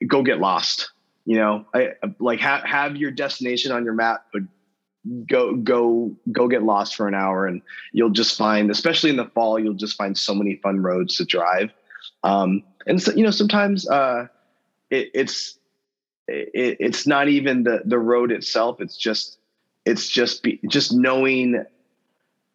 go 0.07 0.22
get 0.22 0.38
lost. 0.38 0.90
You 1.26 1.38
know, 1.38 1.66
I, 1.74 1.94
like 2.18 2.40
have 2.40 2.62
have 2.64 2.96
your 2.96 3.11
destination 3.11 3.72
on 3.72 3.84
your 3.84 3.94
map, 3.94 4.26
but 4.32 4.42
go 5.26 5.55
go 5.57 6.14
go 6.30 6.48
get 6.48 6.62
lost 6.62 6.96
for 6.96 7.09
an 7.09 7.14
hour, 7.14 7.46
and 7.46 7.62
you'll 7.92 8.11
just 8.11 8.36
find, 8.36 8.70
especially 8.70 9.11
in 9.11 9.16
the 9.16 9.26
fall, 9.26 9.59
you'll 9.59 9.74
just 9.74 9.96
find 9.96 10.16
so 10.16 10.34
many 10.34 10.57
fun 10.57 10.82
roads 10.82 11.16
to 11.16 11.24
drive. 11.24 11.70
Um, 12.22 12.62
and 12.86 13.02
so, 13.02 13.12
you 13.12 13.24
know, 13.24 13.30
sometimes 13.30 13.88
uh, 13.88 14.28
it, 14.90 15.11
it's 15.14 15.59
it, 16.29 16.77
it's 16.81 17.07
not 17.07 17.29
even 17.29 17.64
the 17.64 17.83
the 17.85 17.99
road 17.99 18.33
itself. 18.33 18.81
It's 18.81 18.97
just 18.97 19.39
it's 19.85 20.09
just 20.09 20.43
be, 20.43 20.61
just 20.68 20.93
knowing 20.93 21.64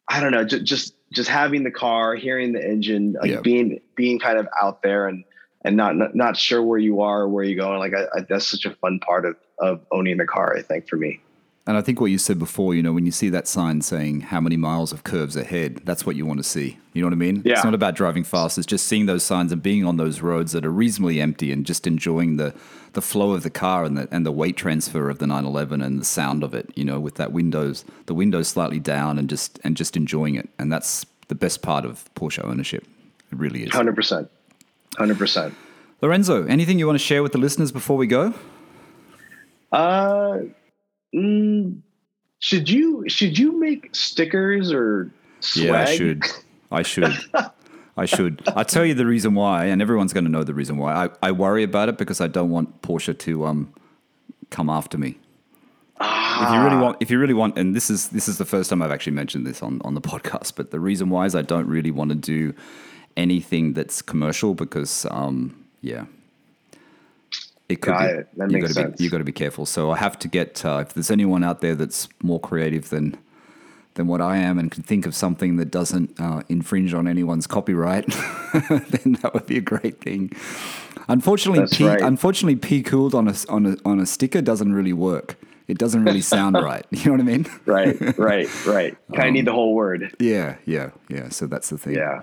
I 0.08 0.20
don't 0.22 0.32
know, 0.32 0.44
just, 0.44 0.64
just 0.64 0.96
just 1.12 1.30
having 1.30 1.64
the 1.64 1.72
car, 1.72 2.16
hearing 2.16 2.54
the 2.54 2.64
engine, 2.64 3.14
like 3.14 3.32
yep. 3.32 3.44
being 3.44 3.80
being 3.96 4.20
kind 4.20 4.40
of 4.40 4.48
out 4.60 4.82
there 4.82 5.08
and 5.08 5.24
and 5.64 5.76
not 5.76 5.96
not, 5.96 6.16
not 6.16 6.38
sure 6.38 6.64
where 6.64 6.80
you 6.80 7.02
are 7.02 7.22
or 7.22 7.30
where 7.30 7.44
you're 7.44 7.64
going. 7.64 7.80
Like 7.80 7.94
I, 7.94 8.20
I, 8.20 8.22
that's 8.28 8.48
such 8.48 8.66
a 8.66 8.72
fun 8.76 9.00
part 9.00 9.26
of 9.26 9.36
of 9.60 9.82
owning 9.92 10.18
the 10.18 10.26
car. 10.26 10.56
I 10.56 10.62
think 10.62 10.88
for 10.88 10.98
me. 10.98 11.22
And 11.68 11.78
I 11.78 11.82
think 11.82 12.02
what 12.02 12.10
you 12.10 12.18
said 12.18 12.40
before, 12.40 12.74
you 12.74 12.82
know, 12.82 12.94
when 12.94 13.06
you 13.06 13.12
see 13.12 13.30
that 13.30 13.48
sign 13.48 13.82
saying 13.82 14.22
how 14.22 14.42
many 14.42 14.58
miles 14.58 14.92
of 14.92 15.04
curves 15.04 15.36
ahead, 15.36 15.82
that's 15.84 16.04
what 16.04 16.16
you 16.16 16.26
want 16.26 16.40
to 16.40 16.44
see. 16.44 16.80
You 16.94 17.02
know 17.02 17.08
what 17.08 17.14
I 17.14 17.18
mean? 17.18 17.44
Yeah. 17.46 17.54
It's 17.54 17.64
not 17.64 17.76
about 17.76 17.94
driving 17.94 18.24
fast. 18.24 18.58
It's 18.58 18.66
just 18.66 18.88
seeing 18.88 19.06
those 19.06 19.24
signs 19.24 19.52
and 19.52 19.62
being 19.62 19.86
on 19.86 19.98
those 19.98 20.22
roads 20.22 20.54
that 20.54 20.66
are 20.66 20.72
reasonably 20.72 21.22
empty 21.22 21.52
and 21.52 21.66
just 21.66 21.86
enjoying 21.86 22.38
the 22.38 22.56
the 22.94 23.04
flow 23.04 23.34
of 23.34 23.44
the 23.44 23.52
car 23.52 23.84
and 23.84 23.96
the 23.96 24.08
and 24.10 24.26
the 24.26 24.32
weight 24.32 24.58
transfer 24.58 25.12
of 25.12 25.20
the 25.20 25.28
911 25.28 25.82
and 25.82 26.00
the 26.00 26.06
sound 26.06 26.44
of 26.44 26.56
it. 26.56 26.72
You 26.76 26.86
know, 26.86 27.00
with 27.00 27.16
that 27.16 27.32
windows 27.32 27.86
the 28.08 28.16
windows 28.16 28.48
slightly 28.48 28.80
down 28.80 29.20
and 29.20 29.30
just 29.30 29.60
and 29.64 29.78
just 29.78 29.96
enjoying 29.96 30.36
it. 30.36 30.50
And 30.58 30.74
that's 30.74 31.06
the 31.28 31.36
best 31.36 31.62
part 31.62 31.86
of 31.86 32.10
Porsche 32.16 32.44
ownership. 32.44 32.84
It 33.32 33.38
really 33.38 33.64
is. 33.64 33.72
Hundred 33.72 33.96
percent. 33.96 34.32
Hundred 34.98 35.20
percent. 35.20 35.54
Lorenzo, 36.02 36.46
anything 36.48 36.80
you 36.80 36.88
want 36.88 36.98
to 36.98 37.06
share 37.06 37.22
with 37.22 37.34
the 37.34 37.38
listeners 37.38 37.72
before 37.72 37.98
we 37.98 38.08
go? 38.08 38.34
Uh 39.72 40.40
Mm, 41.16 41.82
should 42.40 42.70
you 42.70 43.04
should 43.08 43.38
you 43.38 43.60
make 43.60 43.96
stickers 43.96 44.72
or 44.72 45.12
swag? 45.40 45.66
Yeah, 45.66 45.82
I 45.82 45.96
should. 45.96 46.24
I 46.72 46.82
should. 46.84 47.14
I 47.98 48.06
should. 48.06 48.42
I'll 48.56 48.66
tell 48.66 48.86
you 48.86 48.94
the 48.94 49.06
reason 49.06 49.36
why, 49.36 49.66
and 49.66 49.82
everyone's 49.82 50.14
going 50.14 50.24
to 50.24 50.32
know 50.32 50.44
the 50.44 50.54
reason 50.54 50.78
why. 50.78 51.06
I, 51.06 51.10
I 51.22 51.32
worry 51.32 51.64
about 51.64 51.90
it 51.90 51.98
because 51.98 52.22
I 52.22 52.28
don't 52.28 52.50
want 52.50 52.82
Porsche 52.82 53.18
to 53.20 53.46
um, 53.46 53.74
come 54.52 54.70
after 54.70 54.98
me. 54.98 55.18
Ah. 56.00 56.48
If 56.48 56.54
you 56.54 56.64
really 56.64 56.82
want, 56.82 56.98
if 57.02 57.12
you 57.12 57.20
really 57.20 57.34
want, 57.34 57.58
and 57.58 57.76
this 57.76 57.90
is 57.90 58.10
this 58.10 58.30
is 58.30 58.38
the 58.38 58.46
first 58.46 58.70
time 58.70 58.82
I've 58.82 58.92
actually 58.92 59.14
mentioned 59.14 59.46
this 59.46 59.62
on 59.62 59.82
on 59.84 59.96
the 59.96 60.02
podcast, 60.02 60.54
but 60.56 60.72
the 60.72 60.80
reason 60.80 61.10
why 61.10 61.26
is 61.26 61.36
I 61.36 61.42
don't 61.42 61.68
really 61.68 61.92
want 61.92 62.10
to 62.12 62.16
do 62.16 62.54
anything 63.18 63.74
that's 63.74 64.02
commercial 64.02 64.54
because, 64.54 65.06
um, 65.12 65.66
yeah, 65.82 66.06
it 67.70 67.82
could 67.82 67.92
got 67.94 68.00
be, 68.08 68.14
it. 68.14 68.28
That 68.38 68.52
you 68.52 68.58
makes 68.58 68.74
gotta 68.74 68.74
sense. 68.74 68.98
Be, 68.98 69.04
you 69.04 69.10
got 69.10 69.20
to 69.20 69.24
be 69.24 69.32
careful. 69.32 69.66
So 69.66 69.92
I 69.92 69.98
have 69.98 70.18
to 70.20 70.28
get 70.28 70.66
uh, 70.66 70.80
if 70.86 70.94
there's 70.94 71.12
anyone 71.12 71.44
out 71.44 71.62
there 71.62 71.76
that's 71.76 72.10
more 72.22 72.40
creative 72.40 72.90
than 72.90 73.18
than 73.96 74.08
what 74.08 74.22
I 74.22 74.38
am 74.38 74.58
and 74.60 74.72
can 74.72 74.84
think 74.84 75.06
of 75.06 75.14
something 75.16 75.58
that 75.58 75.72
doesn't 75.72 76.20
uh, 76.20 76.42
infringe 76.48 76.94
on 76.94 77.08
anyone's 77.08 77.48
copyright, 77.48 78.06
then 78.54 79.18
that 79.22 79.32
would 79.34 79.46
be 79.46 79.58
a 79.58 79.62
great 79.62 80.00
thing. 80.02 80.32
Unfortunately, 81.08 81.66
P, 81.76 81.86
right. 81.86 82.02
unfortunately, 82.02 82.56
P 82.56 82.84
cooled 82.84 83.16
on 83.16 83.28
a 83.28 83.34
on 83.50 83.66
a 83.66 83.78
on 83.86 84.00
a 84.00 84.06
sticker 84.06 84.42
doesn't 84.42 84.74
really 84.74 84.94
work. 84.94 85.38
It 85.68 85.78
doesn't 85.78 86.04
really 86.04 86.22
sound 86.22 86.56
right. 86.62 86.86
You 86.92 87.06
know 87.06 87.12
what 87.12 87.20
I 87.22 87.24
mean? 87.24 87.46
right, 87.66 88.00
right, 88.18 88.66
right. 88.66 88.98
Kind 89.16 89.30
of 89.30 89.34
need 89.34 89.46
the 89.46 89.54
whole 89.54 89.76
word. 89.76 90.16
Yeah, 90.20 90.56
yeah, 90.66 90.90
yeah. 91.10 91.30
So 91.30 91.46
that's 91.46 91.70
the 91.70 91.78
thing. 91.78 91.96
Yeah. 91.96 92.22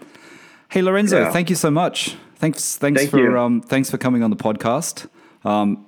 Hey 0.68 0.82
Lorenzo, 0.82 1.20
Yeah. 1.20 1.32
thank 1.32 1.48
you 1.50 1.56
so 1.56 1.70
much. 1.70 2.16
Thanks, 2.36 2.76
thanks 2.76 3.02
Thank 3.02 3.10
for 3.10 3.36
um, 3.38 3.60
thanks 3.60 3.90
for 3.90 3.98
coming 3.98 4.22
on 4.22 4.30
the 4.30 4.36
podcast. 4.36 5.08
Um, 5.46 5.86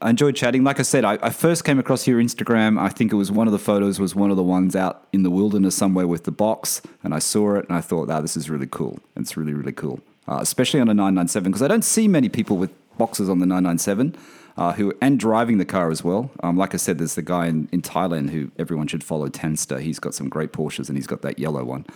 I 0.00 0.10
enjoyed 0.10 0.34
chatting. 0.34 0.64
Like 0.64 0.80
I 0.80 0.82
said, 0.82 1.04
I, 1.04 1.18
I 1.22 1.30
first 1.30 1.64
came 1.64 1.78
across 1.78 2.06
your 2.06 2.20
Instagram. 2.20 2.78
I 2.80 2.88
think 2.88 3.12
it 3.12 3.16
was 3.16 3.30
one 3.30 3.46
of 3.46 3.52
the 3.52 3.58
photos 3.58 4.00
was 4.00 4.14
one 4.14 4.30
of 4.30 4.36
the 4.36 4.42
ones 4.42 4.74
out 4.74 5.06
in 5.12 5.22
the 5.22 5.30
wilderness 5.30 5.76
somewhere 5.76 6.06
with 6.06 6.24
the 6.24 6.32
box, 6.32 6.82
and 7.04 7.14
I 7.14 7.18
saw 7.18 7.56
it 7.56 7.68
and 7.68 7.76
I 7.76 7.80
thought, 7.80 8.08
"Wow, 8.08 8.20
this 8.20 8.36
is 8.36 8.50
really 8.50 8.66
cool. 8.68 8.98
It's 9.16 9.36
really 9.36 9.54
really 9.54 9.72
cool." 9.72 10.00
Uh, 10.28 10.38
especially 10.40 10.80
on 10.80 10.88
a 10.88 10.94
997 10.94 11.50
because 11.50 11.62
I 11.62 11.68
don't 11.68 11.84
see 11.84 12.06
many 12.06 12.28
people 12.28 12.56
with 12.56 12.70
boxes 12.96 13.28
on 13.28 13.40
the 13.40 13.46
997 13.46 14.14
uh, 14.56 14.72
who 14.74 14.92
and 15.00 15.18
driving 15.18 15.58
the 15.58 15.64
car 15.64 15.90
as 15.90 16.04
well. 16.04 16.30
Um, 16.42 16.56
like 16.56 16.74
I 16.74 16.76
said, 16.76 16.98
there's 16.98 17.14
the 17.14 17.22
guy 17.22 17.46
in, 17.46 17.68
in 17.72 17.82
Thailand 17.82 18.30
who 18.30 18.50
everyone 18.58 18.86
should 18.86 19.02
follow, 19.02 19.28
Tanster. 19.28 19.78
He's 19.80 19.98
got 19.98 20.14
some 20.14 20.28
great 20.28 20.52
Porsches 20.52 20.88
and 20.88 20.96
he's 20.96 21.06
got 21.06 21.22
that 21.22 21.38
yellow 21.38 21.64
one 21.64 21.86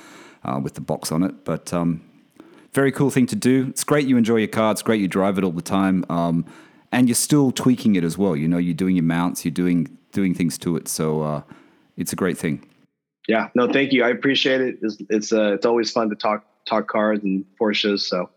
uh, 0.44 0.60
with 0.62 0.74
the 0.74 0.80
box 0.80 1.12
on 1.12 1.22
it. 1.22 1.44
But 1.44 1.72
um, 1.72 2.02
very 2.72 2.92
cool 2.92 3.10
thing 3.10 3.26
to 3.26 3.36
do. 3.36 3.68
It's 3.70 3.84
great 3.84 4.06
you 4.06 4.16
enjoy 4.16 4.36
your 4.36 4.48
car. 4.48 4.72
It's 4.72 4.82
great 4.82 5.00
you 5.00 5.08
drive 5.08 5.38
it 5.38 5.44
all 5.44 5.50
the 5.50 5.62
time, 5.62 6.04
um, 6.08 6.44
and 6.96 7.08
you're 7.08 7.14
still 7.14 7.52
tweaking 7.52 7.94
it 7.94 8.04
as 8.04 8.16
well. 8.16 8.34
You 8.34 8.48
know, 8.48 8.56
you're 8.56 8.72
doing 8.74 8.96
your 8.96 9.04
mounts, 9.04 9.44
you're 9.44 9.52
doing 9.52 9.98
doing 10.12 10.32
things 10.32 10.56
to 10.56 10.76
it. 10.76 10.88
So 10.88 11.20
uh, 11.20 11.42
it's 11.98 12.14
a 12.14 12.16
great 12.16 12.38
thing. 12.38 12.66
Yeah. 13.28 13.50
No, 13.54 13.70
thank 13.70 13.92
you. 13.92 14.02
I 14.02 14.08
appreciate 14.08 14.62
it. 14.62 14.78
It's 14.80 14.96
it's, 15.10 15.32
uh, 15.32 15.52
it's 15.52 15.66
always 15.66 15.90
fun 15.90 16.08
to 16.08 16.16
talk 16.16 16.46
talk 16.64 16.88
cars 16.88 17.20
and 17.22 17.44
Porsches. 17.60 18.00
So 18.00 18.30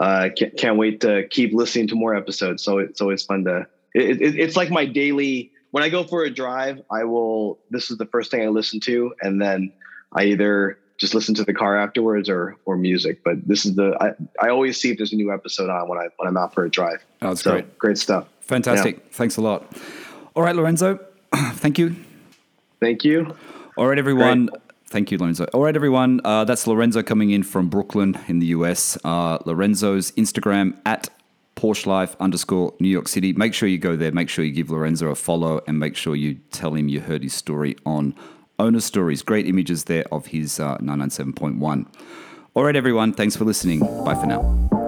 uh, 0.00 0.30
can't 0.34 0.56
can't 0.56 0.78
wait 0.78 1.02
to 1.02 1.28
keep 1.28 1.52
listening 1.52 1.88
to 1.88 1.94
more 1.94 2.16
episodes. 2.16 2.62
So 2.64 2.78
it's 2.78 3.02
always 3.02 3.22
fun 3.22 3.44
to. 3.44 3.66
It, 3.94 4.22
it, 4.22 4.38
it's 4.38 4.56
like 4.56 4.70
my 4.70 4.86
daily. 4.86 5.52
When 5.70 5.84
I 5.84 5.90
go 5.90 6.04
for 6.04 6.24
a 6.24 6.30
drive, 6.30 6.80
I 6.90 7.04
will. 7.04 7.58
This 7.68 7.90
is 7.90 7.98
the 7.98 8.06
first 8.06 8.30
thing 8.30 8.42
I 8.42 8.48
listen 8.48 8.80
to, 8.80 9.12
and 9.20 9.42
then 9.42 9.72
I 10.12 10.24
either 10.24 10.78
just 11.04 11.14
listen 11.14 11.34
to 11.34 11.44
the 11.44 11.52
car 11.52 11.76
afterwards 11.76 12.30
or 12.30 12.56
or 12.64 12.76
music. 12.76 13.22
But 13.22 13.46
this 13.46 13.66
is 13.66 13.74
the. 13.74 13.94
I, 14.00 14.46
I 14.46 14.48
always 14.48 14.80
see 14.80 14.90
if 14.90 14.96
there's 14.96 15.12
a 15.12 15.16
new 15.16 15.32
episode 15.32 15.68
on 15.68 15.86
when 15.88 15.98
I 15.98 16.08
when 16.16 16.26
I'm 16.26 16.36
out 16.36 16.54
for 16.54 16.64
a 16.64 16.70
drive. 16.70 17.04
Oh, 17.20 17.28
that's 17.28 17.42
so, 17.42 17.52
great. 17.52 17.78
Great 17.78 17.98
stuff. 17.98 18.26
Fantastic. 18.40 19.12
Thanks 19.12 19.36
a 19.36 19.42
lot. 19.42 19.70
All 20.34 20.42
right, 20.42 20.56
Lorenzo. 20.56 20.98
Thank 21.34 21.78
you. 21.78 21.94
Thank 22.80 23.04
you. 23.04 23.36
All 23.76 23.86
right, 23.86 23.98
everyone. 23.98 24.48
Thank 24.86 25.10
you, 25.10 25.18
Lorenzo. 25.18 25.44
All 25.52 25.62
right, 25.62 25.74
everyone. 25.74 26.20
Uh, 26.24 26.44
that's 26.44 26.66
Lorenzo 26.66 27.02
coming 27.02 27.30
in 27.30 27.42
from 27.42 27.68
Brooklyn 27.68 28.18
in 28.28 28.38
the 28.38 28.46
US. 28.46 28.96
Uh, 29.04 29.38
Lorenzo's 29.44 30.12
Instagram 30.12 30.76
at 30.86 31.10
Porsche 31.56 31.86
Life 31.86 32.16
underscore 32.20 32.74
New 32.80 32.88
York 32.88 33.08
City. 33.08 33.32
Make 33.32 33.54
sure 33.54 33.68
you 33.68 33.78
go 33.78 33.96
there. 33.96 34.12
Make 34.12 34.28
sure 34.28 34.44
you 34.44 34.52
give 34.52 34.70
Lorenzo 34.70 35.08
a 35.10 35.14
follow 35.14 35.60
and 35.66 35.78
make 35.78 35.96
sure 35.96 36.14
you 36.14 36.34
tell 36.50 36.74
him 36.74 36.88
you 36.88 37.00
heard 37.00 37.22
his 37.22 37.34
story 37.34 37.76
on 37.84 38.14
Owner 38.58 38.80
Stories. 38.80 39.22
Great 39.22 39.46
images 39.46 39.84
there 39.84 40.04
of 40.12 40.26
his 40.26 40.60
uh, 40.60 40.78
997.1. 40.78 41.86
All 42.54 42.64
right, 42.64 42.76
everyone. 42.76 43.12
Thanks 43.12 43.36
for 43.36 43.44
listening. 43.44 43.80
Bye 44.04 44.14
for 44.14 44.26
now. 44.26 44.83